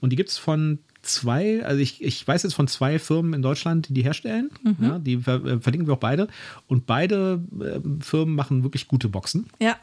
Und 0.00 0.10
die 0.10 0.16
gibt 0.16 0.30
es 0.30 0.38
von 0.38 0.80
zwei, 1.02 1.64
also 1.64 1.80
ich, 1.80 2.02
ich 2.02 2.26
weiß 2.26 2.44
jetzt 2.44 2.54
von 2.54 2.68
zwei 2.68 2.98
Firmen 2.98 3.34
in 3.34 3.42
Deutschland, 3.42 3.88
die 3.88 3.94
die 3.94 4.02
herstellen. 4.02 4.50
Ja, 4.80 4.98
die 4.98 5.18
ver 5.18 5.44
äh, 5.44 5.60
verlinken 5.60 5.86
wir 5.86 5.94
auch 5.94 5.98
beide. 5.98 6.28
Und 6.68 6.86
beide 6.86 7.42
äh, 7.60 7.80
Firmen 8.02 8.34
machen 8.34 8.62
wirklich 8.62 8.88
gute 8.88 9.08
Boxen. 9.08 9.46
Ja. 9.60 9.76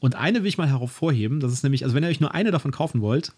Und 0.00 0.14
eine 0.14 0.40
will 0.40 0.48
ich 0.48 0.56
mal 0.56 0.68
hervorheben, 0.68 1.40
das 1.40 1.52
ist 1.52 1.62
nämlich, 1.62 1.84
also 1.84 1.94
wenn 1.94 2.02
ihr 2.02 2.08
euch 2.08 2.20
nur 2.20 2.34
eine 2.34 2.50
davon 2.50 2.70
kaufen 2.70 3.02
wollt, 3.02 3.32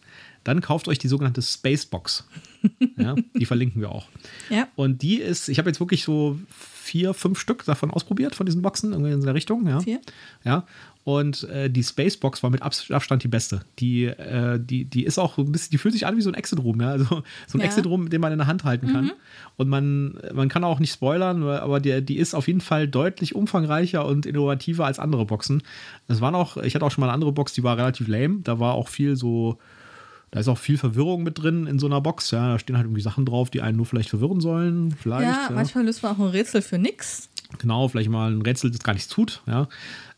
dann 0.44 0.60
kauft 0.60 0.86
euch 0.86 0.98
die 0.98 1.08
sogenannte 1.08 1.42
Spacebox. 1.42 2.24
ja, 2.96 3.16
die 3.34 3.46
verlinken 3.46 3.80
wir 3.80 3.90
auch. 3.90 4.06
Ja. 4.48 4.68
Und 4.76 5.02
die 5.02 5.16
ist, 5.16 5.48
ich 5.48 5.58
habe 5.58 5.68
jetzt 5.68 5.80
wirklich 5.80 6.04
so 6.04 6.38
vier, 6.82 7.14
fünf 7.14 7.38
Stück 7.38 7.64
davon 7.64 7.90
ausprobiert, 7.90 8.34
von 8.34 8.44
diesen 8.44 8.60
Boxen, 8.62 8.92
irgendwie 8.92 9.12
in 9.12 9.20
der 9.22 9.34
Richtung. 9.34 9.66
Ja. 9.66 9.80
Vier? 9.80 10.00
Ja. 10.44 10.66
Und 11.04 11.44
äh, 11.48 11.68
die 11.68 11.82
Spacebox 11.82 12.44
war 12.44 12.50
mit 12.50 12.62
Abs- 12.62 12.90
Abstand 12.92 13.24
die 13.24 13.28
beste. 13.28 13.62
Die, 13.80 14.04
äh, 14.04 14.60
die, 14.60 14.84
die 14.84 15.04
ist 15.04 15.18
auch 15.18 15.36
ein 15.36 15.50
bisschen, 15.50 15.70
die 15.72 15.78
fühlt 15.78 15.94
sich 15.94 16.06
an 16.06 16.16
wie 16.16 16.20
so 16.20 16.30
ein 16.30 16.34
Exit-Room, 16.34 16.80
ja. 16.80 16.90
Also 16.90 17.22
so 17.48 17.58
ein 17.58 17.60
Ja. 17.60 17.66
Exit-Room, 17.66 18.08
den 18.08 18.20
man 18.20 18.30
in 18.30 18.38
der 18.38 18.46
Hand 18.46 18.62
halten 18.62 18.92
kann. 18.92 19.10
Und 19.56 19.68
man, 19.68 20.18
man 20.32 20.48
kann 20.48 20.62
auch 20.62 20.78
nicht 20.78 20.92
spoilern, 20.92 21.42
aber 21.42 21.80
die, 21.80 22.02
die 22.02 22.18
ist 22.18 22.34
auf 22.34 22.46
jeden 22.46 22.60
Fall 22.60 22.86
deutlich 22.86 23.34
umfangreicher 23.34 24.06
und 24.06 24.26
innovativer 24.26 24.86
als 24.86 25.00
andere 25.00 25.26
Boxen. 25.26 25.62
Es 26.06 26.20
waren 26.20 26.36
auch, 26.36 26.56
ich 26.56 26.74
hatte 26.76 26.84
auch 26.84 26.90
schon 26.92 27.02
mal 27.02 27.08
eine 27.08 27.14
andere 27.14 27.32
Box, 27.32 27.52
die 27.52 27.64
war 27.64 27.76
relativ 27.76 28.06
lame. 28.06 28.40
Da 28.44 28.60
war 28.60 28.74
auch 28.74 28.88
viel 28.88 29.16
so, 29.16 29.58
da 30.32 30.40
ist 30.40 30.48
auch 30.48 30.58
viel 30.58 30.78
Verwirrung 30.78 31.22
mit 31.22 31.40
drin 31.40 31.66
in 31.66 31.78
so 31.78 31.86
einer 31.86 32.00
Box. 32.00 32.30
Ja, 32.30 32.52
da 32.52 32.58
stehen 32.58 32.76
halt 32.76 32.86
irgendwie 32.86 33.02
Sachen 33.02 33.26
drauf, 33.26 33.50
die 33.50 33.60
einen 33.60 33.76
nur 33.76 33.86
vielleicht 33.86 34.08
verwirren 34.08 34.40
sollen. 34.40 34.90
Vielleicht. 34.92 35.28
Ja, 35.28 35.50
manchmal 35.54 35.84
löst 35.84 36.02
man 36.02 36.16
auch 36.16 36.18
ein 36.18 36.28
Rätsel 36.30 36.62
für 36.62 36.78
nix. 36.78 37.28
Genau, 37.58 37.86
vielleicht 37.88 38.08
mal 38.08 38.32
ein 38.32 38.40
Rätsel, 38.40 38.70
das 38.70 38.80
gar 38.80 38.94
nichts 38.94 39.08
tut. 39.08 39.42
Ja. 39.46 39.68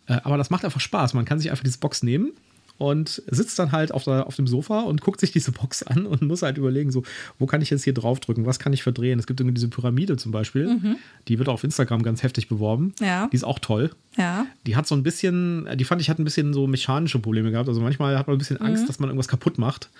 Äh, 0.06 0.20
Aber 0.22 0.38
das 0.38 0.50
macht 0.50 0.64
einfach 0.64 0.80
Spaß. 0.80 1.14
Man 1.14 1.24
kann 1.24 1.40
sich 1.40 1.50
einfach 1.50 1.64
diese 1.64 1.78
Box 1.78 2.04
nehmen 2.04 2.32
und 2.76 3.22
sitzt 3.28 3.58
dann 3.58 3.72
halt 3.72 3.92
auf, 3.92 4.04
der, 4.04 4.26
auf 4.26 4.36
dem 4.36 4.46
Sofa 4.46 4.80
und 4.80 5.00
guckt 5.00 5.20
sich 5.20 5.32
diese 5.32 5.52
Box 5.52 5.82
an 5.82 6.06
und 6.06 6.22
muss 6.22 6.42
halt 6.42 6.58
überlegen, 6.58 6.90
so, 6.90 7.02
wo 7.38 7.46
kann 7.46 7.62
ich 7.62 7.70
jetzt 7.70 7.84
hier 7.84 7.94
draufdrücken, 7.94 8.46
was 8.46 8.58
kann 8.58 8.72
ich 8.72 8.82
verdrehen. 8.82 9.18
Es 9.18 9.26
gibt 9.26 9.40
irgendwie 9.40 9.54
diese 9.54 9.68
Pyramide 9.68 10.16
zum 10.16 10.32
Beispiel, 10.32 10.96
die 11.28 11.38
wird 11.38 11.48
auf 11.48 11.62
Instagram 11.62 12.02
ganz 12.02 12.22
heftig 12.22 12.48
beworben. 12.48 12.92
Ja. 13.00 13.28
Die 13.28 13.36
ist 13.36 13.44
auch 13.44 13.58
toll. 13.58 13.90
Ja. 14.16 14.46
Die 14.66 14.76
hat 14.76 14.86
so 14.86 14.94
ein 14.94 15.02
bisschen, 15.02 15.68
die 15.76 15.84
fand 15.84 16.00
ich 16.00 16.10
hat 16.10 16.18
ein 16.18 16.24
bisschen 16.24 16.52
so 16.52 16.66
mechanische 16.66 17.18
Probleme 17.18 17.50
gehabt. 17.50 17.68
Also 17.68 17.80
manchmal 17.80 18.18
hat 18.18 18.26
man 18.26 18.36
ein 18.36 18.38
bisschen 18.38 18.60
Angst, 18.60 18.88
dass 18.88 18.98
man 18.98 19.08
irgendwas 19.08 19.28
kaputt 19.28 19.58
macht. 19.58 19.90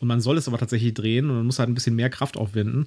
Und 0.00 0.08
man 0.08 0.20
soll 0.20 0.36
es 0.36 0.48
aber 0.48 0.58
tatsächlich 0.58 0.94
drehen 0.94 1.30
und 1.30 1.36
man 1.36 1.46
muss 1.46 1.58
halt 1.58 1.68
ein 1.68 1.74
bisschen 1.74 1.94
mehr 1.94 2.10
Kraft 2.10 2.36
aufwenden. 2.36 2.86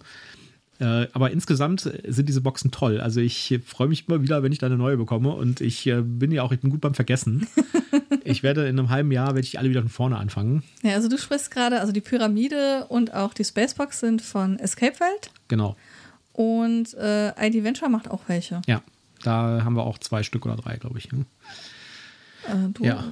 Äh, 0.79 1.07
aber 1.13 1.31
insgesamt 1.31 1.89
sind 2.05 2.27
diese 2.27 2.41
Boxen 2.41 2.69
toll. 2.71 2.99
Also 2.99 3.21
ich 3.21 3.59
freue 3.65 3.87
mich 3.87 4.07
immer 4.07 4.21
wieder, 4.21 4.43
wenn 4.43 4.51
ich 4.51 4.57
da 4.59 4.65
eine 4.65 4.77
neue 4.77 4.97
bekomme. 4.97 5.29
Und 5.33 5.61
ich 5.61 5.87
äh, 5.87 6.01
bin 6.01 6.31
ja 6.31 6.43
auch, 6.43 6.51
ich 6.51 6.59
bin 6.59 6.69
gut 6.69 6.81
beim 6.81 6.93
Vergessen. 6.93 7.47
ich 8.25 8.43
werde 8.43 8.67
in 8.67 8.77
einem 8.77 8.89
halben 8.89 9.11
Jahr, 9.11 9.27
werde 9.35 9.41
ich 9.47 9.57
alle 9.57 9.69
wieder 9.69 9.81
von 9.81 9.89
vorne 9.89 10.17
anfangen. 10.17 10.63
Ja, 10.83 10.93
also 10.95 11.07
du 11.07 11.17
sprichst 11.17 11.49
gerade, 11.51 11.79
also 11.79 11.93
die 11.93 12.01
Pyramide 12.01 12.85
und 12.89 13.13
auch 13.13 13.33
die 13.33 13.45
Spacebox 13.45 13.99
sind 14.01 14.21
von 14.21 14.59
Escape 14.59 14.99
Welt 14.99 15.31
Genau. 15.47 15.75
und 16.33 16.93
äh, 16.95 17.29
ID 17.47 17.63
Venture 17.63 17.89
macht 17.89 18.09
auch 18.11 18.23
welche. 18.27 18.61
Ja. 18.67 18.81
Da 19.23 19.63
haben 19.63 19.75
wir 19.75 19.83
auch 19.83 19.97
zwei 19.97 20.21
Stück 20.23 20.45
oder 20.45 20.55
drei, 20.55 20.75
glaube 20.77 20.99
ich. 20.99 21.11
ne? 21.11 21.25
Äh, 22.47 22.69
du, 22.73 22.83
Ja. 22.83 23.03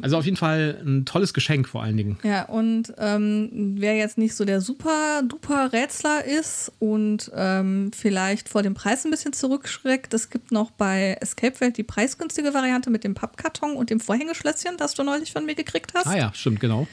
Also 0.00 0.16
auf 0.16 0.24
jeden 0.24 0.36
Fall 0.36 0.80
ein 0.84 1.04
tolles 1.04 1.34
Geschenk 1.34 1.68
vor 1.68 1.82
allen 1.82 1.96
Dingen. 1.96 2.18
Ja, 2.22 2.44
und 2.46 2.92
ähm, 2.98 3.74
wer 3.78 3.94
jetzt 3.96 4.16
nicht 4.18 4.34
so 4.34 4.44
der 4.44 4.60
super 4.60 5.22
duper 5.22 5.72
Rätsler 5.72 6.24
ist 6.24 6.72
und 6.78 7.30
ähm, 7.34 7.90
vielleicht 7.94 8.48
vor 8.48 8.62
dem 8.62 8.74
Preis 8.74 9.04
ein 9.04 9.10
bisschen 9.10 9.32
zurückschreckt, 9.34 10.12
es 10.14 10.30
gibt 10.30 10.52
noch 10.52 10.70
bei 10.70 11.16
Escape 11.20 11.60
Welt 11.60 11.76
die 11.76 11.82
preisgünstige 11.82 12.54
Variante 12.54 12.90
mit 12.90 13.04
dem 13.04 13.14
Pappkarton 13.14 13.76
und 13.76 13.90
dem 13.90 14.00
Vorhängeschlösschen, 14.00 14.76
das 14.78 14.94
du 14.94 15.04
neulich 15.04 15.32
von 15.32 15.44
mir 15.44 15.54
gekriegt 15.54 15.92
hast. 15.94 16.06
Ah 16.06 16.16
ja, 16.16 16.32
stimmt, 16.34 16.60
genau. 16.60 16.86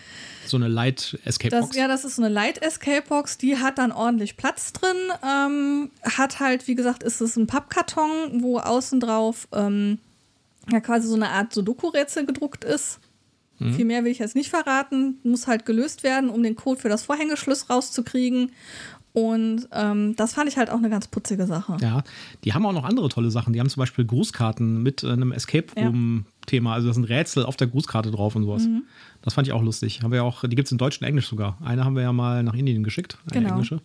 So 0.46 0.58
eine 0.58 0.68
Light 0.68 1.18
Escape 1.24 1.50
Das, 1.52 1.68
Box. 1.68 1.78
ja, 1.78 1.88
das 1.88 2.04
ist 2.04 2.18
so 2.18 2.24
eine 2.24 2.34
Light 2.34 2.62
Escape 2.62 3.04
Box, 3.08 3.38
die 3.38 3.58
hat 3.58 3.78
dann 3.78 3.92
ordentlich 3.92 4.36
Platz 4.38 4.74
drin. 4.74 4.98
Ähm, 5.26 5.92
hat 6.04 6.40
halt, 6.40 6.68
wie 6.68 6.76
gesagt, 6.76 7.04
ist 7.04 7.22
es 7.22 7.38
ein 7.38 7.48
Pappkarton, 7.48 8.42
wo 8.42 8.60
außen 8.60 9.00
drauf 9.00 9.48
ähm, 9.54 10.00
ja 10.70 10.80
quasi 10.80 11.08
so 11.08 11.16
eine 11.16 11.30
Art 11.30 11.54
Sudoku-Rätsel 11.54 12.26
gedruckt 12.26 12.64
ist. 12.64 13.00
Viel 13.76 13.86
mehr 13.86 14.04
will 14.04 14.12
ich 14.12 14.18
jetzt 14.18 14.36
nicht 14.36 14.50
verraten. 14.50 15.20
Muss 15.22 15.46
halt 15.46 15.68
gelöst 15.68 16.02
werden, 16.02 16.32
um 16.32 16.42
den 16.42 16.56
Code 16.56 16.82
für 16.82 16.90
das 16.90 17.04
Vorhängeschloss 17.04 17.70
rauszukriegen. 17.70 18.54
Und 19.14 19.68
ähm, 19.72 20.16
das 20.16 20.34
fand 20.34 20.50
ich 20.50 20.58
halt 20.58 20.72
auch 20.72 20.78
eine 20.78 20.90
ganz 20.90 21.08
putzige 21.08 21.46
Sache. 21.46 21.78
Ja, 21.80 22.02
die 22.44 22.54
haben 22.54 22.66
auch 22.66 22.74
noch 22.74 22.86
andere 22.86 23.08
tolle 23.10 23.30
Sachen. 23.30 23.54
Die 23.54 23.60
haben 23.60 23.70
zum 23.70 23.82
Beispiel 23.82 24.04
Grußkarten 24.04 24.82
mit 24.82 25.04
äh, 25.04 25.12
einem 25.12 25.32
Escape 25.32 25.68
Room-Thema. 25.80 26.74
Also 26.74 26.88
da 26.88 26.94
sind 26.96 27.04
Rätsel 27.04 27.46
auf 27.46 27.56
der 27.56 27.68
Grußkarte 27.68 28.10
drauf 28.10 28.36
und 28.36 28.44
sowas. 28.46 28.64
Mhm. 28.64 28.82
Das 29.22 29.36
fand 29.36 29.48
ich 29.48 29.54
auch 29.54 29.62
lustig. 29.62 30.02
Haben 30.02 30.12
wir 30.12 30.18
ja 30.18 30.24
auch, 30.24 30.42
die 30.42 30.56
gibt 30.56 30.68
es 30.68 30.72
in 30.72 30.80
Deutsch 30.80 31.00
und 31.00 31.06
Englisch 31.06 31.28
sogar. 31.28 31.58
Eine 31.64 31.86
haben 31.86 31.96
wir 31.96 32.02
ja 32.04 32.14
mal 32.14 32.42
nach 32.42 32.56
Indien 32.56 32.84
geschickt, 32.84 33.18
eine 33.30 33.42
Genau. 33.42 33.54
englische. 33.54 33.80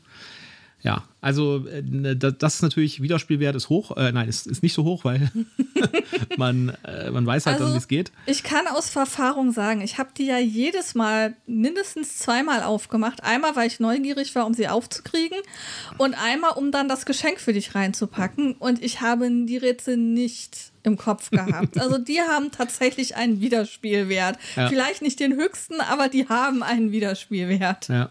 Ja, 0.82 1.02
also 1.20 1.66
äh, 1.66 1.82
da- 2.16 2.30
das 2.30 2.56
ist 2.56 2.62
natürlich, 2.62 3.02
Wiederspielwert 3.02 3.56
ist 3.56 3.70
hoch. 3.70 3.96
Äh, 3.96 4.12
nein, 4.12 4.28
ist, 4.28 4.46
ist 4.46 4.62
nicht 4.62 4.74
so 4.74 4.84
hoch, 4.84 5.04
weil 5.04 5.30
man, 6.36 6.76
äh, 6.84 7.10
man 7.10 7.26
weiß 7.26 7.46
halt 7.46 7.60
dann, 7.60 7.72
wie 7.72 7.76
es 7.78 7.88
geht. 7.88 8.12
Ich 8.26 8.42
kann 8.44 8.66
aus 8.68 8.94
Erfahrung 8.94 9.52
sagen, 9.52 9.80
ich 9.80 9.98
habe 9.98 10.10
die 10.16 10.26
ja 10.26 10.38
jedes 10.38 10.94
Mal 10.94 11.34
mindestens 11.46 12.18
zweimal 12.18 12.62
aufgemacht. 12.62 13.24
Einmal, 13.24 13.56
weil 13.56 13.66
ich 13.66 13.80
neugierig 13.80 14.34
war, 14.34 14.46
um 14.46 14.54
sie 14.54 14.68
aufzukriegen. 14.68 15.38
Und 15.98 16.14
einmal, 16.14 16.52
um 16.52 16.70
dann 16.70 16.88
das 16.88 17.04
Geschenk 17.06 17.40
für 17.40 17.52
dich 17.52 17.74
reinzupacken. 17.74 18.52
Und 18.54 18.82
ich 18.82 19.00
habe 19.00 19.28
die 19.30 19.56
Rätsel 19.56 19.96
nicht 19.96 20.70
im 20.84 20.96
Kopf 20.96 21.30
gehabt. 21.32 21.80
Also 21.80 21.98
die 21.98 22.20
haben 22.20 22.52
tatsächlich 22.52 23.16
einen 23.16 23.40
Wiederspielwert. 23.40 24.38
Ja. 24.54 24.68
Vielleicht 24.68 25.02
nicht 25.02 25.18
den 25.18 25.34
höchsten, 25.34 25.80
aber 25.80 26.08
die 26.08 26.28
haben 26.28 26.62
einen 26.62 26.92
Wiederspielwert. 26.92 27.88
Ja. 27.88 28.10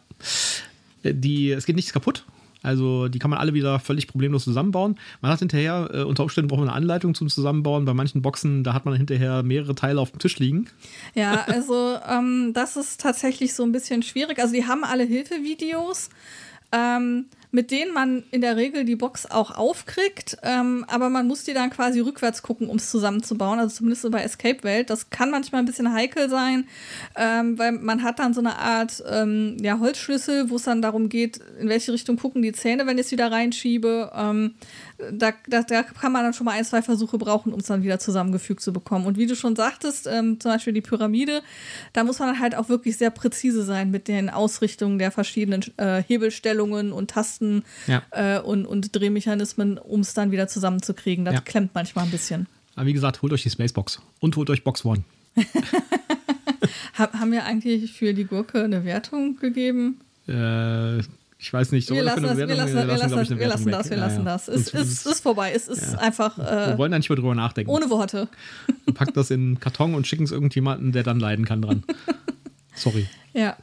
Äh, 1.03 1.13
Die, 1.13 1.51
es 1.51 1.65
geht 1.65 1.75
nichts 1.77 1.93
kaputt. 1.93 2.25
Also 2.65 3.07
die 3.07 3.19
kann 3.19 3.29
man 3.29 3.39
alle 3.39 3.53
wieder 3.53 3.79
völlig 3.79 4.07
problemlos 4.07 4.43
zusammenbauen. 4.43 4.97
Man 5.21 5.31
hat 5.31 5.39
hinterher, 5.39 5.89
äh, 5.93 6.01
unter 6.03 6.23
Umständen 6.23 6.47
braucht 6.47 6.59
man 6.59 6.69
eine 6.69 6.77
Anleitung 6.77 7.13
zum 7.13 7.29
Zusammenbauen. 7.29 7.85
Bei 7.85 7.93
manchen 7.93 8.21
Boxen, 8.21 8.63
da 8.63 8.73
hat 8.73 8.85
man 8.85 8.95
hinterher 8.95 9.43
mehrere 9.43 9.75
Teile 9.75 10.01
auf 10.01 10.11
dem 10.11 10.19
Tisch 10.19 10.39
liegen. 10.39 10.67
Ja, 11.13 11.45
also 11.47 11.97
ähm, 12.09 12.51
das 12.53 12.75
ist 12.75 12.99
tatsächlich 13.01 13.53
so 13.53 13.63
ein 13.63 13.71
bisschen 13.71 14.03
schwierig. 14.03 14.39
Also 14.39 14.53
die 14.53 14.65
haben 14.65 14.83
alle 14.83 15.03
Hilfevideos. 15.03 16.09
Ähm, 16.71 17.25
mit 17.55 17.71
denen 17.71 17.93
man 17.93 18.23
in 18.31 18.41
der 18.41 18.57
Regel 18.57 18.83
die 18.83 18.97
Box 18.97 19.25
auch 19.25 19.51
aufkriegt, 19.51 20.37
ähm, 20.43 20.83
aber 20.89 21.09
man 21.09 21.25
muss 21.25 21.45
die 21.45 21.53
dann 21.53 21.69
quasi 21.69 22.01
rückwärts 22.01 22.41
gucken, 22.41 22.67
um 22.67 22.75
es 22.75 22.91
zusammenzubauen. 22.91 23.59
Also 23.59 23.77
zumindest 23.77 24.01
so 24.01 24.11
bei 24.11 24.23
Escape 24.23 24.61
Welt. 24.63 24.89
Das 24.89 25.09
kann 25.09 25.31
manchmal 25.31 25.61
ein 25.61 25.65
bisschen 25.65 25.93
heikel 25.93 26.29
sein, 26.29 26.67
ähm, 27.15 27.57
weil 27.57 27.71
man 27.71 28.03
hat 28.03 28.19
dann 28.19 28.33
so 28.33 28.41
eine 28.41 28.57
Art 28.57 29.01
ähm, 29.09 29.55
ja, 29.61 29.79
Holzschlüssel, 29.79 30.49
wo 30.49 30.57
es 30.57 30.63
dann 30.63 30.81
darum 30.81 31.07
geht, 31.07 31.39
in 31.57 31.69
welche 31.69 31.93
Richtung 31.93 32.17
gucken 32.17 32.41
die 32.41 32.51
Zähne, 32.51 32.87
wenn 32.87 32.97
ich 32.97 33.05
es 33.05 33.11
wieder 33.11 33.31
reinschiebe. 33.31 34.11
Da, 35.11 35.33
da, 35.47 35.61
da, 35.63 35.83
kann 35.83 36.11
man 36.13 36.23
dann 36.23 36.33
schon 36.33 36.45
mal 36.45 36.51
ein, 36.53 36.63
zwei 36.63 36.81
Versuche 36.81 37.17
brauchen, 37.17 37.51
um 37.53 37.59
es 37.59 37.65
dann 37.67 37.83
wieder 37.83 37.99
zusammengefügt 37.99 38.61
zu 38.61 38.71
bekommen. 38.71 39.05
Und 39.05 39.17
wie 39.17 39.25
du 39.27 39.35
schon 39.35 39.55
sagtest, 39.55 40.07
ähm, 40.07 40.39
zum 40.39 40.51
Beispiel 40.51 40.71
die 40.71 40.81
Pyramide, 40.81 41.41
da 41.91 42.03
muss 42.05 42.19
man 42.19 42.39
halt 42.39 42.55
auch 42.55 42.69
wirklich 42.69 42.95
sehr 42.97 43.09
präzise 43.09 43.63
sein 43.63 43.91
mit 43.91 44.07
den 44.07 44.29
Ausrichtungen 44.29 44.97
der 44.97 45.11
verschiedenen 45.11 45.63
äh, 45.77 46.01
Hebelstellungen 46.01 46.93
und 46.93 47.11
Tasten 47.11 47.63
Ja. 47.87 48.03
äh, 48.11 48.39
und, 48.39 48.65
und 48.65 48.95
Drehmechanismen, 48.95 49.77
um 49.77 49.99
es 49.99 50.13
dann 50.13 50.31
wieder 50.31 50.47
zusammenzukriegen. 50.47 51.25
Das 51.25 51.33
Ja. 51.35 51.41
klemmt 51.41 51.71
manchmal 51.73 52.05
ein 52.05 52.11
bisschen. 52.11 52.47
Aber 52.75 52.85
wie 52.85 52.93
gesagt, 52.93 53.21
holt 53.21 53.33
euch 53.33 53.43
die 53.43 53.49
Spacebox 53.49 53.99
und 54.21 54.35
holt 54.37 54.49
euch 54.49 54.63
Box 54.63 54.85
One. 54.85 55.03
Ha 56.97 57.09
haben 57.19 57.31
wir 57.31 57.43
eigentlich 57.45 57.91
für 57.93 58.13
die 58.13 58.23
Gurke 58.23 58.63
eine 58.63 58.85
Wertung 58.85 59.37
gegeben? 59.37 59.99
Äh, 60.27 61.01
ich 61.45 61.53
weiß 61.53 61.71
nicht, 61.73 61.87
Wir 61.89 61.97
soll 61.97 62.03
lassen 62.05 62.23
das, 62.23 62.37
wir 62.37 62.45
lassen, 62.47 62.73
wir 62.75 62.85
lassen, 62.85 63.01
das, 63.15 63.29
wir 63.29 63.47
lassen 63.47 63.71
das, 63.71 63.89
wir 63.91 63.97
lassen 63.97 64.25
das. 64.25 64.47
Es 64.47 64.73
ist, 65.05 65.19
vorbei. 65.21 65.51
Es 65.53 65.67
ist 65.67 65.93
Ja. 65.93 65.99
einfach 65.99 66.37
Wir 66.39 66.73
äh, 66.73 66.77
wollen 66.79 66.91
da 66.91 66.97
nicht 66.97 67.09
mehr 67.09 67.15
drüber 67.17 67.35
nachdenken. 67.35 67.69
ohne 67.69 67.89
Worte. 67.91 68.27
Packt 68.95 69.15
das 69.15 69.29
in 69.29 69.41
einen 69.41 69.59
Karton 69.59 69.93
und 69.93 70.07
schicken 70.07 70.23
es 70.23 70.31
irgendjemanden, 70.31 70.91
der 70.91 71.03
dann 71.03 71.19
leiden 71.19 71.45
kann 71.45 71.61
dran. 71.61 71.83
Sorry. 72.75 73.07
Ja. 73.33 73.55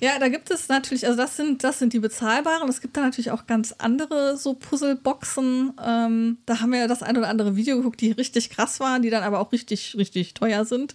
Ja, 0.00 0.18
da 0.20 0.28
gibt 0.28 0.50
es 0.50 0.68
natürlich, 0.68 1.06
also 1.06 1.16
das 1.16 1.36
sind, 1.36 1.64
das 1.64 1.78
sind 1.78 1.92
die 1.94 1.98
bezahlbaren. 1.98 2.68
Es 2.68 2.80
gibt 2.80 2.96
da 2.96 3.00
natürlich 3.00 3.30
auch 3.32 3.46
ganz 3.46 3.74
andere 3.78 4.36
so 4.36 4.54
Puzzleboxen. 4.54 5.72
Ähm, 5.84 6.38
da 6.46 6.60
haben 6.60 6.70
wir 6.70 6.78
ja 6.80 6.86
das 6.86 7.02
ein 7.02 7.16
oder 7.16 7.28
andere 7.28 7.56
Video 7.56 7.76
geguckt, 7.78 8.00
die 8.00 8.12
richtig 8.12 8.50
krass 8.50 8.78
waren, 8.78 9.02
die 9.02 9.10
dann 9.10 9.22
aber 9.24 9.40
auch 9.40 9.52
richtig, 9.52 9.96
richtig 9.98 10.34
teuer 10.34 10.64
sind. 10.64 10.94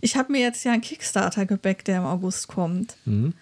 Ich 0.00 0.16
habe 0.16 0.32
mir 0.32 0.40
jetzt 0.40 0.64
ja 0.64 0.72
einen 0.72 0.80
Kickstarter 0.80 1.44
gebackt, 1.44 1.88
der 1.88 1.98
im 1.98 2.04
August 2.06 2.48
kommt. 2.48 2.96
Mhm. 3.04 3.34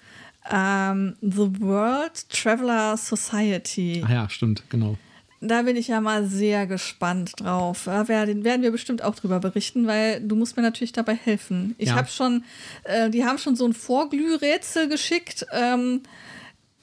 Ähm, 0.51 1.17
The 1.21 1.61
World 1.61 2.29
Traveler 2.31 2.97
Society. 2.97 4.03
Ach 4.05 4.11
ja, 4.11 4.29
stimmt, 4.29 4.63
genau. 4.71 4.97
Da 5.41 5.63
bin 5.63 5.77
ich 5.77 5.87
ja 5.89 6.01
mal 6.01 6.27
sehr 6.27 6.67
gespannt 6.67 7.33
drauf. 7.39 7.83
Da 7.85 8.09
werden, 8.09 8.43
werden 8.43 8.63
wir 8.63 8.73
bestimmt 8.73 9.05
auch 9.05 9.15
drüber 9.15 9.39
berichten, 9.39 9.87
weil 9.87 10.21
du 10.21 10.35
musst 10.35 10.57
mir 10.57 10.63
natürlich 10.65 10.91
dabei 10.93 11.15
helfen. 11.15 11.77
Ich 11.79 11.91
Ja. 11.91 11.95
habe 11.97 12.09
schon, 12.09 12.45
äh, 12.85 13.09
die 13.09 13.25
haben 13.25 13.39
schon 13.39 13.55
so 13.55 13.65
ein 13.65 13.73
Vorglührätsel 13.73 14.89
geschickt. 14.89 15.47
Ähm, 15.53 16.03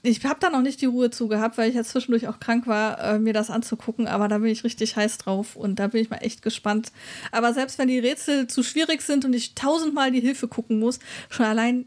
ich 0.05 0.23
habe 0.25 0.39
da 0.39 0.49
noch 0.49 0.61
nicht 0.61 0.81
die 0.81 0.85
Ruhe 0.85 1.09
zu 1.09 1.27
gehabt, 1.27 1.57
weil 1.57 1.69
ich 1.69 1.75
jetzt 1.75 1.89
zwischendurch 1.89 2.27
auch 2.27 2.39
krank 2.39 2.67
war, 2.67 2.99
äh, 2.99 3.19
mir 3.19 3.33
das 3.33 3.49
anzugucken. 3.49 4.07
Aber 4.07 4.27
da 4.27 4.39
bin 4.39 4.51
ich 4.51 4.63
richtig 4.63 4.95
heiß 4.95 5.17
drauf 5.17 5.55
und 5.55 5.79
da 5.79 5.87
bin 5.87 6.01
ich 6.01 6.09
mal 6.09 6.17
echt 6.17 6.41
gespannt. 6.41 6.91
Aber 7.31 7.53
selbst 7.53 7.77
wenn 7.77 7.87
die 7.87 7.99
Rätsel 7.99 8.47
zu 8.47 8.63
schwierig 8.63 9.01
sind 9.01 9.25
und 9.25 9.33
ich 9.33 9.55
tausendmal 9.55 10.11
die 10.11 10.21
Hilfe 10.21 10.47
gucken 10.47 10.79
muss, 10.79 10.99
schon 11.29 11.45
allein 11.45 11.85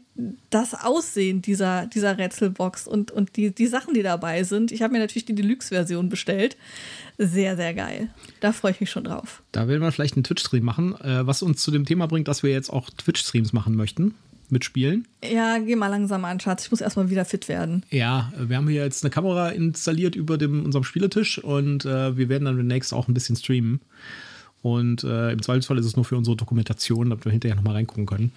das 0.49 0.73
Aussehen 0.73 1.41
dieser, 1.41 1.87
dieser 1.87 2.17
Rätselbox 2.17 2.87
und, 2.87 3.11
und 3.11 3.37
die, 3.37 3.51
die 3.53 3.67
Sachen, 3.67 3.93
die 3.93 4.03
dabei 4.03 4.43
sind. 4.43 4.71
Ich 4.71 4.81
habe 4.81 4.93
mir 4.93 4.99
natürlich 4.99 5.25
die 5.25 5.35
Deluxe-Version 5.35 6.09
bestellt. 6.09 6.57
Sehr, 7.17 7.55
sehr 7.55 7.73
geil. 7.73 8.09
Da 8.39 8.51
freue 8.51 8.71
ich 8.71 8.81
mich 8.81 8.91
schon 8.91 9.03
drauf. 9.05 9.43
Da 9.51 9.67
werden 9.67 9.81
wir 9.81 9.91
vielleicht 9.91 10.15
einen 10.15 10.23
Twitch-Stream 10.23 10.63
machen, 10.63 10.99
äh, 11.01 11.25
was 11.25 11.41
uns 11.41 11.61
zu 11.61 11.71
dem 11.71 11.85
Thema 11.85 12.07
bringt, 12.07 12.27
dass 12.27 12.43
wir 12.43 12.51
jetzt 12.51 12.69
auch 12.69 12.89
Twitch-Streams 12.89 13.53
machen 13.53 13.75
möchten 13.75 14.15
mit 14.51 14.65
Spielen. 14.65 15.07
Ja, 15.23 15.57
geh 15.59 15.75
mal 15.75 15.87
langsam 15.87 16.25
an, 16.25 16.39
Schatz. 16.39 16.65
Ich 16.65 16.71
muss 16.71 16.81
erstmal 16.81 17.09
wieder 17.09 17.25
fit 17.25 17.47
werden. 17.47 17.83
Ja, 17.89 18.31
wir 18.37 18.57
haben 18.57 18.67
hier 18.67 18.83
jetzt 18.83 19.03
eine 19.03 19.11
Kamera 19.11 19.49
installiert 19.49 20.15
über 20.15 20.37
dem, 20.37 20.63
unserem 20.65 20.83
Spieletisch 20.83 21.37
und 21.43 21.85
äh, 21.85 22.17
wir 22.17 22.29
werden 22.29 22.45
dann 22.45 22.57
demnächst 22.57 22.93
auch 22.93 23.07
ein 23.07 23.13
bisschen 23.13 23.35
streamen. 23.35 23.79
Und 24.61 25.03
äh, 25.05 25.31
im 25.31 25.41
Zweifelsfall 25.41 25.77
ist 25.77 25.85
es 25.85 25.95
nur 25.95 26.03
für 26.05 26.17
unsere 26.17 26.35
Dokumentation, 26.35 27.09
damit 27.09 27.23
wir 27.25 27.31
hinterher 27.31 27.55
nochmal 27.55 27.75
reingucken 27.75 28.05
können. 28.05 28.31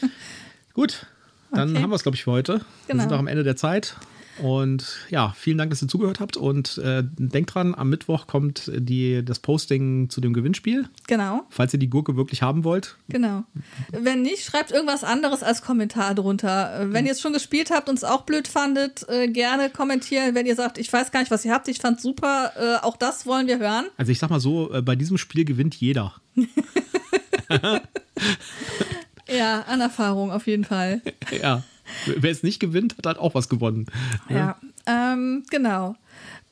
Gut, 0.74 1.06
dann 1.52 1.70
Okay. 1.72 1.82
haben 1.82 1.90
wir 1.90 1.96
es, 1.96 2.02
glaube 2.02 2.16
ich, 2.16 2.24
für 2.24 2.32
heute. 2.32 2.54
Wir 2.54 2.62
Genau. 2.94 3.02
sind 3.02 3.12
auch 3.12 3.18
am 3.18 3.26
Ende 3.26 3.44
der 3.44 3.56
Zeit. 3.56 3.96
Und 4.40 4.98
ja, 5.10 5.34
vielen 5.36 5.58
Dank, 5.58 5.70
dass 5.70 5.82
ihr 5.82 5.88
zugehört 5.88 6.20
habt. 6.20 6.36
Und 6.36 6.78
äh, 6.78 7.02
denkt 7.04 7.54
dran, 7.54 7.74
am 7.74 7.90
Mittwoch 7.90 8.26
kommt 8.26 8.70
die, 8.74 9.24
das 9.24 9.40
Posting 9.40 10.08
zu 10.08 10.20
dem 10.20 10.32
Gewinnspiel. 10.32 10.88
Genau, 11.06 11.42
Falls 11.50 11.72
ihr 11.72 11.78
die 11.78 11.90
Gurke 11.90 12.16
wirklich 12.16 12.42
haben 12.42 12.64
wollt, 12.64 12.96
genau. 13.08 13.44
Wenn 13.90 14.22
nicht, 14.22 14.44
schreibt 14.44 14.70
irgendwas 14.70 15.04
anderes 15.04 15.42
als 15.42 15.62
Kommentar 15.62 16.14
drunter. 16.14 16.86
Wenn 16.90 17.06
ihr 17.06 17.12
es 17.12 17.20
schon 17.20 17.32
gespielt 17.32 17.70
habt 17.70 17.88
und 17.88 17.96
es 17.96 18.04
auch 18.04 18.22
blöd 18.22 18.48
fandet, 18.48 19.06
äh, 19.08 19.28
gerne 19.28 19.70
kommentieren. 19.70 20.34
Wenn 20.34 20.46
ihr 20.46 20.56
sagt, 20.56 20.78
ich 20.78 20.92
weiß 20.92 21.10
gar 21.10 21.20
nicht, 21.20 21.30
was 21.30 21.44
ihr 21.44 21.52
habt, 21.52 21.68
ich 21.68 21.78
fand's 21.78 22.02
super, 22.02 22.52
äh, 22.56 22.84
auch 22.84 22.96
das 22.96 23.26
wollen 23.26 23.46
wir 23.46 23.58
hören. 23.58 23.86
also 23.96 24.12
ich 24.12 24.18
sag 24.18 24.30
mal 24.30 24.40
so, 24.40 24.72
äh, 24.72 24.82
bei 24.82 24.96
diesem 24.96 25.18
Spiel 25.18 25.44
gewinnt 25.44 25.74
jeder. 25.74 26.14
Ja, 29.28 29.62
an 29.62 29.80
Erfahrung 29.80 30.30
auf 30.30 30.46
jeden 30.46 30.64
Fall. 30.64 31.00
ja. 31.42 31.62
Wer 32.06 32.30
es 32.30 32.42
nicht 32.42 32.60
gewinnt, 32.60 32.96
hat 32.98 33.06
halt 33.06 33.18
auch 33.18 33.34
was 33.34 33.48
gewonnen. 33.48 33.86
Ja, 34.28 34.56
ähm, 34.86 35.44
genau. 35.50 35.96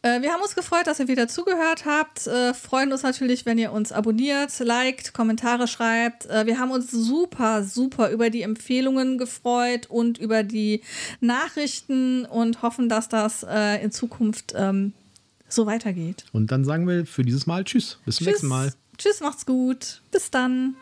Äh, 0.03 0.23
wir 0.23 0.33
haben 0.33 0.41
uns 0.41 0.55
gefreut, 0.55 0.87
dass 0.87 0.99
ihr 0.99 1.09
wieder 1.09 1.29
zugehört 1.29 1.85
habt. 1.85 2.27
Äh, 2.27 2.55
freuen 2.55 2.91
uns 2.93 3.03
natürlich, 3.03 3.45
wenn 3.45 3.59
ihr 3.59 3.73
uns 3.73 3.93
abonniert, 3.93 4.59
liked, 4.59 5.13
Kommentare 5.13 5.69
schreibt. 5.69 6.27
Äh, 6.27 6.47
wir 6.47 6.59
haben 6.59 6.71
uns 6.71 6.91
super, 6.91 7.65
super 7.65 8.11
über 8.11 8.31
die 8.31 8.43
Empfehlungen 8.43 9.19
gefreut 9.19 9.87
und 9.89 10.19
über 10.19 10.43
die 10.43 10.83
Nachrichten 11.21 12.25
und 12.25 12.63
hoffen, 12.63 12.89
dass 12.89 13.09
das 13.09 13.43
äh, 13.43 13.83
in 13.83 13.91
Zukunft 13.91 14.55
ähm, 14.57 14.95
so 15.49 15.67
weitergeht. 15.67 16.25
Und 16.33 16.51
dann 16.51 16.65
sagen 16.65 16.89
wir 16.89 17.05
für 17.05 17.23
dieses 17.23 17.47
Mal 17.47 17.65
Tschüss. 17.65 17.99
Bis 18.07 18.17
zum 18.17 18.27
nächsten 18.27 18.47
Mal. 18.47 18.73
Tschüss, 18.97 19.21
macht's 19.21 19.45
gut. 19.45 20.01
Bis 20.11 20.31
dann. 20.31 20.77